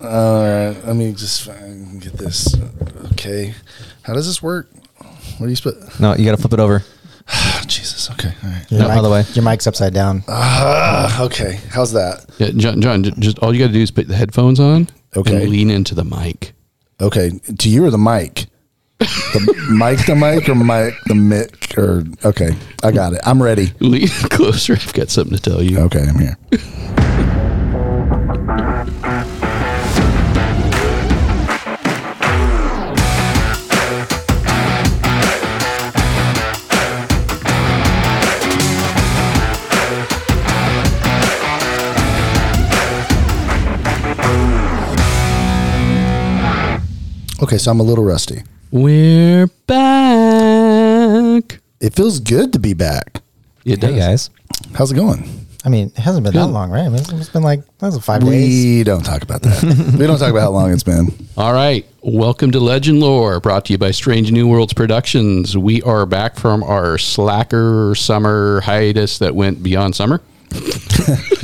All 0.00 0.42
right, 0.42 0.76
let 0.86 0.94
me 0.96 1.12
just 1.12 1.46
get 2.00 2.12
this. 2.14 2.54
Okay, 3.12 3.54
how 4.02 4.14
does 4.14 4.26
this 4.26 4.42
work? 4.42 4.70
What 5.38 5.46
do 5.46 5.48
you 5.48 5.56
put? 5.56 6.00
No, 6.00 6.14
you 6.14 6.24
got 6.24 6.32
to 6.32 6.36
flip 6.36 6.52
it 6.52 6.60
over. 6.60 6.82
Oh, 7.32 7.62
Jesus. 7.66 8.10
Okay. 8.12 8.32
All 8.42 8.50
right. 8.50 8.70
Your 8.70 8.80
No, 8.80 8.88
mic- 8.88 8.96
other 8.98 9.10
way. 9.10 9.24
Your 9.34 9.44
mic's 9.44 9.66
upside 9.66 9.92
down. 9.92 10.22
Ah, 10.28 11.22
okay. 11.24 11.60
How's 11.70 11.92
that? 11.92 12.24
Yeah, 12.38 12.50
John, 12.56 12.80
John, 12.80 13.02
j- 13.04 13.12
just 13.18 13.38
all 13.40 13.52
you 13.52 13.60
got 13.60 13.66
to 13.68 13.72
do 13.72 13.80
is 13.82 13.90
put 13.90 14.08
the 14.08 14.16
headphones 14.16 14.58
on 14.60 14.88
Okay. 15.16 15.42
and 15.42 15.48
lean 15.50 15.70
into 15.70 15.94
the 15.94 16.04
mic. 16.04 16.52
Okay. 17.00 17.30
To 17.58 17.68
you 17.68 17.84
or 17.84 17.90
the 17.90 17.98
mic? 17.98 18.46
The 18.98 19.68
mic, 19.78 20.06
the 20.06 20.14
mic, 20.16 20.48
or 20.48 20.54
mic, 20.54 20.94
the 21.06 21.14
mic, 21.14 21.74
or 21.76 22.04
okay. 22.24 22.56
I 22.82 22.90
got 22.92 23.12
it. 23.12 23.20
I'm 23.24 23.42
ready. 23.42 23.72
Lean 23.80 24.08
closer. 24.30 24.72
I've 24.74 24.92
got 24.94 25.10
something 25.10 25.36
to 25.36 25.42
tell 25.42 25.62
you. 25.62 25.78
Okay, 25.80 26.00
I'm 26.02 26.18
here. 26.18 26.36
Okay, 47.48 47.56
so 47.56 47.70
I'm 47.70 47.80
a 47.80 47.82
little 47.82 48.04
rusty. 48.04 48.42
We're 48.70 49.46
back. 49.66 49.80
It 51.80 51.94
feels 51.94 52.20
good 52.20 52.52
to 52.52 52.58
be 52.58 52.74
back. 52.74 53.22
It 53.64 53.82
Hey 53.82 53.96
guys, 53.96 54.28
How's 54.74 54.92
it 54.92 54.96
going? 54.96 55.46
I 55.64 55.70
mean, 55.70 55.86
it 55.96 56.00
hasn't 56.00 56.24
been 56.24 56.34
that 56.34 56.48
long, 56.48 56.70
right? 56.70 56.84
It's- 56.92 57.10
it's 57.10 57.30
been 57.30 57.42
like 57.42 57.62
that 57.78 57.86
was 57.86 58.04
five 58.04 58.20
days. 58.22 58.30
We 58.30 58.84
don't 58.84 59.02
talk 59.02 59.22
about 59.22 59.40
that. 59.40 59.62
we 59.98 60.06
don't 60.06 60.18
talk 60.18 60.28
about 60.30 60.42
how 60.42 60.50
long 60.50 60.70
it's 60.74 60.82
been. 60.82 61.08
All 61.38 61.54
right. 61.54 61.86
Welcome 62.02 62.50
to 62.50 62.60
Legend 62.60 63.00
Lore, 63.00 63.40
brought 63.40 63.64
to 63.64 63.72
you 63.72 63.78
by 63.78 63.92
Strange 63.92 64.30
New 64.30 64.46
Worlds 64.46 64.74
Productions. 64.74 65.56
We 65.56 65.80
are 65.84 66.04
back 66.04 66.36
from 66.36 66.62
our 66.62 66.98
slacker 66.98 67.94
summer 67.94 68.60
hiatus 68.60 69.16
that 69.20 69.34
went 69.34 69.62
beyond 69.62 69.96
summer. 69.96 70.20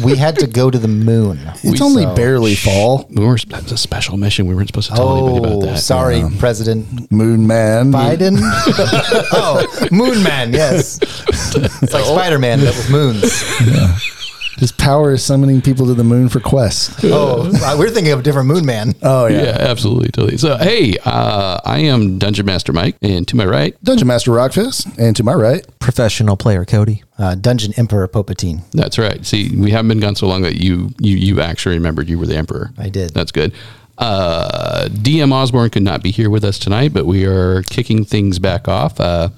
We 0.02 0.16
had 0.16 0.38
to 0.40 0.46
go 0.46 0.70
to 0.70 0.78
the 0.78 0.88
moon. 0.88 1.38
It's 1.62 1.80
only 1.80 2.02
So- 2.02 2.14
barely 2.14 2.54
fall. 2.54 3.06
We 3.10 3.24
were, 3.24 3.38
that 3.48 3.62
was 3.62 3.72
a 3.72 3.76
special 3.78 4.16
mission. 4.16 4.46
We 4.46 4.54
weren't 4.54 4.68
supposed 4.68 4.90
to 4.90 4.96
tell 4.96 5.16
anybody 5.16 5.38
about 5.38 5.52
Oh, 5.52 5.66
that. 5.66 5.78
sorry, 5.78 6.20
um, 6.22 6.36
President 6.38 7.10
Moon 7.10 7.46
Man. 7.46 7.92
Biden. 7.92 8.36
oh, 9.32 9.66
Moon 9.90 10.22
Man. 10.22 10.52
Yes, 10.52 10.98
it's 11.02 11.92
like 11.94 12.04
oh. 12.06 12.14
Spider 12.14 12.38
Man, 12.38 12.60
but 12.60 12.76
with 12.76 12.90
moons. 12.90 13.42
His 14.58 14.70
power 14.72 15.12
is 15.12 15.22
summoning 15.24 15.60
people 15.60 15.86
to 15.86 15.94
the 15.94 16.04
moon 16.04 16.28
for 16.28 16.40
quests. 16.40 17.02
Oh, 17.16 17.76
we're 17.78 17.90
thinking 17.90 18.12
of 18.12 18.20
a 18.20 18.22
different 18.22 18.48
Moon 18.48 18.64
Man. 18.66 18.94
Oh 19.02 19.26
Yeah, 19.26 19.42
yeah. 19.42 19.56
absolutely. 19.58 20.08
Totally. 20.08 20.36
So, 20.36 20.56
hey, 20.56 20.96
uh, 21.04 21.60
I 21.64 21.78
am 21.80 22.18
Dungeon 22.18 22.46
Master 22.46 22.72
Mike, 22.72 22.96
and 23.02 23.26
to 23.28 23.36
my 23.36 23.44
right, 23.46 23.76
Dungeon 23.84 24.08
Master 24.08 24.30
Rockfist, 24.32 24.96
and 24.98 25.14
to 25.16 25.22
my 25.22 25.34
right, 25.34 25.66
professional 25.78 26.36
player 26.36 26.64
Cody. 26.64 27.02
Uh, 27.18 27.34
Dungeon 27.36 27.72
Emperor 27.76 28.08
Popatine. 28.08 28.62
That's 28.72 28.98
right. 28.98 29.24
See, 29.24 29.54
we 29.56 29.70
haven't 29.70 29.88
been 29.88 30.00
gone 30.00 30.16
so 30.16 30.26
long 30.26 30.42
that 30.42 30.56
you 30.56 30.90
you 30.98 31.16
you 31.16 31.40
actually 31.40 31.76
remembered 31.76 32.08
you 32.08 32.18
were 32.18 32.26
the 32.26 32.36
emperor. 32.36 32.72
I 32.78 32.88
did. 32.88 33.10
That's 33.14 33.30
good. 33.32 33.52
Uh, 33.98 34.88
DM 34.90 35.32
Osborne 35.32 35.70
could 35.70 35.82
not 35.84 36.02
be 36.02 36.10
here 36.10 36.28
with 36.30 36.44
us 36.44 36.58
tonight, 36.58 36.92
but 36.92 37.06
we 37.06 37.24
are 37.24 37.62
kicking 37.62 38.04
things 38.04 38.38
back 38.40 38.66
off 38.66 38.98
uh, 38.98 39.28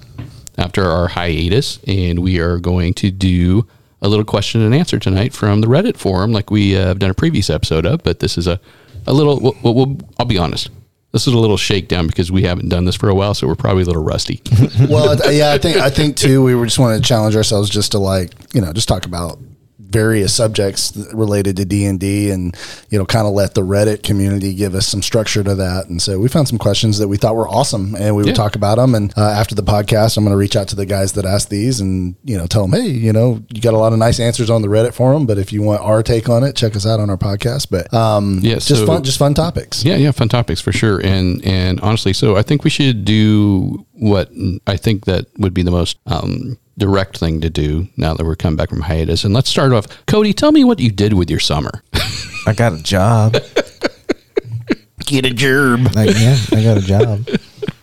after 0.57 0.83
our 0.85 1.07
hiatus, 1.09 1.79
and 1.85 2.19
we 2.19 2.39
are 2.39 2.57
going 2.57 2.93
to 2.95 3.11
do 3.11 3.67
a 4.01 4.07
little 4.07 4.25
question 4.25 4.61
and 4.61 4.75
answer 4.75 4.99
tonight 4.99 5.33
from 5.33 5.61
the 5.61 5.67
Reddit 5.67 5.97
forum, 5.97 6.31
like 6.31 6.51
we 6.51 6.77
uh, 6.77 6.87
have 6.87 6.99
done 6.99 7.09
a 7.09 7.15
previous 7.15 7.49
episode 7.49 7.85
of. 7.85 8.03
But 8.03 8.19
this 8.19 8.37
is 8.37 8.47
a 8.47 8.59
a 9.05 9.13
little. 9.13 9.39
Well, 9.39 9.55
well, 9.63 9.73
well, 9.73 9.97
I'll 10.19 10.25
be 10.25 10.37
honest. 10.37 10.69
This 11.13 11.25
is 11.25 11.33
a 11.33 11.37
little 11.37 11.57
shakedown 11.57 12.07
because 12.07 12.31
we 12.31 12.43
haven't 12.43 12.69
done 12.69 12.85
this 12.85 12.95
for 12.95 13.09
a 13.09 13.15
while, 13.15 13.33
so 13.33 13.47
we're 13.47 13.55
probably 13.55 13.83
a 13.83 13.85
little 13.85 14.03
rusty. 14.03 14.41
well, 14.89 15.17
yeah, 15.31 15.53
I 15.53 15.57
think 15.57 15.77
I 15.77 15.89
think 15.89 16.17
too. 16.17 16.43
We 16.43 16.53
just 16.65 16.79
want 16.79 17.01
to 17.01 17.07
challenge 17.07 17.35
ourselves 17.35 17.69
just 17.69 17.93
to 17.93 17.99
like 17.99 18.31
you 18.53 18.61
know 18.61 18.73
just 18.73 18.87
talk 18.87 19.05
about 19.05 19.39
various 19.89 20.33
subjects 20.33 20.95
related 21.13 21.55
to 21.57 21.65
D 21.65 21.85
and 21.85 21.99
D, 21.99 22.29
and 22.31 22.55
you 22.89 22.97
know 22.99 23.05
kind 23.05 23.25
of 23.27 23.33
let 23.33 23.53
the 23.53 23.61
Reddit 23.61 24.03
community 24.03 24.53
give 24.53 24.75
us 24.75 24.87
some 24.87 25.01
structure 25.01 25.43
to 25.43 25.55
that. 25.55 25.87
And 25.87 26.01
so 26.01 26.19
we 26.19 26.27
found 26.27 26.47
some 26.47 26.57
questions 26.57 26.97
that 26.99 27.07
we 27.07 27.17
thought 27.17 27.35
were 27.35 27.47
awesome, 27.47 27.95
and 27.95 28.15
we 28.15 28.23
would 28.23 28.35
talk 28.35 28.55
about 28.55 28.75
them. 28.77 28.95
And 28.95 29.13
uh, 29.17 29.21
after 29.21 29.55
the 29.55 29.63
podcast, 29.63 30.17
I'm 30.17 30.23
going 30.23 30.33
to 30.33 30.37
reach 30.37 30.55
out 30.55 30.67
to 30.69 30.75
the 30.75 30.85
guys 30.85 31.13
that 31.13 31.25
asked 31.25 31.49
these, 31.49 31.79
and 31.79 32.15
you 32.23 32.37
know 32.37 32.47
tell 32.47 32.67
them, 32.67 32.79
hey, 32.79 32.87
you 32.89 33.13
know, 33.13 33.41
you 33.49 33.61
got 33.61 33.73
a 33.73 33.77
lot 33.77 33.93
of 33.93 33.99
nice 33.99 34.19
answers 34.19 34.49
on 34.49 34.61
the 34.61 34.67
Reddit 34.67 34.93
forum, 34.93 35.25
but 35.25 35.37
if 35.37 35.51
you 35.53 35.61
want 35.61 35.81
our 35.81 36.03
take 36.03 36.29
on 36.29 36.43
it, 36.43 36.55
check 36.55 36.75
us 36.75 36.85
out 36.85 36.99
on 36.99 37.09
our 37.09 37.17
podcast. 37.17 37.67
But 37.69 37.93
um, 37.93 38.39
Yeah, 38.41 38.55
just 38.55 38.67
so- 38.67 38.85
fun, 38.85 39.03
just 39.03 39.17
fun 39.19 39.33
topics. 39.33 39.83
Yeah, 39.83 39.95
yeah, 39.95 40.11
fun 40.11 40.29
topics 40.29 40.61
for 40.61 40.71
sure. 40.71 40.99
And 40.99 41.43
and 41.45 41.79
honestly, 41.81 42.13
so 42.13 42.35
I 42.35 42.41
think 42.41 42.63
we 42.63 42.69
should 42.69 43.05
do 43.05 43.85
what 43.93 44.29
I 44.67 44.77
think 44.77 45.05
that 45.05 45.25
would 45.37 45.53
be 45.53 45.63
the 45.63 45.71
most 45.71 45.97
um, 46.05 46.57
direct 46.77 47.17
thing 47.17 47.41
to 47.41 47.49
do 47.49 47.87
now 47.97 48.13
that 48.13 48.25
we're 48.25 48.35
coming 48.35 48.55
back 48.57 48.69
from 48.69 48.81
hiatus. 48.81 49.23
And 49.23 49.33
let's 49.33 49.49
start 49.49 49.73
off. 49.73 49.87
Cody, 50.05 50.33
tell 50.33 50.51
me 50.51 50.63
what 50.63 50.79
you 50.79 50.91
did 50.91 51.13
with 51.13 51.29
your 51.29 51.39
summer. 51.39 51.83
I 52.45 52.53
got 52.55 52.73
a 52.73 52.81
job. 52.81 53.33
Get 55.05 55.25
a 55.25 55.29
gerb. 55.29 55.95
Like, 55.95 56.15
yeah, 56.17 56.37
I 56.51 56.63
got 56.63 56.77
a 56.77 56.81
job. 56.81 57.27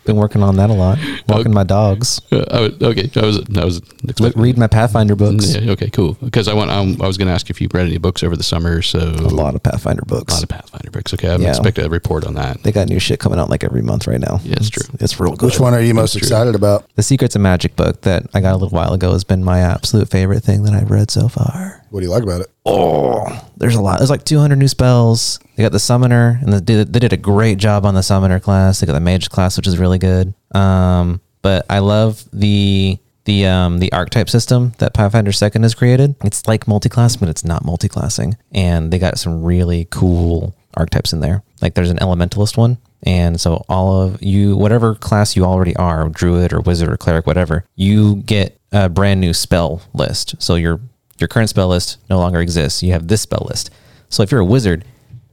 Been 0.04 0.16
working 0.16 0.42
on 0.42 0.56
that 0.56 0.68
a 0.68 0.74
lot. 0.74 0.98
Walking 1.28 1.52
my 1.54 1.64
dogs. 1.64 2.20
Uh, 2.30 2.44
I 2.50 2.60
was, 2.60 2.82
okay, 2.82 3.10
I 3.16 3.24
was 3.24 3.38
I 3.56 3.64
was 3.64 3.80
Li- 3.80 4.10
expecting. 4.10 4.42
Read 4.42 4.58
my 4.58 4.66
Pathfinder 4.66 5.16
books. 5.16 5.54
Yeah, 5.56 5.72
okay, 5.72 5.88
cool. 5.88 6.14
Because 6.22 6.46
I 6.46 6.52
want 6.54 6.70
um, 6.70 7.00
I 7.00 7.06
was 7.06 7.16
going 7.16 7.28
to 7.28 7.32
ask 7.32 7.48
if 7.48 7.60
you 7.60 7.68
read 7.72 7.86
any 7.86 7.96
books 7.98 8.22
over 8.22 8.36
the 8.36 8.42
summer. 8.42 8.82
So 8.82 8.98
A 8.98 9.32
lot 9.32 9.54
of 9.54 9.62
Pathfinder 9.62 10.02
books. 10.06 10.32
a 10.32 10.36
lot 10.36 10.42
of 10.42 10.48
Pathfinder 10.50 10.90
books. 10.90 11.14
Okay, 11.14 11.32
I'm 11.32 11.40
Yeah. 11.40 11.48
expecting 11.50 11.86
a 11.86 11.88
report 11.88 12.26
on 12.26 12.34
that. 12.34 12.62
they 12.62 12.72
got 12.72 12.88
new 12.88 12.98
shit 12.98 13.18
coming 13.18 13.38
out 13.38 13.48
like 13.48 13.64
every 13.64 13.80
month 13.82 14.06
right 14.06 14.20
now. 14.20 14.40
Yeah, 14.44 14.56
it's 14.58 14.68
true. 14.70 14.86
It's 15.00 15.18
real 15.18 15.32
good. 15.36 15.46
Which 15.46 15.60
one 15.60 15.72
are 15.72 15.80
you 15.80 15.94
most 15.94 16.16
excited 16.16 16.54
about? 16.54 16.84
The 16.96 17.02
Secrets 17.02 17.34
of 17.34 17.40
Magic 17.42 17.74
book 17.76 18.02
that 18.02 18.26
I 18.34 18.40
got 18.40 18.52
a 18.52 18.58
little 18.58 18.76
while 18.76 18.92
ago 18.92 19.12
has 19.12 19.24
been 19.24 19.42
my 19.42 19.60
absolute 19.60 20.08
favorite 20.10 20.40
thing 20.44 20.64
that 20.64 20.74
I've 20.74 20.90
read 20.90 21.10
so 21.10 21.28
far. 21.28 21.82
What 21.94 22.00
do 22.00 22.06
you 22.06 22.10
like 22.10 22.24
about 22.24 22.40
it? 22.40 22.50
Oh, 22.66 23.48
there's 23.56 23.76
a 23.76 23.80
lot. 23.80 23.98
There's 23.98 24.10
like 24.10 24.24
200 24.24 24.56
new 24.56 24.66
spells. 24.66 25.38
They 25.54 25.62
got 25.62 25.70
the 25.70 25.78
summoner, 25.78 26.40
and 26.42 26.52
they 26.52 26.58
did, 26.58 26.92
they 26.92 26.98
did 26.98 27.12
a 27.12 27.16
great 27.16 27.56
job 27.56 27.86
on 27.86 27.94
the 27.94 28.02
summoner 28.02 28.40
class. 28.40 28.80
They 28.80 28.86
got 28.88 28.94
the 28.94 29.00
mage 29.00 29.30
class, 29.30 29.56
which 29.56 29.68
is 29.68 29.78
really 29.78 29.98
good. 29.98 30.34
Um, 30.56 31.20
but 31.40 31.64
I 31.70 31.78
love 31.78 32.24
the 32.32 32.98
the 33.26 33.46
um 33.46 33.78
the 33.78 33.92
archetype 33.92 34.28
system 34.28 34.72
that 34.78 34.92
Pathfinder 34.92 35.30
Second 35.30 35.62
has 35.62 35.72
created. 35.72 36.16
It's 36.24 36.48
like 36.48 36.66
multi-class, 36.66 37.14
but 37.14 37.28
it's 37.28 37.44
not 37.44 37.64
multi-classing, 37.64 38.38
and 38.50 38.92
they 38.92 38.98
got 38.98 39.16
some 39.16 39.44
really 39.44 39.86
cool 39.92 40.52
archetypes 40.76 41.12
in 41.12 41.20
there. 41.20 41.44
Like 41.62 41.74
there's 41.74 41.90
an 41.90 41.98
elementalist 41.98 42.56
one. 42.56 42.78
And 43.04 43.40
so 43.40 43.64
all 43.68 44.02
of 44.02 44.20
you, 44.20 44.56
whatever 44.56 44.96
class 44.96 45.36
you 45.36 45.44
already 45.44 45.76
are, 45.76 46.08
druid 46.08 46.52
or 46.52 46.60
wizard 46.60 46.88
or 46.88 46.96
cleric, 46.96 47.26
whatever, 47.26 47.66
you 47.76 48.16
get 48.16 48.58
a 48.72 48.88
brand 48.88 49.20
new 49.20 49.32
spell 49.32 49.82
list. 49.92 50.34
So 50.42 50.56
your 50.56 50.80
your 51.18 51.28
current 51.28 51.50
spell 51.50 51.68
list 51.68 51.98
no 52.10 52.18
longer 52.18 52.40
exists. 52.40 52.82
You 52.82 52.92
have 52.92 53.08
this 53.08 53.22
spell 53.22 53.46
list. 53.48 53.70
So 54.08 54.22
if 54.22 54.30
you're 54.30 54.40
a 54.40 54.44
wizard, 54.44 54.84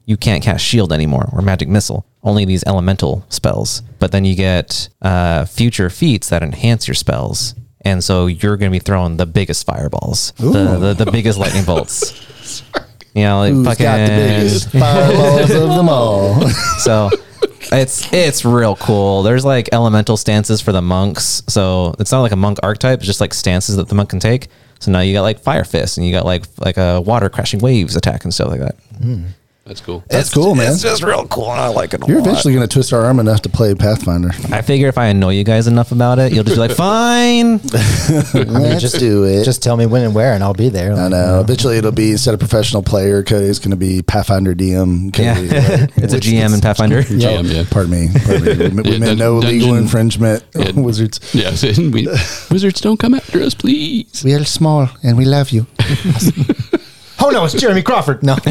you 0.05 0.17
can't 0.17 0.43
cast 0.43 0.65
shield 0.65 0.91
anymore 0.91 1.29
or 1.31 1.41
magic 1.41 1.69
missile. 1.69 2.05
Only 2.23 2.45
these 2.45 2.63
elemental 2.65 3.25
spells. 3.29 3.81
But 3.99 4.11
then 4.11 4.25
you 4.25 4.35
get 4.35 4.89
uh, 5.01 5.45
future 5.45 5.89
feats 5.89 6.29
that 6.29 6.43
enhance 6.43 6.87
your 6.87 6.95
spells. 6.95 7.55
And 7.83 8.03
so 8.03 8.27
you're 8.27 8.57
going 8.57 8.71
to 8.71 8.75
be 8.75 8.79
throwing 8.83 9.17
the 9.17 9.25
biggest 9.25 9.65
fireballs, 9.65 10.33
the, 10.37 10.77
the, 10.77 11.03
the 11.05 11.11
biggest 11.11 11.37
lightning 11.39 11.65
bolts. 11.65 12.63
You 13.13 13.23
know, 13.23 13.39
like 13.39 13.51
Who's 13.51 13.67
fucking. 13.67 13.83
got 13.83 13.97
the 13.97 14.07
biggest 14.07 14.69
fireballs 14.71 15.51
of 15.51 15.67
them 15.75 15.89
all? 15.89 16.41
So 16.79 17.09
it's 17.69 18.11
it's 18.13 18.45
real 18.45 18.77
cool. 18.77 19.23
There's 19.23 19.43
like 19.43 19.67
elemental 19.73 20.15
stances 20.15 20.61
for 20.61 20.71
the 20.71 20.81
monks. 20.81 21.43
So 21.49 21.93
it's 21.99 22.13
not 22.13 22.21
like 22.21 22.31
a 22.31 22.37
monk 22.37 22.59
archetype, 22.63 22.99
it's 22.99 23.05
just 23.07 23.19
like 23.19 23.33
stances 23.33 23.75
that 23.75 23.89
the 23.89 23.95
monk 23.95 24.11
can 24.11 24.21
take. 24.21 24.47
So 24.81 24.91
now 24.91 25.01
you 25.01 25.13
got 25.13 25.21
like 25.21 25.39
fire 25.39 25.63
fists 25.63 25.97
and 25.97 26.05
you 26.05 26.11
got 26.11 26.25
like 26.25 26.43
like 26.59 26.77
a 26.77 26.99
water 27.01 27.29
crashing 27.29 27.59
waves 27.59 27.95
attack 27.95 28.23
and 28.23 28.33
stuff 28.33 28.49
like 28.49 28.59
that. 28.59 28.75
Hmm. 29.01 29.25
That's 29.63 29.79
cool. 29.79 30.03
That's 30.09 30.33
cool, 30.33 30.55
man. 30.55 30.73
It's 30.73 30.81
just 30.81 31.03
real 31.03 31.25
cool 31.27 31.51
and 31.51 31.61
I 31.61 31.67
like 31.67 31.93
it 31.93 32.03
a 32.03 32.07
You're 32.07 32.17
lot. 32.19 32.27
eventually 32.29 32.53
going 32.55 32.67
to 32.67 32.73
twist 32.73 32.91
our 32.93 33.01
arm 33.05 33.19
enough 33.19 33.43
to 33.43 33.49
play 33.49 33.73
Pathfinder. 33.75 34.31
I 34.51 34.61
figure 34.63 34.87
if 34.87 34.97
I 34.97 35.05
annoy 35.05 35.33
you 35.35 35.43
guys 35.43 35.67
enough 35.67 35.91
about 35.91 36.17
it, 36.17 36.33
you'll 36.33 36.43
just 36.43 36.55
be 36.55 36.59
like, 36.59 36.71
fine. 36.75 37.57
Let's 38.33 38.81
just 38.81 38.97
do 38.99 39.23
it. 39.23 39.45
Just 39.45 39.61
tell 39.61 39.77
me 39.77 39.85
when 39.85 40.03
and 40.03 40.15
where, 40.15 40.33
and 40.33 40.43
I'll 40.43 40.55
be 40.55 40.69
there. 40.69 40.93
I 40.93 41.07
know. 41.09 41.41
Eventually, 41.41 41.77
it'll 41.77 41.91
be 41.91 42.11
instead 42.11 42.33
of 42.33 42.39
professional 42.39 42.81
player, 42.81 43.19
it's 43.25 43.59
going 43.59 43.69
to 43.71 43.77
be 43.77 44.01
Pathfinder 44.01 44.55
DM. 44.55 45.13
Cody, 45.13 45.23
Yeah. 45.23 45.35
right? 45.81 45.91
it's 45.97 46.13
a 46.13 46.19
GM 46.19 46.45
is- 46.47 46.53
in 46.55 46.61
Pathfinder. 46.61 47.03
GM, 47.03 47.53
yeah. 47.53 47.63
Pardon 47.69 47.91
me. 47.91 48.09
Pardon 48.25 48.43
me. 48.43 48.81
We, 48.81 48.81
we 48.81 48.91
Yeah, 48.93 48.97
meant 48.97 49.05
dun- 49.05 49.17
no 49.19 49.37
legal 49.37 49.75
infringement. 49.75 50.43
Yeah. 50.55 50.71
Wizards. 50.71 51.19
Yeah, 51.33 51.51
we, 51.77 52.07
wizards 52.49 52.81
don't 52.81 52.97
come 52.97 53.13
after 53.13 53.39
us, 53.41 53.53
please. 53.53 54.23
We 54.23 54.33
are 54.33 54.43
small 54.43 54.89
and 55.03 55.17
we 55.17 55.25
love 55.25 55.51
you. 55.51 55.67
Oh 57.23 57.29
no, 57.29 57.45
it's 57.45 57.53
Jeremy 57.53 57.83
Crawford. 57.83 58.23
No, 58.23 58.35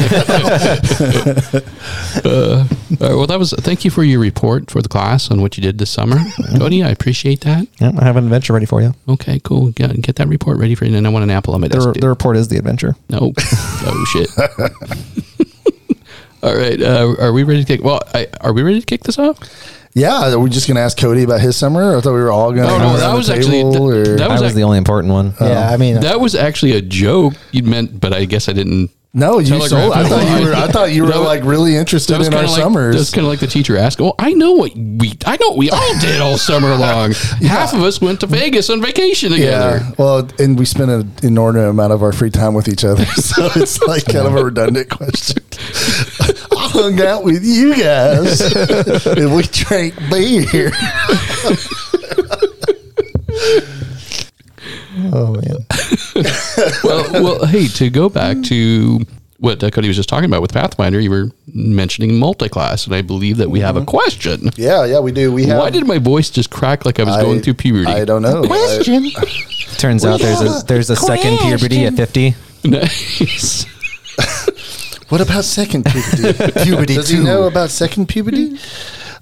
Uh, 2.23 2.67
right, 2.99 3.15
well, 3.15 3.27
that 3.27 3.39
was. 3.39 3.51
Thank 3.53 3.85
you 3.85 3.91
for 3.91 4.03
your 4.03 4.19
report 4.19 4.69
for 4.69 4.81
the 4.81 4.89
class 4.89 5.31
on 5.31 5.41
what 5.41 5.57
you 5.57 5.63
did 5.63 5.77
this 5.77 5.89
summer, 5.89 6.17
Cody. 6.57 6.83
I 6.83 6.89
appreciate 6.89 7.41
that. 7.41 7.67
Yep, 7.79 7.95
I 7.99 8.03
have 8.03 8.17
an 8.17 8.25
adventure 8.25 8.53
ready 8.53 8.65
for 8.65 8.81
you. 8.81 8.93
Okay, 9.07 9.39
cool. 9.43 9.71
Get, 9.71 9.99
get 10.01 10.15
that 10.17 10.27
report 10.27 10.57
ready 10.57 10.75
for 10.75 10.85
you. 10.85 10.95
And 10.95 11.07
I 11.07 11.09
want 11.09 11.23
an 11.23 11.31
apple 11.31 11.53
on 11.53 11.61
my 11.61 11.67
The, 11.67 11.75
desk. 11.75 11.87
the 11.87 11.93
dude. 11.93 12.03
report 12.03 12.37
is 12.37 12.47
the 12.49 12.57
adventure. 12.57 12.95
No. 13.09 13.33
oh 13.37 14.05
shit. 14.11 14.29
All 16.43 16.55
right. 16.55 16.81
Uh, 16.81 17.15
are 17.19 17.33
we 17.33 17.43
ready 17.43 17.63
to 17.63 17.65
kick? 17.65 17.83
Well, 17.83 18.01
I, 18.13 18.27
are 18.41 18.53
we 18.53 18.63
ready 18.63 18.79
to 18.79 18.85
kick 18.85 19.03
this 19.03 19.17
off? 19.19 19.37
Yeah, 19.93 20.31
are 20.33 20.39
we 20.39 20.49
just 20.49 20.67
gonna 20.67 20.79
ask 20.79 20.97
Cody 20.97 21.23
about 21.23 21.41
his 21.41 21.55
summer? 21.57 21.97
I 21.97 22.01
thought 22.01 22.13
we 22.13 22.19
were 22.21 22.31
all 22.31 22.51
gonna. 22.53 22.67
Oh, 22.73 22.77
no, 22.77 22.97
that 22.97 23.09
the 23.11 23.15
was 23.17 23.29
actually- 23.29 23.51
table, 23.63 23.71
that- 23.71 23.81
or- 24.11 24.15
that 24.17 24.29
I 24.29 24.33
was 24.33 24.41
was 24.41 24.51
ac- 24.51 24.55
the 24.55 24.63
only 24.63 24.77
important 24.77 25.13
one. 25.13 25.33
Oh. 25.39 25.47
yeah, 25.47 25.69
I 25.69 25.77
mean, 25.77 25.99
That 25.99 26.19
was 26.21 26.33
actually 26.35 26.73
a 26.73 26.81
joke 26.81 27.33
you 27.51 27.63
meant, 27.63 27.99
but 27.99 28.13
I 28.13 28.23
guess 28.25 28.47
I 28.47 28.53
didn't. 28.53 28.89
no, 29.13 29.39
you 29.39 29.59
sold. 29.67 29.91
I 29.91 30.07
thought 30.07 30.39
you 30.39 30.45
were. 30.47 30.53
I 30.53 30.67
thought 30.67 30.91
you 30.93 31.03
were 31.03 31.09
That 31.09 31.17
was- 31.19 31.27
like 31.27 31.43
really 31.43 31.75
interested 31.75 32.21
in 32.21 32.33
our 32.33 32.43
like 32.43 32.49
summers. 32.51 32.95
that's 32.95 33.09
kind 33.11 33.25
of 33.27 33.31
like 33.31 33.41
the 33.41 33.47
teacher 33.47 33.75
asked. 33.75 33.99
"Well, 33.99 34.15
I 34.17 34.31
know 34.31 34.53
what 34.53 34.73
we. 34.77 35.11
I 35.25 35.35
know 35.41 35.49
what 35.49 35.57
we 35.57 35.69
all 35.69 35.99
did 35.99 36.21
all 36.21 36.37
summer 36.37 36.73
long. 36.77 37.11
Half 37.41 37.73
of 37.73 37.81
us 37.83 37.99
went 37.99 38.21
to 38.21 38.27
Vegas 38.27 38.69
on 38.69 38.81
vacation 38.81 39.33
together. 39.33 39.79
Yeah. 39.83 39.91
Well, 39.97 40.29
and 40.39 40.57
we 40.57 40.63
spent 40.63 40.89
an 40.89 41.11
inordinate 41.21 41.67
amount 41.69 41.91
of 41.91 42.01
our 42.01 42.13
free 42.13 42.29
time 42.29 42.53
with 42.53 42.69
each 42.69 42.85
other. 42.85 43.03
So 43.17 43.49
it's 43.57 43.81
like 43.81 44.05
kind 44.05 44.25
of 44.25 44.35
a 44.35 44.43
redundant 44.45 44.89
question. 44.89 45.43
I 46.73 46.81
hung 46.81 47.01
out 47.01 47.23
with 47.23 47.43
you 47.43 47.75
guys 47.75 48.39
and 49.05 49.35
we 49.35 49.43
drank 49.43 49.95
beer. 50.09 50.71
oh 55.13 55.33
man, 55.33 55.65
well, 56.83 57.11
well, 57.23 57.45
hey, 57.45 57.67
to 57.67 57.89
go 57.89 58.09
back 58.09 58.41
to 58.43 58.99
what 59.39 59.63
uh, 59.63 59.69
Cody 59.71 59.87
was 59.87 59.97
just 59.97 60.07
talking 60.09 60.25
about 60.25 60.41
with 60.41 60.53
Pathfinder, 60.53 60.99
you 60.99 61.09
were 61.09 61.31
mentioning 61.53 62.19
multi-class, 62.19 62.85
and 62.85 62.95
I 62.95 63.01
believe 63.01 63.37
that 63.37 63.49
we 63.49 63.59
have 63.59 63.75
a 63.75 63.83
question. 63.83 64.51
Yeah, 64.55 64.85
yeah, 64.85 64.99
we 64.99 65.11
do. 65.11 65.31
We 65.31 65.45
have. 65.47 65.57
Why 65.59 65.69
did 65.71 65.87
my 65.87 65.97
voice 65.97 66.29
just 66.29 66.51
crack 66.51 66.85
like 66.85 66.99
I 66.99 67.03
was 67.03 67.15
I- 67.15 67.21
going 67.21 67.41
through 67.41 67.55
puberty? 67.55 67.91
I 67.91 68.05
don't 68.05 68.21
know. 68.21 68.43
question. 68.43 69.09
Turns 69.77 70.05
out 70.05 70.19
there's 70.21 70.41
a 70.41 70.65
there's 70.65 70.89
a 70.89 70.95
second 70.95 71.37
puberty 71.39 71.85
at 71.85 71.95
50. 71.95 72.35
Nice. 72.63 73.65
What 75.11 75.19
about 75.19 75.43
second 75.43 75.83
puberty? 75.83 76.51
Puberty 76.63 76.95
Does 76.95 77.09
he 77.09 77.19
know 77.21 77.43
about 77.43 77.69
second 77.69 78.07
puberty? 78.07 78.57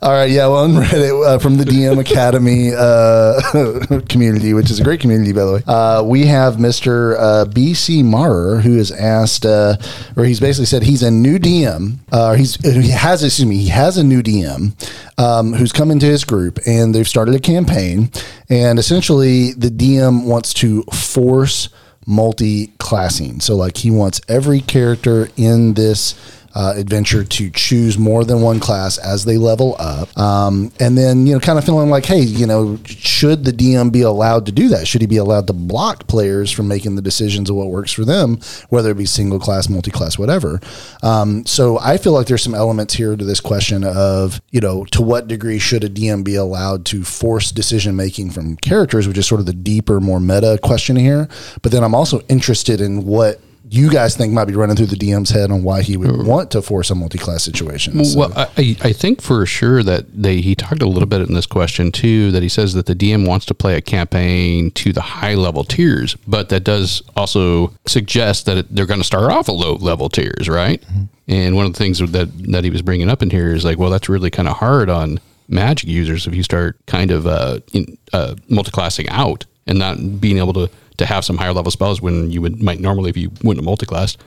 All 0.03 0.11
right, 0.11 0.29
yeah, 0.29 0.45
well, 0.45 0.65
on 0.65 0.73
Reddit 0.73 1.25
uh, 1.27 1.39
from 1.39 1.57
the 1.57 1.63
DM 1.63 1.99
Academy 2.11 2.71
uh, 2.77 3.99
community, 4.07 4.53
which 4.53 4.69
is 4.69 4.79
a 4.79 4.83
great 4.83 4.99
community, 4.99 5.33
by 5.33 5.45
the 5.45 5.53
way, 5.53 5.63
uh, 5.65 6.03
we 6.03 6.27
have 6.27 6.57
Mr. 6.57 7.17
Uh, 7.17 7.45
BC 7.45 8.05
Marer, 8.05 8.61
who 8.61 8.77
has 8.77 8.91
asked, 8.91 9.47
uh, 9.47 9.77
or 10.15 10.25
he's 10.25 10.39
basically 10.39 10.67
said 10.67 10.83
he's 10.83 11.01
a 11.01 11.09
new 11.09 11.39
DM. 11.39 11.97
Uh, 12.11 12.35
he's 12.35 12.55
he 12.57 12.91
has, 12.91 13.23
excuse 13.23 13.47
me, 13.47 13.57
he 13.57 13.69
has 13.69 13.97
a 13.97 14.03
new 14.03 14.21
DM 14.21 14.71
um, 15.17 15.53
who's 15.53 15.71
come 15.71 15.89
into 15.89 16.05
his 16.05 16.23
group, 16.23 16.59
and 16.67 16.93
they've 16.93 17.07
started 17.07 17.33
a 17.33 17.39
campaign, 17.39 18.11
and 18.47 18.77
essentially 18.77 19.53
the 19.53 19.69
DM 19.69 20.23
wants 20.25 20.53
to 20.53 20.83
force 20.83 21.67
multi-classing. 22.05 23.39
So 23.39 23.55
like 23.55 23.77
he 23.77 23.91
wants 23.91 24.21
every 24.27 24.61
character 24.61 25.29
in 25.37 25.73
this 25.73 26.13
uh, 26.59 26.73
adventure 26.75 27.23
to 27.23 27.49
choose 27.51 27.97
more 27.97 28.25
than 28.25 28.41
one 28.41 28.59
class 28.59 28.97
as 28.97 29.23
they 29.23 29.37
level 29.37 29.77
up. 29.79 30.15
Um, 30.17 30.73
and 30.77 30.97
then, 30.97 31.25
you 31.25 31.33
know, 31.33 31.39
kind 31.39 31.57
of 31.57 31.63
feeling 31.63 31.89
like, 31.89 32.05
hey, 32.05 32.19
you 32.19 32.45
know, 32.45 32.77
should 32.85 33.45
the 33.45 33.53
DM 33.53 33.93
be 33.93 34.01
allowed 34.01 34.45
to 34.47 34.51
do 34.51 34.67
that? 34.67 34.85
Should 34.85 34.99
he 34.99 35.07
be 35.07 35.15
allowed 35.15 35.47
to 35.47 35.53
block 35.53 36.07
players 36.07 36.51
from 36.51 36.67
making 36.67 36.95
the 36.95 37.01
decisions 37.01 37.49
of 37.49 37.55
what 37.55 37.69
works 37.69 37.93
for 37.93 38.03
them, 38.03 38.41
whether 38.67 38.91
it 38.91 38.97
be 38.97 39.05
single 39.05 39.39
class, 39.39 39.69
multi 39.69 39.89
class, 39.89 40.19
whatever? 40.19 40.59
Um, 41.01 41.45
so 41.45 41.79
I 41.79 41.95
feel 41.95 42.11
like 42.11 42.27
there's 42.27 42.43
some 42.43 42.55
elements 42.55 42.93
here 42.93 43.15
to 43.15 43.23
this 43.23 43.39
question 43.39 43.85
of, 43.85 44.41
you 44.49 44.59
know, 44.59 44.83
to 44.91 45.01
what 45.01 45.29
degree 45.29 45.59
should 45.59 45.85
a 45.85 45.89
DM 45.89 46.25
be 46.25 46.35
allowed 46.35 46.85
to 46.87 47.05
force 47.05 47.53
decision 47.53 47.95
making 47.95 48.31
from 48.31 48.57
characters, 48.57 49.07
which 49.07 49.17
is 49.17 49.25
sort 49.25 49.39
of 49.39 49.45
the 49.45 49.53
deeper, 49.53 50.01
more 50.01 50.19
meta 50.19 50.59
question 50.61 50.97
here. 50.97 51.29
But 51.61 51.71
then 51.71 51.85
I'm 51.85 51.95
also 51.95 52.19
interested 52.27 52.81
in 52.81 53.05
what 53.05 53.39
you 53.71 53.89
guys 53.89 54.15
think 54.17 54.33
might 54.33 54.45
be 54.45 54.55
running 54.55 54.75
through 54.75 54.87
the 54.87 54.95
DM's 54.95 55.29
head 55.29 55.51
on 55.51 55.63
why 55.63 55.81
he 55.83 55.95
would 55.95 56.25
want 56.25 56.49
to 56.51 56.61
force 56.61 56.89
a 56.89 56.95
multi-class 56.95 57.43
situation. 57.43 58.03
So- 58.03 58.19
Well, 58.19 58.33
I, 58.35 58.75
I 58.81 58.93
think 58.93 59.21
for 59.21 59.45
sure 59.45 59.83
that 59.83 60.05
they 60.23 60.41
he 60.41 60.55
talked 60.55 60.81
a 60.81 60.87
little 60.87 61.07
bit 61.07 61.21
in 61.21 61.33
this 61.33 61.45
question 61.45 61.91
too 61.91 62.31
that 62.31 62.41
he 62.41 62.49
says 62.49 62.73
that 62.73 62.87
the 62.87 62.95
DM 62.95 63.27
wants 63.27 63.45
to 63.47 63.53
play 63.53 63.75
a 63.75 63.81
campaign 63.81 64.71
to 64.71 64.91
the 64.91 65.01
high 65.01 65.35
level 65.35 65.63
tiers, 65.63 66.15
but 66.27 66.49
that 66.49 66.63
does 66.63 67.01
also 67.15 67.73
suggest 67.85 68.45
that 68.47 68.73
they're 68.73 68.85
going 68.87 68.99
to 69.01 69.05
start 69.05 69.31
off 69.31 69.47
at 69.49 69.55
low 69.55 69.75
level 69.75 70.09
tiers, 70.09 70.49
right? 70.49 70.83
And 71.27 71.55
one 71.55 71.65
of 71.67 71.73
the 71.73 71.77
things 71.77 71.99
that 71.99 72.29
that 72.51 72.63
he 72.63 72.69
was 72.71 72.81
bringing 72.81 73.09
up 73.09 73.21
in 73.21 73.29
here 73.29 73.53
is 73.53 73.63
like, 73.63 73.77
well, 73.77 73.91
that's 73.91 74.09
really 74.09 74.31
kind 74.31 74.47
of 74.47 74.57
hard 74.57 74.89
on 74.89 75.19
magic 75.47 75.89
users 75.89 76.25
if 76.27 76.33
you 76.35 76.43
start 76.43 76.77
kind 76.85 77.09
of 77.11 77.25
uh, 77.27 77.59
in, 77.73 77.97
uh, 78.13 78.35
multi-classing 78.49 79.09
out 79.09 79.45
and 79.69 79.79
not 79.79 80.19
being 80.19 80.37
able 80.37 80.51
to 80.53 80.69
to 80.97 81.05
have 81.05 81.23
some 81.23 81.37
higher 81.37 81.53
level 81.53 81.71
spells 81.71 82.01
when 82.01 82.29
you 82.29 82.41
would 82.41 82.61
might 82.61 82.81
normally 82.81 83.09
if 83.09 83.15
you 83.15 83.29
wouldn't 83.43 83.57
have 83.59 83.63
multi-classed. 83.65 84.17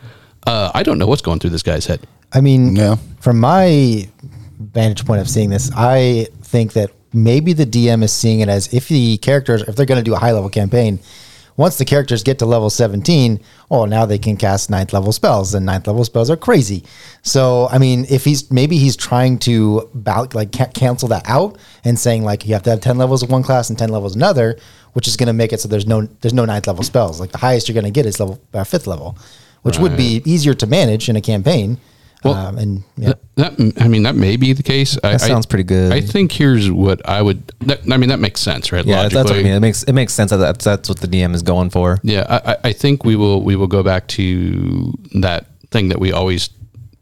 Uh, 0.46 0.70
I 0.74 0.82
don't 0.82 0.98
know 0.98 1.06
what's 1.06 1.20
going 1.20 1.38
through 1.38 1.50
this 1.50 1.62
guy's 1.62 1.84
head. 1.84 2.00
I 2.32 2.40
mean, 2.40 2.74
Yeah. 2.74 2.96
from 3.20 3.38
my 3.38 4.08
vantage 4.58 5.04
point 5.04 5.20
of 5.20 5.28
seeing 5.28 5.50
this, 5.50 5.70
I 5.76 6.28
think 6.42 6.72
that 6.72 6.90
maybe 7.12 7.52
the 7.52 7.66
DM 7.66 8.02
is 8.02 8.10
seeing 8.12 8.40
it 8.40 8.48
as 8.48 8.72
if 8.72 8.88
the 8.88 9.18
characters, 9.18 9.60
if 9.68 9.76
they're 9.76 9.84
going 9.86 10.00
to 10.02 10.04
do 10.10 10.14
a 10.14 10.18
high 10.18 10.32
level 10.32 10.48
campaign, 10.48 10.98
once 11.56 11.76
the 11.76 11.84
characters 11.84 12.22
get 12.22 12.38
to 12.38 12.46
level 12.46 12.70
17, 12.70 13.40
oh, 13.70 13.84
now 13.84 14.06
they 14.06 14.18
can 14.18 14.36
cast 14.36 14.70
ninth 14.70 14.92
level 14.92 15.12
spells, 15.12 15.54
and 15.54 15.66
ninth 15.66 15.86
level 15.86 16.04
spells 16.04 16.30
are 16.30 16.36
crazy. 16.36 16.84
So, 17.22 17.68
I 17.70 17.78
mean, 17.78 18.06
if 18.08 18.24
he's 18.24 18.50
maybe 18.50 18.78
he's 18.78 18.96
trying 18.96 19.38
to 19.40 19.88
bal- 19.94 20.28
like 20.32 20.52
ca- 20.52 20.70
cancel 20.74 21.08
that 21.08 21.28
out 21.28 21.58
and 21.84 21.98
saying 21.98 22.24
like 22.24 22.46
you 22.46 22.54
have 22.54 22.62
to 22.64 22.70
have 22.70 22.80
10 22.80 22.96
levels 22.96 23.22
of 23.22 23.30
one 23.30 23.42
class 23.42 23.70
and 23.70 23.78
10 23.78 23.90
levels 23.90 24.16
another, 24.16 24.56
which 24.94 25.06
is 25.08 25.16
going 25.16 25.26
to 25.26 25.32
make 25.32 25.52
it 25.52 25.60
so 25.60 25.68
there's 25.68 25.86
no 25.86 26.02
there's 26.20 26.34
no 26.34 26.44
ninth 26.44 26.66
level 26.66 26.84
spells. 26.84 27.20
Like 27.20 27.32
the 27.32 27.38
highest 27.38 27.68
you're 27.68 27.74
going 27.74 27.84
to 27.84 27.90
get 27.90 28.06
is 28.06 28.18
level 28.18 28.40
uh, 28.54 28.64
fifth 28.64 28.86
level, 28.86 29.16
which 29.62 29.78
would 29.78 29.96
be 29.96 30.22
easier 30.24 30.54
to 30.54 30.66
manage 30.66 31.08
in 31.08 31.16
a 31.16 31.20
campaign. 31.20 31.78
Well, 32.24 32.34
um, 32.34 32.58
and 32.58 32.82
yeah. 32.96 33.14
That, 33.36 33.56
that 33.56 33.82
I 33.82 33.88
mean 33.88 34.04
that 34.04 34.14
may 34.14 34.36
be 34.36 34.52
the 34.52 34.62
case. 34.62 34.96
I, 35.02 35.12
That 35.12 35.20
sounds 35.22 35.46
I- 35.46 35.48
pretty 35.48 35.64
good. 35.64 35.92
I 35.92 36.00
think 36.00 36.32
here's 36.32 36.70
what 36.70 37.06
I 37.08 37.20
would. 37.22 37.46
That, 37.60 37.80
I 37.90 37.96
mean 37.96 38.10
that 38.10 38.20
makes 38.20 38.40
sense, 38.40 38.70
right? 38.72 38.84
Yeah, 38.84 39.08
that's 39.08 39.30
what 39.30 39.38
I 39.38 39.42
mean. 39.42 39.52
It 39.52 39.60
makes 39.60 39.82
it 39.82 39.92
makes 39.92 40.12
sense 40.12 40.30
that 40.30 40.36
that's, 40.36 40.64
that's 40.64 40.88
what 40.88 41.00
the 41.00 41.08
DM 41.08 41.34
is 41.34 41.42
going 41.42 41.70
for. 41.70 41.98
Yeah, 42.02 42.26
I, 42.28 42.52
I- 42.52 42.56
I 42.64 42.72
think 42.72 43.04
we 43.04 43.16
will 43.16 43.42
we 43.42 43.56
will 43.56 43.66
go 43.66 43.82
back 43.82 44.06
to 44.08 44.92
that 45.14 45.46
thing 45.70 45.88
that 45.88 45.98
we 46.00 46.12
always 46.12 46.50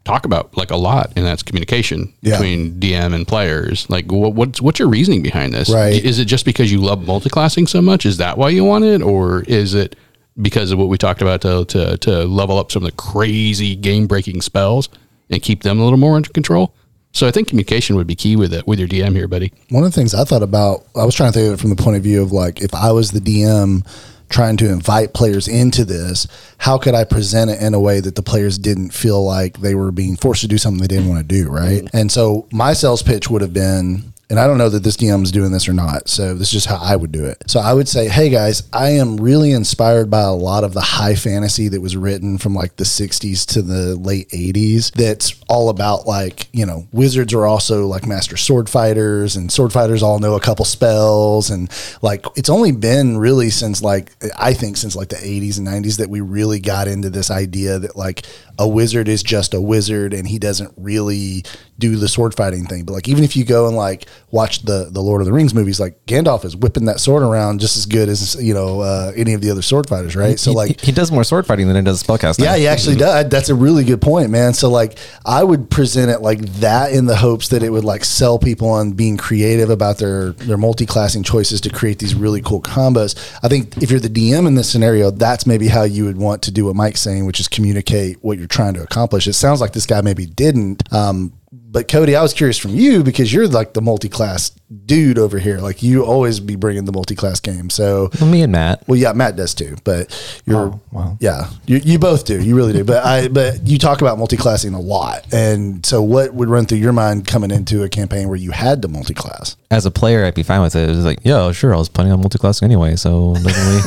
talk 0.03 0.25
about 0.25 0.57
like 0.57 0.71
a 0.71 0.75
lot, 0.75 1.13
and 1.15 1.23
that's 1.25 1.43
communication 1.43 2.11
Yeah. 2.21 2.31
between 2.37 2.79
DM 2.79 3.13
and 3.13 3.27
players. 3.27 3.87
Like, 3.89 4.11
what, 4.11 4.33
what's 4.33 4.59
what's 4.59 4.79
your 4.79 4.87
reasoning 4.89 5.21
behind 5.21 5.53
this? 5.53 5.69
Right. 5.69 6.03
Is 6.03 6.17
it 6.17 6.25
just 6.25 6.45
because 6.45 6.71
you 6.71 6.79
love 6.79 6.99
multiclassing 7.01 7.69
so 7.69 7.81
much? 7.81 8.05
Is 8.07 8.17
that 8.17 8.37
why 8.37 8.49
you 8.49 8.63
want 8.65 8.85
it, 8.85 9.01
or 9.03 9.43
is 9.43 9.75
it 9.75 9.95
because 10.41 10.71
of 10.71 10.79
what 10.79 10.87
we 10.87 10.97
talked 10.97 11.21
about 11.21 11.41
to 11.41 11.65
to, 11.65 11.97
to 11.99 12.23
level 12.23 12.57
up 12.57 12.71
some 12.71 12.83
of 12.83 12.89
the 12.89 12.95
crazy 12.97 13.75
game 13.75 14.07
breaking 14.07 14.41
spells 14.41 14.89
and 15.31 15.41
keep 15.41 15.63
them 15.63 15.79
a 15.79 15.83
little 15.83 15.97
more 15.97 16.15
under 16.15 16.29
control? 16.29 16.73
So 17.13 17.27
I 17.27 17.31
think 17.31 17.49
communication 17.49 17.95
would 17.97 18.07
be 18.07 18.15
key 18.15 18.35
with 18.35 18.53
it 18.53 18.65
with 18.65 18.79
your 18.79 18.87
DM 18.87 19.15
here, 19.15 19.27
buddy. 19.27 19.51
One 19.69 19.83
of 19.83 19.91
the 19.91 19.95
things 19.95 20.13
I 20.13 20.23
thought 20.23 20.43
about, 20.43 20.85
I 20.95 21.03
was 21.03 21.13
trying 21.15 21.31
to 21.33 21.39
think 21.39 21.47
of 21.47 21.53
it 21.55 21.61
from 21.61 21.69
the 21.69 21.81
point 21.81 21.97
of 21.97 22.03
view 22.03 22.21
of 22.21 22.31
like, 22.31 22.61
if 22.61 22.73
I 22.73 22.91
was 22.91 23.11
the 23.11 23.19
DM 23.19 23.85
trying 24.29 24.55
to 24.55 24.69
invite 24.69 25.13
players 25.13 25.47
into 25.49 25.83
this, 25.83 26.25
how 26.57 26.77
could 26.77 26.95
I 26.95 27.03
present 27.03 27.51
it 27.51 27.61
in 27.61 27.73
a 27.73 27.81
way 27.81 27.99
that 27.99 28.15
the 28.15 28.21
players 28.23 28.57
didn't 28.57 28.91
feel 28.91 29.25
like 29.25 29.59
they 29.59 29.75
were 29.75 29.91
being 29.91 30.15
forced 30.15 30.41
to 30.41 30.47
do 30.47 30.57
something 30.57 30.81
they 30.81 30.87
didn't 30.87 31.09
want 31.09 31.27
to 31.27 31.35
do, 31.43 31.49
right? 31.49 31.83
Mm-hmm. 31.83 31.97
And 31.97 32.11
so 32.11 32.47
my 32.51 32.71
sales 32.71 33.03
pitch 33.03 33.29
would 33.29 33.41
have 33.41 33.53
been, 33.53 34.13
and 34.31 34.39
I 34.39 34.47
don't 34.47 34.57
know 34.57 34.69
that 34.69 34.81
this 34.81 34.95
DM 34.95 35.23
is 35.23 35.31
doing 35.31 35.51
this 35.51 35.67
or 35.67 35.73
not. 35.73 36.07
So 36.07 36.33
this 36.33 36.47
is 36.47 36.63
just 36.63 36.67
how 36.67 36.79
I 36.81 36.95
would 36.95 37.11
do 37.11 37.25
it. 37.25 37.43
So 37.47 37.59
I 37.59 37.73
would 37.73 37.89
say, 37.89 38.07
hey 38.07 38.29
guys, 38.29 38.63
I 38.71 38.91
am 38.91 39.17
really 39.17 39.51
inspired 39.51 40.09
by 40.09 40.21
a 40.21 40.31
lot 40.31 40.63
of 40.63 40.73
the 40.73 40.79
high 40.79 41.15
fantasy 41.15 41.67
that 41.67 41.81
was 41.81 41.97
written 41.97 42.37
from 42.37 42.55
like 42.55 42.77
the 42.77 42.85
60s 42.85 43.45
to 43.47 43.61
the 43.61 43.97
late 43.97 44.29
80s. 44.29 44.91
That's 44.93 45.35
all 45.49 45.67
about 45.67 46.07
like, 46.07 46.47
you 46.53 46.65
know, 46.65 46.87
wizards 46.93 47.33
are 47.33 47.45
also 47.45 47.87
like 47.87 48.07
master 48.07 48.37
sword 48.37 48.69
fighters 48.69 49.35
and 49.35 49.51
sword 49.51 49.73
fighters 49.73 50.01
all 50.01 50.19
know 50.19 50.35
a 50.35 50.39
couple 50.39 50.63
spells. 50.63 51.49
And 51.49 51.69
like, 52.01 52.25
it's 52.37 52.49
only 52.49 52.71
been 52.71 53.17
really 53.17 53.49
since 53.49 53.81
like, 53.81 54.13
I 54.39 54.53
think 54.53 54.77
since 54.77 54.95
like 54.95 55.09
the 55.09 55.17
80s 55.17 55.57
and 55.57 55.67
90s 55.67 55.97
that 55.97 56.09
we 56.09 56.21
really 56.21 56.61
got 56.61 56.87
into 56.87 57.09
this 57.09 57.31
idea 57.31 57.79
that 57.79 57.97
like 57.97 58.25
a 58.61 58.67
wizard 58.67 59.07
is 59.07 59.23
just 59.23 59.55
a 59.55 59.59
wizard 59.61 60.13
and 60.13 60.27
he 60.27 60.37
doesn't 60.37 60.71
really 60.77 61.43
do 61.79 61.95
the 61.95 62.07
sword 62.07 62.35
fighting 62.35 62.63
thing. 62.67 62.85
But 62.85 62.93
like, 62.93 63.07
even 63.07 63.23
if 63.23 63.35
you 63.35 63.43
go 63.43 63.67
and 63.67 63.75
like 63.75 64.05
watch 64.29 64.61
the 64.61 64.87
the 64.91 65.01
Lord 65.01 65.19
of 65.19 65.25
the 65.25 65.33
Rings 65.33 65.55
movies, 65.55 65.79
like 65.79 66.05
Gandalf 66.05 66.45
is 66.45 66.55
whipping 66.55 66.85
that 66.85 66.99
sword 66.99 67.23
around 67.23 67.59
just 67.59 67.75
as 67.75 67.87
good 67.87 68.07
as 68.07 68.35
you 68.35 68.53
know 68.53 68.81
uh, 68.81 69.11
any 69.15 69.33
of 69.33 69.41
the 69.41 69.49
other 69.49 69.63
sword 69.63 69.89
fighters, 69.89 70.15
right? 70.15 70.39
So 70.39 70.51
He- 70.51 70.55
like. 70.55 70.79
he, 70.79 70.91
does 70.91 71.11
more 71.11 71.23
sword 71.23 71.47
fighting 71.47 71.65
than 71.67 71.75
he 71.75 71.81
does 71.81 72.03
spellcasting. 72.03 72.43
Yeah, 72.43 72.55
he 72.55 72.67
actually 72.67 72.97
does. 72.97 73.29
That's 73.29 73.49
a 73.49 73.55
really 73.55 73.83
good 73.83 73.99
point, 74.01 74.29
man. 74.29 74.53
So 74.53 74.69
like 74.69 74.99
I 75.25 75.43
would 75.43 75.71
present 75.71 76.11
it 76.11 76.21
like 76.21 76.41
that 76.59 76.91
in 76.91 77.07
the 77.07 77.15
hopes 77.15 77.47
that 77.47 77.63
it 77.63 77.71
would 77.71 77.83
like 77.85 78.05
sell 78.05 78.37
people 78.37 78.69
on 78.69 78.91
being 78.91 79.17
creative 79.17 79.71
about 79.71 79.97
their 79.97 80.33
their 80.33 80.57
multi-classing 80.57 81.23
choices 81.23 81.61
to 81.61 81.71
create 81.71 81.97
these 81.97 82.13
really 82.13 82.41
cool 82.43 82.61
combos. 82.61 83.17
I 83.41 83.47
think 83.47 83.81
if 83.81 83.89
you're 83.89 83.99
the 83.99 84.09
DM 84.09 84.45
in 84.45 84.53
this 84.53 84.69
scenario, 84.69 85.09
that's 85.09 85.47
maybe 85.47 85.67
how 85.67 85.83
you 85.83 86.05
would 86.05 86.17
want 86.17 86.43
to 86.43 86.51
do 86.51 86.65
what 86.65 86.75
Mike's 86.75 87.01
saying, 87.01 87.25
which 87.25 87.39
is 87.39 87.47
communicate 87.47 88.17
what 88.21 88.37
you're 88.37 88.47
trying 88.51 88.73
to 88.75 88.83
accomplish. 88.83 89.27
It 89.27 89.33
sounds 89.33 89.61
like 89.61 89.73
this 89.73 89.85
guy 89.85 90.01
maybe 90.01 90.25
didn't. 90.25 90.91
Um, 90.93 91.33
but 91.71 91.87
Cody, 91.87 92.15
I 92.15 92.21
was 92.21 92.33
curious 92.33 92.57
from 92.57 92.75
you 92.75 93.01
because 93.01 93.31
you're 93.33 93.47
like 93.47 93.73
the 93.73 93.81
multi-class 93.81 94.51
dude 94.85 95.17
over 95.17 95.39
here. 95.39 95.59
Like 95.59 95.81
you 95.81 96.03
always 96.05 96.39
be 96.39 96.55
bringing 96.55 96.85
the 96.85 96.91
multi-class 96.91 97.39
game. 97.39 97.69
So, 97.69 98.09
Well, 98.19 98.29
me 98.29 98.41
and 98.41 98.51
Matt. 98.51 98.83
well, 98.87 98.97
yeah, 98.97 99.13
Matt 99.13 99.35
does 99.37 99.53
too, 99.53 99.75
but 99.83 100.11
you're, 100.45 100.57
Oh, 100.73 100.79
wow. 100.91 101.17
yeah, 101.19 101.49
you, 101.65 101.77
you 101.77 101.97
both 101.99 102.25
do. 102.25 102.41
You 102.41 102.55
really 102.55 102.73
do. 102.73 102.83
But 102.83 103.05
I, 103.05 103.27
but 103.29 103.65
you 103.67 103.77
talk 103.77 104.01
about 104.01 104.17
multi-classing 104.17 104.73
a 104.73 104.79
lot. 104.79 105.25
And 105.33 105.85
so 105.85 106.01
what 106.01 106.33
would 106.33 106.49
run 106.49 106.65
through 106.65 106.77
your 106.79 106.93
mind 106.93 107.25
coming 107.27 107.51
into 107.51 107.83
a 107.83 107.89
campaign 107.89 108.27
where 108.27 108.37
you 108.37 108.51
had 108.51 108.81
to 108.81 108.87
multi-class? 108.87 109.55
As 109.69 109.85
a 109.85 109.91
player, 109.91 110.25
I'd 110.25 110.35
be 110.35 110.43
fine 110.43 110.61
with 110.61 110.75
it. 110.75 110.89
It 110.89 110.95
was 110.95 111.05
like, 111.05 111.19
yeah, 111.23 111.51
sure, 111.53 111.73
I 111.73 111.77
was 111.77 111.87
planning 111.87 112.11
on 112.11 112.19
multi-classing 112.19 112.65
anyway, 112.65 112.97
so 112.97 113.35
it 113.37 113.43
doesn't 113.43 113.67
really, 113.67 113.81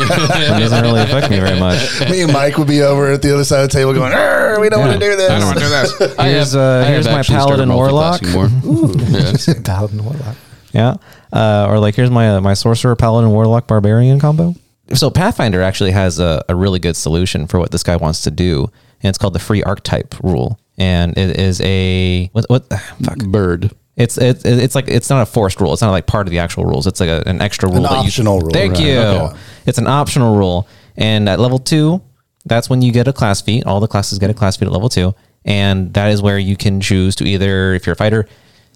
it 0.56 0.60
doesn't 0.60 0.82
really 0.82 1.00
affect 1.00 1.30
me 1.30 1.38
very 1.38 1.58
much. 1.58 2.00
Me 2.10 2.22
and 2.22 2.32
Mike 2.32 2.58
would 2.58 2.66
be 2.68 2.82
over 2.82 3.12
at 3.12 3.22
the 3.22 3.32
other 3.32 3.44
side 3.44 3.62
of 3.62 3.70
the 3.70 3.72
table 3.78 3.92
going, 3.94 4.10
we 4.60 4.68
don't 4.68 4.80
want 4.80 4.92
to 4.92 4.98
do 4.98 5.14
this. 5.16 5.30
I 5.30 5.38
don't 5.38 5.46
want 5.46 5.58
to 5.58 5.64
do 5.64 5.70
this. 5.70 6.16
Here's, 6.16 6.54
uh, 6.56 6.84
here's 6.86 7.06
my 7.06 7.19
actually 7.20 7.40
started 7.40 7.68
paladin 7.68 7.74
warlock. 7.74 8.20
Yeah. 9.52 9.54
Paladin 9.64 10.04
Warlock. 10.04 10.36
Yeah. 10.72 10.94
Uh, 11.32 11.66
or 11.68 11.78
like, 11.78 11.94
here's 11.94 12.10
my 12.10 12.36
uh, 12.36 12.40
my 12.40 12.54
sorcerer, 12.54 12.96
paladin, 12.96 13.30
warlock, 13.30 13.66
barbarian 13.66 14.18
combo. 14.20 14.54
So 14.94 15.10
Pathfinder 15.10 15.62
actually 15.62 15.92
has 15.92 16.18
a, 16.18 16.44
a 16.48 16.54
really 16.54 16.78
good 16.80 16.96
solution 16.96 17.46
for 17.46 17.58
what 17.58 17.70
this 17.70 17.82
guy 17.82 17.96
wants 17.96 18.22
to 18.22 18.30
do, 18.30 18.70
and 19.02 19.08
it's 19.08 19.18
called 19.18 19.34
the 19.34 19.38
free 19.38 19.62
archetype 19.62 20.14
rule. 20.22 20.58
And 20.78 21.16
it 21.16 21.38
is 21.38 21.60
a 21.60 22.28
what? 22.32 22.46
What? 22.48 22.68
Fuck. 23.04 23.18
Bird. 23.18 23.70
It's 23.96 24.16
it's 24.16 24.44
it's 24.44 24.74
like 24.74 24.88
it's 24.88 25.10
not 25.10 25.22
a 25.22 25.26
forced 25.26 25.60
rule. 25.60 25.72
It's 25.72 25.82
not 25.82 25.90
like 25.90 26.06
part 26.06 26.26
of 26.26 26.30
the 26.30 26.38
actual 26.38 26.64
rules. 26.64 26.86
It's 26.86 27.00
like 27.00 27.10
a, 27.10 27.22
an 27.26 27.40
extra 27.40 27.68
rule. 27.68 27.82
that 27.82 27.92
optional 27.92 28.36
you, 28.36 28.40
rule, 28.42 28.50
Thank 28.50 28.74
right, 28.74 28.82
you. 28.82 28.98
okay. 28.98 29.36
It's 29.66 29.78
an 29.78 29.86
optional 29.86 30.36
rule, 30.36 30.66
and 30.96 31.28
at 31.28 31.38
level 31.38 31.58
two, 31.58 32.00
that's 32.46 32.70
when 32.70 32.80
you 32.82 32.92
get 32.92 33.08
a 33.08 33.12
class 33.12 33.42
feat. 33.42 33.66
All 33.66 33.78
the 33.78 33.88
classes 33.88 34.18
get 34.18 34.30
a 34.30 34.34
class 34.34 34.56
feat 34.56 34.66
at 34.66 34.72
level 34.72 34.88
two, 34.88 35.14
and 35.44 35.92
that 35.94 36.10
is 36.10 36.22
where 36.22 36.38
you 36.38 36.56
can 36.56 36.80
choose 36.80 37.14
to 37.16 37.24
either, 37.24 37.74
if 37.74 37.86
you're 37.86 37.94
a 37.94 37.96
fighter, 37.96 38.28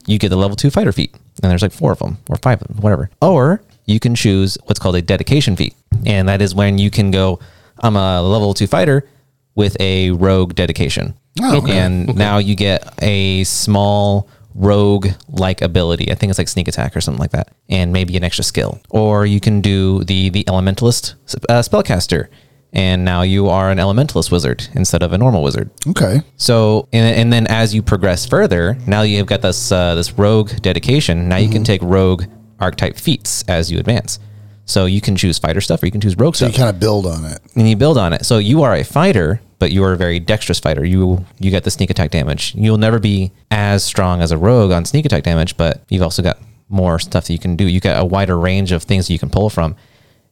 you 0.06 0.18
get 0.18 0.28
the 0.28 0.37
level 0.37 0.56
two 0.56 0.71
fighter 0.71 0.92
feat, 0.92 1.14
and 1.42 1.50
there's 1.50 1.62
like 1.62 1.73
four 1.73 1.92
of 1.92 1.99
them 1.99 2.18
or 2.28 2.37
five 2.37 2.61
of 2.62 2.68
them, 2.68 2.76
whatever. 2.78 3.11
Or 3.23 3.62
you 3.87 4.00
can 4.00 4.14
choose 4.14 4.59
what's 4.64 4.78
called 4.78 4.97
a 4.97 5.02
dedication 5.02 5.56
feat, 5.56 5.75
and 6.06 6.28
that 6.28 6.42
is 6.42 6.54
when 6.54 6.78
you 6.78 6.90
can 6.90 7.11
go, 7.11 7.40
I'm 7.78 7.97
a 7.97 8.23
level 8.23 8.54
two 8.54 8.66
fighter 8.66 9.09
with 9.54 9.76
a 9.80 10.11
rogue 10.11 10.54
dedication. 10.54 11.14
Oh, 11.42 11.59
okay. 11.59 11.78
And 11.78 12.14
now 12.16 12.38
you 12.38 12.54
get 12.54 12.94
a 13.02 13.44
small 13.44 14.28
rogue 14.54 15.09
like 15.28 15.62
ability. 15.62 16.12
I 16.12 16.14
think 16.14 16.30
it's 16.30 16.38
like 16.38 16.49
sneak 16.49 16.68
attack 16.68 16.97
or 16.97 17.00
something 17.00 17.21
like 17.21 17.33
that, 17.33 17.49
and 17.68 17.92
maybe 17.92 18.16
an 18.16 18.25
extra 18.25 18.44
skill. 18.44 18.80
Or 18.90 19.26
you 19.26 19.40
can 19.40 19.61
do 19.61 20.04
the 20.04 20.30
the 20.30 20.44
elementalist 20.44 21.14
uh, 21.49 21.61
spellcaster, 21.61 22.28
and 22.75 23.04
now 23.04 23.23
you 23.23 23.49
are 23.49 23.71
an 23.71 23.78
elementalist 23.78 24.31
wizard 24.31 24.69
instead 24.75 25.02
of 25.02 25.12
a 25.12 25.19
normal 25.19 25.43
wizard. 25.43 25.71
Okay. 25.88 26.21
So 26.37 26.88
and, 26.93 27.16
and 27.16 27.33
then 27.33 27.47
as 27.47 27.75
you 27.75 27.83
progress 27.83 28.26
further, 28.26 28.76
now 28.87 29.02
you've 29.02 29.26
got 29.26 29.40
this 29.43 29.73
uh, 29.73 29.95
this 29.95 30.12
rogue 30.19 30.50
dedication. 30.61 31.28
Now 31.28 31.37
you 31.37 31.47
Mm-hmm. 31.47 31.52
can 31.54 31.64
take 31.64 31.83
rogue 31.83 32.25
archetype 32.61 32.97
feats 32.97 33.45
as 33.49 33.71
you 33.73 33.78
advance. 33.78 34.19
So 34.66 34.87
you 34.87 35.00
can 35.00 35.14
choose 35.14 35.38
fighter 35.38 35.61
stuff 35.61 35.83
or 35.83 35.87
you 35.87 35.93
can 35.93 36.00
choose 36.00 36.16
rogue 36.16 36.35
stuff. 36.37 36.47
So 36.47 36.50
you 36.50 36.52
stuff 36.54 36.64
kind 36.66 36.75
of 36.75 36.81
build 36.81 37.07
on 37.07 37.25
it. 37.26 37.38
and 37.54 37.69
you 37.69 37.76
build 37.76 37.99
on 37.99 38.12
it. 38.14 38.25
So 38.25 38.38
you 38.38 38.62
are 38.62 38.75
a 38.75 38.83
fighter, 38.83 39.40
but 39.59 39.71
you 39.73 39.85
are 39.85 39.93
a 39.93 39.97
very 39.97 40.19
dexterous 40.21 40.59
fighter. 40.59 40.85
You 40.85 41.25
you 41.38 41.50
get 41.50 41.64
the 41.64 41.71
sneak 41.71 41.90
attack 41.90 42.11
damage. 42.11 42.54
You'll 42.57 42.78
never 42.78 42.99
be 42.99 43.31
as 43.50 43.85
strong 43.85 44.23
as 44.23 44.31
a 44.33 44.38
rogue 44.38 44.73
on 44.73 44.85
sneak 44.85 45.04
attack 45.07 45.23
damage, 45.23 45.57
but 45.57 45.83
you've 45.90 46.02
also 46.02 46.23
got 46.23 46.38
more 46.71 46.99
stuff 46.99 47.26
that 47.26 47.33
you 47.35 47.38
can 47.38 47.57
do. 47.57 47.69
You 47.69 47.78
got 47.78 48.00
a 48.02 48.04
wider 48.07 48.38
range 48.38 48.73
of 48.73 48.83
things 48.83 49.07
that 49.07 49.12
you 49.12 49.19
can 49.19 49.28
pull 49.31 49.50
from. 49.50 49.76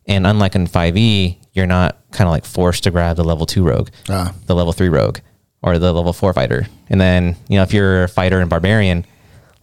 And 0.06 0.26
unlike 0.26 0.54
in 0.56 0.66
5e, 0.66 1.36
you're 1.52 1.66
not 1.66 1.98
kind 2.12 2.28
of 2.28 2.32
like 2.32 2.44
forced 2.44 2.84
to 2.84 2.90
grab 2.90 3.16
the 3.16 3.24
level 3.24 3.46
2 3.46 3.62
rogue, 3.62 3.88
Ah. 4.08 4.32
the 4.46 4.54
level 4.54 4.72
3 4.72 4.88
rogue, 4.88 5.18
or 5.62 5.78
the 5.78 5.92
level 5.92 6.12
4 6.12 6.32
fighter. 6.32 6.66
And 6.88 7.00
then, 7.00 7.36
you 7.48 7.56
know, 7.56 7.62
if 7.62 7.72
you're 7.72 8.04
a 8.04 8.08
fighter 8.08 8.40
and 8.40 8.48
barbarian, 8.50 9.04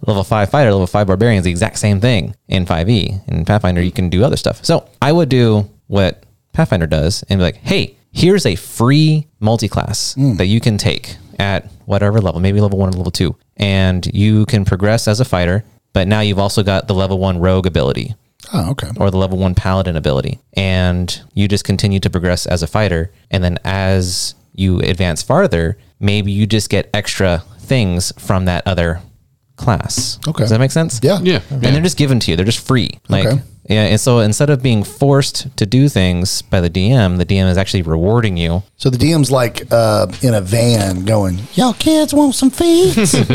level 0.05 0.23
5 0.23 0.49
fighter, 0.49 0.71
level 0.71 0.87
5 0.87 1.07
barbarian 1.07 1.39
is 1.39 1.43
the 1.45 1.51
exact 1.51 1.77
same 1.79 1.99
thing 1.99 2.35
in 2.47 2.65
5e. 2.65 3.21
In 3.27 3.45
Pathfinder, 3.45 3.81
you 3.81 3.91
can 3.91 4.09
do 4.09 4.23
other 4.23 4.37
stuff. 4.37 4.63
So 4.63 4.87
I 5.01 5.11
would 5.11 5.29
do 5.29 5.69
what 5.87 6.23
Pathfinder 6.53 6.87
does 6.87 7.23
and 7.29 7.39
be 7.39 7.43
like, 7.43 7.57
hey, 7.57 7.95
here's 8.11 8.45
a 8.45 8.55
free 8.55 9.27
multi-class 9.39 10.15
that 10.37 10.45
you 10.47 10.59
can 10.59 10.77
take 10.77 11.17
at 11.37 11.69
whatever 11.85 12.19
level, 12.21 12.39
maybe 12.39 12.59
level 12.61 12.77
1 12.79 12.89
or 12.89 12.91
level 12.93 13.11
2. 13.11 13.35
And 13.57 14.05
you 14.13 14.45
can 14.45 14.65
progress 14.65 15.07
as 15.07 15.19
a 15.19 15.25
fighter, 15.25 15.63
but 15.93 16.07
now 16.07 16.21
you've 16.21 16.39
also 16.39 16.63
got 16.63 16.87
the 16.87 16.93
level 16.93 17.17
1 17.19 17.39
rogue 17.39 17.65
ability 17.65 18.15
Oh, 18.53 18.71
okay. 18.71 18.89
or 18.97 19.11
the 19.11 19.17
level 19.17 19.37
one 19.37 19.53
paladin 19.55 19.95
ability. 19.95 20.39
And 20.53 21.21
you 21.33 21.47
just 21.47 21.63
continue 21.65 21.99
to 21.99 22.09
progress 22.09 22.45
as 22.45 22.63
a 22.63 22.67
fighter. 22.67 23.11
And 23.29 23.43
then 23.43 23.59
as 23.63 24.33
you 24.53 24.79
advance 24.79 25.21
farther, 25.21 25.77
maybe 25.99 26.31
you 26.31 26.47
just 26.47 26.69
get 26.69 26.89
extra 26.93 27.43
things 27.59 28.11
from 28.17 28.45
that 28.45 28.65
other 28.65 29.01
class. 29.55 30.19
Okay. 30.27 30.43
Does 30.43 30.49
that 30.51 30.59
make 30.59 30.71
sense? 30.71 30.99
Yeah. 31.03 31.19
Yeah. 31.21 31.41
And 31.51 31.61
they're 31.61 31.81
just 31.81 31.97
given 31.97 32.19
to 32.21 32.31
you. 32.31 32.37
They're 32.37 32.45
just 32.45 32.65
free. 32.65 32.89
Like 33.09 33.27
Okay. 33.27 33.41
Yeah, 33.69 33.83
and 33.83 34.01
so 34.01 34.17
instead 34.19 34.49
of 34.49 34.63
being 34.63 34.83
forced 34.83 35.55
to 35.57 35.65
do 35.67 35.89
things 35.89 36.41
by 36.41 36.59
the 36.59 36.71
DM, 36.71 37.17
the 37.19 37.25
DM 37.25 37.47
is 37.49 37.55
actually 37.55 37.83
rewarding 37.83 38.35
you. 38.35 38.63
So 38.77 38.89
the 38.89 38.97
DM's 38.97 39.29
like 39.29 39.71
uh, 39.71 40.07
in 40.23 40.33
a 40.33 40.41
van 40.41 41.05
going, 41.05 41.37
"Y'all 41.53 41.73
kids 41.73 42.11
want 42.11 42.33
some 42.33 42.49
feats?" 42.49 43.13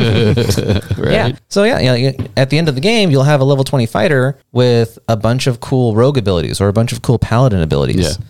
Yeah. 1.05 1.37
So 1.49 1.63
yeah, 1.63 1.79
yeah, 1.79 1.95
yeah, 1.95 2.27
at 2.37 2.51
the 2.51 2.59
end 2.59 2.69
of 2.69 2.75
the 2.75 2.81
game, 2.81 3.11
you'll 3.11 3.23
have 3.23 3.41
a 3.41 3.45
level 3.45 3.63
20 3.63 3.87
fighter 3.87 4.39
with 4.51 4.99
a 5.09 5.17
bunch 5.17 5.47
of 5.47 5.61
cool 5.61 5.95
rogue 5.95 6.19
abilities 6.19 6.61
or 6.61 6.67
a 6.69 6.73
bunch 6.73 6.93
of 6.93 7.03
cool 7.03 7.19
paladin 7.19 7.61
abilities. 7.61 8.19
Yeah. 8.19 8.25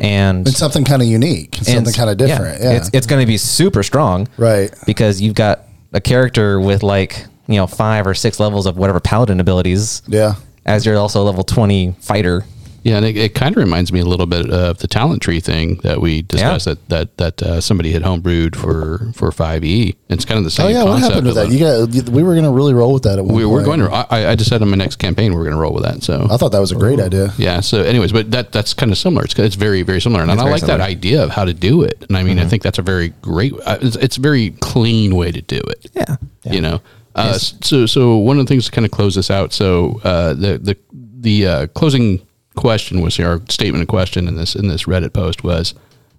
And 0.00 0.48
it's 0.48 0.58
something 0.58 0.84
kind 0.84 1.02
of 1.02 1.06
unique, 1.08 1.58
and 1.58 1.66
something 1.66 1.92
kind 1.94 2.10
of 2.10 2.16
different. 2.16 2.62
Yeah. 2.62 2.72
It's 2.72 2.90
it's 2.92 3.06
going 3.06 3.20
to 3.20 3.26
be 3.26 3.36
super 3.36 3.84
strong. 3.84 4.26
Right. 4.36 4.74
Because 4.86 5.20
you've 5.20 5.34
got 5.34 5.60
a 5.92 6.00
character 6.00 6.60
with 6.60 6.82
like, 6.82 7.24
you 7.46 7.54
know, 7.56 7.68
5 7.68 8.06
or 8.08 8.14
6 8.14 8.40
levels 8.40 8.66
of 8.66 8.76
whatever 8.76 8.98
paladin 8.98 9.38
abilities 9.38 10.02
yeah. 10.08 10.34
As 10.64 10.86
you're 10.86 10.96
also 10.96 11.22
a 11.22 11.24
level 11.24 11.44
20 11.44 11.92
fighter. 12.00 12.44
Yeah, 12.84 12.98
and 12.98 13.06
it, 13.06 13.16
it 13.16 13.34
kind 13.34 13.56
of 13.56 13.62
reminds 13.62 13.92
me 13.92 14.00
a 14.00 14.04
little 14.04 14.26
bit 14.26 14.50
of 14.50 14.76
the 14.76 14.86
talent 14.86 15.22
tree 15.22 15.40
thing 15.40 15.76
that 15.76 16.02
we 16.02 16.20
discussed 16.20 16.66
that 16.66 16.86
that 16.90 17.16
that 17.16 17.42
uh, 17.42 17.60
somebody 17.62 17.92
had 17.92 18.02
homebrewed 18.02 18.54
for 18.54 19.10
for 19.14 19.32
Five 19.32 19.64
E. 19.64 19.96
It's 20.10 20.26
kind 20.26 20.36
of 20.36 20.44
the 20.44 20.50
same. 20.50 20.66
Oh 20.66 20.68
yeah, 20.68 20.84
what 20.84 21.00
happened 21.00 21.26
with 21.26 21.36
that? 21.36 21.48
You 21.48 21.60
got. 21.60 22.10
We 22.10 22.22
were 22.22 22.34
going 22.34 22.44
to 22.44 22.50
really 22.50 22.74
roll 22.74 22.92
with 22.92 23.04
that 23.04 23.18
at 23.18 23.24
one 23.24 23.34
we, 23.36 23.46
we're 23.46 23.64
point. 23.64 23.78
going 23.78 23.90
to. 23.90 24.12
I, 24.12 24.32
I 24.32 24.34
just 24.34 24.50
said 24.50 24.60
in 24.60 24.68
my 24.68 24.76
next 24.76 24.96
campaign 24.96 25.32
we're 25.32 25.44
going 25.44 25.54
to 25.54 25.58
roll 25.58 25.72
with 25.72 25.84
that. 25.84 26.02
So 26.02 26.26
I 26.30 26.36
thought 26.36 26.52
that 26.52 26.60
was 26.60 26.72
a 26.72 26.76
great 26.76 27.00
idea. 27.00 27.32
yeah. 27.38 27.60
So, 27.60 27.82
anyways, 27.82 28.12
but 28.12 28.30
that 28.32 28.52
that's 28.52 28.74
kind 28.74 28.92
of 28.92 28.98
similar. 28.98 29.24
It's 29.24 29.38
it's 29.38 29.56
very 29.56 29.80
very 29.80 30.02
similar, 30.02 30.20
and 30.20 30.30
I 30.30 30.34
like 30.34 30.60
similar. 30.60 30.76
that 30.76 30.84
idea 30.84 31.24
of 31.24 31.30
how 31.30 31.46
to 31.46 31.54
do 31.54 31.82
it. 31.84 32.04
And 32.08 32.18
I 32.18 32.22
mean, 32.22 32.38
I 32.38 32.44
think 32.44 32.62
that's 32.62 32.78
a 32.78 32.82
very 32.82 33.14
great. 33.22 33.54
Uh, 33.64 33.78
it's, 33.80 33.96
it's 33.96 34.16
a 34.18 34.20
very 34.20 34.50
clean 34.60 35.16
way 35.16 35.32
to 35.32 35.40
do 35.40 35.56
it. 35.56 35.90
Yeah. 35.94 36.16
You 36.44 36.60
know. 36.60 36.82
Uh, 37.14 37.38
So 37.38 37.86
so 37.86 38.16
one 38.16 38.38
of 38.38 38.46
the 38.46 38.48
things 38.48 38.66
to 38.66 38.70
kind 38.70 38.84
of 38.84 38.90
close 38.90 39.14
this 39.14 39.30
out. 39.30 39.52
So 39.52 40.00
uh, 40.04 40.34
the 40.34 40.58
the 40.58 40.76
the 40.92 41.46
uh, 41.46 41.66
closing 41.68 42.20
question 42.56 43.00
was 43.00 43.18
our 43.18 43.40
statement 43.48 43.82
of 43.82 43.88
question 43.88 44.28
in 44.28 44.36
this 44.36 44.54
in 44.54 44.68
this 44.68 44.84
Reddit 44.84 45.12
post 45.12 45.44
was. 45.44 45.74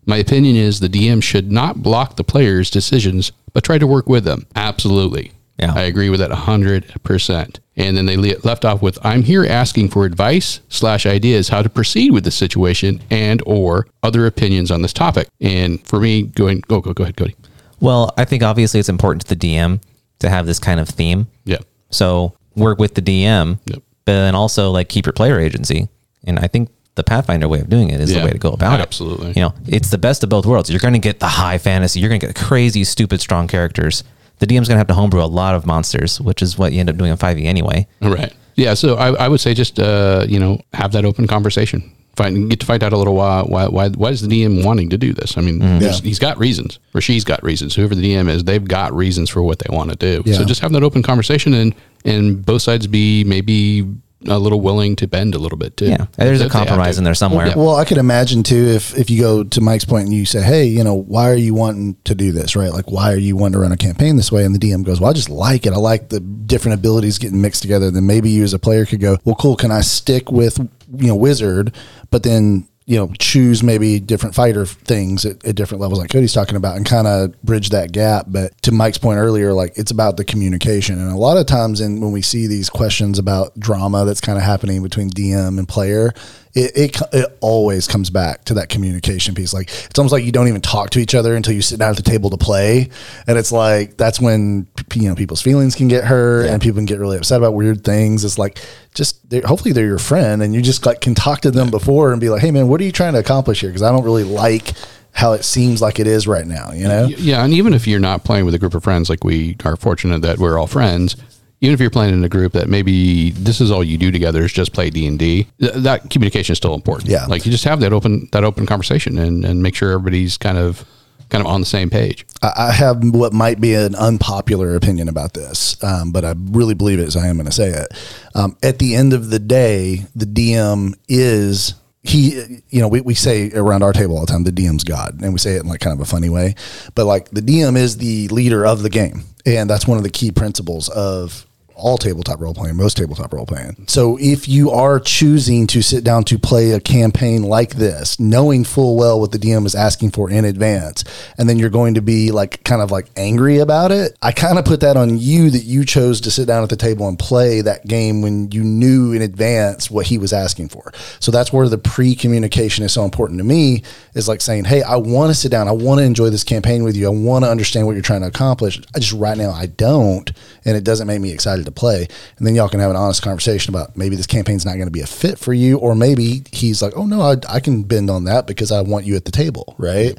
My 0.07 0.17
opinion 0.17 0.55
is 0.55 0.79
the 0.81 0.87
DM 0.87 1.23
should 1.23 1.51
not 1.51 1.81
block 1.81 2.15
the 2.15 2.23
players' 2.23 2.69
decisions, 2.69 3.31
but 3.53 3.63
try 3.63 3.79
to 3.79 3.87
work 3.87 4.07
with 4.07 4.23
them. 4.23 4.45
Absolutely. 4.55 5.31
Yeah. 5.57 5.73
I 5.73 5.81
agree 5.83 6.09
with 6.09 6.19
that 6.19 6.29
100%. 6.31 7.59
And 7.77 7.97
then 7.97 8.05
they 8.05 8.17
le- 8.17 8.39
left 8.43 8.65
off 8.65 8.81
with, 8.81 8.99
I'm 9.03 9.23
here 9.23 9.45
asking 9.45 9.89
for 9.89 10.05
advice 10.05 10.59
slash 10.69 11.05
ideas 11.07 11.49
how 11.49 11.61
to 11.63 11.69
proceed 11.69 12.11
with 12.11 12.23
the 12.23 12.29
situation 12.31 13.01
and 13.09 13.41
or 13.47 13.87
other 14.03 14.27
opinions 14.27 14.69
on 14.69 14.81
this 14.83 14.93
topic. 14.93 15.27
And 15.41 15.85
for 15.87 15.99
me, 15.99 16.23
going, 16.23 16.61
go, 16.67 16.81
go, 16.81 16.93
go 16.93 17.03
ahead, 17.03 17.17
Cody. 17.17 17.35
Well, 17.79 18.13
I 18.17 18.25
think 18.25 18.43
obviously 18.43 18.79
it's 18.79 18.89
important 18.89 19.25
to 19.25 19.35
the 19.35 19.35
DM 19.55 19.79
to 20.19 20.29
have 20.29 20.45
this 20.45 20.59
kind 20.59 20.79
of 20.79 20.87
theme. 20.89 21.27
Yeah. 21.45 21.57
So 21.89 22.33
work 22.55 22.79
with 22.79 22.95
the 22.95 23.01
DM, 23.01 23.59
Yep. 23.65 23.79
but 24.05 24.13
then 24.13 24.35
also 24.35 24.71
like 24.71 24.89
keep 24.89 25.05
your 25.05 25.13
player 25.13 25.39
agency. 25.39 25.87
And 26.25 26.39
I 26.39 26.47
think 26.47 26.69
the 26.95 27.03
Pathfinder 27.03 27.47
way 27.47 27.59
of 27.59 27.69
doing 27.69 27.89
it 27.89 27.99
is 27.99 28.11
Yeah, 28.11 28.19
the 28.19 28.25
way 28.25 28.31
to 28.31 28.37
go 28.37 28.51
about 28.51 28.79
absolutely. 28.79 29.27
it. 29.27 29.37
Absolutely. 29.37 29.41
You 29.41 29.47
know, 29.71 29.77
it's 29.77 29.89
the 29.89 29.97
best 29.97 30.23
of 30.23 30.29
both 30.29 30.45
worlds. 30.45 30.69
You're 30.69 30.79
going 30.79 30.93
to 30.93 30.99
get 30.99 31.19
the 31.19 31.27
high 31.27 31.57
fantasy. 31.57 31.99
You're 31.99 32.09
going 32.09 32.21
to 32.21 32.27
get 32.27 32.35
crazy, 32.35 32.83
stupid, 32.85 33.19
strong 33.21 33.47
characters. 33.47 34.03
The 34.39 34.47
DM's 34.47 34.67
going 34.67 34.75
to 34.75 34.79
have 34.79 34.87
to 34.87 34.93
homebrew 34.93 35.21
a 35.21 35.25
lot 35.25 35.55
of 35.55 35.65
monsters, 35.65 36.19
which 36.21 36.41
is 36.41 36.57
what 36.57 36.71
you 36.73 36.79
end 36.79 36.89
up 36.89 36.97
doing 36.97 37.11
in 37.11 37.17
5e 37.17 37.43
anyway. 37.45 37.87
Right. 38.01 38.33
Yeah. 38.55 38.73
So 38.73 38.95
I, 38.95 39.25
I 39.25 39.27
would 39.27 39.39
say 39.41 39.53
just, 39.53 39.79
uh, 39.79 40.25
you 40.27 40.39
know, 40.39 40.61
have 40.73 40.93
that 40.93 41.03
open 41.05 41.27
conversation. 41.27 41.91
Find, 42.15 42.49
get 42.49 42.59
to 42.61 42.65
find 42.65 42.81
out 42.83 42.93
a 42.93 42.97
little 42.97 43.15
while 43.15 43.45
why, 43.45 43.67
why, 43.67 43.89
why 43.89 44.09
is 44.09 44.21
the 44.21 44.27
DM 44.27 44.63
wanting 44.63 44.89
to 44.91 44.97
do 44.97 45.13
this? 45.13 45.37
I 45.37 45.41
mean, 45.41 45.59
mm-hmm. 45.59 45.79
there's- 45.79 45.99
Yeah. 46.01 46.07
he's 46.07 46.19
got 46.19 46.37
reasons, 46.39 46.79
or 46.93 47.01
she's 47.01 47.23
got 47.23 47.43
reasons. 47.43 47.75
Whoever 47.75 47.93
the 47.95 48.01
DM 48.01 48.29
is, 48.29 48.43
they've 48.43 48.63
got 48.65 48.93
reasons 48.95 49.29
for 49.29 49.43
what 49.43 49.59
they 49.59 49.75
want 49.75 49.89
to 49.91 49.95
do. 49.97 50.23
Yeah. 50.25 50.37
So 50.37 50.45
just 50.45 50.61
have 50.61 50.71
that 50.73 50.83
open 50.83 51.03
conversation, 51.03 51.53
and 51.53 51.75
and 52.05 52.45
both 52.45 52.61
sides 52.61 52.87
be 52.87 53.23
maybe 53.23 53.85
a 54.27 54.39
little 54.39 54.61
willing 54.61 54.95
to 54.97 55.07
bend 55.07 55.35
a 55.35 55.37
little 55.37 55.57
bit 55.57 55.77
too. 55.77 55.87
Yeah. 55.87 56.05
There's 56.17 56.41
a 56.41 56.45
If 56.45 56.51
they 56.51 56.57
have 56.59 56.67
compromise 56.67 56.97
in 56.97 57.03
there 57.03 57.13
somewhere. 57.13 57.47
Yeah. 57.47 57.57
Well, 57.57 57.75
I 57.75 57.85
could 57.85 57.97
imagine 57.97 58.43
too 58.43 58.67
if 58.67 58.97
if 58.97 59.09
you 59.09 59.21
go 59.21 59.43
to 59.43 59.61
Mike's 59.61 59.85
point 59.85 60.05
and 60.05 60.13
you 60.13 60.25
say, 60.25 60.41
"Hey, 60.41 60.65
you 60.65 60.83
know, 60.83 60.93
why 60.93 61.29
are 61.29 61.35
you 61.35 61.53
wanting 61.53 61.97
to 62.05 62.15
do 62.15 62.31
this? 62.31 62.55
Right? 62.55 62.71
Like, 62.71 62.91
why 62.91 63.11
are 63.13 63.17
you 63.17 63.35
wanting 63.35 63.53
to 63.53 63.59
run 63.59 63.71
a 63.71 63.77
campaign 63.77 64.15
this 64.15 64.31
way?" 64.31 64.43
And 64.45 64.55
the 64.55 64.59
DM 64.59 64.83
goes, 64.83 64.99
"Well, 64.99 65.09
I 65.09 65.13
just 65.13 65.29
like 65.29 65.65
it. 65.65 65.73
I 65.73 65.77
like 65.77 66.09
the 66.09 66.19
different 66.19 66.79
abilities 66.79 67.17
getting 67.17 67.41
mixed 67.41 67.61
together." 67.61 67.91
Then 67.91 68.05
maybe 68.05 68.29
you 68.29 68.43
as 68.43 68.53
a 68.53 68.59
player 68.59 68.85
could 68.85 69.01
go, 69.01 69.17
"Well, 69.25 69.35
cool. 69.35 69.55
Can 69.55 69.71
I 69.71 69.81
stick 69.81 70.31
with 70.31 70.59
you 70.97 71.07
know 71.07 71.15
wizard, 71.15 71.73
but 72.11 72.23
then 72.23 72.67
you 72.87 72.97
know, 72.97 73.11
choose 73.17 73.63
maybe 73.63 73.99
different 73.99 74.35
fighter 74.35 74.65
things 74.65 75.25
at, 75.25 75.43
at 75.43 75.55
different 75.55 75.81
levels, 75.81 75.99
like 75.99 76.11
Cody's 76.11 76.33
talking 76.33 76.55
about, 76.55 76.77
and 76.77 76.85
kind 76.85 77.07
of 77.07 77.41
bridge 77.41 77.69
that 77.69 77.91
gap. 77.91 78.27
But 78.29 78.59
to 78.61 78.71
Mike's 78.71 78.99
point 78.99 79.17
earlier, 79.17 79.53
like 79.53 79.75
it's 79.75 79.89
about 79.91 80.17
the 80.17 80.23
communication, 80.23 80.99
and 80.99 81.11
a 81.11 81.17
lot 81.17 81.37
of 81.37 81.47
times, 81.47 81.81
in 81.81 81.99
when 81.99 82.11
we 82.11 82.21
see 82.21 82.45
these 82.45 82.69
questions 82.69 83.17
about 83.17 83.59
drama 83.59 84.05
that's 84.05 84.21
kind 84.21 84.37
of 84.37 84.43
happening 84.43 84.83
between 84.83 85.09
DM 85.09 85.57
and 85.57 85.67
player, 85.67 86.13
it, 86.55 86.71
it 86.75 87.01
it 87.13 87.37
always 87.41 87.85
comes 87.85 88.09
back 88.09 88.45
to 88.45 88.53
that 88.55 88.69
communication 88.69 89.35
piece. 89.35 89.53
Like 89.53 89.67
it's 89.67 89.99
almost 89.99 90.13
like 90.13 90.23
you 90.23 90.31
don't 90.31 90.47
even 90.47 90.61
talk 90.61 90.89
to 90.91 90.99
each 90.99 91.13
other 91.13 91.35
until 91.35 91.53
you 91.53 91.61
sit 91.61 91.79
down 91.79 91.89
at 91.89 91.97
the 91.97 92.01
table 92.01 92.29
to 92.29 92.37
play, 92.37 92.89
and 93.27 93.37
it's 93.37 93.51
like 93.51 93.97
that's 93.97 94.21
when 94.21 94.65
you 94.93 95.09
know 95.09 95.15
people's 95.15 95.41
feelings 95.41 95.75
can 95.75 95.89
get 95.89 96.05
hurt 96.05 96.47
and 96.47 96.61
people 96.61 96.77
can 96.77 96.85
get 96.85 96.99
really 96.99 97.17
upset 97.17 97.39
about 97.39 97.53
weird 97.53 97.83
things. 97.83 98.23
It's 98.23 98.37
like 98.37 98.57
just 98.93 99.29
they're, 99.29 99.41
hopefully 99.41 99.73
they're 99.73 99.85
your 99.85 99.99
friend, 99.99 100.41
and 100.41 100.55
you 100.55 100.61
just 100.61 100.85
like 100.85 101.01
can 101.01 101.13
talk 101.13 101.41
to 101.41 101.51
them 101.51 101.69
before 101.69 102.13
and 102.13 102.21
be 102.21 102.29
like, 102.29 102.41
hey 102.41 102.51
man, 102.51 102.69
what 102.69 102.79
are 102.79 102.85
you 102.85 102.93
trying 102.93 103.13
to 103.13 103.19
accomplish 103.19 103.59
here? 103.59 103.69
Because 103.69 103.83
I 103.83 103.91
don't 103.91 104.05
really 104.05 104.23
like 104.23 104.73
how 105.11 105.31
it 105.33 105.43
seems 105.43 105.81
like 105.81 105.99
it 105.99 106.07
is 106.07 106.27
right 106.27 106.45
now. 106.45 106.71
You 106.71 106.87
know? 106.87 107.07
Yeah, 107.07 107.43
and 107.43 107.53
even 107.53 107.73
if 107.73 107.87
you're 107.87 107.99
not 107.99 108.23
playing 108.23 108.45
with 108.45 108.53
a 108.53 108.59
group 108.59 108.75
of 108.75 108.83
friends, 108.83 109.09
like 109.09 109.23
we 109.23 109.57
are 109.65 109.75
fortunate 109.75 110.21
that 110.21 110.39
we're 110.39 110.57
all 110.57 110.67
friends, 110.67 111.15
even 111.61 111.73
if 111.73 111.79
you're 111.79 111.89
playing 111.89 112.13
in 112.13 112.23
a 112.23 112.29
group 112.29 112.53
that 112.53 112.67
maybe 112.67 113.31
this 113.31 113.61
is 113.61 113.71
all 113.71 113.83
you 113.83 113.97
do 113.97 114.11
together 114.11 114.43
is 114.43 114.53
just 114.53 114.73
play 114.73 114.89
D 114.89 115.07
and 115.07 115.17
D, 115.17 115.47
that 115.59 116.09
communication 116.09 116.51
is 116.53 116.57
still 116.57 116.73
important. 116.73 117.09
Yeah. 117.09 117.25
like 117.25 117.45
you 117.45 117.51
just 117.51 117.63
have 117.63 117.79
that 117.79 117.93
open 117.93 118.29
that 118.31 118.43
open 118.43 118.65
conversation 118.65 119.17
and 119.17 119.45
and 119.45 119.63
make 119.63 119.75
sure 119.75 119.91
everybody's 119.91 120.37
kind 120.37 120.57
of 120.57 120.85
kind 121.29 121.41
of 121.41 121.51
on 121.51 121.59
the 121.59 121.65
same 121.65 121.89
page. 121.89 122.25
I 122.41 122.71
have 122.71 123.03
what 123.03 123.33
might 123.33 123.59
be 123.59 123.73
an 123.73 123.95
unpopular 123.95 124.75
opinion 124.75 125.09
about 125.09 125.33
this, 125.33 125.81
um, 125.83 126.11
but 126.11 126.23
I 126.23 126.35
really 126.37 126.75
believe 126.75 126.99
it, 126.99 127.11
so 127.11 127.19
I 127.19 127.27
am 127.27 127.35
going 127.37 127.47
to 127.47 127.51
say 127.51 127.69
it. 127.69 127.87
Um, 128.35 128.55
at 128.61 128.79
the 128.79 128.95
end 128.95 129.13
of 129.13 129.29
the 129.29 129.39
day, 129.39 130.05
the 130.15 130.25
DM 130.25 130.93
is 131.07 131.73
he. 132.07 132.61
You 132.69 132.81
know, 132.81 132.87
we, 132.87 133.01
we 133.01 133.13
say 133.13 133.51
around 133.51 133.83
our 133.83 133.93
table 133.93 134.17
all 134.17 134.25
the 134.25 134.31
time, 134.31 134.43
the 134.43 134.51
DM's 134.51 134.83
God, 134.83 135.21
and 135.21 135.33
we 135.33 135.39
say 135.39 135.55
it 135.55 135.61
in 135.61 135.67
like 135.67 135.79
kind 135.79 135.93
of 135.93 136.01
a 136.01 136.09
funny 136.09 136.29
way, 136.29 136.55
but 136.93 137.05
like 137.05 137.29
the 137.29 137.41
DM 137.41 137.77
is 137.77 137.97
the 137.97 138.27
leader 138.29 138.65
of 138.65 138.83
the 138.83 138.89
game, 138.89 139.23
and 139.45 139.69
that's 139.69 139.87
one 139.87 139.97
of 139.97 140.03
the 140.03 140.09
key 140.09 140.31
principles 140.31 140.89
of 140.89 141.45
all 141.75 141.97
tabletop 141.97 142.39
role 142.39 142.53
playing, 142.53 142.75
most 142.75 142.97
tabletop 142.97 143.33
role 143.33 143.45
playing. 143.45 143.85
So 143.87 144.17
if 144.19 144.47
you 144.47 144.71
are 144.71 144.99
choosing 144.99 145.67
to 145.67 145.81
sit 145.81 146.03
down 146.03 146.23
to 146.25 146.39
play 146.39 146.71
a 146.71 146.79
campaign 146.79 147.43
like 147.43 147.75
this, 147.75 148.19
knowing 148.19 148.63
full 148.63 148.95
well 148.95 149.19
what 149.19 149.31
the 149.31 149.37
DM 149.37 149.65
is 149.65 149.75
asking 149.75 150.11
for 150.11 150.29
in 150.29 150.45
advance, 150.45 151.03
and 151.37 151.49
then 151.49 151.59
you're 151.59 151.69
going 151.69 151.95
to 151.95 152.01
be 152.01 152.31
like 152.31 152.63
kind 152.63 152.81
of 152.81 152.91
like 152.91 153.07
angry 153.17 153.59
about 153.59 153.91
it, 153.91 154.17
I 154.21 154.31
kind 154.31 154.57
of 154.57 154.65
put 154.65 154.79
that 154.79 154.97
on 154.97 155.17
you 155.17 155.49
that 155.49 155.63
you 155.63 155.85
chose 155.85 156.21
to 156.21 156.31
sit 156.31 156.47
down 156.47 156.63
at 156.63 156.69
the 156.69 156.75
table 156.75 157.07
and 157.07 157.19
play 157.19 157.61
that 157.61 157.85
game 157.85 158.21
when 158.21 158.51
you 158.51 158.63
knew 158.63 159.11
in 159.11 159.21
advance 159.21 159.91
what 159.91 160.07
he 160.07 160.17
was 160.17 160.33
asking 160.33 160.69
for. 160.69 160.93
So 161.19 161.31
that's 161.31 161.51
where 161.51 161.67
the 161.67 161.77
pre 161.77 162.15
communication 162.15 162.85
is 162.85 162.93
so 162.93 163.03
important 163.03 163.39
to 163.39 163.43
me 163.43 163.83
is 164.13 164.27
like 164.27 164.41
saying, 164.41 164.65
Hey, 164.65 164.81
I 164.81 164.95
want 164.95 165.29
to 165.29 165.35
sit 165.35 165.51
down. 165.51 165.67
I 165.67 165.73
want 165.73 165.99
to 165.99 166.05
enjoy 166.05 166.29
this 166.29 166.43
campaign 166.43 166.83
with 166.83 166.95
you. 166.95 167.07
I 167.07 167.09
want 167.09 167.43
to 167.43 167.51
understand 167.51 167.85
what 167.85 167.93
you're 167.93 168.01
trying 168.01 168.21
to 168.21 168.27
accomplish. 168.27 168.79
I 168.95 168.99
just 168.99 169.13
right 169.13 169.37
now 169.37 169.51
I 169.51 169.65
don't, 169.65 170.31
and 170.63 170.77
it 170.77 170.83
doesn't 170.83 171.07
make 171.07 171.21
me 171.21 171.31
excited 171.31 171.64
to 171.65 171.71
play. 171.71 172.07
And 172.37 172.47
then 172.47 172.55
y'all 172.55 172.69
can 172.69 172.79
have 172.79 172.91
an 172.91 172.97
honest 172.97 173.21
conversation 173.21 173.73
about 173.73 173.97
maybe 173.97 174.15
this 174.15 174.27
campaign's 174.27 174.65
not 174.65 174.75
going 174.75 174.87
to 174.87 174.91
be 174.91 175.01
a 175.01 175.07
fit 175.07 175.37
for 175.37 175.53
you, 175.53 175.77
or 175.77 175.95
maybe 175.95 176.43
he's 176.51 176.81
like, 176.81 176.93
oh 176.95 177.05
no, 177.05 177.21
I, 177.21 177.35
I 177.49 177.59
can 177.59 177.83
bend 177.83 178.09
on 178.09 178.25
that 178.25 178.47
because 178.47 178.71
I 178.71 178.81
want 178.81 179.05
you 179.05 179.15
at 179.15 179.25
the 179.25 179.31
table, 179.31 179.75
right? 179.77 180.17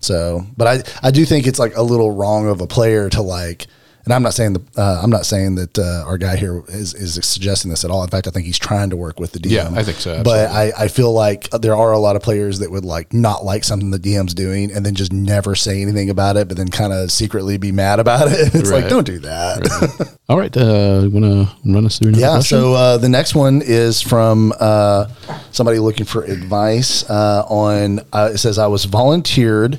So, 0.00 0.46
but 0.56 0.66
I 0.66 1.06
I 1.08 1.10
do 1.10 1.24
think 1.24 1.46
it's 1.46 1.58
like 1.58 1.76
a 1.76 1.82
little 1.82 2.10
wrong 2.12 2.48
of 2.48 2.60
a 2.60 2.66
player 2.66 3.08
to 3.10 3.22
like. 3.22 3.66
And 4.08 4.14
I'm 4.14 4.22
not 4.22 4.32
saying 4.32 4.54
the 4.54 4.62
uh, 4.80 5.00
I'm 5.02 5.10
not 5.10 5.26
saying 5.26 5.56
that 5.56 5.78
uh, 5.78 6.02
our 6.06 6.16
guy 6.16 6.36
here 6.36 6.64
is, 6.68 6.94
is 6.94 7.22
suggesting 7.26 7.70
this 7.70 7.84
at 7.84 7.90
all. 7.90 8.02
In 8.02 8.08
fact, 8.08 8.26
I 8.26 8.30
think 8.30 8.46
he's 8.46 8.58
trying 8.58 8.88
to 8.88 8.96
work 8.96 9.20
with 9.20 9.32
the 9.32 9.38
DM. 9.38 9.50
Yeah, 9.50 9.68
I 9.74 9.82
think 9.82 9.98
so, 9.98 10.22
But 10.22 10.48
I, 10.50 10.72
I 10.78 10.88
feel 10.88 11.12
like 11.12 11.50
there 11.50 11.76
are 11.76 11.92
a 11.92 11.98
lot 11.98 12.16
of 12.16 12.22
players 12.22 12.60
that 12.60 12.70
would 12.70 12.86
like 12.86 13.12
not 13.12 13.44
like 13.44 13.64
something 13.64 13.90
the 13.90 13.98
DM's 13.98 14.32
doing 14.32 14.72
and 14.72 14.86
then 14.86 14.94
just 14.94 15.12
never 15.12 15.54
say 15.54 15.82
anything 15.82 16.08
about 16.08 16.38
it, 16.38 16.48
but 16.48 16.56
then 16.56 16.68
kind 16.70 16.94
of 16.94 17.12
secretly 17.12 17.58
be 17.58 17.70
mad 17.70 18.00
about 18.00 18.28
it. 18.32 18.54
It's 18.54 18.70
like 18.70 18.88
don't 18.88 19.04
do 19.06 19.18
that. 19.18 20.16
All 20.30 20.38
right, 20.38 20.56
uh, 20.56 21.00
you 21.02 21.10
want 21.10 21.24
to 21.26 21.70
run 21.70 21.84
us 21.84 21.98
through 21.98 22.08
another 22.08 22.22
Yeah. 22.22 22.30
question? 22.36 22.58
So 22.60 22.72
uh, 22.72 22.96
the 22.96 23.10
next 23.10 23.34
one 23.34 23.60
is 23.62 24.00
from 24.00 24.54
uh, 24.58 25.08
somebody 25.52 25.80
looking 25.80 26.06
for 26.06 26.22
advice 26.24 27.04
uh, 27.10 27.44
on. 27.46 28.00
Uh, 28.10 28.30
it 28.32 28.38
says 28.38 28.56
I 28.58 28.68
was 28.68 28.86
volunteered 28.86 29.78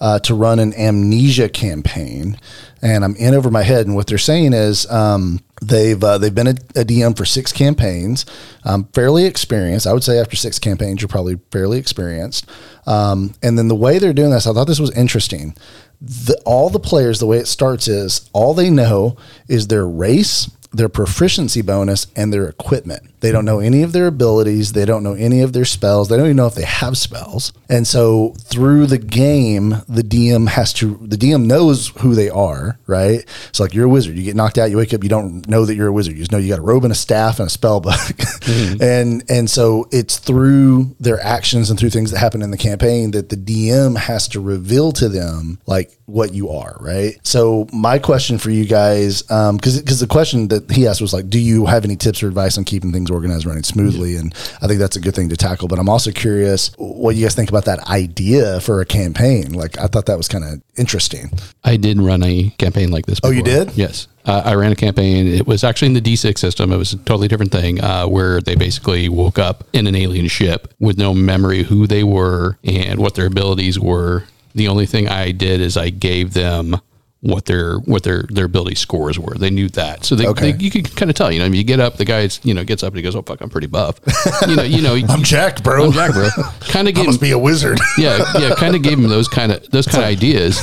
uh, 0.00 0.18
to 0.20 0.34
run 0.34 0.58
an 0.58 0.72
amnesia 0.74 1.48
campaign, 1.48 2.38
and 2.82 3.04
I'm 3.04 3.14
in 3.16 3.34
over 3.34 3.50
my 3.50 3.62
head. 3.62 3.86
And 3.86 3.94
what 3.94 4.06
they're 4.06 4.18
saying 4.18 4.54
is 4.54 4.90
um, 4.90 5.40
they've 5.60 6.02
uh, 6.02 6.18
they've 6.18 6.34
been 6.34 6.46
a, 6.46 6.56
a 6.74 6.84
DM 6.84 7.16
for 7.16 7.24
six 7.24 7.52
campaigns, 7.52 8.24
um, 8.64 8.84
fairly 8.94 9.26
experienced. 9.26 9.86
I 9.86 9.92
would 9.92 10.04
say 10.04 10.18
after 10.18 10.36
six 10.36 10.58
campaigns, 10.58 11.02
you're 11.02 11.08
probably 11.08 11.38
fairly 11.50 11.78
experienced. 11.78 12.46
Um, 12.86 13.34
and 13.42 13.58
then 13.58 13.68
the 13.68 13.74
way 13.74 13.98
they're 13.98 14.12
doing 14.12 14.30
this, 14.30 14.46
I 14.46 14.52
thought 14.52 14.66
this 14.66 14.80
was 14.80 14.96
interesting. 14.96 15.54
The, 16.00 16.40
all 16.46 16.70
the 16.70 16.80
players, 16.80 17.18
the 17.18 17.26
way 17.26 17.38
it 17.38 17.46
starts 17.46 17.86
is 17.86 18.30
all 18.32 18.54
they 18.54 18.70
know 18.70 19.16
is 19.48 19.66
their 19.66 19.86
race, 19.86 20.50
their 20.72 20.88
proficiency 20.88 21.62
bonus, 21.62 22.06
and 22.14 22.32
their 22.32 22.48
equipment. 22.48 23.10
They 23.20 23.32
don't 23.32 23.44
know 23.44 23.60
any 23.60 23.82
of 23.82 23.92
their 23.92 24.06
abilities. 24.06 24.72
They 24.72 24.84
don't 24.84 25.02
know 25.02 25.12
any 25.12 25.42
of 25.42 25.52
their 25.52 25.64
spells. 25.64 26.08
They 26.08 26.16
don't 26.16 26.26
even 26.26 26.36
know 26.36 26.46
if 26.46 26.54
they 26.54 26.64
have 26.64 26.96
spells. 26.96 27.52
And 27.68 27.86
so 27.86 28.34
through 28.38 28.86
the 28.86 28.98
game, 28.98 29.70
the 29.88 30.02
DM 30.02 30.48
has 30.48 30.72
to, 30.74 30.98
the 31.02 31.16
DM 31.16 31.44
knows 31.44 31.88
who 32.00 32.14
they 32.14 32.30
are, 32.30 32.78
right? 32.86 33.24
So 33.52 33.62
like 33.62 33.74
you're 33.74 33.86
a 33.86 33.90
wizard. 33.90 34.16
You 34.16 34.24
get 34.24 34.36
knocked 34.36 34.58
out, 34.58 34.70
you 34.70 34.78
wake 34.78 34.94
up, 34.94 35.02
you 35.02 35.10
don't 35.10 35.46
know 35.48 35.66
that 35.66 35.74
you're 35.74 35.88
a 35.88 35.92
wizard. 35.92 36.14
You 36.14 36.20
just 36.20 36.32
know 36.32 36.38
you 36.38 36.48
got 36.48 36.58
a 36.58 36.62
robe 36.62 36.84
and 36.84 36.92
a 36.92 36.96
staff 36.96 37.38
and 37.40 37.46
a 37.46 37.50
spell 37.50 37.80
book. 37.80 37.94
Mm-hmm. 38.40 38.82
And 38.82 39.22
and 39.28 39.50
so 39.50 39.86
it's 39.92 40.18
through 40.18 40.96
their 40.98 41.20
actions 41.20 41.70
and 41.70 41.78
through 41.78 41.90
things 41.90 42.10
that 42.10 42.18
happen 42.18 42.42
in 42.42 42.50
the 42.50 42.56
campaign 42.56 43.10
that 43.10 43.28
the 43.28 43.36
DM 43.36 43.96
has 43.96 44.28
to 44.28 44.40
reveal 44.40 44.92
to 44.92 45.08
them 45.08 45.58
like 45.66 45.96
what 46.06 46.34
you 46.34 46.50
are, 46.50 46.76
right? 46.80 47.18
So 47.22 47.68
my 47.72 47.98
question 47.98 48.38
for 48.38 48.50
you 48.50 48.64
guys, 48.64 49.28
um, 49.30 49.56
because 49.56 49.78
because 49.80 50.00
the 50.00 50.06
question 50.06 50.48
that 50.48 50.59
he 50.70 50.86
asked 50.86 51.00
was 51.00 51.12
like, 51.12 51.28
do 51.28 51.38
you 51.38 51.66
have 51.66 51.84
any 51.84 51.96
tips 51.96 52.22
or 52.22 52.28
advice 52.28 52.58
on 52.58 52.64
keeping 52.64 52.92
things 52.92 53.10
organized, 53.10 53.46
running 53.46 53.62
smoothly? 53.62 54.16
And 54.16 54.34
I 54.62 54.66
think 54.66 54.78
that's 54.78 54.96
a 54.96 55.00
good 55.00 55.14
thing 55.14 55.28
to 55.28 55.36
tackle. 55.36 55.68
But 55.68 55.78
I'm 55.78 55.88
also 55.88 56.10
curious 56.10 56.72
what 56.78 57.16
you 57.16 57.24
guys 57.24 57.34
think 57.34 57.48
about 57.48 57.64
that 57.66 57.80
idea 57.88 58.60
for 58.60 58.80
a 58.80 58.84
campaign. 58.84 59.52
Like 59.52 59.78
I 59.78 59.86
thought 59.86 60.06
that 60.06 60.16
was 60.16 60.28
kind 60.28 60.44
of 60.44 60.60
interesting. 60.76 61.30
I 61.64 61.76
did 61.76 62.00
run 62.00 62.22
a 62.22 62.50
campaign 62.58 62.90
like 62.90 63.06
this. 63.06 63.20
Oh, 63.22 63.30
you 63.30 63.42
did? 63.42 63.72
Yes. 63.76 64.08
Uh, 64.24 64.42
I 64.44 64.54
ran 64.54 64.70
a 64.70 64.76
campaign. 64.76 65.26
It 65.26 65.46
was 65.46 65.64
actually 65.64 65.86
in 65.88 65.94
the 65.94 66.00
D6 66.00 66.38
system. 66.38 66.72
It 66.72 66.76
was 66.76 66.92
a 66.92 66.98
totally 66.98 67.28
different 67.28 67.52
thing 67.52 67.82
uh, 67.82 68.06
where 68.06 68.40
they 68.40 68.54
basically 68.54 69.08
woke 69.08 69.38
up 69.38 69.64
in 69.72 69.86
an 69.86 69.94
alien 69.94 70.28
ship 70.28 70.74
with 70.78 70.98
no 70.98 71.14
memory 71.14 71.62
who 71.62 71.86
they 71.86 72.04
were 72.04 72.58
and 72.62 73.00
what 73.00 73.14
their 73.14 73.26
abilities 73.26 73.78
were. 73.78 74.24
The 74.54 74.68
only 74.68 74.86
thing 74.86 75.08
I 75.08 75.32
did 75.32 75.60
is 75.60 75.76
I 75.76 75.90
gave 75.90 76.34
them 76.34 76.80
what 77.22 77.44
their 77.44 77.76
what 77.80 78.02
their 78.02 78.24
their 78.30 78.46
ability 78.46 78.74
scores 78.76 79.18
were. 79.18 79.34
They 79.34 79.50
knew 79.50 79.68
that, 79.70 80.04
so 80.06 80.14
they, 80.14 80.26
Okay. 80.26 80.52
they 80.52 80.58
you 80.64 80.70
could 80.70 80.96
kind 80.96 81.10
of 81.10 81.16
tell. 81.16 81.30
You 81.30 81.40
know, 81.40 81.44
I 81.44 81.48
mean, 81.48 81.58
you 81.58 81.64
get 81.64 81.78
up, 81.80 81.96
the 81.96 82.04
guy's 82.06 82.40
you 82.44 82.54
know 82.54 82.64
gets 82.64 82.82
up 82.82 82.88
and 82.92 82.96
he 82.96 83.02
goes, 83.02 83.14
"Oh 83.14 83.22
fuck, 83.22 83.40
I'm 83.42 83.50
pretty 83.50 83.66
buff." 83.66 84.00
You 84.48 84.56
know, 84.56 84.62
you 84.62 84.80
know, 84.82 84.94
I'm 85.08 85.22
jacked, 85.22 85.62
bro. 85.62 85.84
I'm 85.84 85.92
jacked, 85.92 86.14
bro. 86.14 86.28
Kind 86.60 86.88
of 86.88 86.94
gave 86.94 87.06
must 87.06 87.20
be 87.20 87.32
a 87.32 87.38
wizard. 87.38 87.78
yeah, 87.98 88.24
yeah, 88.38 88.54
kind 88.54 88.74
of 88.74 88.82
gave 88.82 88.98
them 88.98 89.08
those 89.10 89.28
kind 89.28 89.52
of 89.52 89.68
those 89.70 89.86
kind 89.86 90.02
of 90.02 90.08
ideas, 90.08 90.58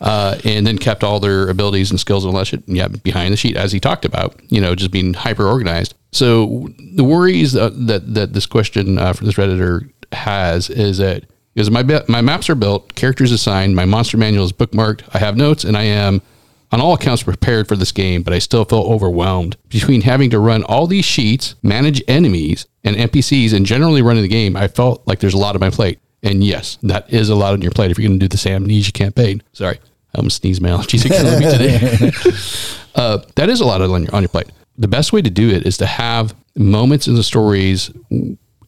uh, 0.00 0.38
and 0.44 0.66
then 0.66 0.78
kept 0.78 1.04
all 1.04 1.20
their 1.20 1.48
abilities 1.50 1.90
and 1.90 2.00
skills 2.00 2.24
and 2.24 2.32
all 2.32 2.38
that 2.38 2.46
shit, 2.46 2.62
yeah, 2.66 2.88
behind 2.88 3.32
the 3.32 3.36
sheet 3.36 3.56
as 3.56 3.70
he 3.72 3.78
talked 3.80 4.04
about. 4.06 4.34
You 4.48 4.60
know, 4.62 4.74
just 4.74 4.90
being 4.90 5.12
hyper 5.14 5.46
organized. 5.46 5.94
So 6.12 6.68
the 6.94 7.04
worries 7.04 7.54
uh, 7.54 7.70
that 7.86 8.14
that 8.14 8.32
this 8.32 8.46
question 8.46 8.98
uh, 8.98 9.12
from 9.12 9.26
this 9.26 9.34
redditor 9.36 9.90
has 10.12 10.70
is 10.70 10.96
that 10.98 11.24
because 11.58 11.72
my 11.72 11.82
be- 11.82 11.98
my 12.06 12.20
maps 12.20 12.48
are 12.48 12.54
built, 12.54 12.94
characters 12.94 13.32
assigned, 13.32 13.74
my 13.74 13.84
monster 13.84 14.16
manual 14.16 14.44
is 14.44 14.52
bookmarked, 14.52 15.02
I 15.12 15.18
have 15.18 15.36
notes, 15.36 15.64
and 15.64 15.76
I 15.76 15.82
am. 15.82 16.22
On 16.70 16.82
all 16.82 16.92
accounts, 16.92 17.22
prepared 17.22 17.66
for 17.66 17.76
this 17.76 17.92
game, 17.92 18.22
but 18.22 18.34
I 18.34 18.38
still 18.38 18.64
felt 18.64 18.86
overwhelmed 18.86 19.56
between 19.70 20.02
having 20.02 20.28
to 20.30 20.38
run 20.38 20.62
all 20.64 20.86
these 20.86 21.06
sheets, 21.06 21.54
manage 21.62 22.02
enemies 22.06 22.66
and 22.84 22.94
NPCs, 22.94 23.54
and 23.54 23.64
generally 23.64 24.02
running 24.02 24.22
the 24.22 24.28
game. 24.28 24.54
I 24.54 24.68
felt 24.68 25.02
like 25.06 25.18
there's 25.18 25.32
a 25.32 25.38
lot 25.38 25.54
on 25.56 25.60
my 25.60 25.70
plate. 25.70 25.98
And 26.22 26.44
yes, 26.44 26.76
that 26.82 27.10
is 27.10 27.30
a 27.30 27.34
lot 27.34 27.54
on 27.54 27.62
your 27.62 27.70
plate 27.70 27.90
if 27.90 27.98
you're 27.98 28.06
going 28.06 28.20
to 28.20 28.24
do 28.24 28.28
this 28.28 28.46
amnesia 28.46 28.92
campaign. 28.92 29.42
Sorry, 29.54 29.78
I 30.14 30.18
almost 30.18 30.42
sneezed. 30.42 30.60
My 30.60 30.68
allergies 30.68 31.06
are 31.06 31.08
killing 31.08 31.40
me 31.40 31.50
today. 31.50 32.12
uh, 32.94 33.18
that 33.36 33.48
is 33.48 33.60
a 33.60 33.64
lot 33.64 33.80
on 33.80 34.02
your, 34.02 34.14
on 34.14 34.22
your 34.22 34.28
plate. 34.28 34.48
The 34.76 34.88
best 34.88 35.12
way 35.12 35.22
to 35.22 35.30
do 35.30 35.48
it 35.48 35.66
is 35.66 35.78
to 35.78 35.86
have 35.86 36.36
moments 36.54 37.08
in 37.08 37.14
the 37.14 37.24
stories, 37.24 37.90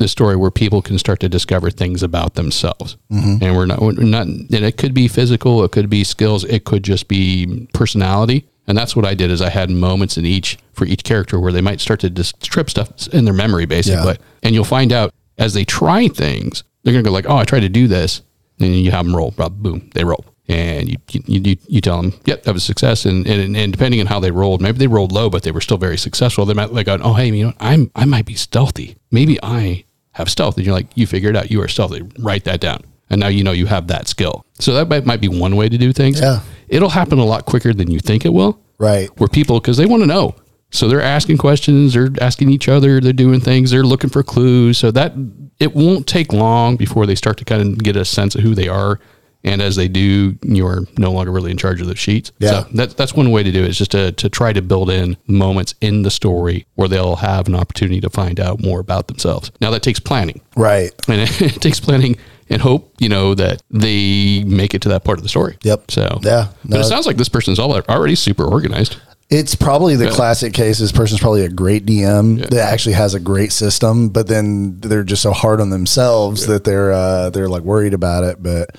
the 0.01 0.09
story 0.09 0.35
where 0.35 0.51
people 0.51 0.81
can 0.81 0.99
start 0.99 1.21
to 1.21 1.29
discover 1.29 1.71
things 1.71 2.03
about 2.03 2.35
themselves. 2.35 2.97
Mm-hmm. 3.13 3.45
And 3.45 3.55
we're 3.55 3.67
not, 3.67 3.81
we're 3.81 3.93
not, 3.93 4.27
and 4.27 4.53
it 4.53 4.79
could 4.79 4.95
be 4.95 5.09
physical, 5.09 5.63
it 5.63 5.73
could 5.73 5.91
be 5.91 6.05
skills, 6.05 6.43
it 6.45 6.65
could 6.65 6.83
just 6.83 7.07
be 7.07 7.69
personality. 7.75 8.49
And 8.67 8.79
that's 8.79 8.97
what 8.97 9.05
I 9.05 9.15
did 9.15 9.31
is 9.31 9.43
I 9.43 9.51
had 9.51 9.69
moments 9.71 10.17
in 10.17 10.25
each 10.25 10.59
for 10.73 10.87
each 10.87 11.05
character 11.05 11.39
where 11.39 11.53
they 11.53 11.61
might 11.61 11.81
start 11.81 12.01
to 12.01 12.11
just 12.11 12.43
strip 12.43 12.71
stuff 12.71 13.09
in 13.09 13.27
their 13.27 13.35
memory 13.35 13.67
basically. 13.67 14.13
Yeah. 14.13 14.27
And 14.43 14.55
you'll 14.55 14.65
find 14.65 14.91
out 14.91 15.13
as 15.37 15.53
they 15.53 15.65
try 15.65 16.09
things, 16.09 16.65
they're 16.83 16.95
gonna 16.95 17.03
go 17.03 17.11
like, 17.11 17.29
"Oh, 17.29 17.37
I 17.37 17.45
tried 17.45 17.61
to 17.61 17.69
do 17.69 17.87
this," 17.87 18.23
and 18.59 18.75
you 18.75 18.91
have 18.93 19.05
them 19.05 19.15
roll. 19.15 19.33
Boom, 19.33 19.91
they 19.95 20.05
roll, 20.05 20.25
and 20.49 20.89
you 20.89 20.97
you, 21.11 21.41
you, 21.41 21.57
you 21.67 21.81
tell 21.81 22.01
them, 22.01 22.15
"Yep, 22.25 22.45
that 22.45 22.55
was 22.55 22.63
a 22.63 22.67
success." 22.67 23.05
And, 23.05 23.27
and 23.27 23.57
and 23.57 23.73
depending 23.73 24.01
on 24.01 24.07
how 24.07 24.21
they 24.21 24.31
rolled, 24.31 24.63
maybe 24.63 24.79
they 24.79 24.87
rolled 24.87 25.13
low, 25.13 25.29
but 25.29 25.43
they 25.43 25.51
were 25.51 25.61
still 25.61 25.77
very 25.77 25.99
successful. 25.99 26.47
They 26.47 26.55
might 26.55 26.73
like, 26.73 26.89
"Oh, 26.89 27.15
hey, 27.15 27.31
you 27.31 27.47
know, 27.47 27.53
I'm 27.61 27.91
I 27.95 28.07
might 28.07 28.25
be 28.25 28.35
stealthy. 28.35 28.97
Maybe 29.11 29.39
I." 29.43 29.85
have 30.21 30.31
stealth, 30.31 30.57
and 30.57 30.65
you're 30.65 30.75
like, 30.75 30.87
you 30.95 31.07
figure 31.07 31.31
it 31.31 31.37
out. 31.37 31.51
You 31.51 31.61
are 31.63 31.69
stealthy. 31.69 32.03
Write 32.19 32.45
that 32.45 32.61
down, 32.61 32.85
and 33.11 33.21
now 33.21 33.29
you 33.29 33.43
know 33.43 33.53
you 33.53 33.67
have 33.67 33.89
that 33.89 34.09
skill. 34.09 34.45
So 34.59 34.75
that 34.75 34.89
might, 34.89 35.05
might 35.05 35.21
be 35.21 35.29
one 35.29 35.57
way 35.57 35.69
to 35.69 35.77
do 35.77 35.93
things. 35.93 36.21
Yeah. 36.21 36.41
it'll 36.69 36.91
happen 36.91 37.19
a 37.19 37.25
lot 37.25 37.47
quicker 37.47 37.75
than 37.75 37.91
you 37.91 37.99
think 37.99 38.25
it 38.25 38.33
will. 38.33 38.61
Right. 38.79 39.11
Where 39.19 39.29
people 39.29 39.61
because 39.61 39.77
they 39.77 39.87
want 39.87 40.03
to 40.03 40.07
know. 40.07 40.37
So 40.71 40.87
they're 40.89 41.03
asking 41.03 41.39
questions, 41.39 41.95
they're 41.95 42.11
asking 42.21 42.51
each 42.51 42.69
other, 42.69 43.01
they're 43.01 43.13
doing 43.13 43.41
things, 43.41 43.73
they're 43.73 43.83
looking 43.83 44.09
for 44.09 44.23
clues. 44.23 44.79
So 44.79 44.91
that 44.93 45.13
it 45.59 45.75
won't 45.75 46.07
take 46.07 46.33
long 46.33 46.77
before 46.77 47.07
they 47.07 47.17
start 47.17 47.37
to 47.39 47.45
kind 47.45 47.61
of 47.61 47.79
get 47.79 47.97
a 47.97 48.05
sense 48.05 48.35
of 48.35 48.43
who 48.43 48.55
they 48.55 48.69
are. 48.69 49.01
And 49.43 49.63
as 49.63 49.77
they 49.77 49.89
do, 49.89 50.37
you're 50.43 50.83
no 50.99 51.13
longer 51.13 51.33
really 51.33 51.51
in 51.51 51.57
charge 51.57 51.81
of 51.81 51.87
the 51.87 51.97
sheets. 51.97 52.31
Yeah. 52.39 52.51
So 52.65 52.69
that, 52.75 52.97
that's 52.97 53.15
one 53.15 53.31
way 53.31 53.43
to 53.43 53.51
do 53.51 53.65
it 53.65 53.71
is 53.71 53.79
just 53.79 53.93
to, 53.93 54.13
to 54.13 54.29
try 54.29 54.53
to 54.53 54.61
build 54.61 54.91
in 54.91 55.17
moments 55.27 55.75
in 55.81 56.03
the 56.03 56.11
story 56.11 56.67
where 56.75 56.89
they'll 56.89 57.17
have 57.17 57.49
an 57.49 57.55
opportunity 57.55 58.01
to 58.03 58.11
find 58.11 58.39
out 58.39 58.61
more 58.63 58.81
about 58.81 59.09
themselves. 59.09 59.51
Now 59.61 59.71
that 59.71 59.83
takes 59.83 59.99
planning 59.99 60.43
Right. 60.57 60.91
and 61.09 61.21
it, 61.41 61.61
takes 61.63 61.81
planning 61.81 62.19
and 62.51 62.61
hope, 62.61 62.93
you 62.99 63.09
know, 63.09 63.35
that 63.35 63.63
they 63.71 64.45
make 64.45 64.75
it 64.75 64.83
to 64.83 64.89
that 64.91 65.05
part 65.05 65.19
of 65.19 65.23
the 65.23 65.29
story. 65.31 65.57
Yep. 65.63 65.91
So, 65.91 66.19
Yeah. 66.23 66.49
But 66.65 66.81
it 66.81 66.85
sounds 66.85 67.07
like 67.07 67.17
this 67.17 67.29
person's 67.31 67.59
already 67.59 68.17
super 68.17 68.45
organized. 68.45 68.97
It's 69.31 69.55
probably 69.55 69.95
the 69.95 70.11
classic 70.11 70.53
case. 70.53 70.81
This 70.81 70.91
person's 70.91 71.21
probably 71.21 71.45
a 71.45 71.49
great 71.49 71.87
DM 71.87 72.41
that 72.51 72.69
actually 72.73 72.95
has 72.95 73.15
a 73.15 73.21
great 73.21 73.53
system, 73.53 74.09
but 74.09 74.27
then 74.27 74.81
they're 74.81 75.05
just 75.05 75.23
so 75.23 75.31
hard 75.31 75.61
on 75.61 75.71
themselves 75.71 76.47
that 76.49 76.65
they're 76.65 76.91
uh, 76.91 77.31
they're 77.31 77.49
like 77.49 77.63
worried 77.63 77.95
about 77.95 78.25
it. 78.25 78.43
But 78.43 78.77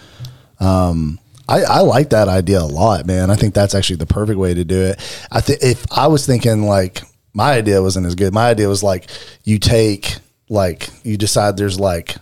um, 0.61 1.19
I, 1.47 1.63
I 1.63 1.79
like 1.81 2.11
that 2.11 2.29
idea 2.29 2.61
a 2.61 2.63
lot, 2.63 3.05
man. 3.05 3.29
I 3.29 3.35
think 3.35 3.53
that's 3.53 3.75
actually 3.75 3.97
the 3.97 4.05
perfect 4.05 4.39
way 4.39 4.53
to 4.53 4.63
do 4.63 4.81
it. 4.81 5.25
I 5.31 5.41
think 5.41 5.59
if 5.61 5.85
I 5.91 6.07
was 6.07 6.25
thinking 6.25 6.63
like 6.63 7.01
my 7.33 7.53
idea 7.53 7.81
wasn't 7.81 8.05
as 8.05 8.15
good. 8.15 8.33
My 8.33 8.49
idea 8.49 8.67
was 8.67 8.83
like 8.83 9.09
you 9.43 9.59
take 9.59 10.17
like 10.49 10.89
you 11.03 11.17
decide 11.17 11.57
there's 11.57 11.79
like 11.79 12.15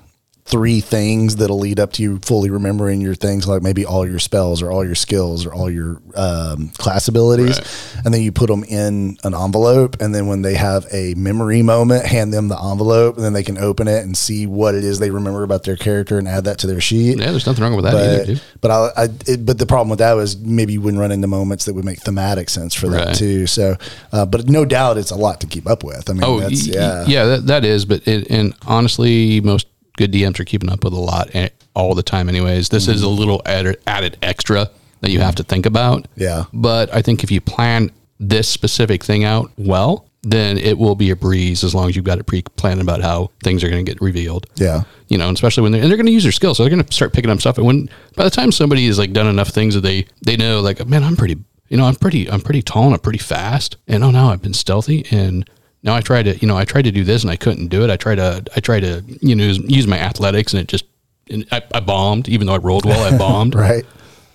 three 0.49 0.81
things 0.81 1.35
that'll 1.35 1.59
lead 1.59 1.79
up 1.79 1.93
to 1.93 2.01
you 2.01 2.17
fully 2.19 2.49
remembering 2.49 3.01
your 3.01 3.13
things 3.13 3.47
like 3.47 3.61
maybe 3.61 3.85
all 3.85 4.07
your 4.07 4.17
spells 4.17 4.61
or 4.63 4.71
all 4.71 4.83
your 4.83 4.95
skills 4.95 5.45
or 5.45 5.53
all 5.53 5.69
your 5.69 6.01
um, 6.15 6.69
class 6.77 7.07
abilities 7.07 7.59
and 8.03 8.11
then 8.13 8.21
you 8.23 8.31
put 8.31 8.47
them 8.47 8.63
in 8.63 9.15
an 9.23 9.35
envelope 9.35 10.01
and 10.01 10.13
then 10.15 10.25
when 10.25 10.41
they 10.41 10.55
have 10.55 10.87
a 10.91 11.13
memory 11.15 11.61
moment 11.61 12.03
hand 12.05 12.33
them 12.33 12.47
the 12.47 12.57
envelope 12.59 13.15
and 13.15 13.23
then 13.23 13.33
they 13.33 13.43
can 13.43 13.59
open 13.59 13.87
it 13.87 14.03
and 14.03 14.17
see 14.17 14.47
what 14.47 14.73
it 14.73 14.83
is 14.83 14.97
they 14.97 15.11
remember 15.11 15.43
about 15.43 15.63
their 15.63 15.75
character 15.77 16.17
and 16.17 16.27
add 16.27 16.45
that 16.45 16.57
to 16.57 16.65
their 16.65 16.81
sheet 16.81 17.19
Yeah, 17.19 17.29
there's 17.29 17.45
nothing 17.45 17.63
wrong 17.63 17.75
with 17.75 17.85
that 17.85 17.93
either, 17.93 18.17
but 18.17 18.25
dude. 18.25 18.41
but 18.61 18.71
I, 18.71 18.89
I 18.97 19.03
it, 19.27 19.45
but 19.45 19.59
the 19.59 19.67
problem 19.67 19.89
with 19.89 19.99
that 19.99 20.13
was 20.13 20.35
maybe 20.37 20.73
you 20.73 20.81
wouldn't 20.81 20.99
run 20.99 21.11
into 21.11 21.27
moments 21.27 21.65
that 21.65 21.75
would 21.75 21.85
make 21.85 21.99
thematic 21.99 22.49
sense 22.49 22.73
for 22.73 22.87
that 22.89 23.05
Right. 23.07 23.15
too. 23.15 23.45
So, 23.47 23.75
uh, 24.11 24.25
but 24.25 24.49
no 24.49 24.65
doubt 24.65 24.97
it's 24.97 25.11
a 25.11 25.15
lot 25.15 25.41
to 25.41 25.47
keep 25.47 25.67
up 25.69 25.83
with. 25.83 26.09
I 26.09 26.13
mean, 26.13 26.23
Oh, 26.23 26.39
yeah, 26.49 27.05
yeah, 27.07 27.23
that, 27.25 27.45
that 27.47 27.65
is. 27.65 27.85
But 27.85 28.07
it, 28.07 28.27
and 28.31 28.55
honestly, 28.65 29.39
most 29.41 29.67
good 29.99 30.13
DMs 30.13 30.39
are 30.39 30.45
keeping 30.45 30.69
up 30.69 30.83
with 30.83 30.93
a 30.93 30.99
lot 30.99 31.29
eh, 31.35 31.49
all 31.75 31.93
the 31.93 32.01
time. 32.01 32.29
Anyways, 32.29 32.69
this 32.69 32.87
is 32.87 33.03
a 33.03 33.09
little 33.09 33.41
added, 33.45 33.77
added 33.85 34.17
extra 34.21 34.71
that 35.01 35.11
you 35.11 35.19
have 35.19 35.35
to 35.35 35.43
think 35.43 35.65
about. 35.65 36.07
Yeah. 36.15 36.45
But 36.53 36.91
I 36.93 37.01
think 37.01 37.23
if 37.23 37.29
you 37.29 37.41
plan 37.41 37.91
this 38.17 38.47
specific 38.47 39.03
thing 39.03 39.25
out 39.25 39.51
well, 39.57 40.05
then 40.23 40.57
it 40.57 40.77
will 40.77 40.95
be 40.95 41.09
a 41.09 41.15
breeze 41.17 41.63
as 41.63 41.75
long 41.75 41.89
as 41.89 41.95
you've 41.95 42.05
got 42.05 42.17
it 42.17 42.25
pre-planned 42.25 42.81
about 42.81 43.01
how 43.01 43.31
things 43.43 43.61
are 43.63 43.69
going 43.69 43.85
to 43.85 43.91
get 43.91 44.01
revealed. 44.01 44.47
Yeah. 44.55 44.83
You 45.09 45.17
know, 45.17 45.27
and 45.27 45.35
especially 45.35 45.63
when 45.63 45.73
they're 45.73 45.81
and 45.81 45.89
they're 45.89 45.97
going 45.97 46.07
to 46.07 46.13
use 46.13 46.23
their 46.23 46.31
skills, 46.31 46.57
so 46.57 46.63
they're 46.63 46.69
going 46.69 46.83
to 46.83 46.93
start 46.93 47.13
picking 47.13 47.29
up 47.29 47.39
stuff. 47.41 47.57
And 47.57 47.67
when 47.67 47.89
by 48.15 48.23
the 48.23 48.29
time 48.29 48.51
somebody 48.53 48.87
has 48.87 48.97
like 48.97 49.11
done 49.11 49.27
enough 49.27 49.49
things 49.49 49.75
that 49.75 49.81
they 49.81 50.07
they 50.21 50.37
know, 50.37 50.61
like, 50.61 50.85
man, 50.87 51.03
I'm 51.03 51.17
pretty, 51.17 51.37
you 51.67 51.77
know, 51.77 51.85
I'm 51.85 51.95
pretty, 51.95 52.29
I'm 52.29 52.41
pretty 52.41 52.61
tall 52.61 52.85
and 52.85 52.93
I'm 52.93 52.99
pretty 52.99 53.19
fast, 53.19 53.77
and 53.87 54.03
oh, 54.03 54.11
now 54.11 54.29
I've 54.29 54.41
been 54.41 54.53
stealthy 54.53 55.05
and. 55.11 55.49
Now 55.83 55.95
I 55.95 56.01
tried 56.01 56.23
to, 56.23 56.37
you 56.37 56.47
know, 56.47 56.57
I 56.57 56.65
tried 56.65 56.83
to 56.83 56.91
do 56.91 57.03
this 57.03 57.23
and 57.23 57.31
I 57.31 57.35
couldn't 57.37 57.67
do 57.67 57.83
it. 57.83 57.89
I 57.89 57.95
tried 57.97 58.15
to, 58.15 58.43
I 58.55 58.59
tried 58.59 58.81
to, 58.81 59.03
you 59.21 59.35
know, 59.35 59.43
use, 59.45 59.57
use 59.59 59.87
my 59.87 59.97
athletics 59.99 60.53
and 60.53 60.61
it 60.61 60.67
just, 60.67 60.85
and 61.29 61.45
I, 61.51 61.61
I 61.73 61.79
bombed. 61.79 62.27
Even 62.27 62.47
though 62.47 62.53
I 62.55 62.57
rolled 62.57 62.85
well, 62.85 63.13
I 63.13 63.17
bombed. 63.17 63.55
Right. 63.55 63.85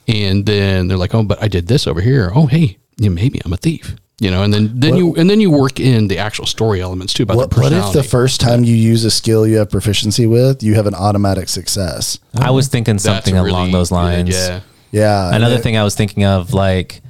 And 0.08 0.46
then 0.46 0.88
they're 0.88 0.96
like, 0.98 1.14
oh, 1.14 1.22
but 1.22 1.42
I 1.42 1.48
did 1.48 1.66
this 1.66 1.86
over 1.86 2.00
here. 2.00 2.30
Oh, 2.34 2.46
hey, 2.46 2.78
yeah, 2.96 3.10
maybe 3.10 3.40
I'm 3.44 3.52
a 3.52 3.56
thief. 3.56 3.96
You 4.20 4.30
know, 4.30 4.44
and 4.44 4.54
then 4.54 4.70
then 4.78 4.94
you 4.96 5.12
and 5.16 5.28
then 5.28 5.40
you 5.40 5.50
work 5.50 5.80
in 5.80 6.06
the 6.06 6.18
actual 6.18 6.46
story 6.46 6.80
elements 6.80 7.12
too 7.12 7.24
about 7.24 7.36
What, 7.36 7.50
their 7.50 7.62
what 7.64 7.72
if 7.72 7.92
the 7.92 8.04
first 8.04 8.40
time 8.40 8.62
you 8.62 8.76
use 8.76 9.04
a 9.04 9.10
skill 9.10 9.44
you 9.44 9.56
have 9.56 9.70
proficiency 9.70 10.24
with, 10.26 10.62
you 10.62 10.74
have 10.76 10.86
an 10.86 10.94
automatic 10.94 11.48
success? 11.48 12.20
I 12.32 12.52
was 12.52 12.68
thinking 12.68 12.94
That's 12.94 13.02
something 13.04 13.34
really 13.34 13.50
along 13.50 13.72
those 13.72 13.88
good, 13.88 13.96
lines. 13.96 14.30
yeah. 14.36 14.60
Yeah. 14.92 15.34
Another 15.34 15.56
it- 15.56 15.62
thing 15.64 15.76
I 15.76 15.82
was 15.82 15.96
thinking 15.96 16.24
of, 16.24 16.54
like 16.54 17.02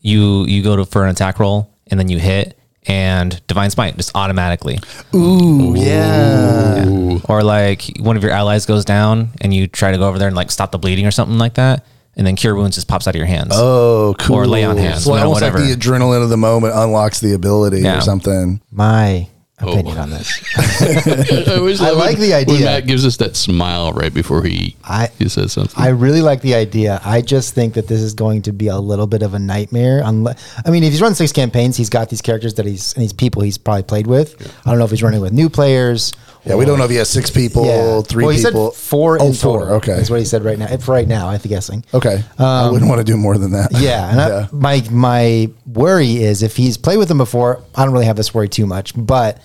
you 0.00 0.44
you 0.46 0.62
go 0.62 0.76
to 0.76 0.84
for 0.84 1.02
an 1.02 1.10
attack 1.10 1.40
roll 1.40 1.74
and 1.88 1.98
then 1.98 2.08
you 2.08 2.20
hit 2.20 2.56
and 2.86 3.40
divine 3.46 3.70
smite 3.70 3.96
just 3.96 4.10
automatically, 4.14 4.78
Ooh, 5.14 5.74
yeah. 5.76 7.18
or 7.28 7.42
like 7.42 7.84
one 7.98 8.16
of 8.16 8.22
your 8.22 8.32
allies 8.32 8.66
goes 8.66 8.84
down 8.84 9.30
and 9.40 9.52
you 9.54 9.66
try 9.66 9.92
to 9.92 9.98
go 9.98 10.08
over 10.08 10.18
there 10.18 10.28
and 10.28 10.36
like 10.36 10.50
stop 10.50 10.70
the 10.72 10.78
bleeding 10.78 11.06
or 11.06 11.10
something 11.10 11.38
like 11.38 11.54
that, 11.54 11.84
and 12.16 12.26
then 12.26 12.36
cure 12.36 12.54
wounds 12.54 12.76
just 12.76 12.88
pops 12.88 13.06
out 13.08 13.14
of 13.14 13.18
your 13.18 13.26
hands. 13.26 13.50
Oh, 13.52 14.14
cool. 14.18 14.36
Or 14.36 14.46
lay 14.46 14.64
on 14.64 14.76
hands, 14.76 15.04
So 15.04 15.10
you 15.10 15.16
know, 15.16 15.22
almost 15.24 15.42
whatever. 15.42 15.58
like 15.60 15.68
the 15.68 15.76
adrenaline 15.76 16.22
of 16.22 16.28
the 16.28 16.36
moment 16.36 16.74
unlocks 16.74 17.20
the 17.20 17.32
ability 17.34 17.80
Yeah. 17.80 17.98
or 17.98 18.00
something. 18.02 18.60
My 18.70 19.28
Oh. 19.66 19.72
opinion 19.72 19.98
on 19.98 20.10
this. 20.10 20.40
I, 20.56 21.54
I 21.54 21.90
love 21.90 21.96
like 21.98 22.18
the 22.18 22.34
idea. 22.34 22.54
When 22.54 22.64
Matt 22.64 22.86
gives 22.86 23.06
us 23.06 23.16
that 23.18 23.36
smile 23.36 23.92
right 23.92 24.12
before 24.12 24.42
he 24.42 24.76
I- 24.84 25.10
he 25.18 25.28
says 25.28 25.52
something. 25.52 25.74
I 25.82 25.88
really 25.88 26.22
like 26.22 26.40
the 26.42 26.54
idea. 26.54 27.00
I 27.04 27.20
just 27.20 27.54
think 27.54 27.74
that 27.74 27.88
this 27.88 28.00
is 28.00 28.14
going 28.14 28.42
to 28.42 28.52
be 28.52 28.68
a 28.68 28.78
little 28.78 29.06
bit 29.06 29.22
of 29.22 29.34
a 29.34 29.38
nightmare. 29.38 30.02
Unless, 30.04 30.60
I 30.64 30.70
mean, 30.70 30.82
if 30.84 30.92
he's 30.92 31.00
run 31.02 31.14
six 31.14 31.32
campaigns, 31.32 31.76
he's 31.76 31.90
got 31.90 32.08
these 32.10 32.22
characters 32.22 32.54
that 32.54 32.66
he's 32.66 32.92
and 32.94 33.02
these 33.02 33.12
people 33.12 33.42
he's 33.42 33.58
probably 33.58 33.82
played 33.84 34.06
with. 34.06 34.34
I 34.66 34.70
don't 34.70 34.78
know 34.78 34.84
if 34.84 34.90
he's 34.90 35.02
running 35.02 35.20
with 35.20 35.32
new 35.32 35.48
players. 35.48 36.12
Yeah, 36.46 36.56
we 36.56 36.64
don't 36.66 36.78
know 36.78 36.84
if 36.84 36.90
he 36.90 36.96
has 36.96 37.08
six 37.08 37.30
people, 37.30 38.02
three 38.02 38.24
well, 38.24 38.34
he 38.34 38.42
people. 38.42 38.72
said 38.72 38.80
four. 38.80 39.18
Oh, 39.20 39.26
in 39.28 39.32
four. 39.32 39.60
total, 39.60 39.74
Okay. 39.76 39.94
that's 39.96 40.10
what 40.10 40.18
he 40.18 40.26
said 40.26 40.44
right 40.44 40.58
now. 40.58 40.66
For 40.76 40.92
right 40.92 41.08
now, 41.08 41.28
I'm 41.28 41.40
guessing. 41.40 41.84
Okay. 41.94 42.22
I 42.38 42.64
um, 42.66 42.72
wouldn't 42.72 42.88
want 42.88 42.98
to 42.98 43.04
do 43.04 43.16
more 43.16 43.38
than 43.38 43.52
that. 43.52 43.70
Yeah, 43.80 44.10
and 44.10 44.20
I, 44.20 44.48
my 44.52 44.82
my 44.90 45.50
worry 45.66 46.16
is 46.22 46.42
if 46.42 46.56
he's 46.56 46.76
played 46.76 46.98
with 46.98 47.08
them 47.08 47.18
before, 47.18 47.62
I 47.74 47.84
don't 47.84 47.92
really 47.92 48.06
have 48.06 48.16
this 48.16 48.32
worry 48.34 48.48
too 48.48 48.66
much. 48.66 48.92
But 48.96 49.40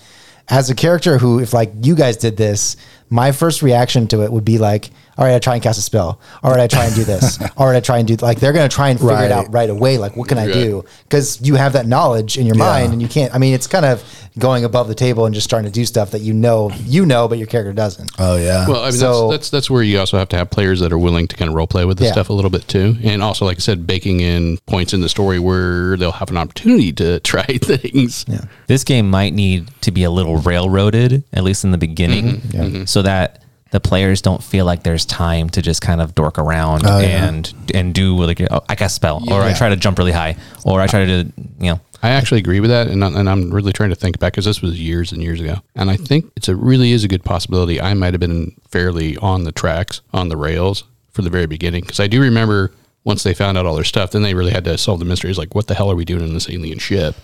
as 0.48 0.68
a 0.68 0.74
character 0.74 1.16
who, 1.18 1.40
if 1.40 1.52
like 1.54 1.72
you 1.82 1.94
guys 1.94 2.16
did 2.16 2.36
this, 2.36 2.76
my 3.08 3.32
first 3.32 3.62
reaction 3.62 4.06
to 4.08 4.22
it 4.22 4.32
would 4.32 4.44
be 4.44 4.58
like, 4.58 4.90
all 5.20 5.26
right, 5.26 5.34
I 5.34 5.38
try 5.38 5.52
and 5.54 5.62
cast 5.62 5.78
a 5.78 5.82
spell. 5.82 6.18
All 6.42 6.50
right, 6.50 6.60
I 6.60 6.66
try 6.66 6.86
and 6.86 6.94
do 6.94 7.04
this. 7.04 7.38
all 7.58 7.66
right, 7.66 7.76
I 7.76 7.80
try 7.80 7.98
and 7.98 8.08
do 8.08 8.16
like 8.16 8.40
they're 8.40 8.54
gonna 8.54 8.70
try 8.70 8.88
and 8.88 8.98
figure 8.98 9.12
Right. 9.14 9.26
it 9.26 9.32
out 9.32 9.52
right 9.52 9.68
away. 9.68 9.98
Like, 9.98 10.16
what 10.16 10.28
can 10.28 10.38
I 10.38 10.46
do? 10.50 10.82
Because 11.04 11.38
you 11.46 11.56
have 11.56 11.74
that 11.74 11.86
knowledge 11.86 12.38
in 12.38 12.46
your 12.46 12.56
Yeah. 12.56 12.64
mind, 12.64 12.92
and 12.94 13.02
you 13.02 13.08
can't. 13.08 13.34
I 13.34 13.38
mean, 13.38 13.52
it's 13.52 13.66
kind 13.66 13.84
of 13.84 14.02
going 14.38 14.64
above 14.64 14.88
the 14.88 14.94
table 14.94 15.26
and 15.26 15.34
just 15.34 15.44
starting 15.44 15.70
to 15.70 15.74
do 15.74 15.84
stuff 15.84 16.12
that 16.12 16.22
you 16.22 16.32
know 16.32 16.70
you 16.86 17.04
know, 17.04 17.28
but 17.28 17.36
your 17.36 17.46
character 17.48 17.72
doesn't. 17.74 18.10
Oh 18.18 18.36
yeah. 18.36 18.66
well, 18.66 18.80
I 18.82 18.86
mean, 18.90 18.92
So- 18.92 19.28
that's, 19.30 19.50
that's 19.50 19.50
that's 19.50 19.70
where 19.70 19.82
you 19.82 19.98
also 19.98 20.16
have 20.16 20.30
to 20.30 20.36
have 20.38 20.48
players 20.50 20.80
that 20.80 20.90
are 20.90 20.98
willing 20.98 21.28
to 21.28 21.36
kind 21.36 21.50
of 21.50 21.54
role 21.54 21.66
play 21.66 21.84
with 21.84 21.98
this 21.98 22.06
Yeah. 22.06 22.12
stuff 22.12 22.30
a 22.30 22.32
little 22.32 22.50
bit 22.50 22.66
too, 22.66 22.96
and 23.02 23.22
also, 23.22 23.44
like 23.44 23.58
I 23.58 23.60
said, 23.60 23.86
baking 23.86 24.20
in 24.20 24.56
points 24.66 24.94
in 24.94 25.02
the 25.02 25.08
story 25.10 25.38
where 25.38 25.98
they'll 25.98 26.12
have 26.12 26.30
an 26.30 26.38
opportunity 26.38 26.92
to 26.94 27.20
try 27.32 27.44
things. 27.44 28.24
Yeah. 28.26 28.44
this 28.68 28.84
game 28.84 29.10
might 29.10 29.34
need 29.34 29.68
to 29.82 29.90
be 29.90 30.02
a 30.04 30.10
little 30.10 30.38
railroaded, 30.38 31.24
at 31.34 31.44
least 31.44 31.62
in 31.64 31.72
the 31.72 31.78
beginning, 31.78 32.38
mm-hmm. 32.40 32.84
so 32.86 33.02
that 33.02 33.42
the 33.72 33.80
players 33.80 34.20
don't 34.22 34.42
feel 34.42 34.64
like 34.64 34.82
there's 34.82 35.04
time 35.04 35.48
to 35.50 35.62
just 35.62 35.80
kind 35.82 36.00
of 36.00 36.14
dork 36.14 36.38
around 36.38 36.82
Oh, 36.84 36.98
yeah. 36.98 37.28
and 37.28 37.52
and 37.74 37.94
do 37.94 38.16
like 38.16 38.40
oh, 38.50 38.62
I 38.68 38.74
cast 38.74 38.94
spell, 38.96 39.22
or 39.30 39.40
I 39.42 39.52
try 39.54 39.68
to 39.68 39.76
jump 39.76 39.98
really 39.98 40.12
high, 40.12 40.36
or 40.64 40.80
I 40.80 40.86
try 40.86 41.04
to 41.04 41.24
you 41.58 41.72
know 41.72 41.80
I 42.02 42.10
actually 42.10 42.38
agree 42.40 42.60
with 42.60 42.70
that, 42.70 42.86
and, 42.88 43.04
and 43.04 43.28
I'm 43.28 43.50
really 43.52 43.72
trying 43.72 43.90
to 43.90 43.94
think 43.96 44.18
back 44.18 44.32
because 44.32 44.46
this 44.46 44.62
was 44.62 44.80
years 44.80 45.12
and 45.12 45.22
years 45.22 45.40
ago, 45.40 45.56
and 45.76 45.90
I 45.90 45.96
think 45.96 46.32
it's 46.34 46.48
a 46.48 46.56
really 46.56 46.92
is 46.92 47.04
a 47.04 47.08
good 47.08 47.22
possibility. 47.24 47.80
I 47.80 47.92
might 47.94 48.14
have 48.14 48.20
been 48.20 48.56
fairly 48.68 49.16
on 49.18 49.44
the 49.44 49.52
tracks, 49.52 50.00
on 50.14 50.30
the 50.30 50.36
rails 50.36 50.84
for 51.12 51.20
the 51.22 51.28
very 51.30 51.46
beginning, 51.46 51.82
because 51.82 52.00
I 52.00 52.06
do 52.06 52.20
remember 52.22 52.72
once 53.04 53.22
they 53.22 53.34
found 53.34 53.56
out 53.58 53.66
all 53.66 53.74
their 53.74 53.84
stuff, 53.84 54.10
then 54.12 54.22
they 54.22 54.34
really 54.34 54.50
had 54.52 54.64
to 54.64 54.76
solve 54.78 54.98
the 54.98 55.04
mysteries. 55.04 55.36
Like, 55.38 55.54
what 55.54 55.66
the 55.66 55.74
hell 55.74 55.90
are 55.90 55.94
we 55.94 56.04
doing 56.04 56.22
in 56.26 56.32
this 56.34 56.48
alien 56.50 56.78
ship? 56.78 57.14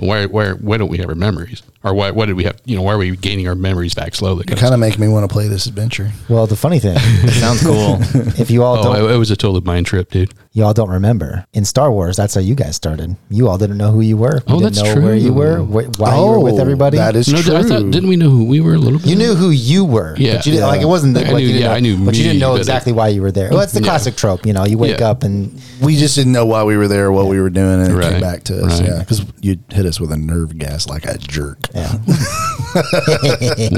Why, 0.00 0.26
why, 0.26 0.50
why 0.52 0.76
don't 0.76 0.88
we 0.88 0.98
have 0.98 1.08
our 1.08 1.14
memories, 1.14 1.62
or 1.82 1.94
why, 1.94 2.10
why 2.10 2.26
did 2.26 2.34
we 2.36 2.44
have, 2.44 2.60
you 2.64 2.76
know, 2.76 2.82
why 2.82 2.92
are 2.94 2.98
we 2.98 3.16
gaining 3.16 3.48
our 3.48 3.54
memories 3.54 3.94
back 3.94 4.14
slowly? 4.14 4.44
It 4.48 4.58
kind 4.58 4.74
of 4.74 4.80
make 4.80 4.98
me 4.98 5.08
want 5.08 5.28
to 5.28 5.32
play 5.32 5.48
this 5.48 5.66
adventure. 5.66 6.10
Well, 6.28 6.46
the 6.46 6.56
funny 6.56 6.78
thing, 6.78 6.96
it 6.98 7.32
sounds 7.32 7.62
cool. 7.66 7.98
if 8.40 8.50
you 8.50 8.62
all 8.62 8.78
Oh, 8.78 8.82
don't, 8.94 8.96
it, 9.10 9.14
it 9.14 9.16
was 9.18 9.30
a 9.30 9.36
total 9.36 9.60
mind 9.62 9.86
trip, 9.86 10.10
dude. 10.10 10.32
you 10.52 10.64
all 10.64 10.74
don't 10.74 10.90
remember 10.90 11.46
in 11.52 11.64
Star 11.64 11.90
Wars. 11.90 12.16
That's 12.16 12.34
how 12.34 12.40
you 12.40 12.54
guys 12.54 12.76
started. 12.76 13.16
You 13.30 13.48
all 13.48 13.58
didn't 13.58 13.76
know 13.78 13.90
who 13.90 14.00
you 14.00 14.16
were. 14.16 14.36
You 14.36 14.42
Oh, 14.48 14.58
didn't 14.60 14.74
that's 14.74 14.82
know 14.94 15.00
where 15.02 15.14
you 15.14 15.28
true. 15.32 15.34
were, 15.34 15.58
wh- 15.60 15.98
why 16.00 16.16
you 16.16 16.22
were 16.26 16.40
with 16.40 16.54
oh, 16.54 16.60
everybody. 16.60 16.98
Oh, 16.98 17.00
That 17.00 17.16
is 17.16 17.28
No, 17.28 17.40
true. 17.42 17.56
I 17.56 17.62
thought 17.62 17.90
didn't 17.90 18.08
we 18.08 18.16
know 18.16 18.30
who 18.30 18.44
we 18.44 18.60
were 18.60 18.74
a 18.74 18.78
little 18.78 18.98
bit? 18.98 19.08
you 19.08 19.16
knew 19.16 19.34
who 19.34 19.50
you 19.50 19.84
were. 19.84 20.14
Yeah. 20.16 20.36
but 20.36 20.46
you 20.46 20.52
didn't, 20.52 20.64
Yeah. 20.64 20.66
like 20.72 20.82
it 20.82 20.86
wasn't 20.86 21.14
that 21.14 21.26
I 21.26 21.30
like 21.30 21.36
knew- 21.36 21.46
you 21.46 21.48
didn't 21.54 21.60
yeah, 21.62 21.68
know, 21.68 21.74
I 21.74 21.80
knew 21.80 22.04
but 22.04 22.14
you 22.16 22.22
didn't 22.24 22.38
know 22.40 22.54
exactly 22.56 22.92
it- 22.92 22.96
why 22.96 23.08
you 23.08 23.22
were 23.22 23.32
there. 23.32 23.50
Well, 23.50 23.58
that's 23.60 23.72
the 23.72 23.80
Yeah. 23.80 23.86
classic 23.86 24.16
trope. 24.16 24.46
You 24.46 24.52
know, 24.52 24.64
you 24.64 24.78
wake 24.78 25.00
Yeah. 25.00 25.10
up 25.10 25.22
and 25.22 25.60
we 25.80 25.96
just 25.96 26.14
didn't 26.16 26.32
know 26.32 26.46
why 26.46 26.62
we 26.64 26.76
were 26.76 26.88
there, 26.88 27.10
what 27.12 27.26
we 27.26 27.40
were 27.40 27.50
doing, 27.50 27.80
and 27.84 27.92
it 27.92 28.10
came 28.10 28.20
back 28.20 28.44
to 28.44 28.64
us. 28.64 28.80
Yeah, 28.80 28.98
because 29.00 29.24
you 29.40 29.56
hit 29.70 29.86
us 29.86 30.00
with 30.00 30.12
a 30.12 30.16
nerve 30.16 30.58
gas 30.58 30.88
like 30.88 31.04
a 31.04 31.18
jerk. 31.18 31.58
yeah, 31.74 31.92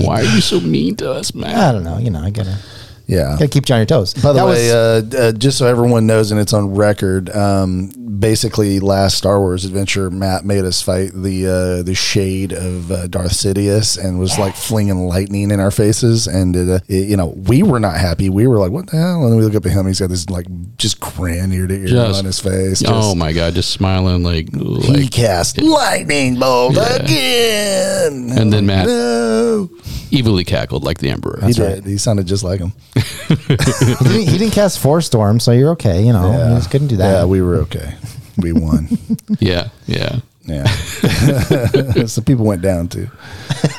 Why 0.01 0.20
are 0.20 0.25
you 0.25 0.40
so 0.40 0.61
mean 0.61 0.96
to 0.96 1.12
us, 1.12 1.35
man? 1.35 1.55
I 1.55 1.72
don't 1.72 1.85
know. 1.85 1.99
You 1.99 2.11
know, 2.11 2.20
I 2.20 2.31
gotta. 2.31 2.59
Yeah. 3.07 3.31
Gotta 3.38 3.49
keep 3.49 3.69
you 3.69 3.75
on 3.75 3.81
your 3.81 3.87
toes. 3.87 4.14
By 4.14 4.33
the 4.33 4.40
That 4.40 4.47
way, 4.47 4.51
was- 4.51 5.14
uh, 5.14 5.19
uh, 5.19 5.33
just 5.33 5.59
so 5.59 5.66
everyone 5.66 6.07
knows 6.07 6.33
and 6.33 6.40
it's 6.40 6.53
on 6.53 6.75
record, 6.75 7.31
um, 7.31 7.92
basically, 8.19 8.81
last 8.81 9.16
Star 9.16 9.38
Wars 9.38 9.64
adventure, 9.64 10.11
Matt 10.11 10.45
made 10.45 10.64
us 10.64 10.83
fight 10.83 11.12
the 11.14 11.47
uh, 11.47 11.83
the 11.85 11.95
shade 11.95 12.53
of 12.53 12.90
uh, 12.90 13.07
Darth 13.07 13.33
Sidious 13.33 14.03
and 14.03 14.19
was 14.19 14.38
like 14.38 14.57
flinging 14.57 15.07
lightning 15.07 15.51
in 15.53 15.61
our 15.61 15.71
faces. 15.71 16.27
And 16.27 16.57
it, 16.57 16.69
uh, 16.69 16.79
it- 16.88 17.09
you 17.09 17.16
know, 17.16 17.27
we 17.47 17.62
were 17.62 17.79
not 17.79 17.97
happy. 17.97 18.29
We 18.29 18.47
were 18.49 18.59
like, 18.59 18.73
"What 18.73 18.88
the 18.90 18.97
hell?" 18.97 19.23
And 19.23 19.31
then 19.33 19.38
we 19.38 19.45
look 19.45 19.55
up 19.55 19.66
at 19.66 19.73
him. 19.73 19.87
He's 19.87 20.01
got 20.01 20.09
this 20.11 20.29
like 20.29 20.47
just 20.77 20.99
grin 20.99 21.53
ear 21.53 21.66
to 21.69 21.75
ear 21.75 21.87
Just- 21.87 22.19
on 22.19 22.25
his 22.25 22.40
face. 22.40 22.81
Just, 22.81 22.92
oh 22.92 23.14
my 23.14 23.33
god, 23.33 23.55
just 23.55 23.71
smiling 23.71 24.25
like 24.25 24.53
He 24.53 24.61
like. 24.92 25.11
cast 25.12 25.61
lightning 25.61 26.40
bolt 26.40 26.75
Yeah. 26.75 26.97
again, 26.97 28.33
And 28.37 28.53
then 28.53 28.66
Matt- 28.66 28.87
No. 28.88 29.71
Evilly 30.12 30.45
cackled 30.45 30.85
like 30.85 30.99
the 30.99 31.11
emperor. 31.11 31.40
He 31.45 31.53
did. 31.53 31.85
He 31.85 31.99
sounded 31.99 32.27
just 32.27 32.45
like 32.45 32.61
him. 32.61 32.73
he, 32.95 33.35
didn't, 33.47 34.29
he 34.29 34.38
didn't 34.38 34.53
cast 34.53 34.79
Force 34.79 35.07
Storm, 35.07 35.40
so 35.40 35.53
you're 35.53 35.71
okay. 35.71 36.03
You 36.05 36.12
know, 36.12 36.31
you 36.33 36.57
just 36.57 36.71
couldn't 36.71 36.88
do 36.88 36.97
that. 36.97 37.12
Yeah, 37.12 37.25
we 37.25 37.40
were 37.42 37.57
okay. 37.57 37.95
We 38.38 38.53
won. 38.53 38.88
Yeah, 39.40 39.69
yeah. 39.87 40.21
yeah. 40.45 40.64
so 42.07 42.23
people 42.23 42.45
went 42.45 42.62
down 42.62 42.88
too. 42.88 43.09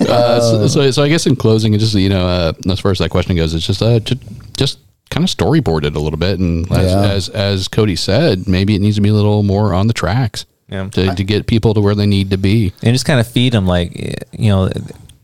Uh, 0.02 0.40
so, 0.42 0.68
so, 0.68 0.92
so 0.92 1.04
I 1.04 1.08
guess 1.10 1.26
in 1.26 1.36
closing, 1.36 1.74
and 1.74 1.80
just 1.80 1.94
you 1.96 2.10
know, 2.10 2.28
uh, 2.28 2.54
as 2.70 2.80
far 2.80 2.92
as 2.92 3.00
that 3.00 3.10
question 3.10 3.36
goes, 3.36 3.54
it's 3.54 3.66
just 3.66 3.82
uh, 3.82 4.00
just, 4.00 4.22
just 4.58 4.80
kind 5.10 5.24
of 5.24 5.30
storyboarded 5.30 5.96
a 5.96 6.00
little 6.00 6.20
bit, 6.20 6.40
and 6.40 6.70
as, 6.72 6.92
Yeah. 6.92 7.02
as 7.12 7.30
as 7.30 7.68
Cody 7.70 7.96
said, 7.96 8.48
maybe 8.48 8.76
it 8.76 8.80
needs 8.82 8.98
to 8.98 9.02
be 9.02 9.10
a 9.10 9.14
little 9.14 9.42
more 9.44 9.74
on 9.74 9.88
the 9.88 9.94
tracks, 9.94 10.46
Yeah. 10.70 10.90
to, 10.90 11.16
to 11.16 11.24
get 11.24 11.48
people 11.48 11.74
to 11.74 11.80
where 11.82 11.96
they 11.96 12.06
need 12.06 12.32
to 12.32 12.38
be. 12.38 12.74
and 12.84 12.94
just 12.94 13.06
kind 13.06 13.20
of 13.20 13.28
feed 13.28 13.54
them 13.54 13.66
like 13.66 13.96
you 14.34 14.50
know 14.50 14.70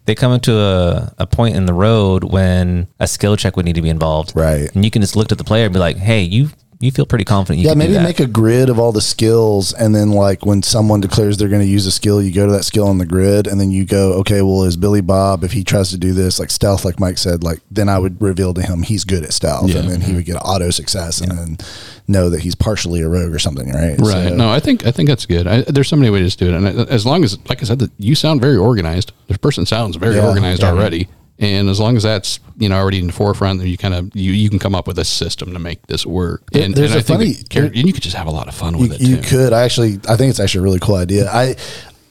they 0.06 0.16
come 0.16 0.32
into 0.34 0.58
a, 0.58 1.14
a 1.18 1.28
point 1.28 1.56
in 1.56 1.66
the 1.66 1.74
road 1.74 2.24
when 2.24 2.88
a 3.00 3.08
skill 3.08 3.36
check 3.38 3.56
would 3.56 3.66
need 3.66 3.76
to 3.76 3.82
be 3.82 3.90
involved 3.90 4.34
Right. 4.36 4.74
and 4.76 4.84
you 4.84 4.92
can 4.92 5.02
just 5.02 5.16
look 5.16 5.32
at 5.32 5.38
the 5.38 5.44
player 5.44 5.66
and 5.66 5.74
be 5.74 5.80
like 5.80 5.98
hey 5.98 6.22
you 6.22 6.50
you 6.80 6.92
feel 6.92 7.06
pretty 7.06 7.24
confident 7.24 7.62
you 7.64 7.70
Yeah, 7.70 7.76
maybe 7.76 7.94
make 7.94 8.20
a 8.20 8.28
grid 8.28 8.68
of 8.70 8.78
all 8.78 8.92
the 8.92 9.00
skills, 9.00 9.72
and 9.72 9.96
then 9.96 10.12
like 10.12 10.46
when 10.46 10.62
someone 10.62 11.00
declares 11.00 11.38
they're 11.38 11.48
going 11.48 11.62
to 11.62 11.68
use 11.68 11.86
a 11.86 11.92
skill, 11.92 12.22
you 12.22 12.34
go 12.34 12.46
to 12.46 12.52
that 12.52 12.64
skill 12.66 12.88
on 12.90 12.98
the 12.98 13.06
grid, 13.06 13.48
and 13.48 13.58
then 13.62 13.72
you 13.72 13.86
go, 13.86 14.12
okay, 14.16 14.42
well, 14.42 14.64
is 14.64 14.76
Billy 14.76 15.00
Bob 15.00 15.46
if 15.46 15.54
he 15.54 15.64
tries 15.64 15.92
to 15.92 15.98
do 15.98 16.12
this 16.12 16.40
like 16.42 16.52
stealth, 16.52 16.84
like 16.84 17.00
Mike 17.00 17.18
said, 17.18 17.42
like 17.42 17.62
then 17.72 17.88
I 17.88 18.00
would 18.00 18.22
reveal 18.22 18.54
to 18.56 18.62
him 18.62 18.84
he's 18.84 19.06
good 19.06 19.24
at 19.24 19.32
stealth, 19.32 19.70
Yeah. 19.70 19.78
and 19.78 19.90
then 19.90 20.02
he 20.02 20.08
mm-hmm. 20.08 20.16
would 20.18 20.26
get 20.26 20.36
auto 20.36 20.72
success, 20.72 21.22
and 21.22 21.32
then 21.32 21.58
know 22.08 22.30
that 22.30 22.42
he's 22.42 22.56
partially 22.56 23.02
a 23.02 23.08
rogue 23.10 23.34
or 23.34 23.40
something, 23.40 23.70
right? 23.72 23.98
Right. 24.00 24.30
So- 24.30 24.36
no, 24.36 24.52
I 24.52 24.60
think 24.60 24.86
I 24.86 24.92
think 24.92 25.10
that's 25.10 25.26
good. 25.26 25.48
I, 25.48 25.62
there's 25.62 25.88
so 25.88 25.96
many 25.96 26.10
ways 26.10 26.36
to 26.36 26.46
do 26.46 26.54
it, 26.54 26.58
and 26.58 26.68
I- 26.68 26.84
as 26.86 27.06
long 27.06 27.24
as, 27.24 27.38
like 27.50 27.62
I 27.62 27.66
said, 27.66 27.80
that 27.80 27.92
you 27.98 28.16
sound 28.16 28.42
very 28.42 28.58
organized. 28.58 29.12
This 29.28 29.38
person 29.38 29.66
sounds 29.66 29.96
very 29.96 30.16
Yeah. 30.16 30.28
organized 30.28 30.62
Yeah. 30.62 30.72
already, 30.72 31.08
and 31.40 31.70
as 31.70 31.80
long 31.80 31.96
as 31.96 32.04
that's 32.04 32.40
you 32.58 32.70
know 32.70 32.76
already 32.76 33.00
in 33.00 33.08
the 33.08 33.14
forefront, 33.14 33.62
you 33.64 33.78
kind 33.78 33.94
of 33.94 34.16
you 34.16 34.32
you 34.34 34.50
can 34.50 34.60
come 34.60 34.76
up 34.76 34.88
with 34.88 35.00
a 35.00 35.06
system 35.06 35.54
to 35.54 35.60
make 35.60 35.88
this 35.88 36.06
work. 36.06 36.44
And, 36.54 36.76
there's 36.76 36.92
and 36.92 36.98
I 36.98 37.00
a 37.00 37.04
think 37.04 37.20
funny- 37.20 37.34
that 37.66 37.78
and 37.78 37.88
you 37.88 37.94
could 37.94 38.04
just 38.04 38.16
have 38.16 38.28
a 38.28 38.32
lot 38.32 38.48
of 38.48 38.54
fun 38.56 38.76
you, 38.76 38.82
with 38.82 38.94
it 38.94 39.02
you 39.02 39.18
too. 39.18 39.22
could 39.24 39.54
I 39.54 39.64
actually 39.64 40.00
i 40.08 40.16
think 40.16 40.30
it's 40.30 40.40
actually 40.40 40.60
a 40.60 40.64
really 40.64 40.80
cool 40.80 40.96
idea 40.96 41.30
i 41.32 41.56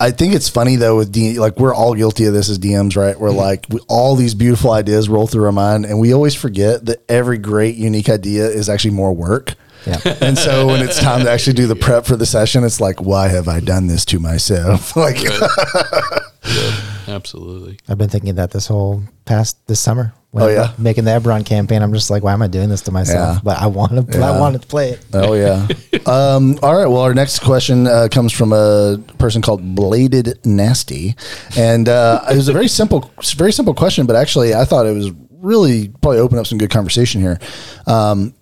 I 0.00 0.10
think 0.10 0.34
it's 0.34 0.48
funny 0.48 0.74
though 0.74 0.96
with 0.96 1.12
D, 1.12 1.38
like 1.38 1.60
we're 1.60 1.72
all 1.72 1.94
guilty 1.94 2.24
of 2.24 2.34
this 2.34 2.48
as 2.48 2.58
DMs, 2.58 2.96
right? 2.96 3.18
We're 3.18 3.28
mm-hmm. 3.28 3.38
like 3.38 3.66
we, 3.70 3.78
all 3.88 4.16
these 4.16 4.34
beautiful 4.34 4.72
ideas 4.72 5.08
roll 5.08 5.28
through 5.28 5.44
our 5.44 5.52
mind, 5.52 5.84
and 5.86 6.00
we 6.00 6.12
always 6.12 6.34
forget 6.34 6.86
that 6.86 7.08
every 7.08 7.38
great 7.38 7.76
unique 7.76 8.08
idea 8.08 8.46
is 8.48 8.68
actually 8.68 8.94
more 8.94 9.12
work. 9.12 9.54
Yeah. 9.86 9.98
And 10.20 10.36
so 10.38 10.66
when 10.66 10.80
it's 10.82 11.00
time 11.00 11.24
to 11.24 11.30
actually 11.30 11.54
do 11.54 11.66
the 11.66 11.76
prep 11.76 12.04
for 12.06 12.16
the 12.16 12.26
session, 12.26 12.64
it's 12.64 12.80
like, 12.80 13.00
why 13.00 13.28
have 13.28 13.48
I 13.48 13.60
done 13.60 13.86
this 13.86 14.04
to 14.06 14.18
myself? 14.20 14.96
like, 14.96 15.16
Absolutely. 17.08 17.78
I've 17.88 17.98
been 17.98 18.08
thinking 18.08 18.34
that 18.36 18.50
this 18.50 18.66
whole 18.66 19.02
past 19.24 19.64
this 19.66 19.80
summer. 19.80 20.12
When 20.30 20.44
Oh, 20.44 20.48
I'm 20.48 20.54
yeah? 20.54 20.72
making 20.78 21.04
the 21.04 21.10
Eberron 21.10 21.44
campaign. 21.44 21.82
I'm 21.82 21.92
just 21.92 22.08
like, 22.10 22.22
why 22.22 22.32
am 22.32 22.40
I 22.40 22.46
doing 22.46 22.70
this 22.70 22.80
to 22.82 22.90
myself? 22.92 23.36
Yeah. 23.36 23.40
But 23.44 23.58
I 23.60 23.66
want 23.66 23.92
to. 23.92 24.16
I 24.18 24.20
Yeah. 24.32 24.40
wanted 24.40 24.62
to 24.62 24.66
play 24.68 24.90
it. 24.90 25.04
Oh 25.12 25.34
yeah. 25.34 25.68
um, 26.06 26.58
all 26.62 26.74
right. 26.74 26.86
Well, 26.86 27.02
our 27.02 27.12
next 27.12 27.40
question 27.40 27.86
uh, 27.86 28.08
comes 28.10 28.32
from 28.32 28.52
a 28.52 28.98
person 29.18 29.42
called 29.42 29.74
Bladed 29.74 30.38
Nasty, 30.46 31.16
and 31.56 31.86
uh, 31.88 32.22
it 32.30 32.36
was 32.36 32.48
a 32.48 32.52
very 32.52 32.68
simple, 32.68 33.10
very 33.36 33.52
simple 33.52 33.74
question, 33.74 34.06
but 34.06 34.16
actually, 34.16 34.54
I 34.54 34.64
thought 34.64 34.86
it 34.86 34.94
was 34.94 35.10
really 35.42 35.88
probably 35.88 36.18
open 36.20 36.38
up 36.38 36.46
some 36.46 36.56
good 36.56 36.70
conversation 36.70 37.20
here. 37.20 37.38
Um, 37.86 38.32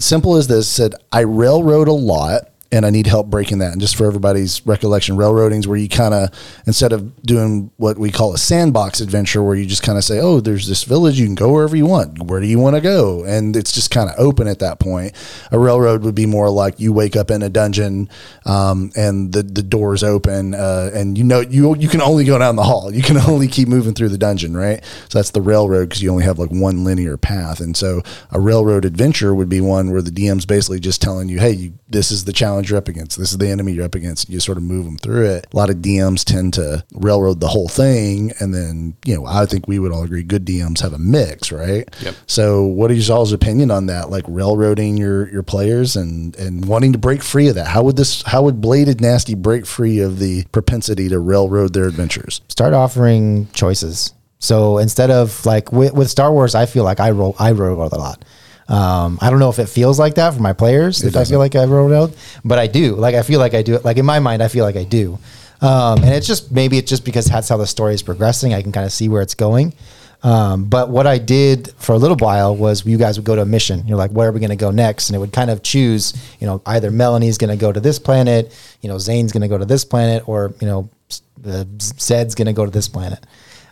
simple 0.00 0.36
as 0.36 0.48
this: 0.48 0.68
said 0.68 0.94
I 1.12 1.20
railroad 1.20 1.88
a 1.88 1.92
lot. 1.92 2.48
And 2.72 2.86
I 2.86 2.90
need 2.90 3.08
help 3.08 3.26
breaking 3.26 3.58
that. 3.58 3.72
And 3.72 3.80
just 3.80 3.96
for 3.96 4.06
everybody's 4.06 4.64
recollection, 4.64 5.16
railroading 5.16 5.58
is 5.58 5.66
where 5.66 5.76
you 5.76 5.88
kind 5.88 6.14
of, 6.14 6.30
instead 6.66 6.92
of 6.92 7.20
doing 7.22 7.72
what 7.78 7.98
we 7.98 8.12
call 8.12 8.32
a 8.32 8.38
sandbox 8.38 9.00
adventure, 9.00 9.42
where 9.42 9.56
you 9.56 9.66
just 9.66 9.82
kind 9.82 9.98
of 9.98 10.04
say, 10.04 10.20
oh, 10.20 10.38
there's 10.38 10.68
this 10.68 10.84
village, 10.84 11.18
you 11.18 11.26
can 11.26 11.34
go 11.34 11.52
wherever 11.52 11.76
you 11.76 11.86
want. 11.86 12.22
Where 12.22 12.40
do 12.40 12.46
you 12.46 12.60
want 12.60 12.76
to 12.76 12.80
go? 12.80 13.24
And 13.24 13.56
it's 13.56 13.72
just 13.72 13.90
kind 13.90 14.08
of 14.08 14.14
open 14.18 14.46
at 14.46 14.60
that 14.60 14.78
point. 14.78 15.14
A 15.50 15.58
railroad 15.58 16.04
would 16.04 16.14
be 16.14 16.26
more 16.26 16.48
like 16.48 16.78
you 16.78 16.92
wake 16.92 17.16
up 17.16 17.30
in 17.30 17.42
a 17.42 17.48
dungeon 17.48 18.08
um, 18.46 18.92
and 18.96 19.32
the, 19.32 19.42
the 19.42 19.64
doors 19.64 20.04
open 20.04 20.54
uh, 20.54 20.90
and 20.94 21.18
you 21.18 21.24
know, 21.24 21.40
you, 21.40 21.74
you 21.76 21.88
can 21.88 22.00
only 22.00 22.24
go 22.24 22.38
down 22.38 22.54
the 22.54 22.62
hall. 22.62 22.94
You 22.94 23.02
can 23.02 23.16
only 23.28 23.48
keep 23.48 23.66
moving 23.66 23.94
through 23.94 24.10
the 24.10 24.18
dungeon, 24.18 24.56
right? 24.56 24.84
So 25.08 25.18
that's 25.18 25.30
the 25.30 25.42
railroad 25.42 25.88
because 25.88 26.02
you 26.02 26.10
only 26.10 26.24
have 26.24 26.38
like 26.38 26.50
one 26.50 26.84
linear 26.84 27.16
path. 27.16 27.58
And 27.60 27.76
so 27.76 28.02
a 28.30 28.38
railroad 28.38 28.84
adventure 28.84 29.34
would 29.34 29.48
be 29.48 29.60
one 29.60 29.90
where 29.90 30.02
the 30.02 30.10
DM's 30.10 30.46
basically 30.46 30.78
just 30.78 31.02
telling 31.02 31.28
you, 31.28 31.40
hey, 31.40 31.52
you, 31.52 31.72
this 31.88 32.10
is 32.10 32.24
the 32.24 32.32
challenge 32.32 32.59
you're 32.68 32.78
up 32.78 32.88
against. 32.88 33.18
This 33.18 33.32
is 33.32 33.38
the 33.38 33.48
enemy 33.48 33.72
you're 33.72 33.84
up 33.84 33.94
against. 33.94 34.28
You 34.28 34.40
sort 34.40 34.58
of 34.58 34.64
move 34.64 34.84
them 34.84 34.98
through 34.98 35.26
it. 35.26 35.46
A 35.52 35.56
lot 35.56 35.70
of 35.70 35.76
DMs 35.76 36.24
tend 36.24 36.54
to 36.54 36.84
railroad 36.92 37.40
the 37.40 37.48
whole 37.48 37.68
thing. 37.68 38.32
And 38.40 38.54
then, 38.54 38.94
you 39.04 39.16
know, 39.16 39.26
I 39.26 39.46
think 39.46 39.68
we 39.68 39.78
would 39.78 39.92
all 39.92 40.02
agree 40.02 40.22
good 40.22 40.44
DMs 40.44 40.80
have 40.80 40.92
a 40.92 40.98
mix, 40.98 41.52
right? 41.52 41.88
Yep. 42.02 42.14
So 42.26 42.64
what 42.64 42.90
is 42.90 43.08
y'all's 43.08 43.32
opinion 43.32 43.70
on 43.70 43.86
that? 43.86 44.10
Like 44.10 44.24
railroading 44.28 44.96
your, 44.96 45.30
your 45.30 45.42
players 45.42 45.96
and, 45.96 46.36
and 46.36 46.64
wanting 46.66 46.92
to 46.92 46.98
break 46.98 47.22
free 47.22 47.48
of 47.48 47.54
that? 47.54 47.68
How 47.68 47.82
would 47.82 47.96
this, 47.96 48.22
how 48.22 48.42
would 48.42 48.60
Bladed 48.60 49.00
Nasty 49.00 49.34
break 49.34 49.66
free 49.66 50.00
of 50.00 50.18
the 50.18 50.44
propensity 50.52 51.08
to 51.08 51.18
railroad 51.18 51.72
their 51.72 51.86
adventures? 51.86 52.40
Start 52.48 52.74
offering 52.74 53.48
choices. 53.52 54.12
So 54.40 54.78
instead 54.78 55.10
of 55.10 55.44
like 55.46 55.70
with, 55.70 55.92
with 55.92 56.10
Star 56.10 56.32
Wars, 56.32 56.54
I 56.54 56.66
feel 56.66 56.82
like 56.82 56.98
I 56.98 57.10
roll. 57.10 57.36
I 57.38 57.50
railroad 57.50 57.92
a 57.92 57.98
lot. 57.98 58.24
Um, 58.70 59.18
I 59.20 59.30
don't 59.30 59.40
know 59.40 59.50
if 59.50 59.58
it 59.58 59.68
feels 59.68 59.98
like 59.98 60.14
that 60.14 60.32
for 60.32 60.40
my 60.40 60.52
players. 60.52 61.02
if 61.02 61.16
I 61.16 61.24
feel 61.24 61.38
like 61.40 61.56
I 61.56 61.64
railroad, 61.64 62.14
but 62.44 62.58
I 62.58 62.68
do. 62.68 62.94
Like 62.94 63.16
I 63.16 63.22
feel 63.22 63.40
like 63.40 63.52
I 63.52 63.62
do 63.62 63.74
it. 63.74 63.84
Like 63.84 63.96
in 63.96 64.06
my 64.06 64.20
mind, 64.20 64.42
I 64.42 64.48
feel 64.48 64.64
like 64.64 64.76
I 64.76 64.84
do. 64.84 65.18
Um, 65.60 66.02
and 66.02 66.14
it's 66.14 66.26
just 66.26 66.52
maybe 66.52 66.78
it's 66.78 66.88
just 66.88 67.04
because 67.04 67.26
that's 67.26 67.48
how 67.48 67.56
the 67.56 67.66
story 67.66 67.94
is 67.94 68.02
progressing. 68.02 68.54
I 68.54 68.62
can 68.62 68.72
kind 68.72 68.86
of 68.86 68.92
see 68.92 69.08
where 69.08 69.22
it's 69.22 69.34
going. 69.34 69.74
Um, 70.22 70.66
but 70.66 70.90
what 70.90 71.06
I 71.06 71.18
did 71.18 71.72
for 71.78 71.92
a 71.92 71.98
little 71.98 72.16
while 72.16 72.54
was 72.54 72.84
you 72.84 72.98
guys 72.98 73.18
would 73.18 73.24
go 73.24 73.34
to 73.36 73.42
a 73.42 73.46
mission. 73.46 73.86
You're 73.86 73.96
like, 73.96 74.10
where 74.10 74.28
are 74.28 74.32
we 74.32 74.40
going 74.40 74.50
to 74.50 74.56
go 74.56 74.70
next? 74.70 75.08
And 75.08 75.16
it 75.16 75.18
would 75.18 75.32
kind 75.32 75.50
of 75.50 75.62
choose, 75.62 76.14
you 76.40 76.46
know, 76.46 76.62
either 76.66 76.90
Melanie's 76.90 77.38
going 77.38 77.50
to 77.50 77.56
go 77.56 77.72
to 77.72 77.80
this 77.80 77.98
planet, 77.98 78.54
you 78.82 78.88
know, 78.88 78.98
Zane's 78.98 79.32
going 79.32 79.42
to 79.42 79.48
go 79.48 79.56
to 79.58 79.64
this 79.64 79.84
planet, 79.84 80.28
or, 80.28 80.52
you 80.60 80.66
know, 80.66 80.90
the 81.38 81.66
Zed's 81.80 82.34
going 82.34 82.46
to 82.46 82.52
go 82.52 82.66
to 82.66 82.70
this 82.70 82.86
planet. 82.86 83.20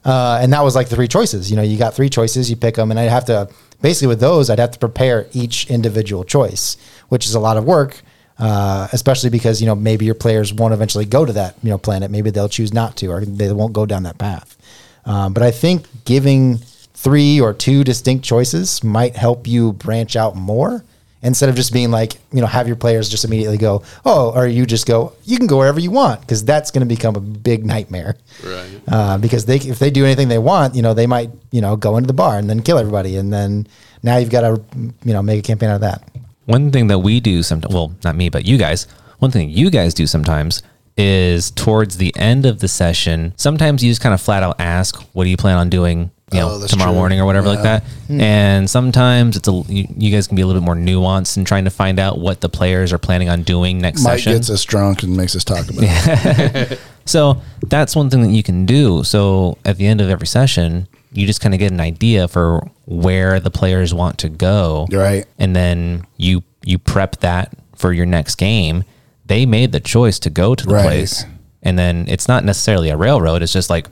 Uh, 0.05 0.39
and 0.41 0.53
that 0.53 0.63
was 0.63 0.75
like 0.75 0.89
the 0.89 0.97
three 0.97 1.09
choices. 1.09 1.51
You 1.51 1.57
know, 1.57 1.63
you 1.63 1.79
got 1.79 1.95
three 1.95 2.09
choices, 2.09 2.49
you 2.51 2.57
pick 2.57 2.77
them, 2.77 2.91
and 2.91 2.99
I'd 2.99 3.11
have 3.11 3.25
to 3.27 3.49
basically 3.81 4.09
with 4.09 4.21
those, 4.21 4.51
I'd 4.51 4.59
have 4.59 4.71
to 4.73 4.79
prepare 4.79 5.27
each 5.33 5.69
individual 5.71 6.25
choice, 6.25 6.77
which 7.09 7.27
is 7.27 7.35
a 7.35 7.41
lot 7.41 7.57
of 7.57 7.65
work. 7.65 8.03
Uh, 8.39 8.87
especially 8.93 9.31
because 9.31 9.61
you 9.61 9.67
know 9.67 9.75
maybe 9.75 10.05
your 10.05 10.15
players 10.15 10.55
won't 10.55 10.73
eventually 10.73 11.05
go 11.05 11.25
to 11.25 11.33
that 11.33 11.57
you 11.61 11.71
know 11.71 11.79
planet. 11.79 12.09
Maybe 12.09 12.31
they'll 12.31 12.49
choose 12.49 12.73
not 12.73 12.97
to, 12.99 13.09
or 13.09 13.25
they 13.25 13.53
won't 13.53 13.73
go 13.73 13.85
down 13.85 14.05
that 14.05 14.17
path. 14.17 14.57
Um, 15.05 15.33
but 15.33 15.43
I 15.43 15.51
think 15.51 15.87
giving 16.05 16.59
three 16.95 17.41
or 17.41 17.53
two 17.53 17.83
distinct 17.83 18.25
choices 18.25 18.85
might 18.85 19.17
help 19.17 19.49
you 19.49 19.73
branch 19.73 20.15
out 20.15 20.37
more 20.37 20.85
instead 21.22 21.48
of 21.48 21.57
just 21.57 21.72
being 21.72 21.90
like, 21.90 22.14
you 22.33 22.40
know, 22.40 22.46
have 22.46 22.66
your 22.66 22.76
players 22.76 23.09
just 23.09 23.24
immediately 23.24 23.59
go, 23.59 23.83
oh, 24.04 24.33
or 24.35 24.46
you 24.46 24.66
just 24.66 24.87
go, 24.87 25.12
you 25.24 25.37
can 25.37 25.46
go 25.46 25.59
wherever 25.59 25.81
you 25.81 25.90
want 25.90 26.20
because 26.20 26.44
that's 26.44 26.70
going 26.70 26.87
to 26.87 26.94
become 26.94 27.16
a 27.16 27.20
big 27.20 27.64
nightmare. 27.64 28.16
Right. 28.44 28.81
Uh, 28.87 29.18
because 29.18 29.44
they, 29.44 29.57
if 29.57 29.78
they 29.78 29.90
do 29.90 30.04
anything 30.04 30.28
they 30.28 30.38
want, 30.38 30.74
you 30.74 30.83
know, 30.83 30.94
they 30.94 31.07
might, 31.07 31.31
you 31.50 31.61
know, 31.61 31.76
go 31.76 31.96
into 31.96 32.07
the 32.07 32.12
bar 32.12 32.38
and 32.38 32.48
then 32.48 32.62
kill 32.62 32.78
everybody, 32.78 33.16
and 33.16 33.33
then 33.33 33.66
now 34.02 34.16
you've 34.16 34.31
got 34.31 34.42
to, 34.42 34.62
you 34.76 35.12
know, 35.12 35.22
make 35.22 35.40
a 35.40 35.42
campaign 35.42 35.70
out 35.70 35.76
of 35.76 35.81
that. 35.81 36.09
One 36.46 36.70
thing 36.70 36.87
that 36.87 37.00
we 37.00 37.20
do 37.20 37.42
sometimes, 37.42 37.74
well, 37.74 37.94
not 38.04 38.16
me, 38.16 38.28
but 38.28 38.46
you 38.46 38.57
guys, 38.57 38.87
one 39.18 39.31
thing 39.31 39.50
you 39.50 39.70
guys 39.70 39.94
do 39.94 40.07
sometimes 40.07 40.62
is 40.96 41.50
towards 41.50 41.96
the 41.98 42.14
end 42.16 42.46
of 42.46 42.61
the 42.61 42.68
session, 42.68 43.33
sometimes 43.37 43.85
you 43.85 43.90
just 43.90 44.00
kind 44.00 44.14
of 44.14 44.20
flat 44.20 44.42
out 44.42 44.61
ask, 44.61 44.96
what 45.12 45.24
do 45.24 45.31
you 45.31 45.37
plan 45.37 45.57
on 45.57 45.68
doing, 45.68 46.11
you 46.33 46.41
Oh, 46.41 46.49
know, 46.49 46.59
that's 46.59 46.73
tomorrow 46.73 46.91
true. 46.91 46.99
morning 46.99 47.21
or 47.21 47.27
whatever 47.27 47.49
like 47.49 47.59
Yeah. 47.59 47.62
that. 47.81 47.83
Hmm. 48.09 48.21
And 48.21 48.71
sometimes 48.71 49.37
it's 49.37 49.49
a, 49.49 49.53
you, 49.69 49.87
you 49.97 50.11
guys 50.11 50.27
can 50.27 50.37
be 50.37 50.43
a 50.43 50.47
little 50.47 50.61
bit 50.61 50.67
more 50.67 50.75
nuanced 50.75 51.37
in 51.37 51.45
trying 51.45 51.64
to 51.64 51.71
find 51.71 51.99
out 51.99 52.19
what 52.19 52.41
the 52.41 52.49
players 52.49 52.93
are 52.93 52.99
planning 52.99 53.29
on 53.29 53.43
doing 53.43 53.79
next 53.81 54.03
Mike 54.03 54.19
session. 54.19 54.33
gets 54.35 54.51
us 54.51 54.64
drunk 54.64 55.03
and 55.03 55.17
makes 55.17 55.35
us 55.37 55.45
talk 55.45 55.69
about 55.71 55.85
it. 55.85 56.81
So 57.09 57.41
that's 57.67 57.97
one 57.97 58.11
thing 58.11 58.21
that 58.21 58.33
you 58.33 58.43
can 58.43 58.67
do. 58.67 59.03
So 59.03 59.57
at 59.64 59.79
the 59.79 59.87
end 59.87 60.03
of 60.03 60.11
every 60.11 60.27
session, 60.27 60.87
you 61.11 61.27
just 61.27 61.41
kind 61.41 61.55
of 61.55 61.59
get 61.59 61.73
an 61.73 61.81
idea 61.81 62.29
for 62.29 62.69
where 62.85 63.41
the 63.41 63.51
players 63.51 63.95
want 63.95 64.19
to 64.19 64.29
go. 64.29 64.87
Right. 64.93 65.25
And 65.38 65.57
then 65.57 66.07
you 66.19 66.43
you 66.67 66.79
prep 66.79 67.17
that 67.21 67.55
for 67.77 67.95
your 67.95 68.05
next 68.05 68.35
game. 68.35 68.85
They 69.25 69.47
made 69.47 69.73
the 69.73 69.81
choice 69.81 70.19
to 70.19 70.29
go 70.29 70.55
to 70.55 70.67
the 70.67 70.75
Right. 70.75 70.83
place. 70.85 71.25
And 71.62 71.79
then 71.79 72.05
it's 72.09 72.29
not 72.29 72.45
necessarily 72.45 72.91
a 72.91 72.97
railroad. 72.99 73.41
It's 73.43 73.55
just 73.55 73.71
like 73.71 73.87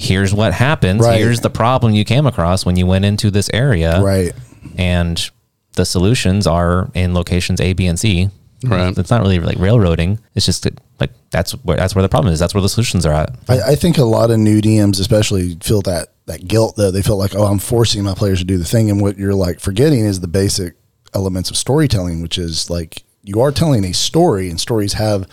here's 0.00 0.32
what 0.32 0.54
happens. 0.54 1.02
Right. 1.02 1.18
Here's 1.18 1.40
the 1.40 1.50
problem 1.50 1.92
you 1.92 2.04
came 2.04 2.26
across 2.26 2.64
when 2.64 2.76
you 2.76 2.86
went 2.86 3.04
into 3.04 3.30
this 3.30 3.50
area. 3.52 4.00
Right. 4.00 4.32
and 4.76 5.30
the 5.74 5.84
solutions 5.84 6.46
are 6.46 6.90
in 6.94 7.14
locations 7.14 7.60
A, 7.60 7.74
B, 7.74 7.86
and 7.86 7.98
C. 7.98 8.28
Right. 8.64 8.96
It's 8.96 9.10
not 9.10 9.22
really 9.22 9.38
like 9.38 9.58
railroading. 9.58 10.18
It's 10.34 10.44
just 10.44 10.64
that, 10.64 10.80
like 10.98 11.10
that's 11.30 11.52
where 11.52 11.76
that's 11.76 11.94
where 11.94 12.02
the 12.02 12.08
problem 12.08 12.32
is. 12.32 12.38
That's 12.38 12.52
where 12.52 12.60
the 12.60 12.68
solutions 12.68 13.06
are 13.06 13.12
at. 13.12 13.34
I, 13.48 13.60
I 13.72 13.74
think 13.74 13.96
a 13.96 14.04
lot 14.04 14.30
of 14.30 14.38
new 14.38 14.60
DMs, 14.60 15.00
especially, 15.00 15.56
feel 15.62 15.80
that 15.82 16.08
that 16.26 16.46
guilt 16.46 16.76
though. 16.76 16.90
They 16.90 17.00
feel 17.02 17.16
like, 17.16 17.34
oh, 17.34 17.44
I'm 17.44 17.58
forcing 17.58 18.02
my 18.02 18.14
players 18.14 18.40
to 18.40 18.44
do 18.44 18.58
the 18.58 18.64
thing, 18.64 18.90
and 18.90 19.00
what 19.00 19.16
you're 19.16 19.34
like 19.34 19.60
forgetting 19.60 20.04
is 20.04 20.20
the 20.20 20.28
basic 20.28 20.74
elements 21.14 21.50
of 21.50 21.56
storytelling, 21.56 22.20
which 22.20 22.36
is 22.36 22.68
like 22.68 23.02
you 23.22 23.40
are 23.40 23.52
telling 23.52 23.84
a 23.84 23.94
story, 23.94 24.50
and 24.50 24.60
stories 24.60 24.94
have 24.94 25.26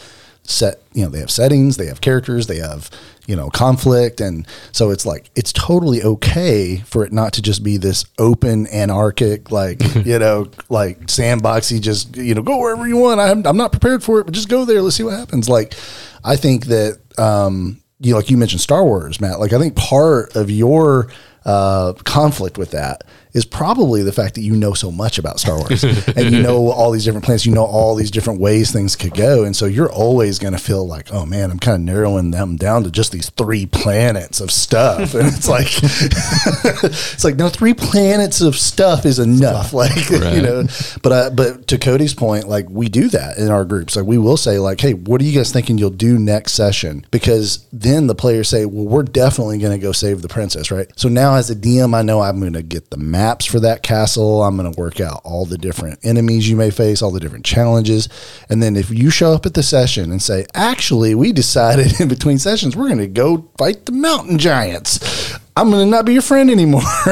set, 0.48 0.82
you 0.94 1.04
know, 1.04 1.10
they 1.10 1.20
have 1.20 1.30
settings, 1.30 1.78
they 1.78 1.86
have 1.86 2.02
characters, 2.02 2.48
they 2.48 2.58
have 2.58 2.90
you 3.28 3.36
know 3.36 3.50
conflict, 3.50 4.22
and 4.22 4.48
so 4.72 4.90
it's 4.90 5.06
like 5.06 5.30
it's 5.36 5.54
totally 5.54 6.02
okay 6.02 6.78
for 6.78 7.06
it 7.06 7.12
not 7.12 7.34
to 7.34 7.42
just 7.42 7.62
be 7.64 7.78
this 7.78 8.06
open 8.18 8.66
anarchic, 8.68 9.52
like 9.52 9.80
you 10.06 10.18
know, 10.18 10.50
like 10.70 11.02
sandboxy, 11.08 11.80
just 11.80 12.16
you 12.18 12.34
know, 12.34 12.42
go 12.42 12.58
wherever 12.58 12.88
you 12.88 12.98
want. 12.98 13.20
I'm 13.20 13.46
I'm 13.46 13.58
not 13.58 13.72
prepared 13.72 14.04
for 14.04 14.20
it, 14.20 14.24
but 14.24 14.34
just 14.34 14.50
go 14.50 14.66
there. 14.66 14.82
Let's 14.82 14.96
see 14.96 15.04
what 15.04 15.18
happens. 15.18 15.48
Like, 15.48 15.76
I 16.24 16.36
think 16.36 16.66
that. 16.68 17.00
um 17.20 17.82
you 18.00 18.12
know, 18.12 18.18
like 18.18 18.30
you 18.30 18.38
mentioned 18.38 18.62
Star 18.62 18.84
Wars, 18.84 19.20
Matt. 19.20 19.40
Like 19.40 19.54
I 19.54 19.58
think 19.58 19.76
part 19.76 20.36
of 20.36 20.52
your 20.52 21.08
uh, 21.46 21.94
conflict 22.04 22.58
with 22.60 22.70
that 22.72 23.04
is 23.38 23.46
probably 23.46 24.02
the 24.02 24.12
fact 24.12 24.34
that 24.36 24.42
you 24.42 24.56
know 24.56 24.74
so 24.74 24.92
much 24.92 25.20
about 25.20 25.40
Star 25.40 25.60
Wars 25.60 25.84
and 26.18 26.32
you 26.32 26.42
know 26.42 26.72
all 26.72 26.92
these 26.92 27.06
different 27.06 27.24
planets, 27.24 27.46
you 27.46 27.54
know 27.54 27.66
all 27.66 27.94
these 27.94 28.10
different 28.10 28.40
ways 28.40 28.72
things 28.72 28.96
could 28.96 29.14
go, 29.14 29.44
and 29.44 29.56
so 29.56 29.68
you're 29.68 29.92
always 29.92 30.40
going 30.40 30.54
to 30.54 30.60
feel 30.60 30.86
like, 30.88 31.14
oh 31.14 31.26
man, 31.26 31.52
I'm 31.52 31.60
kind 31.60 31.76
of 31.76 31.82
narrowing 31.82 32.32
them 32.32 32.58
down 32.58 32.84
to 32.84 32.92
just 32.92 33.12
these 33.12 33.30
three 33.30 33.68
planets 33.68 34.42
of 34.42 34.50
stuff, 34.50 35.14
and 35.14 35.28
it's 35.28 35.48
like, 35.48 35.68
it's 35.84 37.24
like 37.24 37.36
no, 37.36 37.48
three 37.50 37.76
planets 37.76 38.42
of 38.42 38.56
stuff 38.56 39.06
is 39.06 39.20
enough, 39.20 39.72
like 39.72 40.10
you 40.10 40.42
know. 40.42 40.66
But 41.04 41.12
uh, 41.12 41.30
but 41.30 41.68
to 41.68 41.78
Cody's 41.78 42.16
point, 42.16 42.50
like 42.50 42.68
we 42.70 42.90
do 42.90 43.08
that 43.10 43.38
in 43.38 43.50
our 43.52 43.66
groups. 43.66 43.96
Like 43.96 44.06
we 44.06 44.18
will 44.18 44.38
say, 44.38 44.58
like, 44.58 44.82
hey, 44.82 44.94
what 44.94 45.22
are 45.22 45.24
you 45.24 45.38
guys 45.38 45.52
thinking 45.52 45.78
you'll 45.78 45.92
do 45.92 46.18
next 46.18 46.54
session? 46.54 47.06
Because 47.12 47.68
then 47.72 48.08
the 48.08 48.16
players 48.16 48.50
say, 48.50 48.66
well, 48.66 48.86
we're 48.86 49.04
definitely 49.04 49.60
going 49.60 49.78
to 49.78 49.82
go 49.82 49.92
save 49.92 50.22
the 50.22 50.28
princess, 50.28 50.72
right? 50.72 50.88
So 50.96 51.10
now 51.10 51.36
as 51.36 51.50
a 51.50 51.56
DM, 51.56 51.96
I 51.96 52.02
know 52.02 52.22
I'm 52.22 52.40
going 52.40 52.54
to 52.54 52.64
get 52.64 52.90
the 52.90 52.98
maps 53.28 53.46
for 53.46 53.60
that 53.60 53.84
castle. 53.84 54.42
I'm 54.42 54.56
going 54.56 54.72
to 54.72 54.80
work 54.80 55.02
out 55.02 55.20
all 55.26 55.46
the 55.46 55.58
different 55.58 56.00
enemies 56.04 56.50
you 56.50 56.56
may 56.56 56.72
face, 56.72 57.02
all 57.02 57.12
the 57.12 57.20
different 57.20 57.46
challenges, 57.46 58.08
and 58.50 58.64
then 58.64 58.78
if 58.78 58.90
you 58.90 59.10
show 59.10 59.34
up 59.34 59.46
at 59.46 59.54
the 59.54 59.64
session 59.64 60.12
and 60.12 60.22
say, 60.22 60.46
actually, 60.54 61.14
we 61.14 61.34
decided 61.34 62.00
in 62.00 62.08
between 62.08 62.40
sessions 62.40 62.76
we're 62.76 62.88
going 62.88 63.00
to 63.00 63.08
go 63.08 63.50
fight 63.58 63.86
the 63.86 63.92
mountain 63.92 64.38
giants. 64.38 65.38
I'm 65.58 65.70
going 65.72 65.86
to 65.86 65.92
not 65.92 66.06
be 66.06 66.14
your 66.14 66.22
friend 66.22 66.50
anymore. 66.50 66.82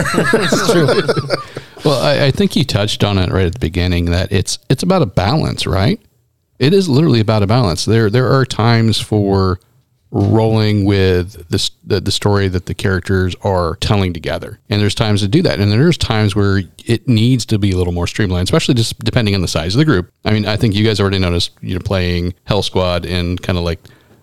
True. 0.71 1.01
Well, 1.84 2.01
I, 2.01 2.28
I 2.28 2.32
think 2.32 2.56
you 2.56 2.63
touched 2.63 3.04
on 3.04 3.17
it 3.17 3.30
right 3.30 3.45
at 3.45 3.54
the 3.54 3.60
beginning 3.60 4.06
that 4.06 4.32
it's 4.32 4.58
it's 4.69 4.84
about 4.84 5.01
a 5.01 5.08
balance, 5.08 5.67
right? 5.67 5.99
It 6.60 6.73
is 6.73 6.88
literally 6.88 7.19
about 7.19 7.43
a 7.43 7.47
balance. 7.47 7.86
There 7.86 8.10
there 8.10 8.32
are 8.32 8.45
times 8.45 9.01
for 9.01 9.60
rolling 10.11 10.85
with 10.85 11.49
this 11.49 11.71
the, 11.83 11.99
the 11.99 12.11
story 12.11 12.47
that 12.47 12.65
the 12.67 12.73
characters 12.73 13.35
are 13.41 13.75
telling 13.77 14.13
together, 14.13 14.59
and 14.69 14.81
there's 14.81 14.95
times 14.95 15.21
to 15.21 15.27
do 15.27 15.41
that, 15.41 15.59
and 15.59 15.71
there's 15.71 15.97
times 15.97 16.35
where 16.35 16.63
it 16.85 17.07
needs 17.07 17.45
to 17.47 17.57
be 17.57 17.71
a 17.71 17.77
little 17.77 17.93
more 17.93 18.07
streamlined, 18.07 18.47
especially 18.47 18.75
just 18.75 18.97
depending 18.99 19.35
on 19.35 19.41
the 19.41 19.47
size 19.47 19.75
of 19.75 19.79
the 19.79 19.85
group. 19.85 20.11
I 20.23 20.31
mean, 20.31 20.45
I 20.45 20.55
think 20.55 20.75
you 20.75 20.85
guys 20.85 20.99
already 20.99 21.19
noticed 21.19 21.51
you 21.61 21.73
know 21.73 21.81
playing 21.81 22.33
Hell 22.45 22.63
Squad 22.63 23.05
in 23.05 23.37
kind 23.37 23.57
of 23.57 23.63
like 23.63 23.79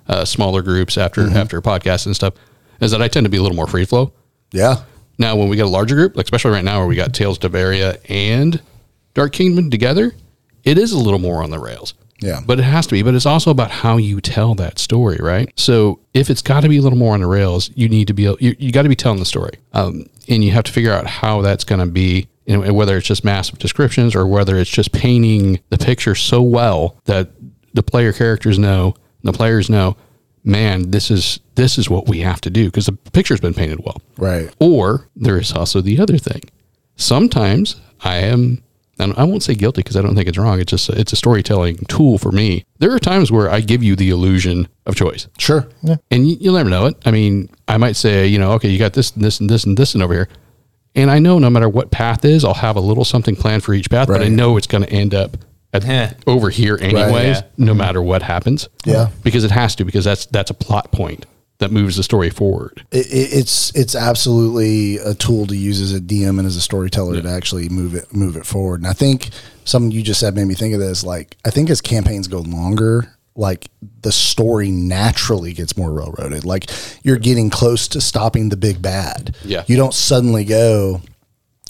uh, 0.09 0.25
smaller 0.25 0.63
groups 0.63 0.97
after 0.97 1.29
after 1.37 1.61
podcasts 1.61 2.07
and 2.07 2.17
stuff, 2.17 2.35
is 2.81 2.91
that 2.93 3.03
I 3.03 3.09
tend 3.09 3.25
to 3.27 3.31
be 3.31 3.37
a 3.37 3.43
little 3.43 3.57
more 3.57 3.67
free 3.67 3.85
flow. 3.85 4.13
yeah. 4.53 4.83
Now, 5.19 5.37
when 5.37 5.49
we 5.49 5.57
get 5.57 5.67
a 5.67 5.69
larger 5.69 5.95
group, 5.95 6.17
like 6.17 6.25
especially 6.25 6.53
right 6.53 6.65
now 6.65 6.79
where 6.79 6.87
we 6.89 6.97
got 6.97 7.13
Tales 7.13 7.37
of 7.37 7.43
Bavaria 7.43 7.99
and 8.09 8.61
Dark 9.15 9.33
Kingdom 9.33 9.71
together, 9.71 10.13
it 10.65 10.79
is 10.79 10.93
a 10.93 10.99
little 10.99 11.19
more 11.19 11.43
on 11.43 11.51
the 11.51 11.59
rails. 11.59 11.95
Yeah. 12.23 12.41
But 12.45 12.59
it 12.59 12.63
has 12.63 12.87
to 12.87 12.93
be. 12.93 13.03
But 13.03 13.15
it's 13.15 13.27
also 13.27 13.51
about 13.51 13.71
how 13.71 13.97
you 13.97 14.21
tell 14.21 14.55
that 14.57 14.79
story, 14.79 15.19
right? 15.21 15.53
So 15.57 16.01
if 16.15 16.31
it's 16.31 16.43
got 16.43 16.61
to 16.61 16.69
be 16.69 16.79
a 16.79 16.83
little 16.83 16.99
more 16.99 17.15
on 17.15 17.21
the 17.21 17.27
rails, 17.27 17.71
you 17.75 17.89
need 17.89 18.07
to 18.09 18.15
be 18.15 18.23
you, 18.23 18.57
you 18.59 18.73
got 18.73 18.83
to 18.83 18.89
be 18.89 18.97
telling 18.97 19.19
the 19.19 19.25
story, 19.25 19.59
um, 19.73 20.07
and 20.29 20.45
you 20.45 20.53
have 20.53 20.65
to 20.65 20.73
figure 20.73 20.93
out 20.93 21.07
how 21.07 21.43
that's 21.43 21.65
going 21.65 21.81
to 21.81 21.93
be. 21.93 22.29
You 22.47 22.59
know, 22.59 22.73
whether 22.75 22.97
it's 22.97 23.07
just 23.07 23.25
massive 23.25 23.61
descriptions 23.61 24.17
or 24.17 24.27
whether 24.27 24.57
it's 24.59 24.69
just 24.69 24.91
painting 24.91 25.61
the 25.69 25.79
picture 25.79 26.17
so 26.17 26.43
well 26.43 26.97
that 27.05 27.31
the 27.73 27.85
player 27.85 28.13
characters 28.13 28.59
know, 28.59 28.97
the 29.23 29.33
players 29.33 29.71
know, 29.71 29.97
man, 30.45 30.91
this 30.91 31.11
is 31.11 31.41
this 31.55 31.79
is 31.79 31.89
what 31.89 32.09
we 32.09 32.21
have 32.21 32.41
to 32.41 32.51
do 32.51 32.67
because 32.67 32.87
the 32.87 32.93
picture's 33.13 33.41
been 33.41 33.55
painted 33.55 33.81
well. 33.85 34.01
Right. 34.17 34.53
Or 34.59 35.09
there 35.17 35.39
is 35.39 35.53
also 35.53 35.81
the 35.81 36.01
other 36.01 36.19
thing. 36.19 36.43
Sometimes 36.97 37.81
I 38.01 38.17
am, 38.17 38.63
and 39.03 39.19
I 39.19 39.25
won't 39.25 39.43
say 39.43 39.55
guilty 39.55 39.81
because 39.83 39.97
I 39.97 40.03
don't 40.03 40.15
think 40.15 40.29
it's 40.29 40.39
wrong. 40.39 40.61
It's 40.61 40.71
just 40.71 40.89
it's 40.91 41.13
a 41.13 41.17
storytelling 41.17 41.77
tool 41.89 42.19
for 42.19 42.33
me. 42.33 42.65
There 42.79 42.93
are 42.93 42.99
times 42.99 43.31
where 43.31 43.51
I 43.51 43.61
give 43.61 43.83
you 43.83 43.97
the 43.97 44.11
illusion 44.11 44.69
of 44.87 44.95
choice, 44.97 45.29
Sure. 45.39 45.69
and 46.11 46.29
you, 46.29 46.37
you'll 46.41 46.55
never 46.55 46.71
know 46.71 46.87
it. 46.87 46.97
I 47.05 47.11
mean, 47.11 47.49
I 47.69 47.77
might 47.77 47.97
say, 47.97 48.27
you 48.27 48.39
know, 48.39 48.53
okay, 48.53 48.69
you 48.69 48.79
got 48.79 48.93
this 48.95 49.13
and 49.13 49.25
this 49.25 49.41
and 49.41 49.49
this 49.51 49.65
and 49.65 49.77
this 49.77 49.95
and 49.95 50.03
over 50.03 50.15
here, 50.15 50.29
and 50.95 51.11
I 51.11 51.19
know 51.19 51.39
no 51.39 51.51
matter 51.51 51.69
what 51.69 51.91
path 51.91 52.25
is, 52.25 52.45
I'll 52.45 52.55
have 52.55 52.77
a 52.77 52.81
little 52.81 53.05
something 53.05 53.37
planned 53.37 53.63
for 53.65 53.75
each 53.75 53.89
path, 53.91 54.09
but 54.09 54.23
I 54.23 54.29
know 54.29 54.57
it's 54.57 54.67
going 54.67 54.85
to 54.85 54.91
end 54.91 55.15
up. 55.15 55.37
At, 55.75 56.23
over 56.27 56.51
here, 56.51 56.77
anyways, 56.79 57.39
yeah. 57.39 57.43
no 57.57 57.73
matter 57.73 58.03
what 58.03 58.21
happens, 58.23 58.69
Yeah. 58.85 59.09
because 59.23 59.43
it 59.43 59.51
has 59.51 59.75
to, 59.77 59.87
because 59.87 60.05
that's 60.05 60.27
that's 60.27 60.51
a 60.51 60.55
plot 60.55 60.93
point 60.93 61.25
that 61.63 61.73
moves 61.73 61.97
the 61.97 62.03
story 62.03 62.31
forward. 62.31 62.85
it, 62.93 63.07
it- 63.07 63.33
it's 63.33 63.75
it's 63.75 63.95
absolutely 63.95 64.99
a 64.99 65.15
tool 65.15 65.47
to 65.47 65.57
use 65.57 65.81
as 65.81 65.95
a 65.95 66.01
DM 66.01 66.39
and 66.39 66.47
as 66.47 66.57
a 66.57 66.61
storyteller 66.61 67.21
to 67.23 67.29
actually 67.29 67.69
move 67.69 67.95
it 67.95 68.15
move 68.15 68.37
it 68.37 68.45
forward. 68.47 68.81
And 68.81 68.87
I 68.87 68.93
think 68.93 69.31
something 69.65 69.91
you 69.91 70.03
just 70.03 70.21
said 70.21 70.35
made 70.35 70.45
me 70.47 70.55
think 70.55 70.75
of 70.75 70.81
this. 70.81 71.03
Like 71.05 71.37
I 71.45 71.51
think 71.51 71.71
as 71.71 71.81
campaigns 71.81 72.29
go 72.29 72.41
longer, 72.41 73.15
like 73.35 73.69
the 74.03 74.13
story 74.13 74.71
naturally 74.71 75.53
gets 75.55 75.77
more 75.77 75.91
railroaded. 75.91 76.45
Like 76.45 76.71
you're 77.03 77.17
getting 77.19 77.49
close 77.51 77.89
to 77.89 78.01
stopping 78.01 78.51
the 78.51 78.57
big 78.57 78.83
bad. 78.83 79.35
Yeah. 79.45 79.65
you 79.67 79.77
don't 79.77 79.95
suddenly 79.95 80.45
go. 80.45 81.01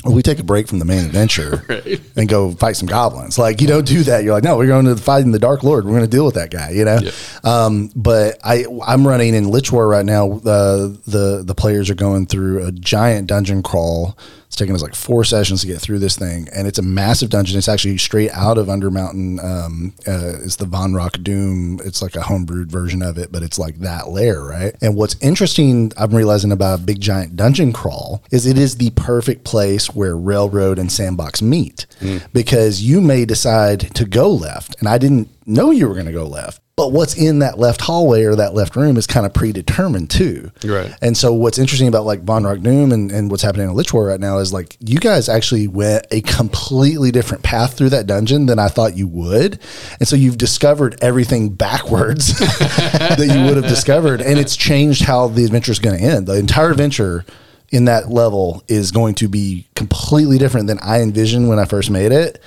We 0.05 0.23
take 0.23 0.39
a 0.39 0.45
break 0.45 0.69
from 0.69 0.79
the 0.79 0.85
main 0.85 1.05
adventure 1.05 1.65
and 2.17 2.29
go 2.29 2.53
fight 2.53 2.77
some 2.77 2.89
goblins. 2.89 3.39
Like 3.39 3.61
you 3.61 3.69
don't 3.69 3.87
do 3.87 4.03
that. 4.05 4.25
You're 4.25 4.35
like, 4.35 4.43
no, 4.43 4.57
we're 4.57 4.67
going 4.67 4.87
to 4.87 4.97
fight 4.97 5.23
in 5.25 5.31
the 5.31 5.39
Dark 5.39 5.63
Lord. 5.63 5.85
We're 5.85 5.93
going 5.93 6.05
to 6.05 6.11
deal 6.11 6.25
with 6.25 6.35
that 6.35 6.51
guy. 6.51 6.71
You 6.71 6.85
know. 6.85 7.01
Um, 7.45 7.91
but 7.95 8.39
I 8.45 8.65
I'm 8.85 9.07
running 9.07 9.35
in 9.35 9.49
Lich 9.49 9.71
War 9.71 9.87
right 9.87 10.05
now. 10.05 10.33
Uh, 10.33 10.89
the 11.07 11.43
the 11.45 11.55
players 11.55 11.91
are 11.91 11.95
going 11.95 12.27
through 12.27 12.67
a 12.67 12.73
giant 12.73 13.29
dungeon 13.29 13.63
crawl. 13.63 14.17
It's 14.53 14.59
taking 14.59 14.75
us 14.75 14.83
like 14.83 14.95
four 14.95 15.25
sessions 15.25 15.63
to 15.63 15.67
get 15.67 15.81
through 15.81 16.01
this 16.01 16.15
thing, 16.15 16.47
and 16.53 16.69
it's 16.69 16.79
a 16.79 16.83
massive 16.83 17.31
dungeon. 17.31 17.57
It's 17.57 17.71
actually 17.71 17.97
straight 17.97 18.31
out 18.33 18.59
of 18.59 18.67
Undermountain. 18.67 19.43
Um, 19.43 19.95
uh, 20.07 20.41
it's 20.45 20.57
the 20.57 20.67
Vanrakdoom. 20.67 21.81
It's 21.87 22.03
like 22.03 22.17
a 22.17 22.21
homebrewed 22.21 22.67
version 22.67 23.01
of 23.01 23.17
it, 23.17 23.33
but 23.33 23.43
it's 23.43 23.59
like 23.59 23.77
that 23.77 24.09
layer, 24.09 24.47
right? 24.47 24.77
And 24.83 24.95
what's 24.95 25.17
interesting, 25.23 25.91
I'm 25.97 26.15
realizing 26.15 26.53
about 26.53 26.81
a 26.81 26.83
big 26.83 27.01
giant 27.01 27.35
dungeon 27.35 27.73
crawl 27.73 28.23
is 28.31 28.45
it 28.45 28.59
is 28.59 28.77
the 28.77 28.91
perfect 28.91 29.45
place 29.45 29.87
where 29.95 30.15
railroad 30.19 30.79
and 30.79 30.93
sandbox 30.93 31.41
meet 31.41 31.87
because 32.35 32.83
you 32.83 33.01
may 33.01 33.25
decide 33.25 33.81
to 33.95 34.05
go 34.05 34.31
left, 34.31 34.77
and 34.81 34.87
I 34.87 34.99
didn't 34.99 35.31
know 35.47 35.71
you 35.71 35.89
were 35.89 35.95
going 35.95 36.05
to 36.05 36.13
go 36.13 36.27
left. 36.27 36.61
But 36.83 36.91
what's 36.91 37.15
in 37.15 37.39
that 37.39 37.61
left 37.61 37.81
hallway 37.81 38.25
or 38.25 38.35
that 38.35 38.55
left 38.55 38.75
room 38.75 38.97
is 38.97 39.07
kind 39.07 39.25
of 39.25 39.33
predetermined 39.33 40.11
too. 40.11 40.51
Right. 40.65 40.93
And 41.01 41.17
so 41.17 41.33
what's 41.33 41.57
interesting 41.57 41.87
about 41.87 42.05
like 42.05 42.25
Vanrakdoom 42.25 42.93
and, 42.93 43.13
and 43.13 43.31
what's 43.31 43.45
happening 43.45 43.69
in 43.69 43.75
Lich 43.77 43.95
War 43.95 44.07
right 44.07 44.19
now 44.19 44.39
is 44.39 44.53
like 44.53 44.77
you 44.81 44.99
guys 44.99 45.29
actually 45.29 45.69
went 45.69 46.09
a 46.11 46.23
completely 46.23 47.13
different 47.13 47.45
path 47.45 47.75
through 47.75 47.91
that 47.91 48.09
dungeon 48.09 48.47
than 48.47 48.59
I 48.59 48.67
thought 48.67 48.97
you 48.97 49.07
would. 49.07 49.61
And 50.01 50.09
so 50.09 50.17
you've 50.17 50.39
discovered 50.39 50.99
everything 51.01 51.51
backwards 51.51 52.37
that 52.41 53.33
you 53.33 53.45
would 53.45 53.63
have 53.63 53.73
discovered. 53.73 54.21
And 54.21 54.37
it's 54.37 54.57
changed 54.57 55.05
how 55.05 55.29
the 55.29 55.45
adventure 55.45 55.71
is 55.71 55.79
going 55.79 55.97
to 56.01 56.05
end. 56.05 56.27
The 56.27 56.35
entire 56.35 56.73
adventure 56.73 57.25
in 57.71 57.85
that 57.85 58.11
level 58.11 58.65
is 58.67 58.91
going 58.91 59.15
to 59.15 59.29
be 59.29 59.69
completely 59.77 60.37
different 60.37 60.67
than 60.67 60.81
I 60.83 61.01
envisioned 61.01 61.49
when 61.49 61.61
I 61.61 61.65
first 61.65 61.91
made 61.91 62.11
it 62.11 62.43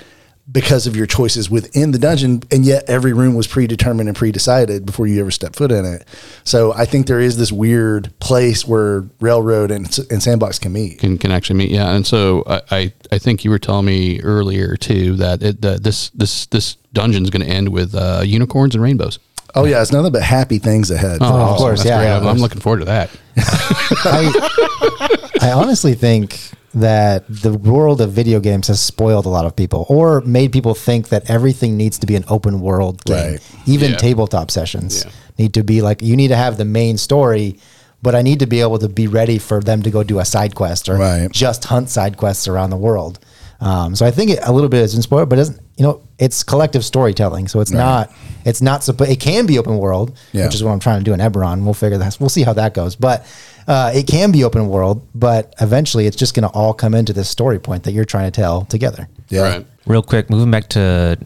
because 0.52 0.86
of 0.86 0.96
your 0.96 1.08
choices 1.08 1.50
within 1.50 1.92
the 1.92 1.98
dungeon, 1.98 2.44
and 2.52 2.66
yet 2.66 2.84
every 2.88 3.14
room 3.14 3.36
was 3.36 3.48
predetermined 3.48 4.08
and 4.08 4.16
pre-decided 4.16 4.86
before 4.86 5.08
you 5.08 5.20
ever 5.20 5.32
step 5.32 5.56
foot 5.56 5.72
in 5.72 5.86
it. 5.86 6.08
So 6.44 6.74
I 6.74 6.86
think 6.86 7.08
there 7.08 7.20
is 7.20 7.38
this 7.38 7.52
weird 7.52 8.14
place 8.20 8.66
where 8.66 9.06
railroad 9.20 9.72
and, 9.72 9.86
and 10.12 10.22
sandbox 10.22 10.60
can 10.60 10.72
meet. 10.72 11.00
can 11.00 11.18
can 11.18 11.32
actually 11.32 11.58
meet. 11.58 11.72
Yeah, 11.72 11.96
and 11.96 12.06
so 12.06 12.44
I 12.46 12.62
I, 12.72 12.94
I 13.12 13.18
think 13.18 13.44
you 13.44 13.50
were 13.50 13.60
telling 13.60 13.86
me 13.86 14.22
earlier 14.22 14.76
too 14.76 15.16
that 15.16 15.42
it, 15.42 15.62
that 15.62 15.84
this 15.84 16.10
this 16.12 16.46
this 16.48 16.76
dungeon's 16.94 17.30
going 17.30 17.44
to 17.44 17.52
end 17.52 17.70
with 17.70 17.96
uh, 17.96 18.22
unicorns 18.24 18.76
and 18.76 18.84
rainbows. 18.84 19.20
Oh 19.56 19.66
yeah, 19.66 19.82
it's 19.82 19.92
nothing 19.92 20.12
but 20.12 20.22
happy 20.22 20.60
things 20.60 20.92
ahead. 20.92 21.20
Oh, 21.22 21.54
of 21.54 21.58
course, 21.58 21.86
yeah, 21.86 22.02
yeah, 22.02 22.18
I'm, 22.18 22.18
of 22.18 22.24
I'm 22.24 22.28
course. 22.34 22.42
looking 22.42 22.62
forward 22.62 22.80
to 22.80 22.86
that. 22.86 23.10
I, 23.38 25.30
I 25.42 25.52
honestly 25.54 25.94
think 25.94 26.52
that 26.76 27.24
the 27.30 27.54
world 27.54 28.02
of 28.02 28.12
video 28.12 28.40
games 28.40 28.68
has 28.68 28.82
spoiled 28.82 29.26
a 29.26 29.30
lot 29.30 29.46
of 29.46 29.56
people 29.56 29.86
or 29.90 30.22
made 30.22 30.52
people 30.52 30.76
think 30.76 31.08
that 31.10 31.30
everything 31.30 31.78
needs 31.78 31.98
to 32.00 32.06
be 32.06 32.16
an 32.16 32.26
open 32.28 32.60
world 32.60 33.04
game. 33.06 33.32
Right. 33.32 33.40
Even 33.66 33.92
Yeah. 33.92 33.98
tabletop 33.98 34.52
sessions 34.52 35.04
Yeah. 35.06 35.12
need 35.38 35.54
to 35.54 35.64
be 35.64 35.82
like, 35.82 36.02
you 36.02 36.16
need 36.18 36.28
to 36.28 36.36
have 36.36 36.58
the 36.58 36.66
main 36.66 36.98
story, 36.98 37.58
but 38.04 38.14
I 38.14 38.22
need 38.22 38.40
to 38.40 38.46
be 38.46 38.60
able 38.62 38.78
to 38.80 38.90
be 38.90 39.08
ready 39.08 39.38
for 39.38 39.62
them 39.62 39.82
to 39.84 39.90
go 39.90 40.04
do 40.04 40.20
a 40.20 40.26
side 40.26 40.54
quest 40.54 40.90
or 40.90 40.98
Right. 40.98 41.32
just 41.32 41.64
hunt 41.66 41.90
side 41.90 42.18
quests 42.18 42.46
around 42.48 42.70
the 42.72 42.78
world. 42.78 43.20
Um, 43.62 43.96
so 43.96 44.06
I 44.06 44.12
think 44.12 44.32
it, 44.32 44.40
a 44.44 44.52
little 44.52 44.70
bit 44.70 44.82
is 44.82 44.94
spoiled, 45.02 45.30
but 45.30 45.36
it 45.38 45.42
doesn't 45.42 45.62
you 45.78 45.84
know 45.84 46.02
it's 46.20 46.44
collective 46.44 46.84
storytelling. 46.86 47.48
So 47.48 47.60
it's 47.62 47.72
not 47.72 48.12
it's 48.46 48.62
not 48.62 48.84
supposed 48.84 49.12
it 49.12 49.20
can 49.20 49.46
be 49.46 49.58
open 49.58 49.78
world, 49.78 50.18
Yeah. 50.34 50.46
which 50.46 50.56
is 50.56 50.64
what 50.64 50.72
I'm 50.72 50.80
trying 50.80 51.00
to 51.00 51.04
do 51.04 51.14
in 51.14 51.20
Eberron. 51.20 51.64
We'll 51.64 51.74
figure 51.74 51.98
that 51.98 52.18
we'll 52.20 52.30
see 52.30 52.44
how 52.44 52.54
that 52.54 52.74
goes, 52.74 52.96
but. 52.96 53.26
Uh, 53.68 53.92
it 53.96 54.06
can 54.06 54.32
be 54.32 54.44
open 54.44 54.68
world, 54.68 55.02
but 55.16 55.56
eventually 55.60 56.06
it's 56.06 56.16
just 56.16 56.36
going 56.36 56.44
to 56.48 56.50
all 56.50 56.72
come 56.72 56.94
into 56.94 57.12
this 57.14 57.28
story 57.28 57.58
point 57.58 57.82
that 57.82 57.94
you're 57.94 58.06
trying 58.06 58.32
to 58.32 58.42
tell 58.42 58.64
together. 58.66 59.08
Yeah. 59.30 59.42
Right. 59.42 59.68
Real 59.88 60.04
quick, 60.04 60.30
moving 60.30 60.52
back 60.52 60.70
to 60.70 61.18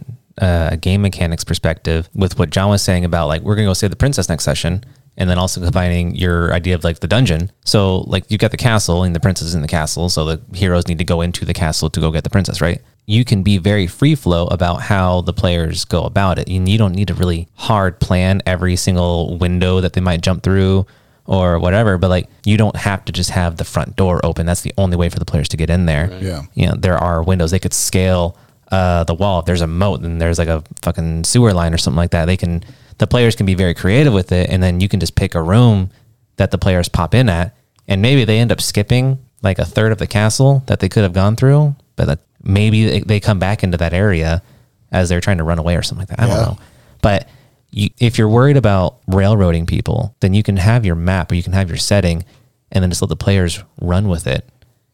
uh, 0.42 0.70
a 0.72 0.78
game 0.78 1.02
mechanics 1.02 1.44
perspective, 1.44 2.08
with 2.16 2.40
what 2.40 2.50
John 2.50 2.70
was 2.70 2.82
saying 2.82 3.04
about 3.04 3.28
like 3.28 3.42
we're 3.42 3.56
gonna 3.56 3.68
go 3.68 3.74
save 3.74 3.90
the 3.90 3.98
princess 3.98 4.30
next 4.30 4.46
session, 4.46 4.86
and 5.20 5.30
then 5.30 5.38
also 5.38 5.62
combining 5.62 6.16
your 6.16 6.52
idea 6.54 6.74
of 6.74 6.84
like 6.84 7.00
the 7.02 7.08
dungeon. 7.08 7.52
So 7.66 7.98
like 8.08 8.24
you've 8.30 8.40
got 8.40 8.52
the 8.52 8.58
castle 8.58 9.04
and 9.04 9.16
the 9.16 9.20
princess 9.20 9.50
is 9.50 9.54
in 9.56 9.62
the 9.62 9.68
castle, 9.68 10.10
so 10.10 10.26
the 10.26 10.42
heroes 10.58 10.88
need 10.88 10.98
to 10.98 11.04
go 11.04 11.22
into 11.22 11.46
the 11.46 11.54
castle 11.54 11.90
to 11.92 12.00
go 12.00 12.12
get 12.12 12.24
the 12.24 12.30
princess, 12.32 12.62
right? 12.62 12.82
You 13.06 13.26
can 13.26 13.44
be 13.44 13.58
very 13.58 13.86
free 13.88 14.16
flow 14.16 14.48
about 14.48 14.82
how 14.84 15.22
the 15.22 15.34
players 15.34 15.84
go 15.86 16.04
about 16.04 16.40
it, 16.40 16.48
and 16.50 16.68
you 16.70 16.78
don't 16.78 16.94
need 16.94 17.08
to 17.10 17.14
really 17.14 17.48
hard 17.56 18.00
plan 18.00 18.42
every 18.46 18.76
single 18.76 19.38
window 19.38 19.82
that 19.82 19.94
they 19.94 20.02
might 20.02 20.22
jump 20.22 20.42
through 20.44 20.86
or 21.26 21.60
whatever. 21.60 21.98
But 21.98 22.10
like 22.10 22.28
you 22.46 22.56
don't 22.58 22.76
have 22.76 23.04
to 23.06 23.12
just 23.12 23.32
have 23.32 23.58
the 23.58 23.66
front 23.66 23.96
door 23.96 24.20
open. 24.24 24.46
That's 24.46 24.62
the 24.62 24.74
only 24.78 24.96
way 24.96 25.10
for 25.10 25.20
the 25.20 25.26
players 25.26 25.50
to 25.50 25.58
get 25.58 25.70
in 25.70 25.86
there 25.86 26.10
Yeah. 26.22 26.44
you 26.54 26.68
know, 26.68 26.76
there 26.78 26.98
are 26.98 27.22
windows. 27.24 27.52
They 27.52 27.60
could 27.60 27.74
scale 27.74 28.38
uh, 28.72 29.04
the 29.04 29.16
wall. 29.16 29.40
If 29.40 29.46
there's 29.46 29.62
a 29.62 29.68
moat 29.68 30.02
and 30.02 30.22
there's 30.22 30.38
like 30.40 30.48
a 30.48 30.64
fucking 30.84 31.24
sewer 31.24 31.52
line 31.54 31.74
or 31.74 31.78
something 31.78 31.98
like 31.98 32.12
that, 32.12 32.26
they 32.26 32.38
can. 32.38 32.64
The 33.00 33.08
players 33.08 33.36
can 33.36 33.46
be 33.46 33.56
very 33.56 33.74
creative 33.74 34.14
with 34.14 34.32
it, 34.32 34.50
and 34.50 34.62
then 34.62 34.80
you 34.80 34.88
can 34.88 35.00
just 35.00 35.16
pick 35.16 35.34
a 35.36 35.42
room 35.42 35.90
that 36.38 36.52
the 36.52 36.58
players 36.58 36.88
pop 36.88 37.14
in 37.16 37.28
at, 37.30 37.56
and 37.88 38.02
maybe 38.02 38.24
they 38.26 38.40
end 38.40 38.52
up 38.52 38.62
skipping 38.62 39.18
like 39.42 39.58
a 39.60 39.66
third 39.66 39.92
of 39.92 39.98
the 39.98 40.08
castle 40.08 40.64
that 40.68 40.80
they 40.82 40.88
could 40.90 41.04
have 41.04 41.14
gone 41.14 41.36
through, 41.36 41.76
but 41.96 42.06
that 42.06 42.20
maybe 42.44 43.00
they, 43.00 43.20
come 43.20 43.40
back 43.40 43.64
into 43.64 43.78
that 43.78 43.94
area 43.94 44.42
as 44.92 45.10
they're 45.10 45.22
trying 45.22 45.38
to 45.38 45.44
run 45.44 45.60
away 45.60 45.76
or 45.76 45.82
something 45.82 46.08
like 46.08 46.18
that. 46.18 46.20
I 46.20 46.28
Yeah. 46.28 46.36
don't 46.36 46.44
know, 46.46 46.58
but 47.02 47.28
you, 47.72 47.90
if 48.00 48.18
you're 48.18 48.28
worried 48.30 48.58
about 48.58 48.98
railroading 49.08 49.66
people, 49.66 50.16
then 50.22 50.34
you 50.34 50.44
can 50.44 50.58
have 50.58 50.86
your 50.86 50.96
map 50.96 51.32
or 51.32 51.36
you 51.36 51.44
can 51.44 51.54
have 51.54 51.70
your 51.70 51.78
setting, 51.78 52.26
and 52.72 52.82
then 52.84 52.90
just 52.92 53.02
let 53.02 53.10
the 53.10 53.16
players 53.16 53.64
run 53.82 54.08
with 54.10 54.28
it 54.28 54.48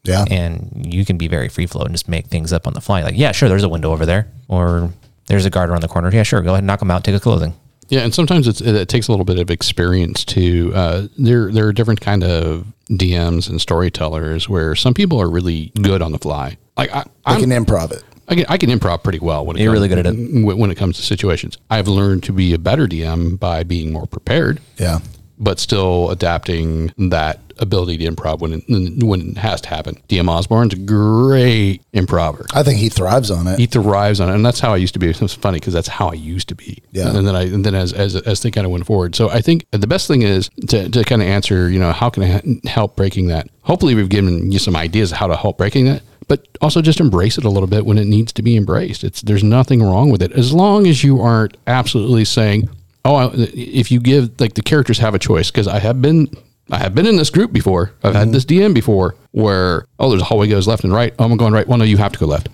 Yeah. 0.04 0.26
and 0.30 0.86
you 0.94 1.06
can 1.06 1.18
be 1.18 1.28
very 1.28 1.50
free 1.50 1.66
flow 1.66 1.82
and 1.84 1.94
just 1.94 2.08
make 2.08 2.28
things 2.28 2.54
up 2.54 2.68
on 2.68 2.74
the 2.74 2.82
fly. 2.82 3.02
Like, 3.02 3.18
yeah, 3.18 3.32
sure, 3.32 3.50
there's 3.50 3.64
a 3.64 3.70
window 3.70 3.92
over 3.94 4.06
there, 4.06 4.28
or 4.48 4.92
there's 5.28 5.46
a 5.46 5.50
guard 5.50 5.70
around 5.72 5.82
the 5.82 5.88
corner. 5.88 6.12
Yeah, 6.14 6.24
sure, 6.24 6.42
go 6.42 6.50
ahead 6.52 6.60
and 6.60 6.68
knock 6.68 6.80
them 6.80 6.92
out, 6.92 7.04
take 7.04 7.14
his 7.14 7.22
clothing. 7.24 7.54
Yeah, 7.90 8.02
and 8.02 8.14
sometimes 8.14 8.48
it's, 8.48 8.62
it 8.62 8.90
takes 8.90 9.08
a 9.08 9.12
little 9.12 9.26
bit 9.26 9.38
of 9.40 9.52
experience 9.52 10.26
to. 10.26 10.72
Uh, 10.74 11.08
there, 11.18 11.52
there 11.52 11.68
are 11.68 11.74
different 11.74 12.02
kind 12.02 12.24
of 12.24 12.66
DMs 12.90 13.50
and 13.50 13.62
storytellers 13.62 14.50
where 14.50 14.76
some 14.76 14.94
people 14.94 15.22
are 15.22 15.30
really 15.30 15.72
good 15.82 16.02
on 16.02 16.12
the 16.12 16.18
fly. 16.20 16.58
Like 16.78 16.92
I, 16.94 17.04
I'm, 17.26 17.40
can 17.42 17.50
improv 17.52 17.92
it. 17.92 18.04
I 18.28 18.36
can, 18.36 18.46
I 18.50 18.58
can 18.58 18.70
improv 18.72 19.04
pretty 19.04 19.20
well 19.20 19.46
when 19.46 19.56
it 19.56 19.62
You're 19.62 19.72
comes, 19.74 19.78
really 19.82 19.88
good 19.90 20.08
at 20.08 20.14
it. 20.16 20.46
when 20.46 20.58
when 20.58 20.72
it 20.72 20.76
comes 20.76 20.98
to 20.98 21.04
situations. 21.04 21.58
I've 21.70 21.88
learned 21.88 22.24
to 22.24 22.34
be 22.34 22.54
a 22.54 22.58
better 22.60 22.88
DM 22.88 23.40
by 23.40 23.64
being 23.64 23.94
more 23.94 24.08
prepared, 24.08 24.62
Yeah. 24.78 25.00
But 25.38 25.60
still 25.60 26.10
adapting 26.12 26.94
that 27.10 27.40
ability 27.58 27.98
to 27.98 28.06
improv 28.06 28.40
when 28.40 28.54
it, 28.54 29.04
when 29.04 29.30
it 29.32 29.38
has 29.38 29.62
to 29.62 29.70
happen. 29.70 29.96
DM 30.10 30.30
Osborne's 30.30 30.74
a 30.74 30.78
great 30.78 31.82
improver. 31.94 32.46
I 32.54 32.64
think 32.64 32.80
he 32.80 32.90
thrives 32.90 33.32
on 33.32 33.48
it. 33.48 33.60
He 33.60 33.66
thrives 33.66 34.20
on 34.20 34.30
it, 34.30 34.36
and 34.36 34.46
that's 34.46 34.60
how 34.60 34.74
I 34.74 34.78
used 34.78 34.94
to 34.94 35.00
be. 35.00 35.14
It's 35.26 35.34
funny 35.34 35.60
because 35.60 35.74
that's 35.74 35.88
how 35.88 36.10
I 36.10 36.14
used 36.14 36.50
to 36.50 36.56
be. 36.56 36.84
Yeah. 36.92 37.16
And 37.16 37.28
then 37.28 37.36
I, 37.36 37.44
and 37.44 37.66
then 37.66 37.74
as 37.74 37.94
as 37.94 38.16
as 38.16 38.42
they 38.42 38.52
kind 38.52 38.66
of 38.66 38.72
went 38.72 38.86
forward. 38.86 39.16
So 39.16 39.30
I 39.30 39.42
think 39.42 39.66
the 39.72 39.88
best 39.88 40.08
thing 40.08 40.22
is 40.22 40.50
to 40.68 40.88
to 40.90 41.04
kind 41.04 41.22
of 41.22 41.28
answer. 41.28 41.70
You 41.70 41.80
know, 41.80 41.92
how 41.92 42.10
can 42.10 42.24
I 42.24 42.68
help 42.68 42.96
breaking 42.96 43.28
that? 43.28 43.48
Hopefully, 43.62 43.96
we've 43.96 44.10
given 44.10 44.52
you 44.52 44.60
some 44.60 44.76
ideas 44.76 45.12
how 45.12 45.28
to 45.28 45.36
help 45.36 45.58
breaking 45.58 45.86
that. 45.86 46.04
But 46.28 46.48
also 46.62 46.82
just 46.82 47.00
embrace 47.00 47.38
it 47.38 47.46
a 47.46 47.50
little 47.50 47.68
bit 47.68 47.86
when 47.86 47.98
it 47.98 48.06
needs 48.06 48.34
to 48.34 48.42
be 48.42 48.58
embraced. 48.58 49.04
It's 49.04 49.22
there's 49.22 49.44
nothing 49.44 49.82
wrong 49.82 50.10
with 50.12 50.22
it 50.22 50.32
as 50.34 50.54
long 50.54 50.88
as 50.88 51.04
you 51.04 51.22
aren't 51.22 51.58
absolutely 51.68 52.26
saying, 52.26 52.70
"Oh, 53.06 53.16
I, 53.16 53.32
if 53.34 53.92
you 53.92 54.00
give 54.00 54.40
like 54.40 54.56
the 54.56 54.62
characters 54.62 55.00
have 55.00 55.16
a 55.16 55.20
choice." 55.20 55.50
Because 55.52 55.68
I 55.68 55.80
have 55.80 56.02
been 56.02 56.28
I 56.72 56.80
have 56.80 56.96
been 56.96 57.06
in 57.06 57.16
this 57.16 57.30
group 57.30 57.54
before. 57.54 57.94
I've 58.04 58.14
had 58.14 58.24
mm-hmm. 58.24 58.32
this 58.32 58.46
DM 58.46 58.74
before 58.74 59.16
where 59.32 59.86
oh, 60.00 60.10
there's 60.10 60.22
a 60.22 60.26
hallway 60.26 60.48
goes 60.48 60.68
left 60.68 60.84
and 60.84 60.94
right. 60.94 61.14
Oh, 61.20 61.26
I'm 61.26 61.38
going 61.38 61.54
right. 61.54 61.68
Well, 61.68 61.78
no, 61.78 61.86
you 61.86 61.98
have 61.98 62.12
to 62.14 62.20
go 62.20 62.26
left. 62.26 62.50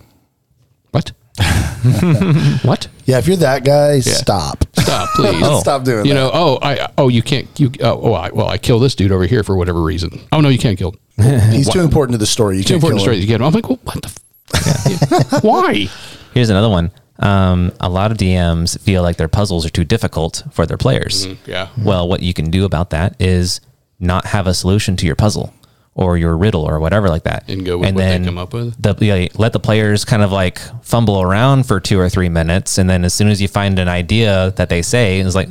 What? 0.92 1.12
what? 2.64 2.88
Yeah. 3.06 3.18
If 3.18 3.28
you're 3.28 3.38
that 3.38 3.64
guy, 3.64 4.02
stop. 4.02 4.66
Stop, 4.78 5.10
please. 5.16 5.60
Stop 5.62 5.84
doing 5.84 6.00
that. 6.00 6.06
You 6.06 6.14
that. 6.14 6.20
know, 6.20 6.32
oh, 6.34 6.60
I, 6.62 6.90
oh, 6.98 7.08
you 7.08 7.22
can't. 7.22 7.48
You, 7.60 7.72
oh, 7.82 8.10
oh 8.10 8.14
I, 8.14 8.30
well, 8.32 8.48
I 8.48 8.58
kill 8.58 8.80
this 8.80 8.96
dude 8.96 9.12
over 9.12 9.26
here 9.26 9.44
for 9.44 9.56
whatever 9.56 9.82
reason. 9.82 10.20
Oh 10.32 10.42
no, 10.42 10.50
you 10.50 10.60
can't 10.60 10.78
kill. 10.78 10.96
He's 11.18 11.70
too 11.70 11.82
important 11.82 12.14
to 12.14 12.18
the 12.18 12.26
story. 12.26 12.58
You 12.58 12.64
Too 12.64 12.74
can't 12.74 12.84
important 12.84 13.00
kill 13.00 13.06
story 13.06 13.16
him. 13.18 13.22
to 13.22 13.28
get. 13.28 13.42
I'm 13.42 13.54
like, 13.54 13.70
well, 13.70 13.80
what 13.84 14.02
the? 14.02 14.08
F- 14.54 15.44
Why? 15.44 15.88
Here's 16.34 16.50
another 16.50 16.70
one. 16.70 16.92
Um, 17.22 17.72
a 17.80 17.88
lot 17.90 18.12
of 18.12 18.18
DMs 18.18 18.80
feel 18.80 19.04
like 19.04 19.18
their 19.18 19.28
puzzles 19.28 19.66
are 19.66 19.70
too 19.70 19.84
difficult 19.84 20.44
for 20.52 20.66
their 20.66 20.78
players. 20.78 21.28
Yeah. 21.46 21.70
Well, 21.78 22.10
what 22.10 22.22
you 22.22 22.34
can 22.34 22.50
do 22.50 22.66
about 22.66 22.90
that 22.90 23.16
is 23.20 23.62
not 24.00 24.26
have 24.26 24.48
a 24.48 24.54
solution 24.54 24.96
to 24.98 25.06
your 25.06 25.16
puzzle 25.16 25.54
or 25.94 26.18
your 26.18 26.36
riddle 26.36 26.64
or 26.64 26.80
whatever 26.80 27.10
like 27.10 27.24
that, 27.24 27.44
And 27.50 27.66
go 27.66 27.78
with 27.78 27.94
what 27.94 28.02
they 28.02 28.24
come 28.24 28.38
up 28.38 28.54
with? 28.54 28.82
The, 28.82 28.96
yeah, 29.06 29.28
let 29.38 29.54
the 29.54 29.60
players 29.60 30.06
kind 30.06 30.24
of 30.24 30.32
like 30.32 30.60
fumble 30.84 31.22
around 31.22 31.68
for 31.68 31.80
two 31.80 32.00
or 32.00 32.10
three 32.10 32.30
minutes, 32.30 32.78
and 32.78 32.90
then 32.90 33.04
as 33.04 33.14
soon 33.14 33.28
as 33.28 33.42
you 33.42 33.48
find 33.48 33.78
an 33.78 33.88
idea 33.90 34.52
that 34.56 34.70
they 34.70 34.82
say, 34.82 35.20
it's 35.20 35.36
like, 35.36 35.50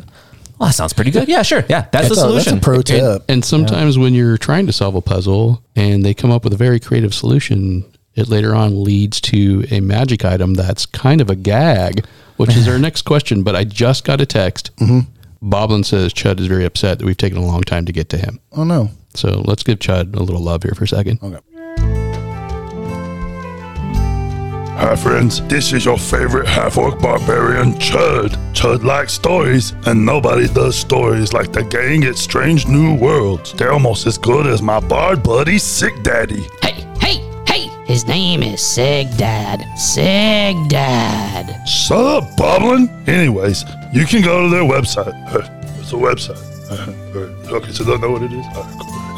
"Well, 0.59 0.71
that 0.71 0.75
sounds 0.75 0.95
pretty 0.95 1.11
good. 1.11 1.29
Yeah, 1.29 1.43
sure. 1.43 1.63
Yeah, 1.69 1.87
that's, 1.93 2.09
the 2.09 2.15
That's 2.15 2.23
a, 2.25 2.33
that's 2.33 2.45
solution." 2.45 2.59
a 2.59 2.61
pro 2.63 2.81
tip. 2.81 3.03
And, 3.03 3.23
and 3.29 3.45
sometimes 3.45 3.99
when 3.99 4.15
you're 4.15 4.39
trying 4.39 4.67
to 4.67 4.73
solve 4.73 4.95
a 4.95 5.03
puzzle 5.03 5.63
and 5.77 6.03
they 6.05 6.15
come 6.15 6.31
up 6.31 6.43
with 6.43 6.55
a 6.55 6.57
very 6.57 6.81
creative 6.81 7.13
solution, 7.15 7.85
it 8.15 8.29
later 8.29 8.55
on 8.55 8.83
leads 8.85 9.21
to 9.23 9.65
a 9.71 9.81
magic 9.81 10.25
item 10.25 10.55
that's 10.55 10.85
kind 10.87 11.21
of 11.21 11.31
a 11.31 11.37
gag, 11.37 12.05
which 12.37 12.57
is 12.57 12.67
our 12.69 12.79
next 12.87 13.03
question. 13.03 13.43
But 13.43 13.57
I 13.57 13.65
just 13.65 14.05
got 14.05 14.21
a 14.21 14.27
text. 14.27 14.75
Mm-hmm. 14.77 15.49
Boblin 15.49 15.85
says 15.85 16.13
Chud 16.13 16.39
is 16.41 16.47
very 16.47 16.65
upset 16.65 16.99
that 16.99 17.05
we've 17.07 17.17
taken 17.17 17.39
a 17.39 17.45
long 17.47 17.63
time 17.63 17.87
to 17.87 17.93
get 17.93 18.09
to 18.11 18.19
him. 18.19 18.41
oh 18.53 18.65
no. 18.65 18.91
So 19.15 19.43
let's 19.47 19.63
give 19.63 19.79
Chud 19.81 20.15
a 20.15 20.23
little 20.23 20.41
love 20.43 20.63
here 20.63 20.75
for 20.75 20.85
a 20.85 20.89
second. 20.89 21.19
Hi 24.77 24.97
friends, 24.97 25.47
this 25.49 25.73
is 25.73 25.85
your 25.85 25.99
favorite 25.99 26.47
half-orc 26.49 27.01
barbarian, 27.01 27.75
Chud. 27.75 28.31
Chud 28.55 28.83
likes 28.83 29.13
stories, 29.13 29.75
and 29.87 30.07
nobody 30.07 30.47
does 30.49 30.75
stories 30.77 31.33
like 31.35 31.53
the 31.53 31.63
gang 31.65 32.05
at 32.05 32.17
Strange 32.17 32.67
New 32.67 32.95
Worlds. 32.95 33.53
They're 33.53 33.73
almost 33.73 34.07
as 34.07 34.17
good 34.17 34.47
as 34.47 34.63
my 34.63 34.81
bard 34.81 35.23
buddy, 35.23 35.59
Sick 35.59 36.03
Daddy. 36.03 36.47
His 37.91 38.07
name 38.07 38.45
is 38.45 38.65
Sig 38.65 39.09
Dad. 39.17 39.67
Sig 39.77 40.69
Dad. 40.69 41.67
Shut 41.67 41.99
up, 41.99 42.25
Boblin! 42.37 42.89
Anyways, 43.09 43.65
you 43.93 44.07
can 44.07 44.23
go 44.23 44.45
to 44.45 44.49
their 44.49 44.63
website. 44.63 45.13
It's 45.81 45.91
a 45.93 45.97
website. 45.97 46.39
Okay, 47.51 47.73
so 47.73 47.85
don't 47.85 48.01
know 48.01 48.13
what 48.13 48.23
it 48.23 48.33
is? 48.33 48.47
Cool. 48.55 48.63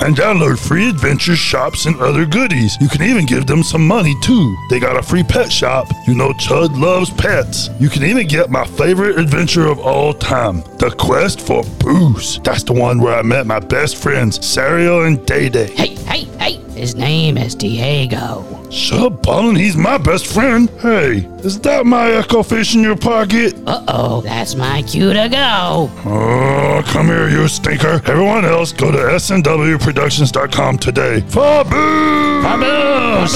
And 0.03 0.17
download 0.17 0.59
free 0.59 0.89
adventures, 0.89 1.39
shops, 1.39 1.85
and 1.85 2.01
other 2.01 2.25
goodies. 2.25 2.79
You 2.81 2.89
can 2.89 3.03
even 3.03 3.27
give 3.27 3.47
them 3.47 3.63
some 3.63 3.87
money 3.87 4.15
too. 4.23 4.57
They 4.71 4.81
got 4.81 4.97
a 4.97 5.03
free 5.03 5.23
pet 5.23 5.53
shop. 5.53 5.89
You 6.07 6.15
know 6.15 6.31
Chud 6.31 6.81
loves 6.81 7.11
pets. 7.11 7.69
You 7.79 7.91
can 7.91 8.05
even 8.05 8.27
get 8.27 8.49
my 8.49 8.65
favorite 8.65 9.19
adventure 9.19 9.67
of 9.67 9.81
all 9.81 10.15
time, 10.15 10.63
The 10.79 10.97
Quest 10.99 11.43
for 11.43 11.63
Booze. 11.79 12.41
That's 12.43 12.63
the 12.63 12.73
one 12.73 13.03
where 13.03 13.19
I 13.19 13.21
met 13.21 13.47
my 13.47 13.61
best 13.61 13.97
friends, 13.97 14.39
Sario 14.39 15.07
and 15.07 15.27
Day 15.27 15.51
Day. 15.51 15.71
Hey, 15.75 15.95
hey, 16.07 16.25
hey! 16.39 16.55
His 16.73 16.95
name 16.95 17.37
is 17.37 17.55
Diego. 17.55 18.62
Shut 18.73 19.01
up, 19.01 19.23
Ballin, 19.23 19.55
he's 19.55 19.77
my 19.77 19.99
best 19.99 20.27
friend. 20.27 20.71
Hey, 20.81 21.29
is 21.45 21.61
that 21.61 21.85
my 21.85 22.11
echo 22.13 22.43
fish 22.43 22.75
in 22.75 22.81
your 22.81 22.97
pocket? 22.97 23.53
Uh 23.67 23.85
oh, 23.87 24.23
that's 24.23 24.55
my 24.55 24.81
cue 24.81 25.13
to 25.13 25.29
go. 25.29 25.91
Oh, 26.07 26.83
come 26.87 27.09
here, 27.09 27.29
you 27.29 27.47
stinker. 27.49 28.01
Everyone 28.07 28.47
else, 28.47 28.73
go 28.73 28.91
to 28.91 28.97
snwproductions.com 28.97 30.79
today. 30.79 31.21
For 31.29 31.65
booze! 31.65 33.35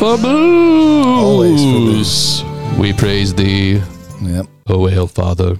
Always 0.00 1.60
Faboose. 2.40 2.78
We 2.78 2.94
praise 2.94 3.34
thee, 3.34 3.82
Yep. 4.22 4.46
O 4.68 4.86
hail 4.86 5.06
Father. 5.06 5.58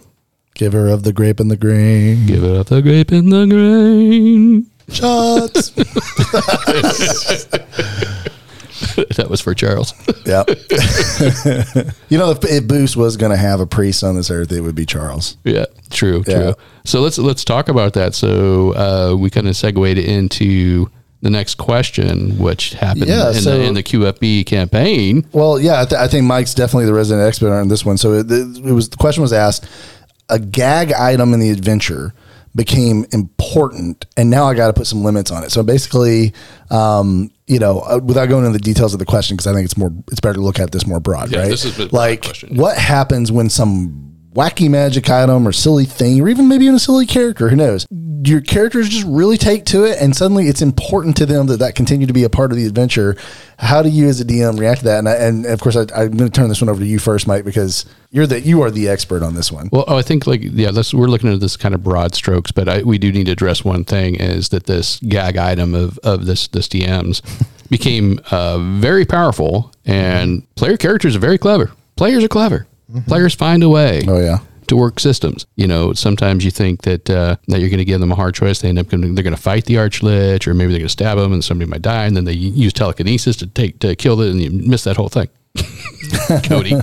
Giver 0.54 0.88
of 0.88 1.02
the 1.02 1.12
grape 1.12 1.38
and 1.38 1.50
the 1.50 1.56
grain. 1.58 2.24
Give 2.24 2.42
it 2.44 2.56
up 2.56 2.68
the 2.68 2.80
grape 2.80 3.10
and 3.10 3.30
the 3.30 3.46
grain. 3.46 4.70
Shots. 4.88 5.72
that 9.16 9.28
was 9.28 9.40
for 9.40 9.54
Charles. 9.54 9.94
yep. 10.26 10.48
you 12.08 12.18
know, 12.18 12.30
if, 12.30 12.44
if 12.44 12.66
Boost 12.66 12.96
was 12.96 13.16
going 13.16 13.30
to 13.30 13.36
have 13.36 13.60
a 13.60 13.66
priest 13.66 14.02
on 14.04 14.16
this 14.16 14.30
earth, 14.30 14.52
it 14.52 14.60
would 14.60 14.74
be 14.74 14.86
Charles. 14.86 15.36
Yeah, 15.44 15.66
true, 15.90 16.22
Yeah. 16.26 16.38
true. 16.38 16.54
So 16.84 17.00
let's 17.00 17.18
let's 17.18 17.44
talk 17.44 17.68
about 17.68 17.92
that. 17.94 18.14
So 18.14 18.72
uh, 18.74 19.16
we 19.16 19.30
kind 19.30 19.46
of 19.48 19.56
segued 19.56 19.98
into 19.98 20.90
the 21.20 21.30
next 21.30 21.56
question, 21.56 22.38
which 22.38 22.74
happened 22.74 23.08
Yeah, 23.08 23.28
in, 23.28 23.34
so- 23.34 23.58
the, 23.58 23.64
in 23.64 23.74
the 23.74 23.82
QFB 23.82 24.46
campaign. 24.46 25.26
Well, 25.32 25.58
yeah, 25.58 25.82
I, 25.82 25.84
th- 25.84 26.00
I 26.00 26.06
think 26.08 26.24
Mike's 26.26 26.54
definitely 26.54 26.86
the 26.86 26.94
resident 26.94 27.26
expert 27.26 27.52
on 27.52 27.68
this 27.68 27.84
one. 27.84 27.98
So 27.98 28.12
it, 28.14 28.30
it 28.30 28.72
was 28.72 28.88
the 28.88 28.96
question 28.96 29.22
was 29.22 29.32
asked: 29.32 29.68
a 30.28 30.38
gag 30.38 30.92
item 30.92 31.34
in 31.34 31.40
the 31.40 31.50
adventure 31.50 32.14
became 32.54 33.04
important, 33.12 34.06
and 34.16 34.30
now 34.30 34.44
I 34.46 34.54
got 34.54 34.68
to 34.68 34.72
put 34.72 34.86
some 34.86 35.02
limits 35.04 35.30
on 35.30 35.44
it. 35.44 35.50
So 35.50 35.62
basically, 35.62 36.32
um, 36.70 37.30
you 37.48 37.58
know, 37.58 37.80
uh, 37.80 37.98
without 38.02 38.26
going 38.28 38.44
into 38.44 38.56
the 38.58 38.62
details 38.62 38.92
of 38.92 38.98
the 38.98 39.06
question, 39.06 39.36
because 39.36 39.46
I 39.46 39.54
think 39.54 39.64
it's 39.64 39.76
more, 39.76 39.92
it's 40.10 40.20
better 40.20 40.34
to 40.34 40.40
look 40.40 40.58
at 40.60 40.70
this 40.70 40.86
more 40.86 41.00
broad, 41.00 41.30
Yeah, 41.30 41.40
right? 41.40 41.48
this 41.50 41.64
is 41.64 41.76
broad 41.76 41.92
like, 41.92 42.22
question. 42.22 42.56
what 42.56 42.76
happens 42.76 43.32
when 43.32 43.48
some 43.50 44.07
wacky 44.34 44.68
magic 44.70 45.08
item 45.10 45.46
or 45.46 45.52
silly 45.52 45.84
thing, 45.84 46.20
or 46.20 46.28
even 46.28 46.48
maybe 46.48 46.64
even 46.64 46.76
a 46.76 46.78
silly 46.78 47.06
character, 47.06 47.48
who 47.48 47.56
knows? 47.56 47.86
Your 48.24 48.40
characters 48.40 48.88
just 48.88 49.06
really 49.06 49.36
take 49.36 49.64
to 49.66 49.84
it, 49.84 49.98
and 50.00 50.14
suddenly 50.14 50.48
it's 50.48 50.60
important 50.60 51.16
to 51.18 51.26
them 51.26 51.46
that 51.46 51.58
that 51.58 51.74
continue 51.74 52.06
to 52.06 52.12
be 52.12 52.24
a 52.24 52.30
part 52.30 52.50
of 52.50 52.58
the 52.58 52.66
adventure. 52.66 53.16
How 53.58 53.82
do 53.82 53.88
you, 53.88 54.08
as 54.08 54.20
a 54.20 54.24
DM, 54.24 54.58
react 54.58 54.80
to 54.80 54.84
that? 54.86 54.98
And, 54.98 55.08
I, 55.08 55.14
and 55.14 55.46
of 55.46 55.60
course, 55.60 55.76
I, 55.76 55.82
I'm 55.82 56.16
going 56.16 56.18
to 56.18 56.30
turn 56.30 56.48
this 56.48 56.60
one 56.60 56.68
over 56.68 56.80
to 56.80 56.86
you 56.86 56.98
first, 56.98 57.26
Mike, 57.26 57.44
because 57.44 57.86
you're 58.10 58.26
the 58.26 58.40
you 58.40 58.62
are 58.62 58.70
the 58.70 58.88
expert 58.88 59.22
on 59.22 59.34
this 59.34 59.52
one. 59.52 59.68
Well, 59.72 59.84
oh, 59.86 59.96
I 59.96 60.02
think 60.02 60.26
like 60.26 60.40
yeah, 60.42 60.70
we're 60.92 61.06
looking 61.06 61.32
at 61.32 61.40
this 61.40 61.56
kind 61.56 61.74
of 61.74 61.82
broad 61.82 62.14
strokes, 62.14 62.50
but 62.50 62.68
I, 62.68 62.82
we 62.82 62.98
do 62.98 63.12
need 63.12 63.26
to 63.26 63.32
address 63.32 63.64
one 63.64 63.84
thing: 63.84 64.16
is 64.16 64.48
that 64.50 64.64
this 64.64 64.98
gag 65.00 65.36
item 65.36 65.74
of 65.74 65.98
of 65.98 66.26
this 66.26 66.48
this 66.48 66.68
DMs 66.68 67.22
became 67.70 68.20
uh, 68.30 68.58
very 68.58 69.04
powerful, 69.04 69.72
and 69.84 70.42
player 70.56 70.76
characters 70.76 71.14
are 71.14 71.20
very 71.20 71.38
clever. 71.38 71.70
Players 71.96 72.24
are 72.24 72.28
clever. 72.28 72.66
Players 73.06 73.34
find 73.34 73.62
a 73.62 73.68
way. 73.68 74.02
Oh 74.06 74.20
yeah. 74.20 74.38
To 74.68 74.76
work 74.76 75.00
systems, 75.00 75.46
you 75.56 75.66
know. 75.66 75.94
Sometimes 75.94 76.44
you 76.44 76.50
think 76.50 76.82
that 76.82 77.08
uh, 77.08 77.36
that 77.48 77.60
you're 77.60 77.70
going 77.70 77.78
to 77.78 77.86
give 77.86 78.00
them 78.00 78.12
a 78.12 78.14
hard 78.14 78.34
choice. 78.34 78.60
They 78.60 78.68
end 78.68 78.78
up 78.78 78.88
gonna, 78.88 79.06
they're 79.08 79.24
going 79.24 79.34
to 79.34 79.40
fight 79.40 79.64
the 79.64 79.76
archlich, 79.76 80.46
or 80.46 80.52
maybe 80.52 80.72
they're 80.72 80.80
going 80.80 80.88
to 80.88 80.92
stab 80.92 81.16
them, 81.16 81.32
and 81.32 81.42
somebody 81.42 81.70
might 81.70 81.80
die, 81.80 82.04
and 82.04 82.14
then 82.14 82.26
they 82.26 82.34
use 82.34 82.74
telekinesis 82.74 83.36
to 83.36 83.46
take 83.46 83.78
to 83.78 83.96
kill 83.96 84.20
it, 84.20 84.30
and 84.30 84.42
you 84.42 84.50
miss 84.50 84.84
that 84.84 84.98
whole 84.98 85.08
thing. 85.08 85.28
Cody. 86.44 86.74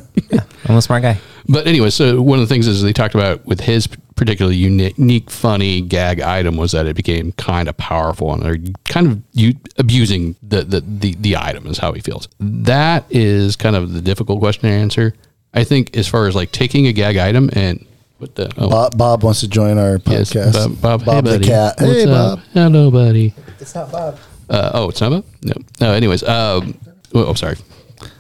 I'm 0.67 0.77
a 0.77 0.81
smart 0.81 1.03
guy. 1.03 1.19
But 1.47 1.67
anyway, 1.67 1.91
so 1.91 2.21
one 2.21 2.39
of 2.39 2.47
the 2.47 2.51
things 2.51 2.65
is 2.65 2.81
they 2.81 2.91
talked 2.91 3.13
about 3.13 3.45
with 3.45 3.59
his 3.59 3.87
particularly 4.15 4.57
unique, 4.57 4.97
unique, 4.97 5.29
funny 5.29 5.81
gag 5.81 6.21
item 6.21 6.57
was 6.57 6.71
that 6.71 6.87
it 6.87 6.95
became 6.95 7.33
kind 7.33 7.67
of 7.67 7.77
powerful 7.77 8.33
and 8.33 8.41
they're 8.41 8.57
kind 8.85 9.07
of 9.07 9.21
you 9.33 9.53
abusing 9.77 10.35
the, 10.41 10.63
the 10.63 10.81
the 10.81 11.15
the 11.15 11.37
item 11.37 11.67
is 11.67 11.77
how 11.77 11.91
he 11.91 12.01
feels. 12.01 12.27
That 12.39 13.05
is 13.09 13.55
kind 13.55 13.75
of 13.75 13.93
the 13.93 14.01
difficult 14.01 14.39
question 14.39 14.63
to 14.63 14.69
answer. 14.69 15.13
I 15.55 15.63
think 15.63 15.95
as 15.95 16.07
far 16.07 16.27
as 16.27 16.35
like 16.35 16.51
taking 16.51 16.87
a 16.87 16.93
gag 16.93 17.17
item 17.17 17.49
and 17.53 17.85
what 18.17 18.35
the 18.35 18.51
oh, 18.57 18.69
Bob, 18.69 18.97
Bob 18.97 19.23
wants 19.23 19.39
to 19.39 19.47
join 19.47 19.77
our 19.77 19.99
yes, 20.05 20.33
podcast. 20.33 20.81
Bob, 20.81 21.05
Bob, 21.05 21.25
hey 21.25 21.31
the 21.31 21.37
buddy, 21.37 21.47
cat. 21.47 21.75
What's 21.79 21.93
hey, 21.93 22.03
up? 22.03 22.39
Bob. 22.39 22.45
hello 22.53 22.91
buddy. 22.91 23.33
It's 23.59 23.73
not 23.73 23.91
Bob. 23.91 24.19
Uh, 24.49 24.71
oh, 24.73 24.89
it's 24.89 25.01
not 25.01 25.11
Bob. 25.11 25.25
No. 25.43 25.53
No. 25.79 25.93
Anyways, 25.93 26.23
um, 26.23 26.77
oh, 27.13 27.29
I'm 27.29 27.35
sorry. 27.35 27.57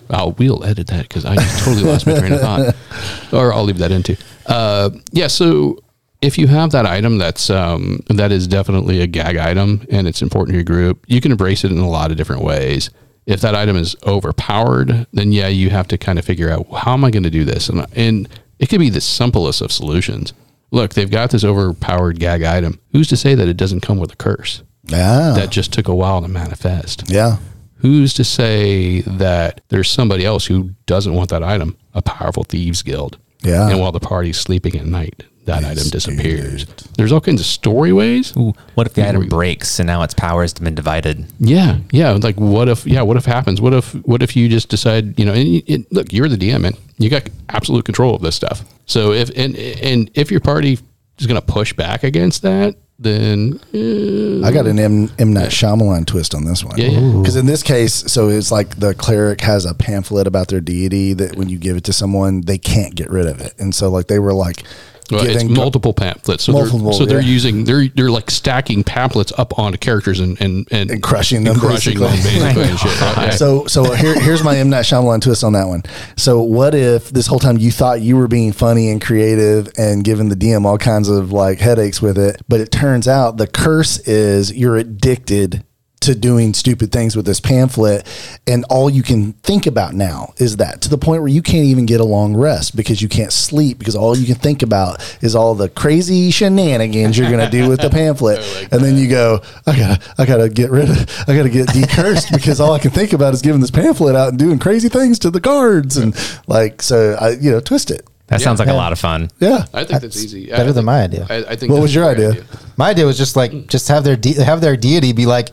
I'll 0.09 0.31
we'll 0.33 0.63
edit 0.63 0.87
that 0.87 1.07
because 1.07 1.25
I 1.25 1.35
just 1.35 1.63
totally 1.63 1.83
lost 1.83 2.07
my 2.07 2.17
train 2.17 2.33
of 2.33 2.41
thought, 2.41 2.75
or 3.33 3.53
I'll 3.53 3.63
leave 3.63 3.79
that 3.79 3.91
in 3.91 4.03
too. 4.03 4.15
Uh, 4.45 4.91
yeah. 5.11 5.27
So 5.27 5.79
if 6.21 6.37
you 6.37 6.47
have 6.47 6.71
that 6.71 6.85
item 6.85 7.17
that's 7.17 7.49
um, 7.49 8.03
that 8.09 8.31
is 8.31 8.47
definitely 8.47 9.01
a 9.01 9.07
gag 9.07 9.37
item 9.37 9.85
and 9.89 10.07
it's 10.07 10.21
important 10.21 10.53
to 10.53 10.55
your 10.55 10.63
group, 10.63 11.03
you 11.07 11.21
can 11.21 11.31
embrace 11.31 11.63
it 11.63 11.71
in 11.71 11.79
a 11.79 11.89
lot 11.89 12.11
of 12.11 12.17
different 12.17 12.43
ways. 12.43 12.89
If 13.25 13.41
that 13.41 13.55
item 13.55 13.75
is 13.75 13.95
overpowered, 14.05 15.07
then 15.13 15.31
yeah, 15.31 15.47
you 15.47 15.69
have 15.71 15.87
to 15.89 15.97
kind 15.97 16.19
of 16.19 16.25
figure 16.25 16.49
out 16.51 16.67
how 16.71 16.93
am 16.93 17.03
I 17.03 17.11
going 17.11 17.23
to 17.23 17.29
do 17.29 17.43
this, 17.43 17.69
and 17.69 17.85
and 17.95 18.29
it 18.59 18.69
could 18.69 18.79
be 18.79 18.89
the 18.89 19.01
simplest 19.01 19.61
of 19.61 19.71
solutions. 19.71 20.33
Look, 20.71 20.93
they've 20.93 21.09
got 21.09 21.31
this 21.31 21.43
overpowered 21.43 22.19
gag 22.19 22.43
item. 22.43 22.79
Who's 22.91 23.07
to 23.09 23.17
say 23.17 23.35
that 23.35 23.47
it 23.47 23.57
doesn't 23.57 23.81
come 23.81 23.97
with 23.97 24.11
a 24.13 24.15
curse? 24.15 24.61
Yeah. 24.87 25.33
that 25.35 25.49
just 25.49 25.73
took 25.73 25.87
a 25.87 25.95
while 25.95 26.21
to 26.21 26.27
manifest. 26.27 27.09
yeah. 27.09 27.37
Who's 27.79 28.13
to 28.15 28.23
say 28.23 29.01
that 29.01 29.61
there's 29.69 29.89
somebody 29.89 30.25
else 30.25 30.45
who 30.45 30.71
doesn't 30.85 31.13
want 31.13 31.29
that 31.29 31.43
item? 31.43 31.77
A 31.93 32.01
powerful 32.01 32.43
thieves 32.43 32.81
guild. 32.81 33.17
Yeah. 33.43 33.69
And 33.69 33.79
while 33.79 33.91
the 33.91 33.99
party's 33.99 34.37
sleeping 34.39 34.75
at 34.75 34.85
night, 34.85 35.23
that 35.45 35.63
item 35.63 35.87
disappears. 35.89 36.65
There's 36.97 37.11
all 37.11 37.21
kinds 37.21 37.39
of 37.41 37.45
story 37.47 37.93
ways. 37.93 38.35
Ooh, 38.37 38.53
what 38.75 38.87
if 38.87 38.93
the 38.93 39.07
item 39.07 39.27
breaks 39.27 39.79
and 39.79 39.87
now 39.87 40.01
its 40.03 40.13
power 40.13 40.41
has 40.41 40.53
been 40.53 40.75
divided? 40.75 41.25
Yeah, 41.39 41.79
yeah. 41.91 42.11
Like, 42.11 42.35
what 42.39 42.67
if? 42.69 42.85
Yeah, 42.85 43.01
what 43.03 43.17
if 43.17 43.25
happens? 43.25 43.61
What 43.61 43.73
if? 43.73 43.93
What 44.05 44.21
if 44.23 44.35
you 44.35 44.49
just 44.49 44.69
decide? 44.69 45.17
You 45.19 45.25
know, 45.25 45.33
and, 45.33 45.47
you- 45.47 45.63
and 45.67 45.85
look, 45.91 46.11
you're 46.13 46.29
the 46.29 46.37
DM, 46.37 46.65
and 46.65 46.77
you 46.97 47.09
got 47.09 47.27
absolute 47.49 47.85
control 47.85 48.15
of 48.15 48.21
this 48.21 48.35
stuff. 48.35 48.63
So 48.85 49.11
if 49.11 49.29
and 49.37 49.55
and 49.55 50.09
if 50.13 50.31
your 50.31 50.39
party 50.41 50.79
is 51.19 51.27
going 51.27 51.39
to 51.39 51.45
push 51.45 51.73
back 51.73 52.03
against 52.03 52.41
that, 52.41 52.75
then 52.99 53.59
eh, 53.73 54.45
I 54.47 54.51
got 54.51 54.67
an 54.67 54.79
M, 54.79 55.09
M 55.19 55.33
Night 55.33 55.49
Shyamalan 55.49 56.05
twist 56.05 56.33
on 56.35 56.45
this 56.45 56.63
one. 56.63 56.77
Yeah, 56.77 56.87
yeah. 56.89 57.17
Because 57.19 57.35
in 57.35 57.45
this 57.45 57.61
case, 57.63 57.93
so 57.93 58.29
it's 58.29 58.51
like 58.51 58.77
the 58.79 58.93
cleric 58.95 59.41
has 59.41 59.65
a 59.65 59.73
pamphlet 59.73 60.27
about 60.27 60.47
their 60.47 60.61
deity 60.61 61.13
that 61.13 61.35
when 61.35 61.49
you 61.49 61.57
give 61.57 61.77
it 61.77 61.83
to 61.85 61.93
someone, 61.93 62.41
they 62.41 62.57
can't 62.57 62.95
get 62.95 63.09
rid 63.09 63.27
of 63.27 63.41
it. 63.41 63.53
And 63.59 63.73
so, 63.75 63.89
like, 63.89 64.07
they 64.07 64.19
were 64.19 64.33
like, 64.33 64.63
Well, 65.11 65.25
it's 65.25 65.43
multiple 65.43 65.93
pamphlets. 65.93 66.43
So 66.43 66.51
Multiple, 66.53 66.79
they're 66.79 66.93
so 66.93 67.05
they're 67.05 67.21
yeah. 67.21 67.27
using 67.27 67.63
they're 67.65 67.87
they're 67.89 68.09
like 68.11 68.31
stacking 68.31 68.83
pamphlets 68.83 69.31
up 69.37 69.57
onto 69.59 69.77
characters 69.77 70.19
and 70.19 70.39
and 70.41 70.67
and, 70.71 70.89
And 70.91 71.03
crushing 71.03 71.43
them, 71.43 71.53
and 71.53 71.61
crushing 71.61 71.99
them 71.99 72.11
basically. 72.11 72.39
basically 72.39 72.69
and 72.69 72.79
shit. 72.79 73.01
right? 73.01 73.33
So, 73.37 73.65
so 73.67 73.93
here, 73.93 74.19
here's 74.19 74.43
my 74.43 74.57
M 74.57 74.69
Night 74.69 74.85
Shyamalan 74.85 75.21
twist 75.21 75.43
on 75.43 75.53
that 75.53 75.67
one. 75.67 75.83
So, 76.17 76.41
what 76.41 76.73
if 76.73 77.09
this 77.09 77.27
whole 77.27 77.39
time 77.39 77.57
you 77.57 77.71
thought 77.71 78.01
you 78.01 78.15
were 78.17 78.27
being 78.27 78.51
funny 78.51 78.89
and 78.89 79.01
creative 79.01 79.69
and 79.77 80.03
giving 80.03 80.29
the 80.29 80.35
DM 80.35 80.65
all 80.65 80.77
kinds 80.77 81.09
of 81.09 81.31
like 81.31 81.59
headaches 81.59 82.01
with 82.01 82.17
it, 82.17 82.41
but 82.47 82.59
it 82.59 82.71
turns 82.71 83.07
out 83.07 83.37
the 83.37 83.47
curse 83.47 83.99
is 84.07 84.53
you're 84.53 84.77
addicted 84.77 85.63
to 86.01 86.13
doing 86.13 86.53
stupid 86.53 86.91
things 86.91 87.15
with 87.15 87.25
this 87.25 87.39
pamphlet, 87.39 88.05
and 88.45 88.63
all 88.69 88.89
you 88.89 89.01
can 89.01 89.33
think 89.33 89.65
about 89.65 89.93
now 89.95 90.33
is 90.37 90.57
that 90.57 90.81
to 90.81 90.89
the 90.89 90.97
point 90.99 91.21
where 91.21 91.29
you 91.31 91.41
can't 91.41 91.65
even 91.65 91.85
get 91.87 91.99
a 91.99 92.03
long 92.03 92.35
rest 92.35 92.75
because 92.75 93.01
you 93.01 93.09
can't 93.09 93.33
sleep 93.33 93.79
because 93.79 93.95
all 93.95 94.15
you 94.15 94.25
can 94.27 94.35
think 94.35 94.61
about 94.61 95.01
is 95.23 95.35
all 95.35 95.55
the 95.55 95.67
crazy 95.69 96.29
shenanigans 96.29 97.17
you're 97.17 97.31
gonna 97.31 97.49
do 97.49 97.67
with 97.67 97.81
the 97.81 97.89
pamphlet, 98.01 98.39
and 98.71 98.83
then 98.83 98.97
you 98.97 99.07
go, 99.07 99.41
I 99.65 99.75
gotta, 99.77 100.01
I 100.19 100.25
gotta 100.25 100.49
get 100.49 100.69
rid 100.69 100.89
of, 100.89 100.97
I 101.27 101.35
gotta 101.35 101.49
get 101.49 101.67
decursed 101.69 102.31
because 102.31 102.59
all 102.59 102.73
I 102.73 102.79
can 102.79 102.91
think 102.91 103.13
about 103.13 103.33
is 103.33 103.41
giving 103.41 103.61
this 103.61 103.71
pamphlet 103.71 104.15
out 104.15 104.29
and 104.29 104.37
doing 104.37 104.59
crazy 104.59 104.89
things 104.89 105.17
to 105.19 105.31
the 105.31 105.39
guards 105.39 105.97
and 105.97 106.15
like 106.47 106.81
so 106.83 107.17
I 107.19 107.31
you 107.31 107.49
know 107.51 107.59
twist 107.59 107.89
it. 107.89 108.05
That 108.27 108.41
sounds 108.41 108.57
like 108.59 108.67
Yeah. 108.67 108.73
a 108.73 108.77
lot 108.77 108.91
of 108.91 108.97
fun. 108.99 109.29
Yeah. 109.39 109.65
I 109.71 109.83
think 109.83 110.01
that's 110.01 110.17
easy. 110.23 110.47
better 110.47 110.61
I 110.61 110.65
than 110.65 110.73
think- 110.73 110.85
my 110.85 111.01
idea. 111.03 111.27
I, 111.29 111.35
I 111.51 111.55
think. 111.55 111.71
What 111.71 111.81
was 111.81 111.93
your 111.93 112.09
a 112.09 112.15
great 112.15 112.27
idea? 112.31 112.45
My 112.75 112.89
idea 112.89 113.05
was 113.05 113.17
just 113.19 113.35
like 113.35 113.67
just 113.67 113.87
have 113.87 114.03
their 114.03 114.15
de- 114.15 114.33
have 114.43 114.61
their 114.61 114.75
deity 114.75 115.13
be 115.13 115.25
like, 115.27 115.49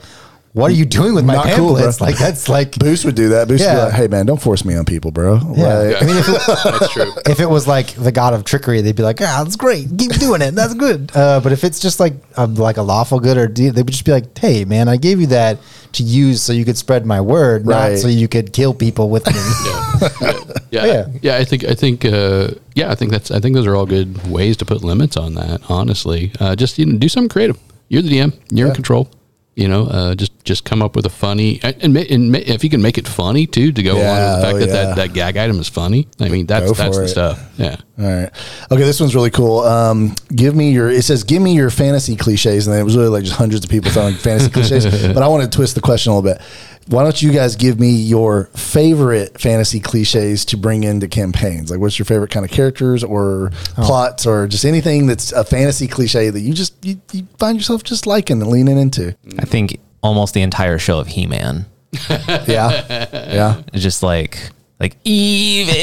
"What 0.54 0.70
are 0.70 0.74
you 0.74 0.84
doing 0.84 1.14
with 1.14 1.24
my 1.24 1.34
Not 1.34 1.44
cool, 1.56 1.74
pamphlets?" 1.74 1.98
bro. 1.98 2.06
like 2.08 2.18
that's 2.18 2.48
like 2.48 2.78
Boost 2.78 3.04
would 3.04 3.14
do 3.14 3.30
that. 3.30 3.48
Boost 3.48 3.64
would 3.64 3.66
Yeah. 3.70 3.74
be 3.74 3.80
like, 3.90 3.92
hey 3.94 4.06
man, 4.08 4.26
don't 4.26 4.40
force 4.40 4.64
me 4.64 4.74
on 4.76 4.84
people, 4.84 5.10
bro. 5.10 5.34
Yeah. 5.54 5.78
Like, 5.78 6.02
I 6.02 6.06
mean, 6.06 6.16
if 6.18 6.28
it, 6.28 6.40
That's 6.80 6.92
true. 6.92 7.12
if 7.26 7.40
it 7.40 7.48
was 7.48 7.66
like 7.66 7.94
the 7.94 8.12
god 8.12 8.34
of 8.34 8.44
trickery, 8.44 8.80
they'd 8.82 8.94
be 8.96 9.02
like, 9.02 9.20
"Ah, 9.22 9.42
that's 9.44 9.56
great. 9.56 9.88
Keep 9.96 10.12
doing 10.20 10.42
it. 10.42 10.54
That's 10.54 10.74
good." 10.74 11.10
Uh, 11.22 11.40
but 11.40 11.52
if 11.52 11.62
it's 11.64 11.78
just 11.80 12.00
like 12.00 12.14
a, 12.36 12.46
like 12.46 12.76
a 12.76 12.82
lawful 12.82 13.20
good 13.20 13.36
or 13.36 13.46
de- 13.46 13.70
they 13.70 13.82
would 13.82 13.92
just 13.92 14.04
be 14.04 14.12
like, 14.12 14.36
"Hey, 14.38 14.64
man, 14.64 14.88
I 14.88 14.96
gave 14.96 15.20
you 15.20 15.26
that 15.28 15.58
to 15.92 16.02
use 16.02 16.40
so 16.42 16.52
you 16.52 16.64
could 16.64 16.76
spread 16.76 17.04
my 17.06 17.20
word, 17.20 17.66
Right. 17.66 17.92
not 17.92 17.98
so 17.98 18.08
you 18.08 18.28
could 18.28 18.52
kill 18.52 18.74
people 18.74 19.08
with 19.10 19.26
me." 19.26 19.32
Yeah, 20.72 20.84
yeah, 20.84 20.86
Yeah. 20.86 21.06
yeah. 21.22 21.36
I 21.36 21.44
think 21.44 21.64
I 21.64 21.74
think 21.74 22.04
uh, 22.04 22.48
yeah, 22.74 22.90
I 22.90 22.94
think 22.94 23.10
that's 23.12 23.30
I 23.30 23.40
think 23.40 23.54
those 23.54 23.66
are 23.66 23.76
all 23.76 23.86
good 23.86 24.26
ways 24.26 24.56
to 24.58 24.64
put 24.64 24.82
limits 24.82 25.16
on 25.16 25.34
that. 25.34 25.60
Honestly, 25.68 26.32
uh, 26.40 26.56
just 26.56 26.78
you 26.78 26.86
know, 26.86 26.98
do 26.98 27.08
something 27.08 27.28
creative. 27.28 27.58
You're 27.88 28.02
the 28.02 28.08
DM. 28.10 28.32
You're 28.50 28.68
in 28.68 28.74
control. 28.74 29.08
You 29.54 29.68
know, 29.68 29.86
uh, 29.86 30.14
just 30.14 30.32
just 30.44 30.64
come 30.64 30.80
up 30.80 30.96
with 30.96 31.04
a 31.04 31.10
funny 31.10 31.60
and, 31.62 31.94
and, 31.94 32.34
if 32.34 32.64
you 32.64 32.70
can 32.70 32.80
make 32.80 32.96
it 32.96 33.06
funny 33.06 33.46
too 33.46 33.70
to 33.70 33.82
go 33.82 33.92
along 33.92 34.00
with 34.00 34.36
the 34.36 34.42
fact 34.42 34.54
oh, 34.54 34.58
that, 34.58 34.66
yeah. 34.68 34.72
that 34.72 34.96
that 34.96 35.12
gag 35.12 35.36
item 35.36 35.60
is 35.60 35.68
funny. 35.68 36.08
I 36.18 36.30
mean, 36.30 36.46
that's 36.46 36.66
Go 36.66 36.72
that's 36.72 36.96
the 36.96 37.04
it. 37.04 37.08
stuff. 37.08 37.50
Yeah. 37.58 37.76
All 37.98 38.06
right. 38.06 38.30
Okay, 38.70 38.82
this 38.82 38.98
one's 38.98 39.14
really 39.14 39.30
cool. 39.30 39.60
Um, 39.60 40.14
give 40.34 40.56
me 40.56 40.72
your. 40.72 40.90
It 40.90 41.02
says, 41.02 41.22
"Give 41.22 41.42
me 41.42 41.54
your 41.54 41.68
fantasy 41.68 42.16
cliches," 42.16 42.66
and 42.66 42.72
then 42.72 42.80
it 42.80 42.84
was 42.84 42.96
really 42.96 43.10
like 43.10 43.24
just 43.24 43.36
hundreds 43.36 43.62
of 43.62 43.70
people 43.70 43.90
throwing 43.90 44.14
fantasy 44.14 44.50
cliches. 44.52 44.86
But 44.86 45.22
I 45.22 45.28
want 45.28 45.44
to 45.44 45.54
twist 45.54 45.74
the 45.74 45.82
question 45.82 46.12
a 46.12 46.16
little 46.18 46.32
bit. 46.32 46.42
Why 46.88 47.02
don't 47.04 47.20
you 47.22 47.32
guys 47.32 47.56
give 47.56 47.78
me 47.78 47.90
your 47.90 48.44
favorite 48.54 49.40
fantasy 49.40 49.80
cliches 49.80 50.44
to 50.46 50.56
bring 50.56 50.84
into 50.84 51.08
campaigns? 51.08 51.70
Like, 51.70 51.80
what's 51.80 51.98
your 51.98 52.06
favorite 52.06 52.30
kind 52.30 52.44
of 52.44 52.50
characters 52.50 53.04
or 53.04 53.50
oh. 53.78 53.82
plots 53.84 54.26
or 54.26 54.46
just 54.46 54.64
anything 54.64 55.06
that's 55.06 55.32
a 55.32 55.44
fantasy 55.44 55.86
cliche 55.86 56.30
that 56.30 56.40
you 56.40 56.52
just 56.52 56.84
you, 56.84 57.00
you 57.12 57.26
find 57.38 57.56
yourself 57.56 57.82
just 57.82 58.06
liking 58.06 58.40
and 58.40 58.50
leaning 58.50 58.78
into? 58.78 59.16
I 59.38 59.44
think 59.44 59.78
almost 60.02 60.34
the 60.34 60.42
entire 60.42 60.78
show 60.78 60.98
of 60.98 61.06
He 61.06 61.26
Man 61.26 61.66
Yeah, 62.08 63.06
yeah. 63.12 63.62
is 63.72 63.82
just 63.82 64.02
like 64.02 64.50
like 64.80 64.96
evil. 65.04 65.74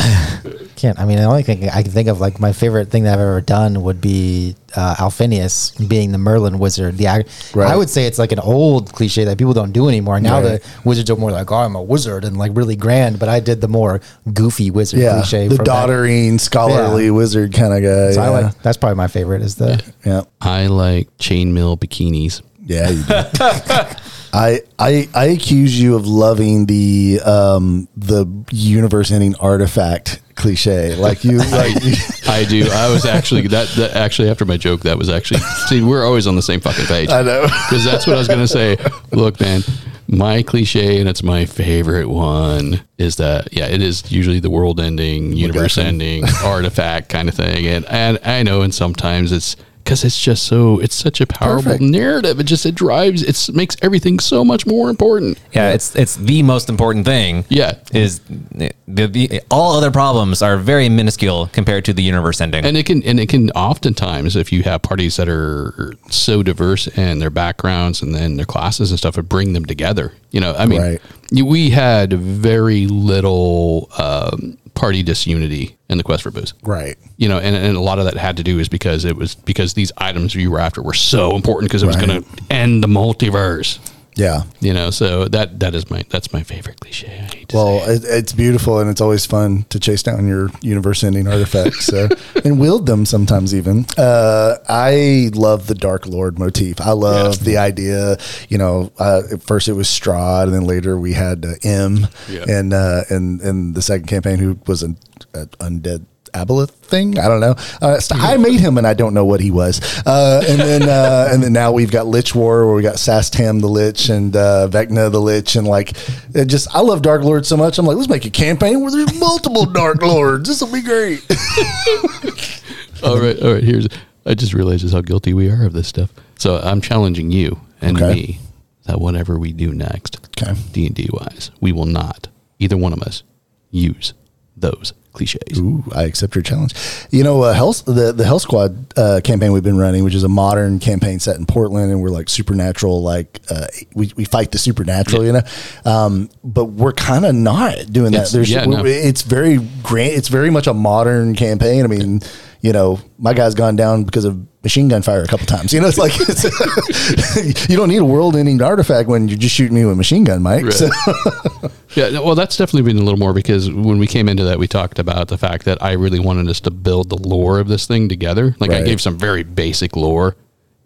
Can't. 0.80 0.98
I 0.98 1.04
mean, 1.04 1.18
the 1.18 1.24
only 1.24 1.42
thing 1.42 1.68
I 1.68 1.82
can 1.82 1.92
think 1.92 2.08
of, 2.08 2.20
like 2.20 2.40
my 2.40 2.52
favorite 2.52 2.88
thing 2.88 3.02
that 3.04 3.12
I've 3.12 3.20
ever 3.20 3.42
done, 3.42 3.82
would 3.82 4.00
be 4.00 4.56
uh, 4.74 4.94
Alphinius 4.98 5.72
being 5.88 6.10
the 6.10 6.16
Merlin 6.18 6.58
wizard. 6.58 6.96
The 6.96 7.06
ag- 7.06 7.28
Right. 7.54 7.70
I 7.70 7.76
would 7.76 7.90
say 7.90 8.06
it's 8.06 8.18
like 8.18 8.32
an 8.32 8.38
old 8.38 8.90
cliche 8.94 9.24
that 9.24 9.36
people 9.36 9.52
don't 9.52 9.72
do 9.72 9.88
anymore. 9.88 10.18
Now 10.20 10.40
Right. 10.40 10.62
the 10.62 10.68
wizards 10.88 11.10
are 11.10 11.16
more 11.16 11.32
like, 11.32 11.50
"Oh, 11.52 11.56
I'm 11.56 11.76
a 11.76 11.82
wizard," 11.82 12.24
and 12.24 12.38
like 12.38 12.52
really 12.54 12.76
grand. 12.76 13.18
But 13.18 13.28
I 13.28 13.40
did 13.40 13.60
the 13.60 13.68
more 13.68 14.00
goofy 14.32 14.70
wizard 14.70 15.00
Yeah, 15.00 15.20
cliche. 15.20 15.48
the 15.48 15.56
from 15.56 15.64
back- 15.64 15.66
doddering, 15.88 16.38
scholarly 16.38 17.04
Yeah. 17.06 17.10
wizard 17.10 17.52
kind 17.52 17.74
of 17.74 17.82
guy. 17.82 18.12
So 18.12 18.22
I 18.22 18.24
yeah. 18.24 18.30
like 18.46 18.62
that's 18.62 18.78
probably 18.78 18.96
my 18.96 19.08
favorite. 19.08 19.42
Is 19.42 19.56
the 19.56 19.82
yeah. 20.06 20.22
I 20.40 20.68
like 20.68 21.14
chainmail 21.18 21.78
bikinis. 21.78 22.40
Yeah, 22.64 22.88
you 22.88 23.02
do. 23.02 23.96
I, 24.32 24.60
I 24.78 25.08
I 25.12 25.24
accuse 25.26 25.78
you 25.80 25.96
of 25.96 26.06
loving 26.06 26.66
the 26.66 27.20
um 27.24 27.88
the 27.96 28.26
universe 28.52 29.10
ending 29.10 29.34
artifact 29.40 30.20
cliche. 30.40 30.94
Like 30.96 31.24
you, 31.24 31.38
like 31.50 31.82
you, 31.84 31.94
I 32.26 32.44
do. 32.48 32.68
I 32.70 32.90
was 32.90 33.04
actually 33.04 33.46
that, 33.48 33.68
that. 33.76 33.94
Actually, 33.94 34.30
after 34.30 34.44
my 34.44 34.56
joke, 34.56 34.80
that 34.82 34.98
was 34.98 35.08
actually. 35.08 35.40
See, 35.68 35.82
we're 35.82 36.04
always 36.04 36.26
on 36.26 36.36
the 36.36 36.42
same 36.42 36.60
fucking 36.60 36.86
page. 36.86 37.10
I 37.10 37.22
know. 37.22 37.42
because 37.42 37.84
that's 37.84 38.06
what 38.06 38.16
I 38.16 38.18
was 38.18 38.28
to 38.28 38.48
say. 38.48 38.76
Look, 39.12 39.40
man, 39.40 39.62
my 40.08 40.42
cliche, 40.42 40.98
and 41.00 41.08
it's 41.08 41.22
my 41.22 41.44
favorite 41.44 42.08
one, 42.08 42.80
is 42.98 43.16
that 43.16 43.52
yeah, 43.52 43.66
it 43.66 43.82
is 43.82 44.10
usually 44.10 44.40
the 44.40 44.50
world 44.50 44.80
ending, 44.80 45.32
universe 45.32 45.78
ending, 45.78 46.24
artifact 46.42 47.08
kind 47.08 47.28
of 47.28 47.34
thing, 47.34 47.66
and 47.66 47.84
and 47.86 48.18
I 48.24 48.42
know, 48.42 48.62
and 48.62 48.74
sometimes 48.74 49.32
it's 49.32 49.56
because 49.84 50.04
it's 50.04 50.20
just 50.20 50.44
so 50.44 50.78
it's 50.80 50.94
such 50.94 51.20
a 51.20 51.26
powerful 51.26 51.62
Perfect. 51.72 51.82
narrative. 51.82 52.38
It 52.40 52.44
just 52.44 52.64
it 52.66 52.74
drives 52.74 53.22
it 53.22 53.54
makes 53.54 53.76
everything 53.82 54.18
so 54.20 54.44
much 54.44 54.66
more 54.66 54.90
important. 54.90 55.38
Yeah, 55.52 55.70
it's 55.72 55.96
it's 55.96 56.16
the 56.16 56.42
most 56.42 56.68
important 56.68 57.04
thing. 57.06 57.44
Yeah. 57.48 57.74
is 57.92 58.20
the, 58.20 58.72
the 59.06 59.40
all 59.50 59.76
other 59.76 59.90
problems 59.90 60.42
are 60.42 60.56
very 60.56 60.88
minuscule 60.88 61.48
compared 61.52 61.84
to 61.86 61.92
the 61.92 62.02
universe 62.02 62.40
ending. 62.40 62.64
And 62.64 62.76
it 62.76 62.86
can 62.86 63.02
and 63.02 63.18
it 63.18 63.28
can 63.28 63.50
oftentimes 63.50 64.36
if 64.36 64.52
you 64.52 64.62
have 64.62 64.82
parties 64.82 65.16
that 65.16 65.28
are 65.28 65.94
so 66.10 66.42
diverse 66.42 66.86
and 66.96 67.20
their 67.20 67.30
backgrounds 67.30 68.02
and 68.02 68.14
then 68.14 68.36
their 68.36 68.46
classes 68.46 68.90
and 68.90 68.98
stuff, 68.98 69.18
it 69.18 69.22
bring 69.28 69.52
them 69.52 69.64
together. 69.64 70.12
You 70.30 70.40
know, 70.40 70.54
I 70.56 70.66
mean, 70.66 70.80
Right. 70.80 71.00
we 71.32 71.70
had 71.70 72.12
very 72.12 72.86
little 72.86 73.90
um, 73.98 74.56
party 74.74 75.02
disunity 75.02 75.76
in 75.90 75.98
the 75.98 76.04
quest 76.04 76.22
for 76.22 76.30
booze. 76.30 76.54
right. 76.62 76.96
You 77.18 77.28
know, 77.28 77.38
and, 77.38 77.54
and 77.56 77.76
a 77.76 77.80
lot 77.80 77.98
of 77.98 78.04
that 78.06 78.16
had 78.16 78.36
to 78.38 78.42
do 78.42 78.58
is 78.58 78.68
because 78.68 79.04
it 79.04 79.16
was 79.16 79.34
because 79.34 79.74
these 79.74 79.90
items 79.98 80.34
you 80.34 80.50
were 80.50 80.60
after 80.60 80.80
were 80.82 80.94
so 80.94 81.34
important 81.36 81.68
because 81.70 81.82
it 81.82 81.86
was 81.86 81.96
Right. 81.96 82.06
going 82.06 82.22
to 82.22 82.28
end 82.48 82.82
the 82.82 82.88
multiverse. 82.88 83.78
Yeah. 84.20 84.42
You 84.60 84.74
know, 84.74 84.90
so 84.90 85.24
that 85.28 85.58
that 85.60 85.74
is 85.74 85.88
my 85.90 86.04
that's 86.10 86.30
my 86.32 86.42
favorite 86.42 86.78
cliche. 86.80 87.08
I 87.08 87.34
hate 87.34 87.48
to 87.48 87.56
Well, 87.56 87.80
say. 87.80 87.94
it. 87.94 88.04
it, 88.04 88.08
it's 88.18 88.32
beautiful 88.32 88.78
and 88.80 88.90
it's 88.90 89.00
always 89.00 89.24
fun 89.24 89.64
to 89.70 89.80
chase 89.80 90.02
down 90.02 90.28
your 90.28 90.50
universe 90.60 91.02
ending 91.02 91.26
artifacts 91.26 91.86
so, 91.86 92.08
and 92.44 92.60
wield 92.60 92.84
them 92.86 93.06
sometimes 93.06 93.54
even. 93.54 93.86
Uh, 93.96 94.56
I 94.68 95.30
love 95.34 95.66
the 95.68 95.74
Dark 95.74 96.06
Lord 96.06 96.38
motif. 96.38 96.80
I 96.80 96.92
love 96.92 97.36
Yeah. 97.38 97.44
the 97.44 97.56
idea, 97.56 98.16
you 98.50 98.58
know, 98.58 98.92
uh, 98.98 99.22
at 99.32 99.42
first 99.42 99.68
it 99.68 99.72
was 99.74 99.88
Strahd 99.88 100.44
and 100.44 100.54
then 100.54 100.64
later 100.64 100.98
we 100.98 101.14
had 101.14 101.44
uh, 101.46 101.54
M 101.62 102.06
Yeah. 102.28 102.44
and, 102.46 102.74
uh, 102.74 103.02
and, 103.08 103.40
and 103.40 103.74
the 103.74 103.82
second 103.82 104.06
campaign 104.06 104.38
who 104.38 104.58
was 104.66 104.82
an 104.82 104.96
a 105.34 105.46
undead 105.64 106.04
aboleth 106.32 106.70
thing. 106.70 107.18
I 107.18 107.28
don't 107.28 107.40
know. 107.40 107.54
Uh, 107.80 107.98
st- 108.00 108.20
I 108.20 108.36
made 108.36 108.60
him 108.60 108.78
and 108.78 108.86
I 108.86 108.94
don't 108.94 109.14
know 109.14 109.24
what 109.24 109.40
he 109.40 109.50
was. 109.50 109.80
Uh, 110.06 110.42
and 110.48 110.60
then, 110.60 110.82
uh, 110.88 111.28
and 111.30 111.42
then 111.42 111.52
now 111.52 111.72
we've 111.72 111.90
got 111.90 112.06
Lich 112.06 112.34
War 112.34 112.66
where 112.66 112.74
we 112.74 112.82
got 112.82 112.96
Sastam 112.96 113.60
the 113.60 113.66
Lich 113.68 114.08
and, 114.08 114.34
uh, 114.36 114.68
Vecna 114.70 115.10
the 115.10 115.20
Lich. 115.20 115.56
And 115.56 115.66
like, 115.66 115.92
it 116.34 116.46
just, 116.46 116.74
I 116.74 116.80
love 116.80 117.02
Dark 117.02 117.22
Lords 117.22 117.48
so 117.48 117.56
much. 117.56 117.78
I'm 117.78 117.86
like, 117.86 117.96
let's 117.96 118.08
make 118.08 118.24
a 118.24 118.30
campaign 118.30 118.80
where 118.80 118.90
there's 118.90 119.18
multiple 119.18 119.66
Dark 119.66 120.02
Lords. 120.02 120.48
This 120.48 120.60
will 120.60 120.72
be 120.72 120.82
great. 120.82 121.20
all 123.02 123.18
right, 123.20 123.40
all 123.42 123.54
right. 123.54 123.62
Here's. 123.64 123.88
I 124.26 124.34
just 124.34 124.52
realized 124.52 124.82
just 124.82 124.94
how 124.94 125.00
guilty 125.00 125.32
we 125.32 125.48
are 125.50 125.64
of 125.64 125.72
this 125.72 125.88
stuff. 125.88 126.12
So 126.38 126.58
I'm 126.58 126.80
challenging 126.80 127.30
you 127.30 127.60
and 127.80 127.96
Okay. 128.00 128.12
me 128.14 128.40
that 128.84 129.00
whatever 129.00 129.38
we 129.38 129.52
do 129.52 129.72
next, 129.72 130.18
Okay. 130.40 130.54
D 130.72 130.86
and 130.86 130.94
D 130.94 131.08
wise, 131.12 131.50
we 131.60 131.72
will 131.72 131.86
not 131.86 132.28
either 132.58 132.76
one 132.76 132.92
of 132.92 133.00
us 133.02 133.22
use 133.70 134.12
those 134.56 134.92
cliches. 135.12 135.58
Ooh, 135.58 135.84
I 135.94 136.04
accept 136.04 136.34
your 136.34 136.42
challenge. 136.42 136.74
You 137.10 137.24
know, 137.24 137.42
uh, 137.42 137.52
Hell, 137.52 137.72
the 137.72 138.12
the 138.12 138.24
Hell 138.24 138.38
Squad 138.38 138.92
uh, 138.98 139.20
campaign 139.22 139.52
we've 139.52 139.62
been 139.62 139.78
running, 139.78 140.04
which 140.04 140.14
is 140.14 140.22
a 140.24 140.28
modern 140.28 140.78
campaign 140.78 141.18
set 141.18 141.36
in 141.36 141.46
Portland, 141.46 141.90
and 141.90 142.00
we're 142.02 142.10
like 142.10 142.28
supernatural, 142.28 143.02
like 143.02 143.40
uh, 143.50 143.66
we, 143.94 144.12
we 144.16 144.24
fight 144.24 144.50
the 144.52 144.58
supernatural, 144.58 145.24
you 145.24 145.32
know. 145.32 145.42
Um, 145.84 146.30
but 146.44 146.66
we're 146.66 146.92
kind 146.92 147.24
of 147.24 147.34
not 147.34 147.86
doing 147.92 148.12
that. 148.12 148.18
It's- 148.18 148.32
There's, 148.32 148.50
yeah, 148.50 148.64
no. 148.64 148.84
it's 148.84 149.22
very 149.22 149.58
grand. 149.82 150.12
It's 150.12 150.28
very 150.28 150.50
much 150.50 150.66
a 150.66 150.74
modern 150.74 151.34
campaign. 151.34 151.84
I 151.84 151.88
mean, 151.88 152.20
you 152.62 152.72
know, 152.72 152.98
my 153.18 153.32
guy's 153.34 153.54
gone 153.54 153.76
down 153.76 154.04
because 154.04 154.24
of 154.24 154.38
machine 154.62 154.88
gun 154.88 155.00
fire 155.02 155.22
a 155.22 155.26
couple 155.26 155.46
times. 155.46 155.72
You 155.72 155.80
know, 155.80 155.88
it's 155.88 155.98
like 155.98 156.12
it's, 156.16 157.68
you 157.68 157.76
don't 157.76 157.88
need 157.88 157.98
a 157.98 158.04
world-ending 158.04 158.60
artifact 158.60 159.08
when 159.08 159.28
you're 159.28 159.38
just 159.38 159.54
shooting 159.54 159.74
me 159.74 159.84
with 159.84 159.94
a 159.94 159.96
machine 159.96 160.24
gun, 160.24 160.42
Mike. 160.42 160.64
Right. 160.64 160.72
So, 160.72 160.88
Yeah, 161.96 162.20
well, 162.20 162.34
that's 162.36 162.56
definitely 162.56 162.92
been 162.92 163.00
a 163.00 163.04
little 163.04 163.18
more 163.18 163.32
because 163.32 163.68
when 163.70 163.98
we 163.98 164.06
came 164.06 164.28
into 164.28 164.44
that, 164.44 164.58
we 164.60 164.68
talked 164.68 164.98
about 165.00 165.26
the 165.28 165.36
fact 165.38 165.64
that 165.64 165.82
I 165.82 165.92
really 165.92 166.20
wanted 166.20 166.48
us 166.48 166.60
to 166.60 166.70
build 166.70 167.08
the 167.08 167.16
lore 167.16 167.58
of 167.58 167.66
this 167.66 167.86
thing 167.86 168.08
together. 168.08 168.54
Like 168.60 168.70
I 168.70 168.82
gave 168.82 169.00
some 169.00 169.18
very 169.18 169.42
basic 169.42 169.96
lore, 169.96 170.36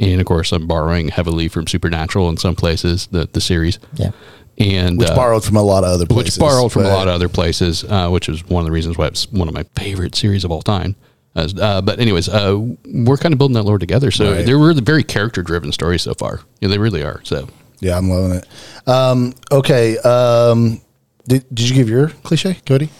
and 0.00 0.18
of 0.20 0.26
course, 0.26 0.50
I'm 0.52 0.66
borrowing 0.66 1.08
heavily 1.08 1.48
from 1.48 1.66
Supernatural 1.66 2.28
in 2.30 2.38
some 2.38 2.54
places, 2.56 3.06
the 3.08 3.28
the 3.30 3.40
series. 3.42 3.78
Yeah. 3.96 4.12
and 4.56 4.98
which 4.98 5.10
uh, 5.10 5.14
borrowed 5.16 5.44
from 5.44 5.56
a 5.56 5.62
lot 5.62 5.84
of 5.84 5.90
other 5.90 6.06
places. 6.06 6.38
which 6.38 6.40
borrowed 6.40 6.72
from 6.72 6.86
a 6.86 6.88
lot 6.88 7.06
of 7.08 7.14
other 7.14 7.28
places, 7.28 7.84
uh, 7.84 8.08
which 8.08 8.28
is 8.30 8.42
one 8.46 8.60
of 8.62 8.66
the 8.66 8.72
reasons 8.72 8.96
why 8.96 9.06
it's 9.08 9.30
one 9.30 9.46
of 9.48 9.52
my 9.54 9.64
favorite 9.76 10.14
series 10.14 10.42
of 10.44 10.50
all 10.50 10.62
time. 10.62 10.96
As, 11.36 11.54
uh, 11.58 11.82
but 11.82 11.98
anyways, 11.98 12.28
uh, 12.28 12.56
we're 12.86 13.16
kind 13.16 13.32
of 13.32 13.38
building 13.38 13.54
that 13.54 13.64
lore 13.64 13.78
together. 13.78 14.10
So 14.12 14.32
Right. 14.32 14.46
they're 14.46 14.58
really 14.58 14.80
very 14.80 15.02
character 15.02 15.42
driven 15.42 15.72
stories 15.72 16.02
so 16.02 16.14
far. 16.14 16.40
Yeah, 16.60 16.68
they 16.68 16.78
really 16.78 17.02
are. 17.02 17.20
So 17.24 17.48
Yeah, 17.80 17.98
I'm 17.98 18.08
loving 18.08 18.38
it. 18.38 18.88
Um, 18.88 19.34
okay. 19.50 19.98
Um, 19.98 20.80
did, 21.26 21.44
did 21.52 21.68
you 21.68 21.74
give 21.74 21.88
your 21.88 22.08
cliche, 22.22 22.58
Cody? 22.66 22.90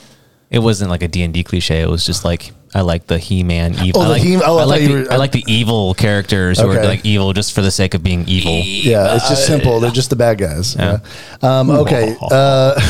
it 0.51 0.59
wasn't 0.61 0.89
like 0.91 1.03
a 1.03 1.09
D&D 1.09 1.43
cliche. 1.45 1.81
It 1.81 1.89
was 1.89 2.05
just 2.07 2.25
like 2.25 2.53
I 2.75 2.81
like 2.81 3.07
the 3.07 3.19
He-Man 3.19 3.75
evil. 3.85 4.03
Oh, 4.03 4.05
I 4.05 4.07
the 4.07 4.11
like, 4.15 4.23
He- 4.23 4.37
oh, 4.37 4.59
I 4.59 4.63
I, 4.63 4.65
like 4.65 4.81
the, 4.83 4.93
were- 4.93 5.13
I 5.13 5.17
like 5.17 5.33
the 5.33 5.45
evil 5.47 5.95
characters 5.95 6.59
who 6.59 6.69
Okay. 6.71 6.81
are 6.81 6.85
like 6.85 7.05
evil 7.07 7.33
just 7.33 7.53
for 7.55 7.63
the 7.63 7.71
sake 7.71 7.95
of 7.95 8.03
being 8.03 8.25
evil. 8.27 8.61
Yeah, 8.65 9.15
it's 9.15 9.29
just 9.29 9.47
simple. 9.47 9.79
They're 9.81 9.91
just 9.93 10.11
the 10.11 10.17
bad 10.17 10.39
guys. 10.39 10.75
Yeah. 10.75 10.99
Um, 11.43 11.71
okay. 11.71 12.17
Uh, 12.21 12.81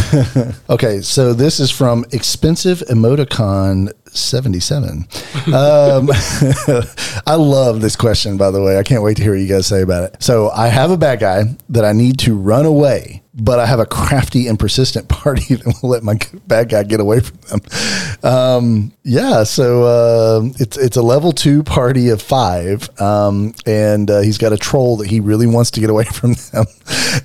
okay. 0.70 1.01
So 1.03 1.35
this 1.35 1.61
is 1.61 1.70
from 1.70 2.05
expensive 2.12 2.78
emoticon 2.91 3.91
77. 4.12 5.07
Um, 5.53 6.09
I 7.26 7.35
love 7.35 7.80
this 7.80 7.97
question, 7.97 8.37
by 8.37 8.51
the 8.53 8.62
way. 8.62 8.78
I 8.78 8.85
can't 8.85 9.03
wait 9.03 9.16
to 9.16 9.22
hear 9.22 9.32
what 9.32 9.41
you 9.41 9.49
guys 9.49 9.66
say 9.66 9.82
about 9.82 10.05
it. 10.05 10.22
So 10.22 10.51
I 10.51 10.68
have 10.68 10.91
a 10.93 10.97
bad 10.97 11.18
guy 11.20 11.45
that 11.70 11.85
I 11.85 11.93
need 11.93 12.18
to 12.20 12.37
run 12.37 12.64
away, 12.64 13.22
but 13.35 13.59
I 13.59 13.66
have 13.66 13.80
a 13.80 13.87
crafty 13.87 14.47
and 14.47 14.59
persistent 14.59 15.09
party 15.09 15.57
that 15.57 15.78
will 15.82 15.91
let 15.91 16.03
my 16.03 16.18
bad 16.47 16.68
guy 16.68 16.85
get 16.85 17.01
away 17.01 17.20
from 17.20 17.39
them. 17.49 17.61
Um, 18.22 18.93
yeah. 19.03 19.43
So 19.45 19.82
uh, 19.82 20.49
it's 20.59 20.76
it's 20.78 20.97
a 20.97 21.03
level 21.03 21.32
two 21.32 21.62
party 21.62 22.09
of 22.11 22.22
five, 22.22 22.89
um, 23.01 23.55
and 23.66 24.11
uh, 24.11 24.20
he's 24.20 24.39
got 24.39 24.53
a 24.53 24.57
troll 24.57 24.97
that 24.99 25.09
he 25.09 25.20
really 25.20 25.47
wants 25.47 25.70
to 25.72 25.80
get 25.80 25.91
away 25.91 26.05
from 26.12 26.35
them. 26.53 26.66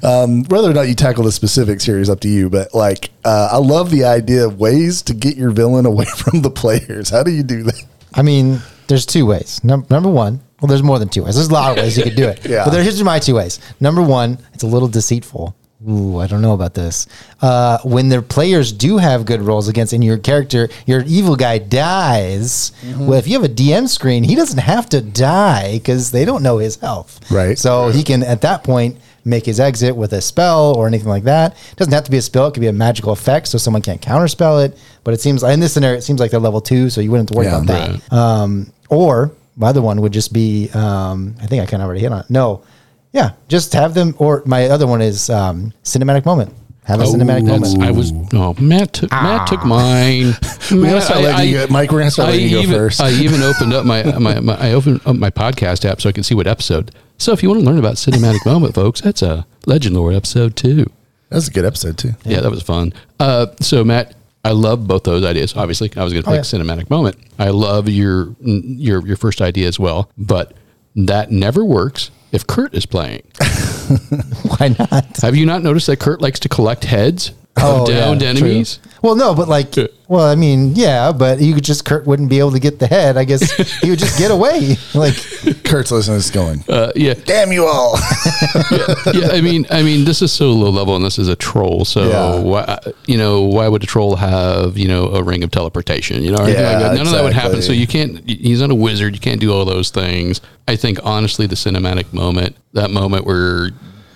Um, 0.03 0.43
whether 0.45 0.70
or 0.70 0.74
not 0.74 0.88
you 0.88 0.95
tackle 0.95 1.24
the 1.24 1.32
specifics 1.32 1.84
here 1.84 1.99
is 1.99 2.10
up 2.10 2.20
to 2.22 2.30
you, 2.30 2.49
but 2.49 2.74
like 2.74 3.12
uh, 3.24 3.49
I 3.51 3.57
love 3.57 3.91
the 3.91 4.05
idea 4.05 4.45
of 4.45 4.60
ways 4.60 5.01
to 5.03 5.14
get 5.14 5.38
your 5.38 5.51
villain 5.51 5.86
away 5.93 6.05
from 6.05 6.41
the 6.41 6.49
players. 6.51 7.10
How 7.10 7.24
do 7.24 7.32
you 7.32 7.43
do 7.43 7.64
that? 7.64 7.86
I 8.14 8.24
mean, 8.24 8.60
there's 8.88 9.05
two 9.05 9.26
ways. 9.28 9.64
Num- 9.64 9.86
number 9.89 10.10
one, 10.10 10.41
well, 10.62 10.68
there's 10.68 10.84
more 10.84 10.97
than 10.97 11.10
two 11.10 11.24
ways. 11.24 11.36
There's 11.36 11.49
a 11.49 11.53
lot 11.53 11.72
of 11.72 11.78
ways 11.78 11.95
you 11.95 12.03
could 12.03 12.16
do 12.16 12.28
it. 12.28 12.43
Yeah. 12.45 12.66
But 12.66 12.72
there, 12.72 12.82
here's 12.82 13.01
my 13.03 13.20
two 13.20 13.36
ways. 13.36 13.60
Number 13.80 14.01
one, 14.01 14.39
it's 14.53 14.64
a 14.64 14.68
little 14.68 14.88
deceitful. 14.88 15.55
Ooh, 15.88 16.18
I 16.20 16.28
don't 16.28 16.42
know 16.42 16.54
about 16.54 16.74
this. 16.74 17.08
Uh, 17.42 17.78
when 17.86 18.10
their 18.10 18.22
players 18.22 18.74
do 18.74 18.98
have 18.98 19.26
good 19.26 19.42
rolls 19.42 19.70
against, 19.70 19.94
and 19.94 20.04
your 20.04 20.18
character, 20.18 20.68
your 20.86 21.04
evil 21.08 21.38
guy 21.38 21.58
dies. 21.58 22.72
Mm-hmm. 22.82 23.08
Well, 23.08 23.18
if 23.20 23.28
you 23.28 23.40
have 23.40 23.50
a 23.50 23.54
DM 23.54 23.88
screen, 23.88 24.24
he 24.26 24.36
doesn't 24.36 24.58
have 24.60 24.90
to 24.90 25.00
die 25.02 25.78
because 25.78 26.12
they 26.12 26.26
don't 26.26 26.44
know 26.44 26.58
his 26.58 26.76
health. 26.76 27.32
Right. 27.32 27.58
So 27.58 27.90
he 27.90 28.04
can, 28.04 28.24
at 28.24 28.42
that 28.42 28.64
point, 28.66 28.98
make 29.24 29.46
his 29.46 29.60
exit 29.60 29.96
with 29.96 30.12
a 30.14 30.22
spell 30.22 30.76
or 30.76 30.86
anything 30.88 31.08
like 31.08 31.24
that. 31.24 31.54
It 31.72 31.78
doesn't 31.78 31.94
have 31.94 32.04
to 32.06 32.12
be 32.12 32.18
a 32.18 32.22
spell; 32.22 32.48
it 32.48 32.54
could 32.54 32.62
be 32.62 32.68
a 32.68 32.74
magical 32.74 33.14
effect, 33.14 33.48
so 33.48 33.58
someone 33.58 33.82
can't 33.82 34.02
counterspell 34.02 34.66
it. 34.66 34.78
But 35.06 35.14
it 35.14 35.22
seems 35.22 35.44
in 35.44 35.62
this 35.62 35.74
scenario, 35.74 35.98
it 35.98 36.02
seems 36.02 36.20
like 36.20 36.32
they're 36.32 36.40
level 36.42 36.60
two, 36.62 36.90
so 36.90 37.00
you 37.00 37.10
wouldn't 37.10 37.30
have 37.30 37.34
to 37.36 37.38
worry 37.38 37.48
Yeah. 37.48 37.62
about 37.62 38.00
that. 38.10 38.14
Um, 38.14 38.74
or 38.90 39.32
my 39.56 39.68
other 39.70 39.82
one 39.82 40.02
would 40.02 40.12
just 40.14 40.34
be, 40.34 40.70
um, 40.74 41.36
I 41.42 41.46
think 41.46 41.62
I 41.64 41.66
kind 41.66 41.82
of 41.82 41.88
already 41.88 42.02
hit 42.02 42.12
on 42.12 42.20
it. 42.22 42.30
No, 42.30 42.64
yeah, 43.12 43.32
just 43.47 43.74
have 43.74 43.93
them. 43.93 44.16
Or 44.20 44.43
my 44.45 44.66
other 44.66 44.88
one 44.88 45.01
is 45.01 45.30
um, 45.30 45.74
cinematic 45.84 46.26
moment. 46.26 46.53
Have 46.86 47.01
a 47.01 47.03
cinematic 47.03 47.45
that's- 47.45 47.74
moment. 47.76 47.84
I 47.84 47.91
was 47.91 48.12
oh 48.34 48.55
Matt 48.60 48.93
took 48.93 49.12
Matt 49.12 49.47
took 49.47 49.64
mine. 49.66 50.34
We're 50.72 50.78
gonna 50.78 50.82
Matt, 50.93 51.03
start 51.03 51.22
letting 51.22 51.49
you 51.49 51.55
go- 51.55 51.68
Mike, 51.70 51.91
we're 51.91 51.99
gonna 51.99 52.12
start 52.12 52.30
I 52.30 52.32
letting 52.34 52.47
you 52.49 52.55
go 52.55 52.62
even, 52.62 52.76
first. 52.76 53.01
I 53.01 53.12
even 53.12 53.41
opened 53.43 53.74
up 53.74 53.86
my, 53.86 54.03
my, 54.18 54.39
my 54.39 54.55
I 54.55 54.74
opened 54.74 55.01
up 55.05 55.16
my 55.16 55.30
podcast 55.30 55.86
app 55.86 56.01
so 56.01 56.10
I 56.10 56.12
can 56.12 56.24
see 56.24 56.34
what 56.36 56.47
episode. 56.47 56.91
So 57.18 57.32
if 57.32 57.43
you 57.43 57.49
want 57.49 57.62
to 57.62 57.66
learn 57.68 57.78
about 57.80 57.95
cinematic 57.95 58.43
moment, 58.45 58.74
folks, 58.76 59.01
that's 59.01 59.22
a 59.22 59.45
Legend 59.68 59.95
Lore 59.95 60.14
episode 60.14 60.55
two. 60.55 60.86
That's 61.30 61.47
a 61.47 61.51
good 61.51 61.66
episode 61.66 61.97
too. 61.97 62.14
Yeah, 62.26 62.41
that 62.41 62.49
was 62.49 62.64
fun. 62.64 62.93
Uh, 63.20 63.47
so 63.62 63.84
Matt, 63.84 64.16
I 64.43 64.51
love 64.51 64.88
both 64.88 65.03
those 65.03 65.24
ideas. 65.24 65.55
Obviously, 65.55 65.91
I 65.95 66.03
was 66.03 66.12
going 66.14 66.24
to 66.24 66.30
Oh, 66.30 66.34
pick 66.34 66.51
yeah. 66.51 66.60
cinematic 66.60 66.89
moment. 66.89 67.18
I 67.38 67.49
love 67.49 67.88
your 67.89 68.36
your 68.41 69.05
your 69.05 69.18
first 69.18 69.41
idea 69.41 69.68
as 69.68 69.80
well, 69.80 70.10
but 70.18 70.53
that 70.95 71.30
never 71.32 71.64
works 71.64 72.10
if 72.32 72.46
Kurt 72.48 72.74
is 72.74 72.86
playing. 72.86 73.24
Why 74.58 74.76
not? 74.80 75.18
Have 75.22 75.36
you 75.36 75.46
not 75.46 75.64
noticed 75.64 75.88
that 75.88 76.00
Kurt 76.00 76.22
likes 76.22 76.40
to 76.42 76.50
collect 76.50 76.86
heads? 76.86 77.32
Oh, 77.62 77.86
downed 77.86 78.22
yeah, 78.22 78.34
true. 78.34 78.47
enemies. 78.47 78.80
Well, 79.01 79.16
no, 79.16 79.34
but 79.34 79.47
like, 79.47 79.74
well, 80.10 80.26
I 80.26 80.36
mean, 80.36 80.76
yeah, 80.76 81.12
but 81.14 81.39
you 81.39 81.53
could 81.53 81.64
just 81.64 81.86
Kurt 81.86 82.05
wouldn't 82.05 82.30
be 82.30 82.39
able 82.39 82.51
to 82.51 82.60
get 82.60 82.80
the 82.80 82.88
head. 82.88 83.16
I 83.16 83.24
guess 83.24 83.49
he 83.82 83.89
would 83.89 83.99
just 83.99 84.18
get 84.18 84.30
away. 84.32 84.76
Like, 84.93 85.16
Kurt's 85.64 85.91
listening 85.91 86.20
to 86.20 86.20
this 86.20 86.30
going, 86.30 86.64
Uh, 86.68 86.91
yeah, 86.95 87.14
damn 87.14 87.51
you 87.53 87.66
all. 87.66 87.97
yeah. 89.14 89.30
I 89.32 89.39
mean, 89.41 89.66
I 89.72 89.84
mean, 89.84 90.03
this 90.05 90.22
is 90.22 90.32
so 90.34 90.51
low 90.51 90.70
level, 90.70 90.95
and 90.95 91.05
this 91.05 91.18
is 91.20 91.28
a 91.30 91.36
troll. 91.36 91.86
So, 91.86 92.10
Yeah. 92.10 92.39
why, 92.41 92.80
you 93.07 93.18
know, 93.18 93.41
why 93.43 93.68
would 93.68 93.84
a 93.84 93.88
troll 93.88 94.16
have 94.18 94.78
you 94.78 94.88
know 94.88 95.05
a 95.07 95.24
ring 95.24 95.43
of 95.43 95.51
teleportation? 95.51 96.22
You 96.24 96.32
know, 96.32 96.38
or 96.39 96.43
anything 96.43 96.64
like 96.66 96.74
Yeah, 96.74 96.80
that? 96.89 96.95
none 96.97 97.07
of 97.07 97.14
that 97.14 97.24
would 97.24 97.34
happen. 97.34 97.62
So 97.62 97.72
you 97.72 97.88
can't. 97.88 98.28
He's 98.30 98.62
not 98.62 98.72
a 98.72 98.76
wizard. 98.76 99.14
You 99.14 99.22
can't 99.22 99.39
do 99.39 99.53
all 99.53 99.64
those 99.66 99.89
things. 99.89 100.41
I 100.68 100.76
think 100.76 100.99
honestly, 101.03 101.47
the 101.47 101.55
cinematic 101.55 102.12
moment, 102.14 102.55
that 102.74 102.91
moment 102.91 103.26
where 103.26 103.72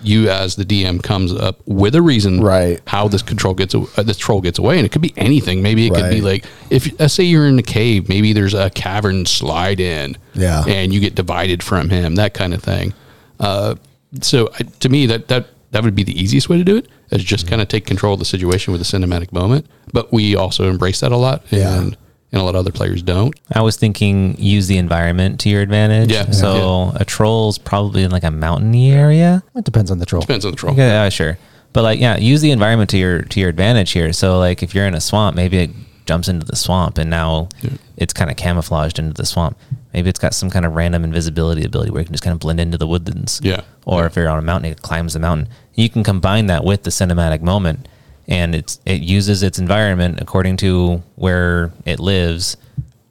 you 0.06 0.28
as 0.30 0.56
the 0.56 0.64
DM 0.64 1.02
comes 1.02 1.32
up 1.32 1.60
with 1.66 1.94
a 1.94 2.02
reason, 2.02 2.40
Right. 2.42 2.80
How 2.86 3.08
this 3.08 3.22
control 3.22 3.54
gets 3.54 3.74
uh, 3.74 4.02
this 4.02 4.16
troll 4.18 4.40
gets 4.40 4.58
away, 4.58 4.76
and 4.78 4.86
it 4.86 4.92
could 4.92 5.02
be 5.02 5.14
anything. 5.16 5.62
Maybe 5.62 5.86
it 5.86 5.94
could 5.94 6.10
be 6.10 6.20
like 6.20 6.44
if 6.70 6.98
let's 7.00 7.14
say 7.14 7.24
you're 7.24 7.46
in 7.46 7.58
a 7.58 7.62
cave, 7.62 8.08
maybe 8.08 8.32
there's 8.32 8.54
a 8.54 8.70
cavern 8.70 9.26
slide 9.26 9.80
in, 9.80 10.16
Yeah. 10.34 10.64
and 10.66 10.92
you 10.92 11.00
get 11.00 11.14
divided 11.14 11.62
from 11.62 11.90
him, 11.90 12.14
that 12.16 12.34
kind 12.34 12.52
of 12.54 12.62
thing. 12.62 12.92
Uh, 13.40 13.74
so 14.20 14.50
I, 14.58 14.62
to 14.80 14.88
me, 14.88 15.06
that 15.06 15.28
that 15.28 15.48
that 15.72 15.82
would 15.82 15.94
be 15.96 16.04
the 16.04 16.18
easiest 16.20 16.48
way 16.48 16.56
to 16.56 16.64
do 16.64 16.76
it 16.76 16.86
is 17.10 17.24
just 17.24 17.48
kind 17.48 17.60
of 17.60 17.68
take 17.68 17.84
control 17.86 18.12
of 18.14 18.18
the 18.20 18.24
situation 18.24 18.72
with 18.72 18.80
a 18.80 18.84
cinematic 18.84 19.32
moment. 19.32 19.66
But 19.92 20.12
we 20.12 20.36
also 20.36 20.68
embrace 20.70 21.00
that 21.00 21.10
a 21.12 21.16
lot, 21.16 21.44
Yeah. 21.50 21.78
and 21.80 21.96
and 22.34 22.42
a 22.42 22.44
lot 22.44 22.56
of 22.56 22.60
other 22.60 22.72
players 22.72 23.00
don't. 23.00 23.34
I 23.52 23.62
was 23.62 23.76
thinking 23.76 24.36
use 24.38 24.66
the 24.66 24.76
environment 24.78 25.38
to 25.40 25.48
your 25.48 25.62
advantage. 25.62 26.10
Yeah. 26.10 26.30
So 26.32 26.92
a 26.96 27.04
troll's 27.04 27.58
probably 27.58 28.02
in 28.02 28.10
like 28.10 28.24
a 28.24 28.30
mountainy 28.30 28.90
area. 28.90 29.44
it 29.54 29.64
depends 29.64 29.90
on 29.90 29.98
the 29.98 30.06
troll. 30.06 30.20
Depends 30.20 30.44
on 30.44 30.50
the 30.50 30.56
troll. 30.56 30.74
Yeah, 30.74 31.08
sure. 31.10 31.38
But 31.72 31.82
like, 31.82 32.00
yeah, 32.00 32.16
use 32.16 32.40
the 32.40 32.50
environment 32.50 32.90
to 32.90 32.98
your 32.98 33.22
to 33.22 33.40
your 33.40 33.48
advantage 33.48 33.92
here. 33.92 34.12
So 34.12 34.38
like, 34.38 34.62
if 34.62 34.74
you're 34.74 34.86
in 34.86 34.94
a 34.94 35.00
swamp, 35.00 35.36
maybe 35.36 35.58
it 35.58 35.70
jumps 36.06 36.28
into 36.28 36.44
the 36.44 36.56
swamp, 36.56 36.98
and 36.98 37.08
now 37.08 37.48
it's 37.96 38.12
kind 38.12 38.30
of 38.30 38.36
camouflaged 38.36 38.98
into 38.98 39.14
the 39.14 39.24
swamp. 39.24 39.56
Maybe 39.92 40.10
it's 40.10 40.18
got 40.18 40.34
some 40.34 40.50
kind 40.50 40.66
of 40.66 40.74
random 40.74 41.04
invisibility 41.04 41.64
ability 41.64 41.92
where 41.92 42.00
you 42.00 42.04
can 42.04 42.14
just 42.14 42.24
kind 42.24 42.34
of 42.34 42.40
blend 42.40 42.60
into 42.60 42.76
the 42.76 42.86
woodlands. 42.86 43.40
Yeah. 43.42 43.62
Or 43.86 44.06
if 44.06 44.16
you're 44.16 44.28
on 44.28 44.38
a 44.38 44.42
mountain, 44.42 44.72
it 44.72 44.82
climbs 44.82 45.14
the 45.14 45.20
mountain. 45.20 45.48
You 45.74 45.88
can 45.88 46.02
combine 46.02 46.46
that 46.46 46.64
with 46.64 46.82
the 46.82 46.90
cinematic 46.90 47.42
moment, 47.42 47.88
and 48.28 48.54
it's 48.54 48.80
it 48.86 49.02
uses 49.02 49.42
its 49.42 49.58
environment 49.58 50.20
according 50.20 50.56
to 50.58 51.02
where 51.16 51.72
it 51.84 52.00
lives 52.00 52.56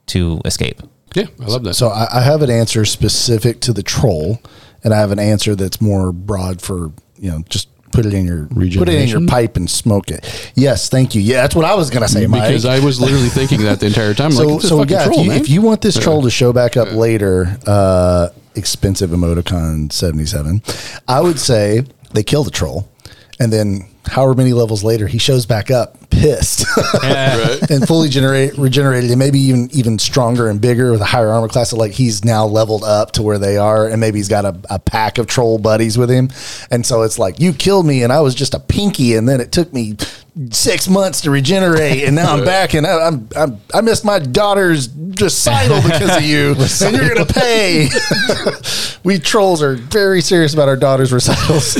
to 0.06 0.40
escape. 0.44 0.80
Yeah, 1.14 1.26
I 1.40 1.46
love 1.46 1.62
that. 1.64 1.74
So 1.74 1.88
I, 1.88 2.18
I 2.18 2.20
have 2.22 2.42
an 2.42 2.50
answer 2.50 2.84
specific 2.84 3.60
to 3.60 3.72
the 3.72 3.82
troll, 3.82 4.40
and 4.82 4.92
I 4.92 4.98
have 4.98 5.12
an 5.12 5.18
answer 5.18 5.54
that's 5.54 5.80
more 5.80 6.12
broad 6.12 6.60
for 6.60 6.92
you 7.16 7.30
know 7.30 7.42
just 7.48 7.68
put 7.92 8.06
it 8.06 8.12
in 8.12 8.26
your 8.26 8.46
put 8.46 8.88
it 8.88 9.00
in 9.00 9.08
your 9.08 9.26
pipe 9.26 9.56
and 9.56 9.70
smoke 9.70 10.10
it. 10.10 10.52
Yes, 10.54 10.88
thank 10.88 11.14
you. 11.14 11.20
Yeah, 11.20 11.42
that's 11.42 11.54
what 11.54 11.64
I 11.64 11.74
was 11.74 11.90
gonna 11.90 12.08
say, 12.08 12.26
Mike. 12.26 12.48
because 12.48 12.64
I 12.64 12.80
was 12.80 13.00
literally 13.00 13.28
thinking 13.38 13.62
that 13.62 13.80
the 13.80 13.86
entire 13.86 14.14
time. 14.14 14.32
so 14.32 14.46
like, 14.46 14.62
so 14.62 14.82
yeah, 14.84 15.04
troll, 15.04 15.20
if, 15.20 15.26
you, 15.26 15.32
if 15.32 15.48
you 15.48 15.62
want 15.62 15.80
this 15.80 15.98
troll 15.98 16.22
to 16.22 16.30
show 16.30 16.52
back 16.52 16.76
up 16.76 16.92
later, 16.92 17.58
uh, 17.66 18.28
expensive 18.56 19.10
emoticon 19.10 19.92
seventy 19.92 20.26
seven, 20.26 20.62
I 21.06 21.20
would 21.20 21.38
say 21.38 21.84
they 22.12 22.22
kill 22.24 22.44
the 22.44 22.50
troll, 22.50 22.88
and 23.40 23.52
then 23.52 23.88
however 24.06 24.34
many 24.34 24.52
levels 24.52 24.84
later 24.84 25.06
he 25.06 25.18
shows 25.18 25.46
back 25.46 25.70
up 25.70 25.96
pissed. 26.10 26.66
And 27.70 27.86
fully 27.86 28.08
generate 28.08 28.56
regenerated 28.56 29.10
and 29.10 29.18
maybe 29.18 29.38
even 29.38 29.68
even 29.72 29.98
stronger 29.98 30.48
and 30.48 30.60
bigger 30.60 30.92
with 30.92 31.00
a 31.00 31.04
higher 31.06 31.28
armor 31.28 31.48
class. 31.48 31.70
So 31.70 31.76
like 31.76 31.92
he's 31.92 32.24
now 32.24 32.46
leveled 32.46 32.84
up 32.84 33.12
to 33.12 33.22
where 33.22 33.38
they 33.38 33.56
are 33.56 33.88
and 33.88 34.00
maybe 34.00 34.18
he's 34.18 34.28
got 34.28 34.44
a, 34.44 34.56
a 34.70 34.78
pack 34.78 35.18
of 35.18 35.26
troll 35.26 35.58
buddies 35.58 35.98
with 35.98 36.10
him. 36.10 36.30
And 36.70 36.84
so 36.84 37.02
it's 37.02 37.18
like 37.18 37.40
you 37.40 37.52
killed 37.52 37.86
me 37.86 38.02
and 38.02 38.12
i 38.12 38.20
was 38.20 38.34
just 38.34 38.54
a 38.54 38.60
pinky 38.60 39.14
and 39.14 39.28
then 39.28 39.40
it 39.40 39.52
took 39.52 39.72
me 39.72 39.96
six 40.50 40.88
months 40.88 41.20
to 41.20 41.30
regenerate 41.30 42.02
and 42.02 42.16
now 42.16 42.34
i'm 42.34 42.44
back 42.54 42.74
and 42.74 42.86
I, 42.86 43.06
I'm, 43.06 43.28
I'm 43.36 43.60
i 43.72 43.80
missed 43.80 44.04
my 44.04 44.18
daughter's 44.18 44.88
recital 45.20 45.80
because 45.82 46.16
of 46.16 46.22
you 46.22 46.54
and 46.86 46.96
you're 46.96 47.14
gonna 47.14 47.26
pay. 47.26 47.88
We 49.04 49.18
trolls 49.18 49.62
are 49.62 49.74
very 49.74 50.22
serious 50.22 50.54
about 50.54 50.68
our 50.68 50.76
daughter's 50.76 51.12
recitals. 51.12 51.76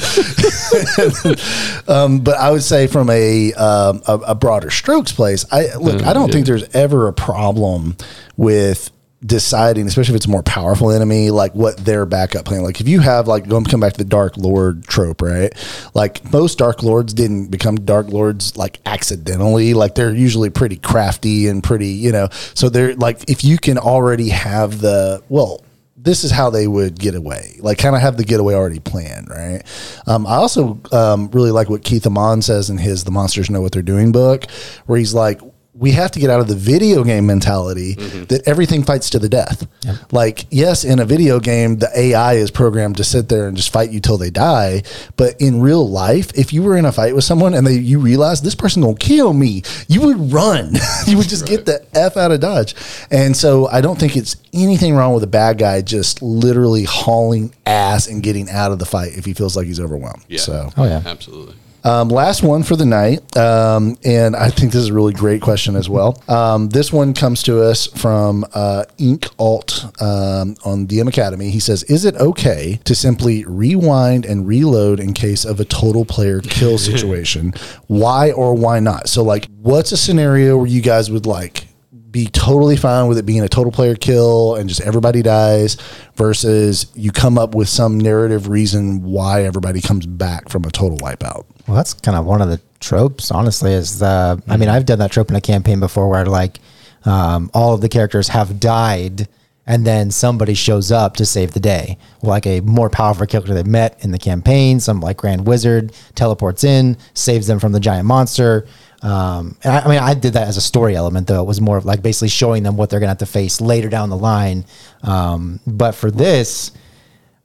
Um, 1.88 2.20
but 2.20 2.36
I 2.36 2.50
would 2.50 2.62
say 2.62 2.86
from 2.86 3.08
a, 3.08 3.54
um, 3.54 4.02
a 4.06 4.18
a 4.18 4.34
broader 4.34 4.70
strokes 4.70 5.10
place, 5.10 5.46
I 5.50 5.74
look. 5.76 6.02
I 6.02 6.12
don't 6.12 6.30
think 6.30 6.44
there's 6.44 6.68
ever 6.74 7.08
a 7.08 7.14
problem 7.14 7.96
with 8.36 8.90
deciding, 9.24 9.86
especially 9.86 10.14
if 10.14 10.16
it's 10.16 10.26
a 10.26 10.30
more 10.30 10.42
powerful 10.42 10.90
enemy, 10.90 11.30
like 11.30 11.54
what 11.54 11.76
their 11.78 12.04
backup 12.04 12.44
plan. 12.44 12.62
Like 12.62 12.80
if 12.80 12.88
you 12.88 13.00
have 13.00 13.26
like 13.26 13.48
going 13.48 13.64
come 13.64 13.80
back 13.80 13.92
to 13.94 13.98
the 13.98 14.04
Dark 14.04 14.36
Lord 14.36 14.84
trope, 14.84 15.22
right? 15.22 15.52
Like 15.94 16.30
most 16.32 16.58
Dark 16.58 16.82
Lords 16.82 17.14
didn't 17.14 17.46
become 17.48 17.76
Dark 17.76 18.08
Lords 18.08 18.56
like 18.56 18.80
accidentally. 18.86 19.74
Like 19.74 19.94
they're 19.94 20.14
usually 20.14 20.50
pretty 20.50 20.76
crafty 20.76 21.48
and 21.48 21.62
pretty, 21.62 21.88
you 21.88 22.12
know. 22.12 22.28
So 22.54 22.68
they're 22.68 22.94
like 22.96 23.28
if 23.30 23.44
you 23.44 23.58
can 23.58 23.78
already 23.78 24.28
have 24.28 24.80
the 24.80 25.22
well 25.28 25.64
this 26.04 26.22
is 26.22 26.30
how 26.30 26.50
they 26.50 26.66
would 26.68 26.98
get 26.98 27.14
away. 27.14 27.56
Like, 27.60 27.78
kind 27.78 27.96
of 27.96 28.02
have 28.02 28.18
the 28.18 28.24
getaway 28.24 28.52
already 28.54 28.78
planned, 28.78 29.30
right? 29.30 29.62
Um, 30.06 30.26
I 30.26 30.34
also 30.34 30.78
um, 30.92 31.30
really 31.32 31.50
like 31.50 31.70
what 31.70 31.82
Keith 31.82 32.04
Ammann 32.04 32.42
says 32.42 32.68
in 32.68 32.76
his 32.76 33.04
"The 33.04 33.10
Monsters 33.10 33.48
Know 33.48 33.62
What 33.62 33.72
They're 33.72 33.82
Doing" 33.82 34.12
book, 34.12 34.44
where 34.84 34.98
he's 34.98 35.14
like, 35.14 35.40
we 35.76 35.90
have 35.90 36.12
to 36.12 36.20
get 36.20 36.30
out 36.30 36.40
of 36.40 36.46
the 36.46 36.54
video 36.54 37.02
game 37.02 37.26
mentality 37.26 37.96
mm-hmm. 37.96 38.24
that 38.24 38.46
everything 38.46 38.84
fights 38.84 39.10
to 39.10 39.18
the 39.18 39.28
death. 39.28 39.66
Like, 40.12 40.46
yes, 40.50 40.84
in 40.84 41.00
a 41.00 41.04
video 41.04 41.40
game, 41.40 41.78
the 41.78 41.90
AI 41.98 42.34
is 42.34 42.50
programmed 42.50 42.96
to 42.98 43.04
sit 43.04 43.28
there 43.28 43.48
and 43.48 43.56
just 43.56 43.72
fight 43.72 43.90
you 43.90 43.98
till 44.00 44.16
they 44.16 44.30
die. 44.30 44.82
But 45.16 45.40
in 45.40 45.60
real 45.60 45.88
life, 45.88 46.30
if 46.38 46.52
you 46.52 46.62
were 46.62 46.76
in 46.76 46.84
a 46.84 46.92
fight 46.92 47.14
with 47.14 47.24
someone 47.24 47.54
and 47.54 47.66
they 47.66 47.74
you 47.74 47.98
realize 47.98 48.40
this 48.40 48.54
person 48.54 48.82
gonna 48.82 48.94
kill 48.94 49.32
me, 49.32 49.62
you 49.88 50.00
would 50.02 50.32
run. 50.32 50.74
you 51.06 51.16
would 51.16 51.28
just 51.28 51.46
get 51.46 51.66
the 51.66 51.84
f 51.94 52.16
out 52.16 52.30
of 52.30 52.40
dodge. 52.40 52.74
And 53.10 53.36
so 53.36 53.66
I 53.66 53.80
don't 53.80 53.98
think 53.98 54.16
it's 54.16 54.36
anything 54.52 54.94
wrong 54.94 55.12
with 55.12 55.24
a 55.24 55.28
bad 55.28 55.58
guy 55.58 55.82
just 55.82 56.22
literally 56.22 56.84
hauling 56.84 57.52
ass 57.66 58.06
and 58.06 58.22
getting 58.22 58.48
out 58.48 58.70
of 58.70 58.78
the 58.78 58.86
fight 58.86 59.16
if 59.18 59.24
he 59.24 59.34
feels 59.34 59.56
like 59.56 59.66
he's 59.66 59.80
overwhelmed. 59.80 60.24
yeah. 60.28 60.38
So 60.38 60.70
Oh, 60.76 60.84
yeah. 60.84 61.02
absolutely. 61.04 61.56
Um, 61.84 62.08
last 62.08 62.42
one 62.42 62.62
for 62.62 62.76
the 62.76 62.86
night, 62.86 63.36
um, 63.36 63.96
and 64.04 64.34
I 64.34 64.48
think 64.48 64.72
this 64.72 64.82
is 64.82 64.88
a 64.88 64.94
really 64.94 65.12
great 65.12 65.42
question 65.42 65.76
as 65.76 65.88
well. 65.88 66.22
Um, 66.28 66.68
this 66.70 66.92
one 66.92 67.12
comes 67.14 67.42
to 67.44 67.62
us 67.62 67.86
from 67.86 68.44
uh, 68.54 68.84
Ink 68.98 69.28
Alt 69.38 69.84
um, 70.00 70.56
on 70.64 70.86
DM 70.86 71.08
Academy. 71.08 71.50
He 71.50 71.60
says, 71.60 71.82
"Is 71.84 72.04
it 72.04 72.16
okay 72.16 72.80
to 72.84 72.94
simply 72.94 73.44
rewind 73.44 74.24
and 74.24 74.46
reload 74.46 74.98
in 74.98 75.12
case 75.12 75.44
of 75.44 75.60
a 75.60 75.64
total 75.64 76.04
player 76.04 76.40
kill 76.40 76.78
situation? 76.94 77.52
why 77.86 78.32
or 78.32 78.54
why 78.54 78.80
not? 78.80 79.08
So, 79.08 79.22
like, 79.22 79.46
what's 79.60 79.92
a 79.92 79.96
scenario 79.96 80.56
where 80.56 80.66
you 80.66 80.80
guys 80.80 81.10
would 81.10 81.26
like?" 81.26 81.68
Be 82.14 82.26
totally 82.28 82.76
fine 82.76 83.08
with 83.08 83.18
it 83.18 83.26
being 83.26 83.42
a 83.42 83.48
total 83.48 83.72
player 83.72 83.96
kill 83.96 84.54
and 84.54 84.68
just 84.68 84.80
everybody 84.82 85.20
dies 85.20 85.76
versus 86.14 86.86
you 86.94 87.10
come 87.10 87.36
up 87.36 87.56
with 87.56 87.68
some 87.68 87.98
narrative 87.98 88.46
reason 88.48 89.02
why 89.02 89.42
everybody 89.42 89.80
comes 89.80 90.06
back 90.06 90.48
from 90.48 90.64
a 90.64 90.70
total 90.70 90.96
wipeout. 90.98 91.44
Well, 91.66 91.76
that's 91.76 91.92
kind 91.92 92.16
of 92.16 92.24
one 92.24 92.40
of 92.40 92.48
the 92.48 92.60
tropes, 92.78 93.32
honestly. 93.32 93.72
Is 93.72 93.98
the 93.98 94.40
I 94.46 94.56
mean, 94.56 94.68
I've 94.68 94.86
done 94.86 95.00
that 95.00 95.10
trope 95.10 95.28
in 95.28 95.34
a 95.34 95.40
campaign 95.40 95.80
before, 95.80 96.08
where 96.08 96.24
like 96.24 96.60
um, 97.04 97.50
all 97.52 97.74
of 97.74 97.80
the 97.80 97.88
characters 97.88 98.28
have 98.28 98.60
died, 98.60 99.26
and 99.66 99.86
then 99.86 100.10
somebody 100.10 100.54
shows 100.54 100.92
up 100.92 101.16
to 101.16 101.24
save 101.24 101.52
the 101.52 101.60
day, 101.60 101.96
like 102.22 102.46
a 102.46 102.60
more 102.60 102.90
powerful 102.90 103.26
character 103.26 103.54
they 103.54 103.62
met 103.62 104.02
in 104.04 104.10
the 104.10 104.18
campaign. 104.18 104.80
Some 104.80 105.00
like 105.00 105.16
Grand 105.16 105.46
Wizard 105.46 105.92
teleports 106.14 106.64
in, 106.64 106.98
saves 107.14 107.46
them 107.46 107.58
from 107.58 107.72
the 107.72 107.80
giant 107.80 108.06
monster. 108.06 108.66
Um, 109.02 109.56
and 109.62 109.74
I, 109.74 109.80
I 109.80 109.88
mean, 109.88 109.98
I 109.98 110.14
did 110.14 110.34
that 110.34 110.48
as 110.48 110.56
a 110.56 110.62
story 110.62 110.96
element, 110.96 111.26
though. 111.26 111.42
It 111.42 111.46
was 111.46 111.60
more 111.60 111.76
of 111.76 111.84
like 111.84 112.02
basically 112.02 112.28
showing 112.28 112.62
them 112.62 112.76
what 112.76 112.90
they're 112.90 113.00
going 113.00 113.08
to 113.08 113.12
have 113.12 113.18
to 113.18 113.26
face 113.26 113.60
later 113.60 113.88
down 113.88 114.10
the 114.10 114.16
line. 114.16 114.64
Um, 115.02 115.60
but 115.66 115.92
for 115.92 116.10
this, 116.10 116.72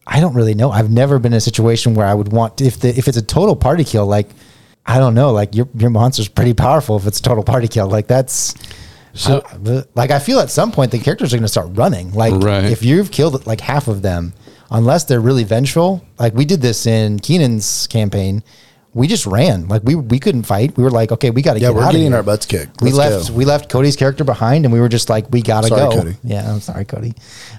I 0.05 0.19
don't 0.19 0.33
really 0.33 0.55
know. 0.55 0.71
I've 0.71 0.89
never 0.89 1.19
been 1.19 1.33
in 1.33 1.37
a 1.37 1.41
situation 1.41 1.93
where 1.93 2.07
I 2.07 2.13
would 2.13 2.31
want 2.31 2.57
to, 2.57 2.65
if 2.65 2.79
the 2.79 2.89
if 2.97 3.07
it's 3.07 3.17
a 3.17 3.21
total 3.21 3.55
party 3.55 3.83
kill, 3.83 4.07
like 4.07 4.29
I 4.85 4.97
don't 4.97 5.13
know, 5.13 5.31
like 5.31 5.53
your 5.53 5.69
your 5.75 5.91
monster's 5.91 6.27
pretty 6.27 6.53
powerful 6.53 6.97
if 6.97 7.05
it's 7.05 7.19
a 7.19 7.21
total 7.21 7.43
party 7.43 7.67
kill. 7.67 7.87
Like 7.87 8.07
that's 8.07 8.55
So- 9.19 9.43
I- 9.45 9.83
like 9.95 10.11
I 10.11 10.19
feel 10.19 10.39
at 10.39 10.49
some 10.49 10.71
point 10.71 10.91
the 10.91 10.99
characters 10.99 11.33
are 11.33 11.37
going 11.37 11.43
to 11.43 11.47
start 11.49 11.69
running. 11.73 12.11
Like 12.13 12.33
Right. 12.35 12.65
if 12.65 12.83
you've 12.83 13.11
killed 13.11 13.45
like 13.45 13.61
half 13.61 13.87
of 13.87 14.01
them, 14.01 14.33
unless 14.71 15.03
they're 15.05 15.19
really 15.21 15.43
vengeful. 15.43 16.03
Like 16.19 16.33
we 16.35 16.45
did 16.45 16.61
this 16.61 16.85
in 16.85 17.19
Keenan's 17.19 17.87
campaign. 17.87 18.43
We 18.93 19.07
just 19.07 19.27
ran. 19.27 19.67
Like 19.67 19.83
we 19.83 19.93
we 19.93 20.17
couldn't 20.19 20.43
fight. 20.43 20.75
We 20.75 20.83
were 20.83 20.89
like, 20.89 21.11
okay, 21.11 21.29
we 21.29 21.43
got 21.43 21.53
to 21.53 21.59
Yeah, 21.59 21.67
get 21.67 21.75
we're 21.75 21.81
out 21.83 21.87
of 21.89 21.91
getting 21.93 22.07
here. 22.07 22.15
our 22.17 22.23
butts 22.23 22.47
kicked. 22.47 22.81
We 22.81 22.91
Let's 22.91 23.13
left. 23.15 23.27
go. 23.29 23.33
We 23.35 23.45
left 23.45 23.69
Cody's 23.69 23.95
character 23.95 24.23
behind, 24.23 24.65
and 24.65 24.73
we 24.73 24.79
were 24.79 24.89
just 24.89 25.09
like, 25.11 25.29
we 25.31 25.43
gotta 25.43 25.69
go. 25.69 25.91
Cody. 25.91 26.15
Yeah, 26.23 26.51
I'm 26.51 26.59
sorry, 26.59 26.85
Cody. 26.85 27.13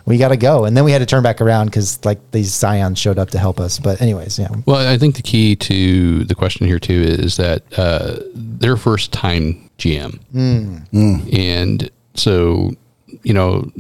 We 0.07 0.19
gotta 0.19 0.37
go, 0.37 0.65
and 0.65 0.77
then 0.77 0.83
we 0.83 0.91
had 0.91 0.99
to 0.99 1.07
turn 1.07 1.23
back 1.23 1.41
around 1.41 1.67
because 1.67 2.05
like 2.05 2.19
these 2.33 2.53
scions 2.53 2.99
showed 2.99 3.17
up 3.17 3.31
to 3.31 3.39
help 3.39 3.61
us. 3.61 3.79
But 3.79 4.03
anyways, 4.03 4.41
yeah, 4.41 4.49
Well, 4.67 4.85
I 4.89 4.99
think 4.99 5.15
the 5.15 5.23
key 5.23 5.55
to 5.55 6.25
the 6.25 6.35
question 6.35 6.67
here 6.67 6.81
too 6.81 7.01
is 7.01 7.37
that 7.37 7.63
uh, 7.79 8.17
their 8.35 8.77
first 8.77 9.13
time 9.13 9.70
GM, 9.81 10.21
hmm. 10.31 11.29
and 11.33 11.91
so 12.15 12.73
you 13.23 13.35
know, 13.35 13.71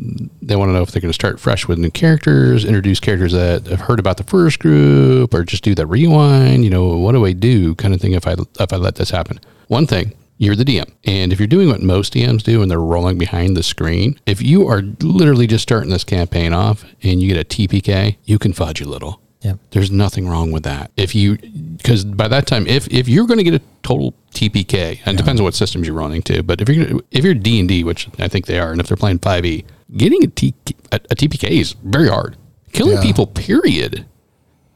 they 0.42 0.57
want 0.57 0.68
to 0.68 0.72
know 0.72 0.82
if 0.82 0.90
they're 0.90 1.01
going 1.01 1.11
to 1.11 1.14
start 1.14 1.38
fresh 1.38 1.68
with 1.68 1.78
new 1.78 1.90
characters, 1.90 2.64
introduce 2.64 2.98
characters 3.01 3.32
that 3.32 3.66
have 3.66 3.80
heard 3.80 4.01
about 4.01 4.16
the 4.16 4.24
first 4.24 4.59
group, 4.59 5.32
or 5.32 5.44
just 5.44 5.62
do 5.62 5.74
the 5.74 5.86
rewind. 5.86 6.64
You 6.64 6.70
know, 6.70 6.96
what 6.96 7.12
do 7.12 7.24
I 7.24 7.32
do? 7.32 7.74
Kind 7.76 7.94
of 7.94 8.01
thing. 8.01 8.12
If 8.12 8.26
I 8.26 8.36
if 8.59 8.72
I 8.72 8.76
let 8.76 8.96
this 8.96 9.11
happen, 9.11 9.40
one 9.68 9.86
thing. 9.86 10.14
You're 10.38 10.57
the 10.57 10.64
DM. 10.64 10.90
And 11.05 11.34
if 11.34 11.38
you're 11.38 11.46
doing 11.46 11.68
what 11.68 11.82
most 11.82 12.14
DMs 12.14 12.42
do 12.42 12.62
and 12.62 12.70
they're 12.70 12.80
rolling 12.80 13.18
behind 13.18 13.59
the 13.59 13.62
screen, 13.62 14.18
if 14.24 14.40
you 14.40 14.66
are 14.68 14.80
literally 15.03 15.46
just 15.46 15.62
starting 15.62 15.90
this 15.90 16.03
campaign 16.03 16.55
off 16.55 16.82
and 17.03 17.20
you 17.20 17.28
get 17.28 17.36
a 17.36 17.44
TPK, 17.44 18.16
you 18.24 18.38
can 18.38 18.55
fudge 18.55 18.80
a 18.80 18.88
little. 18.88 19.20
Yeah. 19.43 19.55
There's 19.70 19.91
nothing 19.91 20.28
wrong 20.28 20.51
with 20.53 20.64
that. 20.64 20.91
If 20.97 21.14
you, 21.14 21.36
because 21.38 22.05
by 22.05 22.28
that 22.28 22.47
time, 22.47 22.66
if 22.66 22.86
if 22.88 23.09
you're 23.09 23.26
going 23.26 23.38
to 23.38 23.45
get 23.45 23.55
a 23.55 23.62
total 23.82 24.12
TPK, 24.34 25.01
and 25.07 25.14
it 25.14 25.16
depends 25.16 25.41
on 25.41 25.45
what 25.45 25.55
systems 25.55 25.86
you're 25.86 25.97
running 25.97 26.20
to, 26.22 26.43
but 26.43 26.61
if 26.61 26.68
you're 26.68 27.01
if 27.11 27.24
you're 27.24 27.32
D 27.34 27.59
and 27.59 27.68
D, 27.68 27.82
which 27.82 28.09
I 28.18 28.28
think 28.28 28.47
they 28.47 28.59
are, 28.59 28.70
and 28.72 28.80
if 28.80 28.86
they're 28.88 28.99
playing 28.99 29.18
5e, 29.20 29.64
getting 29.97 30.24
a, 30.24 30.26
T, 30.26 30.55
a, 30.93 30.97
a 31.11 31.16
TPK 31.16 31.49
is 31.51 31.72
very 31.84 32.09
hard. 32.09 32.36
Killing 32.72 32.97
Yeah. 32.97 33.03
people, 33.03 33.26
period, 33.26 34.05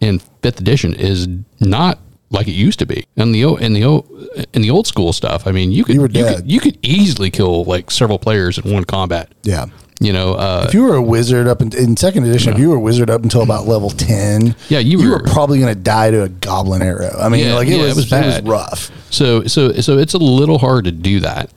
in 0.01 0.19
fifth 0.43 0.61
edition 0.61 0.95
is 0.95 1.29
not 1.61 1.99
like 2.31 2.49
it 2.49 2.53
used 2.53 2.79
to 2.81 2.87
be. 2.87 3.05
And 3.17 3.35
the 3.35 3.45
o- 3.45 3.57
in 3.57 3.75
the 3.75 3.85
o- 3.85 4.07
in 4.55 4.63
the 4.63 4.71
old 4.71 4.87
school 4.87 5.13
stuff, 5.13 5.47
I 5.47 5.53
mean, 5.53 5.73
you 5.73 5.85
could 5.85 5.95
You 5.97 6.03
you 6.03 6.09
could, 6.09 6.51
you 6.51 6.61
could 6.61 6.79
easily 6.83 7.31
kill 7.31 7.65
like 7.65 7.91
several 7.91 8.19
players 8.19 8.57
in 8.59 8.73
one 8.73 8.85
combat. 8.85 9.31
Yeah. 9.43 9.67
You 10.01 10.13
know, 10.13 10.35
uh, 10.35 10.65
If 10.69 10.75
you 10.75 10.83
were 10.83 10.97
a 10.97 11.03
wizard 11.03 11.47
up 11.47 11.63
in, 11.63 11.75
in 11.77 11.97
second 11.97 12.25
edition, 12.27 12.53
if 12.53 12.59
you 12.59 12.71
were 12.71 12.77
a 12.77 12.81
wizard 12.81 13.11
up 13.11 13.23
until 13.23 13.43
about 13.43 13.67
level 13.67 13.91
ten, 13.91 14.57
Yeah, 14.69 14.81
you 14.81 14.99
were, 14.99 15.19
were- 15.19 15.23
probably 15.23 15.61
going 15.61 15.73
to 15.73 15.81
die 15.81 16.11
to 16.11 16.25
a 16.25 16.29
goblin 16.29 16.83
arrow. 16.83 17.17
I 17.19 17.29
mean, 17.29 17.47
Yeah, 17.47 17.55
like 17.55 17.69
it, 17.69 17.77
yeah, 17.77 17.83
was, 17.85 17.93
it 17.93 17.97
was 17.97 18.13
it 18.13 18.27
was 18.27 18.35
bad. 18.35 18.49
rough. 18.49 18.91
So 19.11 19.45
so 19.45 19.73
so 19.75 19.97
it's 19.99 20.13
a 20.15 20.19
little 20.19 20.59
hard 20.59 20.85
to 20.87 20.93
do 20.93 21.21
that. 21.21 21.51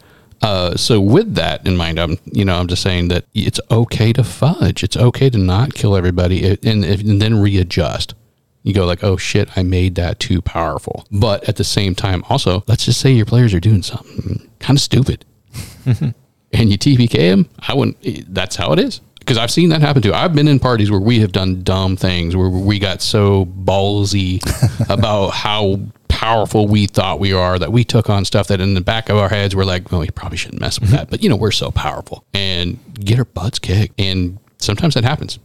Uh, 0.43 0.75
so 0.77 1.01
with 1.01 1.33
that 1.33 1.65
in 1.67 1.75
mind, 1.75 1.99
I'm 1.99 2.19
you 2.31 2.45
know 2.45 2.57
I'm 2.59 2.67
just 2.67 2.83
saying 2.83 3.07
that 3.07 3.25
it's 3.33 3.59
okay 3.71 4.13
to 4.13 4.23
fudge. 4.23 4.83
It's 4.83 4.95
okay 4.95 5.31
to 5.31 5.38
not 5.39 5.73
kill 5.73 5.95
everybody 5.95 6.51
uh, 6.51 6.55
and, 6.63 6.85
and 6.85 7.19
then 7.19 7.41
readjust. 7.41 8.13
You 8.61 8.73
go 8.73 8.85
like, 8.85 9.03
oh 9.03 9.17
shit, 9.17 9.49
I 9.57 9.63
made 9.63 9.95
that 9.95 10.19
too 10.19 10.41
powerful. 10.43 11.07
But 11.11 11.47
at 11.49 11.55
the 11.55 11.63
same 11.63 11.95
time, 11.95 12.23
also 12.29 12.63
let's 12.67 12.85
just 12.85 12.99
say 13.01 13.11
your 13.13 13.25
players 13.25 13.53
are 13.55 13.59
doing 13.59 13.81
something 13.81 14.47
kind 14.59 14.77
of 14.77 14.81
stupid, 14.81 15.25
and 16.53 16.69
you 16.71 16.77
TPK 16.77 17.11
them. 17.31 17.49
I 17.67 17.73
wouldn't. 17.73 17.97
eh, 18.03 18.21
That's 18.27 18.55
how 18.55 18.71
it 18.73 18.79
is. 18.79 19.01
Because 19.19 19.37
I've 19.37 19.51
seen 19.51 19.69
that 19.69 19.81
happen 19.81 20.01
too. 20.01 20.13
I've 20.13 20.33
been 20.33 20.47
in 20.47 20.57
parties 20.59 20.89
where 20.89 21.01
we 21.01 21.19
have 21.19 21.33
done 21.33 21.61
dumb 21.63 21.97
things, 21.97 22.35
where 22.35 22.47
we 22.49 22.79
got 22.79 23.01
so 23.01 23.45
ballsy 23.45 24.39
about 24.89 25.31
how 25.31 25.79
powerful 26.07 26.67
we 26.67 26.87
thought 26.87 27.19
we 27.19 27.33
are 27.33 27.59
that 27.59 27.71
we 27.71 27.83
took 27.83 28.09
on 28.09 28.23
stuff 28.25 28.47
that 28.47 28.59
in 28.61 28.73
the 28.73 28.81
back 28.81 29.09
of 29.09 29.17
our 29.17 29.27
heads 29.29 29.55
we're 29.55 29.65
like, 29.65 29.91
well, 29.91 29.99
we 30.01 30.09
probably 30.09 30.37
shouldn't 30.37 30.61
mess 30.61 30.79
with 30.79 30.89
that. 30.91 31.09
But 31.09 31.21
you 31.21 31.29
know, 31.29 31.35
we're 31.35 31.51
so 31.51 31.71
powerful 31.71 32.23
and 32.33 32.79
get 32.95 33.19
our 33.19 33.25
butts 33.25 33.59
kicked. 33.59 33.99
And 33.99 34.39
sometimes 34.59 34.93
that 34.93 35.03
happens. 35.03 35.39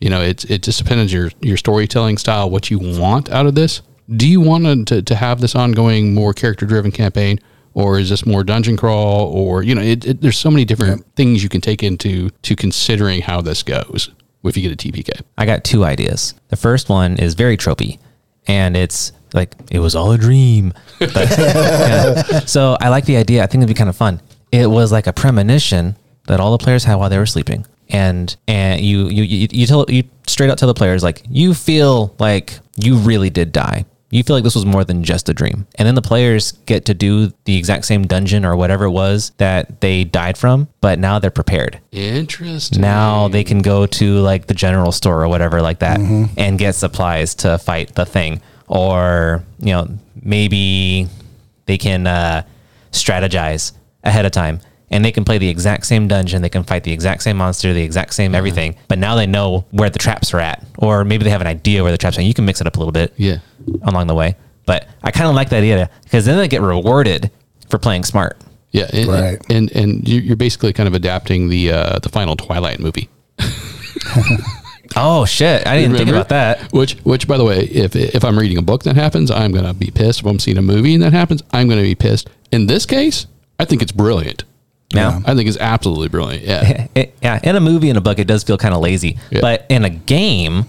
You 0.00 0.08
know, 0.10 0.22
it's 0.22 0.44
it 0.44 0.62
just 0.62 0.78
depends 0.82 1.12
on 1.12 1.18
your 1.20 1.30
your 1.42 1.56
storytelling 1.58 2.16
style, 2.18 2.48
what 2.50 2.70
you 2.70 2.78
want 2.78 3.30
out 3.30 3.44
of 3.46 3.54
this. 3.54 3.82
Do 4.14 4.26
you 4.26 4.40
want 4.40 4.88
to 4.88 5.02
to 5.02 5.14
have 5.14 5.40
this 5.42 5.54
ongoing, 5.54 6.14
more 6.14 6.32
character 6.32 6.64
driven 6.64 6.90
campaign? 6.90 7.38
Or 7.76 7.98
is 7.98 8.08
this 8.08 8.24
more 8.24 8.42
dungeon 8.42 8.78
crawl? 8.78 9.26
Or 9.26 9.62
you 9.62 9.74
know, 9.74 9.82
it, 9.82 10.06
it, 10.06 10.20
there's 10.22 10.38
so 10.38 10.50
many 10.50 10.64
different 10.64 11.04
things 11.14 11.42
you 11.42 11.50
can 11.50 11.60
take 11.60 11.82
into 11.82 12.30
to 12.30 12.56
considering 12.56 13.20
how 13.20 13.42
this 13.42 13.62
goes 13.62 14.10
if 14.42 14.56
you 14.56 14.66
get 14.66 14.72
a 14.72 14.92
TPK. 14.92 15.20
I 15.36 15.44
got 15.44 15.62
two 15.62 15.84
ideas. 15.84 16.34
The 16.48 16.56
first 16.56 16.88
one 16.88 17.18
is 17.18 17.34
very 17.34 17.58
tropey, 17.58 17.98
and 18.46 18.78
it's 18.78 19.12
like 19.34 19.54
it 19.70 19.80
was 19.80 19.94
all 19.94 20.10
a 20.12 20.18
dream. 20.18 20.72
But, 20.98 21.14
yeah. 21.38 22.22
So 22.46 22.78
I 22.80 22.88
like 22.88 23.04
the 23.04 23.18
idea. 23.18 23.44
I 23.44 23.46
think 23.46 23.62
it'd 23.62 23.68
be 23.68 23.78
kind 23.78 23.90
of 23.90 23.96
fun. 23.96 24.22
It 24.50 24.70
was 24.70 24.90
like 24.90 25.06
a 25.06 25.12
premonition 25.12 25.96
that 26.28 26.40
all 26.40 26.56
the 26.56 26.64
players 26.64 26.84
had 26.84 26.94
while 26.94 27.10
they 27.10 27.18
were 27.18 27.26
sleeping, 27.26 27.66
and 27.90 28.34
and 28.48 28.80
you 28.80 29.08
you 29.08 29.22
you, 29.22 29.48
you 29.50 29.66
tell 29.66 29.84
you 29.88 30.04
straight 30.26 30.48
out 30.48 30.56
tell 30.56 30.68
the 30.68 30.74
players 30.74 31.02
like 31.02 31.22
you 31.28 31.52
feel 31.52 32.14
like 32.18 32.58
you 32.76 32.96
really 32.96 33.28
did 33.28 33.52
die. 33.52 33.84
You 34.10 34.22
feel 34.22 34.36
like 34.36 34.44
this 34.44 34.54
was 34.54 34.64
more 34.64 34.84
than 34.84 35.02
just 35.02 35.28
a 35.28 35.34
dream. 35.34 35.66
And 35.74 35.86
then 35.86 35.96
the 35.96 36.02
players 36.02 36.52
get 36.66 36.84
to 36.86 36.94
do 36.94 37.32
the 37.44 37.56
exact 37.56 37.86
same 37.86 38.06
dungeon 38.06 38.44
or 38.44 38.56
whatever 38.56 38.84
it 38.84 38.90
was 38.90 39.32
that 39.38 39.80
they 39.80 40.04
died 40.04 40.38
from, 40.38 40.68
but 40.80 40.98
now 41.00 41.18
they're 41.18 41.30
prepared. 41.30 41.80
Interesting. 41.90 42.80
now 42.80 43.26
they 43.28 43.42
can 43.42 43.62
go 43.62 43.84
to 43.86 44.18
like 44.18 44.46
the 44.46 44.54
general 44.54 44.92
store 44.92 45.22
or 45.22 45.28
whatever 45.28 45.60
like 45.60 45.80
that 45.80 45.98
and 45.98 46.58
get 46.58 46.74
supplies 46.76 47.34
to 47.36 47.58
fight 47.58 47.94
the 47.94 48.06
thing. 48.06 48.40
Or 48.68 49.42
you 49.58 49.72
know 49.72 49.88
maybe 50.22 51.08
they 51.66 51.78
can 51.78 52.06
uh, 52.06 52.42
strategize 52.92 53.72
ahead 54.04 54.24
of 54.24 54.32
time 54.32 54.60
and 54.90 55.04
they 55.04 55.10
can 55.12 55.24
play 55.24 55.38
the 55.38 55.48
exact 55.48 55.84
same 55.84 56.06
dungeon 56.06 56.42
they 56.42 56.48
can 56.48 56.62
fight 56.62 56.84
the 56.84 56.92
exact 56.92 57.22
same 57.22 57.36
monster 57.36 57.72
the 57.72 57.82
exact 57.82 58.14
same 58.14 58.36
everything 58.36 58.76
but 58.86 58.98
now 58.98 59.16
they 59.16 59.26
know 59.26 59.64
where 59.72 59.90
the 59.90 59.98
traps 59.98 60.32
are 60.32 60.40
at. 60.40 60.64
Or 60.78 61.04
maybe 61.04 61.24
they 61.24 61.30
have 61.30 61.40
an 61.40 61.46
idea 61.46 61.82
where 61.82 61.92
the 61.92 61.98
traps 61.98 62.18
are 62.18 62.22
you 62.22 62.34
can 62.34 62.44
mix 62.44 62.60
it 62.60 62.66
up 62.66 62.76
a 62.76 62.78
little 62.78 62.92
bit. 62.92 63.12
Yeah. 63.16 63.38
Along 63.82 64.06
the 64.06 64.14
way 64.14 64.34
but 64.66 64.88
i 65.02 65.10
kind 65.10 65.28
of 65.28 65.34
like 65.34 65.48
that 65.50 65.58
idea 65.58 65.88
because 66.04 66.24
then 66.24 66.36
they 66.38 66.48
get 66.48 66.60
rewarded 66.62 67.30
for 67.70 67.78
playing 67.78 68.04
smart 68.04 68.38
Yeah, 68.72 68.88
and, 68.92 69.08
Right. 69.08 69.38
and 69.50 69.70
and 69.72 70.06
you- 70.08 70.20
you're 70.20 70.36
basically 70.36 70.72
kind 70.72 70.86
of 70.86 70.94
adapting 70.94 71.48
the 71.48 71.72
uh, 71.72 71.98
the 72.00 72.08
final 72.08 72.36
Twilight 72.36 72.78
movie. 72.80 73.08
oh 74.96 75.24
shit 75.24 75.66
i 75.66 75.76
didn't 75.76 75.92
think 75.96 76.06
Remember? 76.08 76.16
about 76.20 76.28
that 76.28 76.72
Which 76.72 76.94
which 77.04 77.26
by 77.26 77.36
the 77.36 77.44
way, 77.44 77.60
if 77.64 77.94
if 77.96 78.24
I'm 78.24 78.38
reading 78.38 78.58
a 78.58 78.62
book 78.62 78.82
that 78.84 78.96
happens, 78.96 79.30
I'm 79.30 79.52
gonna 79.52 79.74
be 79.74 79.90
pissed. 79.90 80.20
If 80.20 80.26
I'm 80.26 80.38
seeing 80.38 80.58
a 80.58 80.62
movie 80.62 80.94
and 80.94 81.02
that 81.02 81.12
happens, 81.12 81.42
I'm 81.52 81.68
gonna 81.68 81.82
be 81.82 81.94
pissed. 81.94 82.28
In 82.52 82.66
this 82.66 82.86
case, 82.86 83.26
I 83.58 83.64
think 83.64 83.82
it's 83.82 83.92
brilliant. 83.92 84.44
now 84.94 85.20
I 85.26 85.34
think 85.34 85.48
it's 85.48 85.58
absolutely 85.58 86.08
brilliant. 86.08 86.44
Yeah. 86.44 86.86
it, 86.94 87.14
yeah, 87.22 87.40
in 87.42 87.56
a 87.56 87.60
movie 87.60 87.88
and 87.88 87.98
a 87.98 88.00
book, 88.00 88.18
it 88.18 88.26
does 88.26 88.42
feel 88.44 88.58
kind 88.58 88.74
of 88.74 88.80
lazy. 88.80 89.18
Yeah. 89.30 89.40
But 89.40 89.66
in 89.68 89.84
a 89.84 89.90
game, 89.90 90.66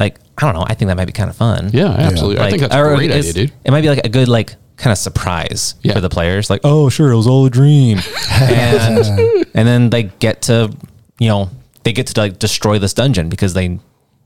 like 0.00 0.18
I 0.38 0.46
don't 0.46 0.54
know, 0.54 0.64
I 0.66 0.74
think 0.74 0.88
that 0.88 0.96
might 0.96 1.04
be 1.04 1.12
kind 1.12 1.28
of 1.30 1.36
fun. 1.36 1.70
Yeah, 1.72 1.88
absolutely. 1.90 2.38
I 2.42 2.48
think 2.50 2.62
that's 2.62 2.74
a 2.74 2.82
great 2.96 3.10
idea, 3.10 3.32
dude. 3.32 3.52
It 3.64 3.70
might 3.70 3.82
be 3.82 3.88
like 3.90 4.04
a 4.04 4.08
good 4.08 4.28
like 4.28 4.56
kind 4.76 4.90
of 4.92 4.98
surprise 4.98 5.74
Yeah. 5.82 5.92
for 5.92 6.00
the 6.00 6.08
players. 6.08 6.48
Like, 6.48 6.62
oh, 6.64 6.88
sure, 6.88 7.12
it 7.12 7.16
was 7.16 7.26
all 7.26 7.44
a 7.46 7.50
dream, 7.50 7.98
and 8.30 9.46
and 9.54 9.68
then 9.68 9.90
they 9.90 10.04
get 10.04 10.42
to 10.42 10.74
you 11.18 11.28
know 11.28 11.50
they 11.84 11.92
get 11.92 12.06
to 12.08 12.20
like 12.20 12.38
destroy 12.38 12.78
this 12.78 12.94
dungeon 12.94 13.28
because 13.28 13.52
they 13.54 13.78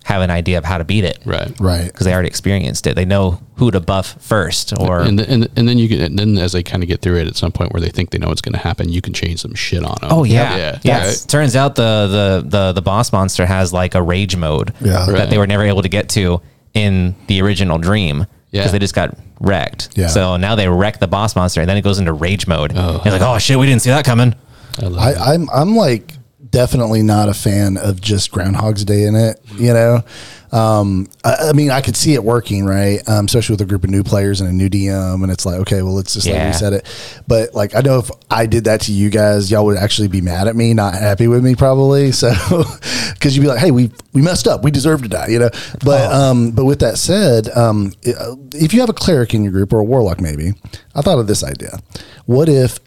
have 0.05 0.20
an 0.22 0.30
idea 0.30 0.59
of 0.59 0.64
how 0.64 0.78
to 0.78 0.84
beat 0.84 1.02
it. 1.02 1.18
Right. 1.24 1.50
Right. 1.59 1.86
Because 1.86 2.05
they 2.07 2.12
already 2.12 2.28
experienced 2.28 2.86
it. 2.86 2.94
They 2.94 3.05
know 3.07 3.40
who 3.57 3.70
to 3.70 3.80
buff 3.80 4.16
first, 4.20 4.72
or 4.78 5.00
And, 5.00 5.18
th- 5.18 5.28
and 5.30 5.48
and 5.57 5.66
then 5.68 5.78
you 5.78 5.88
can 5.88 6.00
and 6.00 6.18
then 6.18 6.36
as 6.38 6.52
they 6.52 6.62
kind 6.62 6.82
of 6.82 6.88
get 6.88 7.00
through 7.02 7.16
it 7.20 7.26
at 7.26 7.36
some 7.36 7.52
point 7.52 7.72
where 7.72 7.80
they 7.80 7.88
think 7.88 8.11
they 8.11 8.18
know 8.18 8.28
what's 8.28 8.42
going 8.42 8.52
to 8.52 8.59
happen, 8.59 8.88
you 8.90 9.00
can 9.00 9.12
change 9.14 9.40
some 9.40 9.55
shit 9.55 9.82
on 9.82 9.96
them. 10.00 10.11
Oh 10.12 10.24
yeah, 10.24 10.57
yeah, 10.57 10.78
yeah. 10.82 11.07
right? 11.07 11.24
Turns 11.28 11.57
out 11.57 11.74
the, 11.74 12.42
the 12.42 12.48
the 12.48 12.72
the 12.74 12.82
boss 12.82 13.12
monster 13.12 13.46
has 13.46 13.72
like 13.72 13.94
a 13.94 14.02
rage 14.02 14.36
mode 14.36 14.72
Yeah. 14.80 15.07
that 15.07 15.12
Right. 15.12 15.30
they 15.30 15.38
were 15.38 15.46
never 15.46 15.62
able 15.64 15.82
to 15.82 15.88
get 15.88 16.09
to 16.11 16.40
in 16.74 17.14
the 17.28 17.40
original 17.40 17.78
Dream 17.78 18.26
because 18.50 18.66
Yeah. 18.66 18.72
they 18.72 18.78
just 18.80 18.94
got 18.94 19.16
wrecked. 19.40 19.90
Yeah. 19.96 20.09
So 20.09 20.36
now 20.36 20.55
they 20.55 20.68
wreck 20.68 20.98
the 20.98 21.09
boss 21.09 21.34
monster 21.36 21.61
and 21.61 21.68
then 21.70 21.76
it 21.76 21.82
goes 21.82 21.98
into 21.98 22.12
rage 22.12 22.46
mode. 22.46 22.72
Oh. 22.76 22.96
It's 22.96 23.07
like, 23.07 23.22
oh 23.22 23.38
shit, 23.38 23.59
we 23.59 23.66
didn't 23.66 23.82
see 23.82 23.90
that 23.90 24.05
coming. 24.05 24.34
I 24.82 24.86
I. 24.86 25.34
I'm 25.34 25.48
I'm 25.50 25.76
like 25.76 26.13
definitely 26.55 27.02
not 27.02 27.28
a 27.28 27.34
fan 27.34 27.76
of 27.76 28.00
just 28.00 28.30
Groundhog's 28.30 28.84
Day 28.84 29.05
in 29.05 29.16
it. 29.16 29.40
You 29.57 29.72
know, 29.74 30.02
um, 30.52 31.09
I, 31.24 31.48
I 31.48 31.52
mean, 31.52 31.72
I 31.72 31.80
could 31.80 31.96
see 31.96 32.14
it 32.14 32.22
working, 32.22 32.64
right? 32.64 33.00
Um, 33.09 33.24
especially 33.24 33.55
with 33.55 33.62
a 33.62 33.66
group 33.66 33.82
of 33.82 33.90
new 33.90 34.05
players 34.05 34.40
and 34.40 34.48
a 34.48 34.52
new 34.52 34.70
DM, 34.70 35.22
and 35.24 35.32
it's 35.32 35.44
like, 35.44 35.57
okay, 35.62 35.82
well, 35.82 35.94
let's 35.94 36.14
just 36.14 36.28
like 36.28 36.46
reset 36.46 36.72
it. 36.72 37.22
But 37.26 37.55
like, 37.55 37.74
I 37.74 37.80
know 37.80 37.98
if 37.98 38.09
I 38.30 38.46
did 38.46 38.64
that 38.64 38.82
to 38.82 38.92
you 38.92 39.11
guys, 39.11 39.50
y'all 39.50 39.64
would 39.66 39.76
actually 39.76 40.07
be 40.07 40.20
mad 40.20 40.46
at 40.46 40.55
me, 40.55 40.72
not 40.74 40.94
happy 40.94 41.26
with 41.26 41.44
me, 41.44 41.55
probably. 41.55 42.12
So, 42.24 42.32
because 43.12 43.36
you'd 43.36 43.42
be 43.42 43.48
like, 43.48 43.59
hey, 43.59 43.70
we 43.70 43.90
we 44.12 44.22
messed 44.22 44.46
up, 44.46 44.62
we 44.62 44.70
deserve 44.70 45.02
to 45.02 45.09
die, 45.09 45.26
you 45.28 45.40
know. 45.40 45.50
But 45.84 46.11
um, 46.12 46.52
but 46.52 46.64
with 46.64 46.78
that 46.78 46.96
said, 46.96 47.48
um, 47.50 47.92
if 48.02 48.72
you 48.72 48.80
have 48.80 48.88
a 48.88 48.94
cleric 48.94 49.34
in 49.34 49.42
your 49.42 49.52
group 49.52 49.72
or 49.72 49.80
a 49.80 49.84
warlock, 49.84 50.20
maybe 50.20 50.52
I 50.94 51.02
thought 51.02 51.18
of 51.18 51.26
this 51.26 51.42
idea. 51.42 51.80
What 52.26 52.48
if 52.48 52.78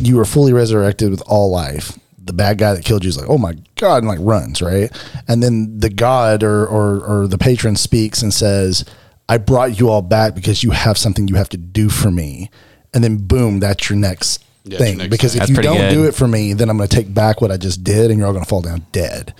you 0.00 0.16
were 0.16 0.24
fully 0.24 0.52
resurrected 0.52 1.10
with 1.10 1.22
all 1.26 1.50
life. 1.50 1.98
The 2.28 2.32
bad 2.32 2.58
guy 2.58 2.74
that 2.74 2.84
killed 2.84 3.02
you 3.04 3.08
is 3.08 3.16
like, 3.18 3.28
oh 3.28 3.38
my 3.38 3.56
god, 3.74 3.98
and 4.04 4.06
like 4.08 4.20
runs 4.22 4.62
right, 4.62 4.90
and 5.26 5.42
then 5.42 5.80
the 5.80 5.90
god 5.90 6.42
or 6.44 6.64
or, 6.66 7.00
or 7.04 7.26
the 7.26 7.38
patron 7.38 7.74
speaks 7.74 8.22
and 8.22 8.32
says, 8.32 8.84
I 9.28 9.38
brought 9.38 9.78
you 9.80 9.88
all 9.90 10.02
back 10.02 10.34
because 10.36 10.62
you 10.62 10.70
have 10.70 10.96
something 10.96 11.26
you 11.26 11.34
have 11.34 11.48
to 11.50 11.56
do 11.56 11.88
for 11.88 12.10
me, 12.10 12.50
and 12.94 13.02
then 13.02 13.16
boom, 13.26 13.58
that's 13.60 13.90
your 13.90 13.98
next 13.98 14.44
Yeah, 14.64 14.78
that's 14.78 14.80
your 14.80 14.86
thing. 14.88 14.98
next 14.98 15.10
because 15.10 15.32
thing. 15.32 15.42
if 15.42 15.48
That's 15.48 15.56
you 15.58 15.62
don't 15.62 15.76
good. 15.78 15.90
do 15.90 16.04
it 16.06 16.14
for 16.14 16.28
me, 16.28 16.52
then 16.52 16.70
I'm 16.70 16.76
going 16.76 16.88
to 16.88 16.96
take 16.96 17.12
back 17.12 17.40
what 17.40 17.50
I 17.50 17.56
just 17.56 17.82
did, 17.82 18.10
and 18.10 18.18
you're 18.18 18.26
all 18.26 18.32
going 18.32 18.44
to 18.44 18.48
fall 18.48 18.62
down 18.62 18.86
dead. 18.92 19.34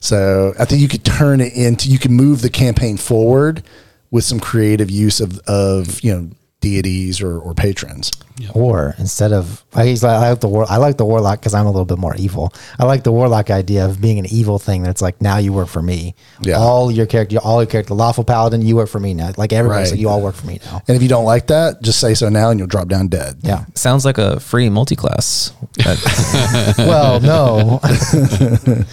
So 0.00 0.54
I 0.58 0.64
think 0.64 0.80
you 0.80 0.88
could 0.88 1.04
turn 1.04 1.40
it 1.40 1.52
into 1.54 1.88
you 1.90 1.98
can 1.98 2.12
move 2.12 2.40
the 2.42 2.50
campaign 2.50 2.96
forward 2.96 3.62
with 4.10 4.24
some 4.24 4.40
creative 4.40 4.90
use 4.90 5.20
of 5.20 5.38
of 5.46 6.00
you 6.02 6.14
know 6.14 6.30
deities 6.60 7.20
or, 7.20 7.38
or 7.38 7.54
patrons. 7.54 8.10
Or 8.54 8.94
instead 8.98 9.34
of 9.34 9.62
I, 9.74 9.84
he's 9.84 10.02
like, 10.02 10.12
I 10.12 10.30
like 10.30 10.40
the 10.40 10.48
war, 10.48 10.64
I 10.66 10.78
like 10.78 10.96
the 10.96 11.04
warlock 11.04 11.40
because 11.40 11.52
I'm 11.52 11.66
a 11.66 11.70
little 11.70 11.84
bit 11.84 11.98
more 11.98 12.16
evil. 12.16 12.54
I 12.78 12.86
like 12.86 13.02
the 13.02 13.12
warlock 13.12 13.50
idea 13.50 13.84
of 13.84 14.00
being 14.00 14.18
an 14.18 14.24
evil 14.30 14.58
thing 14.58 14.82
that's 14.82 15.02
like 15.02 15.20
now 15.20 15.36
you 15.36 15.52
work 15.52 15.68
for 15.68 15.82
me. 15.82 16.14
Yeah. 16.40 16.56
All 16.56 16.90
your 16.90 17.04
character, 17.04 17.36
all 17.38 17.60
your 17.62 17.70
character, 17.70 17.92
lawful 17.92 18.24
paladin, 18.24 18.62
you 18.62 18.76
work 18.76 18.88
for 18.88 18.98
me 18.98 19.12
now. 19.12 19.32
Like 19.36 19.52
everybody's 19.52 19.88
Right. 19.88 19.96
like 19.96 20.00
you 20.00 20.08
all 20.08 20.22
work 20.22 20.36
for 20.36 20.46
me 20.46 20.58
now. 20.64 20.80
And 20.88 20.96
if 20.96 21.02
you 21.02 21.08
don't 21.08 21.26
like 21.26 21.48
that, 21.48 21.82
just 21.82 22.00
say 22.00 22.14
so 22.14 22.30
now 22.30 22.48
and 22.48 22.58
you'll 22.58 22.66
drop 22.68 22.88
down 22.88 23.08
dead. 23.08 23.36
Yeah. 23.42 23.66
Sounds 23.74 24.06
like 24.06 24.16
a 24.16 24.40
free 24.40 24.68
multi-class. 24.70 25.52
Well, 26.78 27.20
no. 27.20 27.80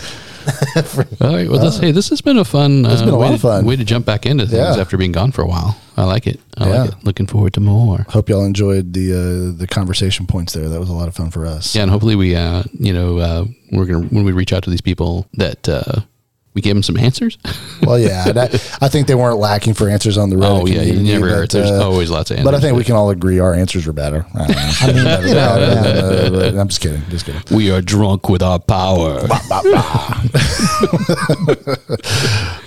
All 1.21 1.33
right. 1.33 1.49
Well, 1.49 1.59
this, 1.59 1.77
hey, 1.77 1.91
this 1.91 2.09
has 2.09 2.21
been 2.21 2.37
a 2.37 2.45
fun. 2.45 2.85
It's 2.85 3.01
been 3.01 3.09
a 3.09 3.15
uh, 3.15 3.19
way 3.19 3.25
lot 3.25 3.29
to, 3.29 3.35
of 3.35 3.41
fun. 3.41 3.65
Way 3.65 3.75
to 3.75 3.83
jump 3.83 4.05
back 4.05 4.25
into 4.25 4.45
things 4.45 4.57
Yeah. 4.75 4.81
after 4.81 4.97
being 4.97 5.11
gone 5.11 5.31
for 5.31 5.41
a 5.41 5.47
while. 5.47 5.77
I 5.97 6.03
like 6.03 6.27
it. 6.27 6.39
I 6.57 6.69
Yeah. 6.69 6.81
like 6.83 6.89
it. 6.91 7.03
Looking 7.03 7.25
forward 7.25 7.53
to 7.53 7.59
more. 7.59 8.05
Hope 8.09 8.29
y'all 8.29 8.45
enjoyed 8.45 8.93
the 8.93 9.13
uh, 9.13 9.57
the 9.57 9.65
conversation 9.67 10.27
points 10.27 10.53
there. 10.53 10.69
That 10.69 10.79
was 10.79 10.89
a 10.89 10.93
lot 10.93 11.07
of 11.07 11.15
fun 11.15 11.31
for 11.31 11.45
us. 11.45 11.75
Yeah, 11.75 11.81
and 11.81 11.91
hopefully 11.91 12.15
we, 12.15 12.35
uh, 12.35 12.63
you 12.79 12.93
know, 12.93 13.17
uh, 13.17 13.45
we're 13.71 13.85
gonna 13.85 14.05
when 14.07 14.23
we 14.23 14.31
reach 14.31 14.53
out 14.53 14.63
to 14.63 14.69
these 14.69 14.81
people 14.81 15.25
that 15.33 15.67
uh, 15.67 16.01
we 16.57 16.61
gave 16.61 16.73
them 16.73 16.81
some 16.81 16.97
answers. 16.97 17.37
Well, 17.83 17.99
yeah, 17.99 18.31
that, 18.31 18.53
I 18.81 18.87
think 18.89 19.07
they 19.07 19.13
weren't 19.15 19.37
lacking 19.37 19.75
for 19.75 19.87
answers 19.87 20.17
on 20.17 20.29
the 20.31 20.35
Reddit 20.35 20.61
Oh, 20.61 20.65
yeah, 20.65 20.81
you 20.81 20.99
never- 20.99 21.41
but, 21.41 21.51
there's 21.51 21.69
always 21.71 22.09
lots 22.09 22.31
of 22.31 22.37
answers. 22.37 22.51
But 22.51 22.55
I 22.55 22.59
think 22.59 22.75
we 22.75 22.83
can 22.83 22.95
all 22.95 23.11
agree 23.11 23.37
our 23.39 23.53
answers 23.53 23.85
were 23.85 23.93
better. 23.93 24.25
I, 24.33 24.77
I 24.81 24.87
mean, 24.91 25.03
better, 25.03 25.27
you 25.27 25.33
know, 25.35 25.55
better, 25.55 26.55
yeah. 26.55 26.59
I'm 26.61 26.67
just 26.67 26.81
kidding. 26.81 27.01
Just 27.09 27.25
kidding. 27.27 27.55
we 27.55 27.69
are 27.71 27.81
drunk 27.81 28.27
with 28.29 28.41
our 28.41 28.59
power. 28.59 29.21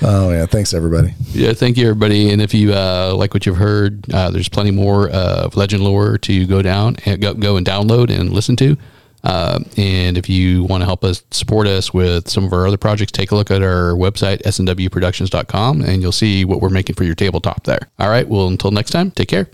Oh 0.03 0.31
yeah, 0.31 0.47
thanks 0.47 0.73
everybody. 0.73 1.13
Yeah, 1.33 1.53
thank 1.53 1.77
you, 1.77 1.85
everybody. 1.87 2.31
And 2.31 2.41
if 2.41 2.55
you 2.55 2.73
uh, 2.73 3.13
like 3.15 3.35
what 3.35 3.45
you've 3.45 3.57
heard, 3.59 4.11
uh, 4.13 4.31
there's 4.31 4.49
plenty 4.49 4.71
more 4.71 5.11
uh, 5.11 5.43
of 5.45 5.57
Legend 5.57 5.85
lore 5.85 6.17
to 6.19 6.47
go 6.47 6.63
down 6.63 6.97
and 7.05 7.21
go, 7.21 7.35
go 7.35 7.57
and 7.57 7.67
download 7.67 8.11
and 8.11 8.31
listen 8.33 8.57
to. 8.57 8.77
Uh, 9.23 9.61
and 9.77 10.17
if 10.17 10.29
you 10.29 10.65
want 10.65 10.81
to 10.81 10.87
help 10.87 11.05
us 11.05 11.23
support 11.31 11.67
us 11.67 11.93
with 11.93 12.29
some 12.29 12.45
of 12.45 12.53
our 12.53 12.67
other 12.67 12.77
projects, 12.77 13.13
take 13.13 13.31
a 13.31 13.37
look 13.37 13.51
at 13.51 13.63
our 13.63 13.93
website, 13.93 14.43
snwproductions.com, 14.43 15.83
and 15.83 16.03
you'll 16.03 16.13
see 16.13 16.45
what 16.45 16.61
we're 16.61 16.71
making 16.71 16.95
for 16.95 17.05
your 17.05 17.15
tabletop 17.15 17.65
there. 17.65 17.91
All 17.99 18.09
right. 18.09 18.27
Well, 18.27 18.49
until 18.49 18.71
next 18.71 18.91
time, 18.91 19.11
take 19.11 19.29
care. 19.29 19.49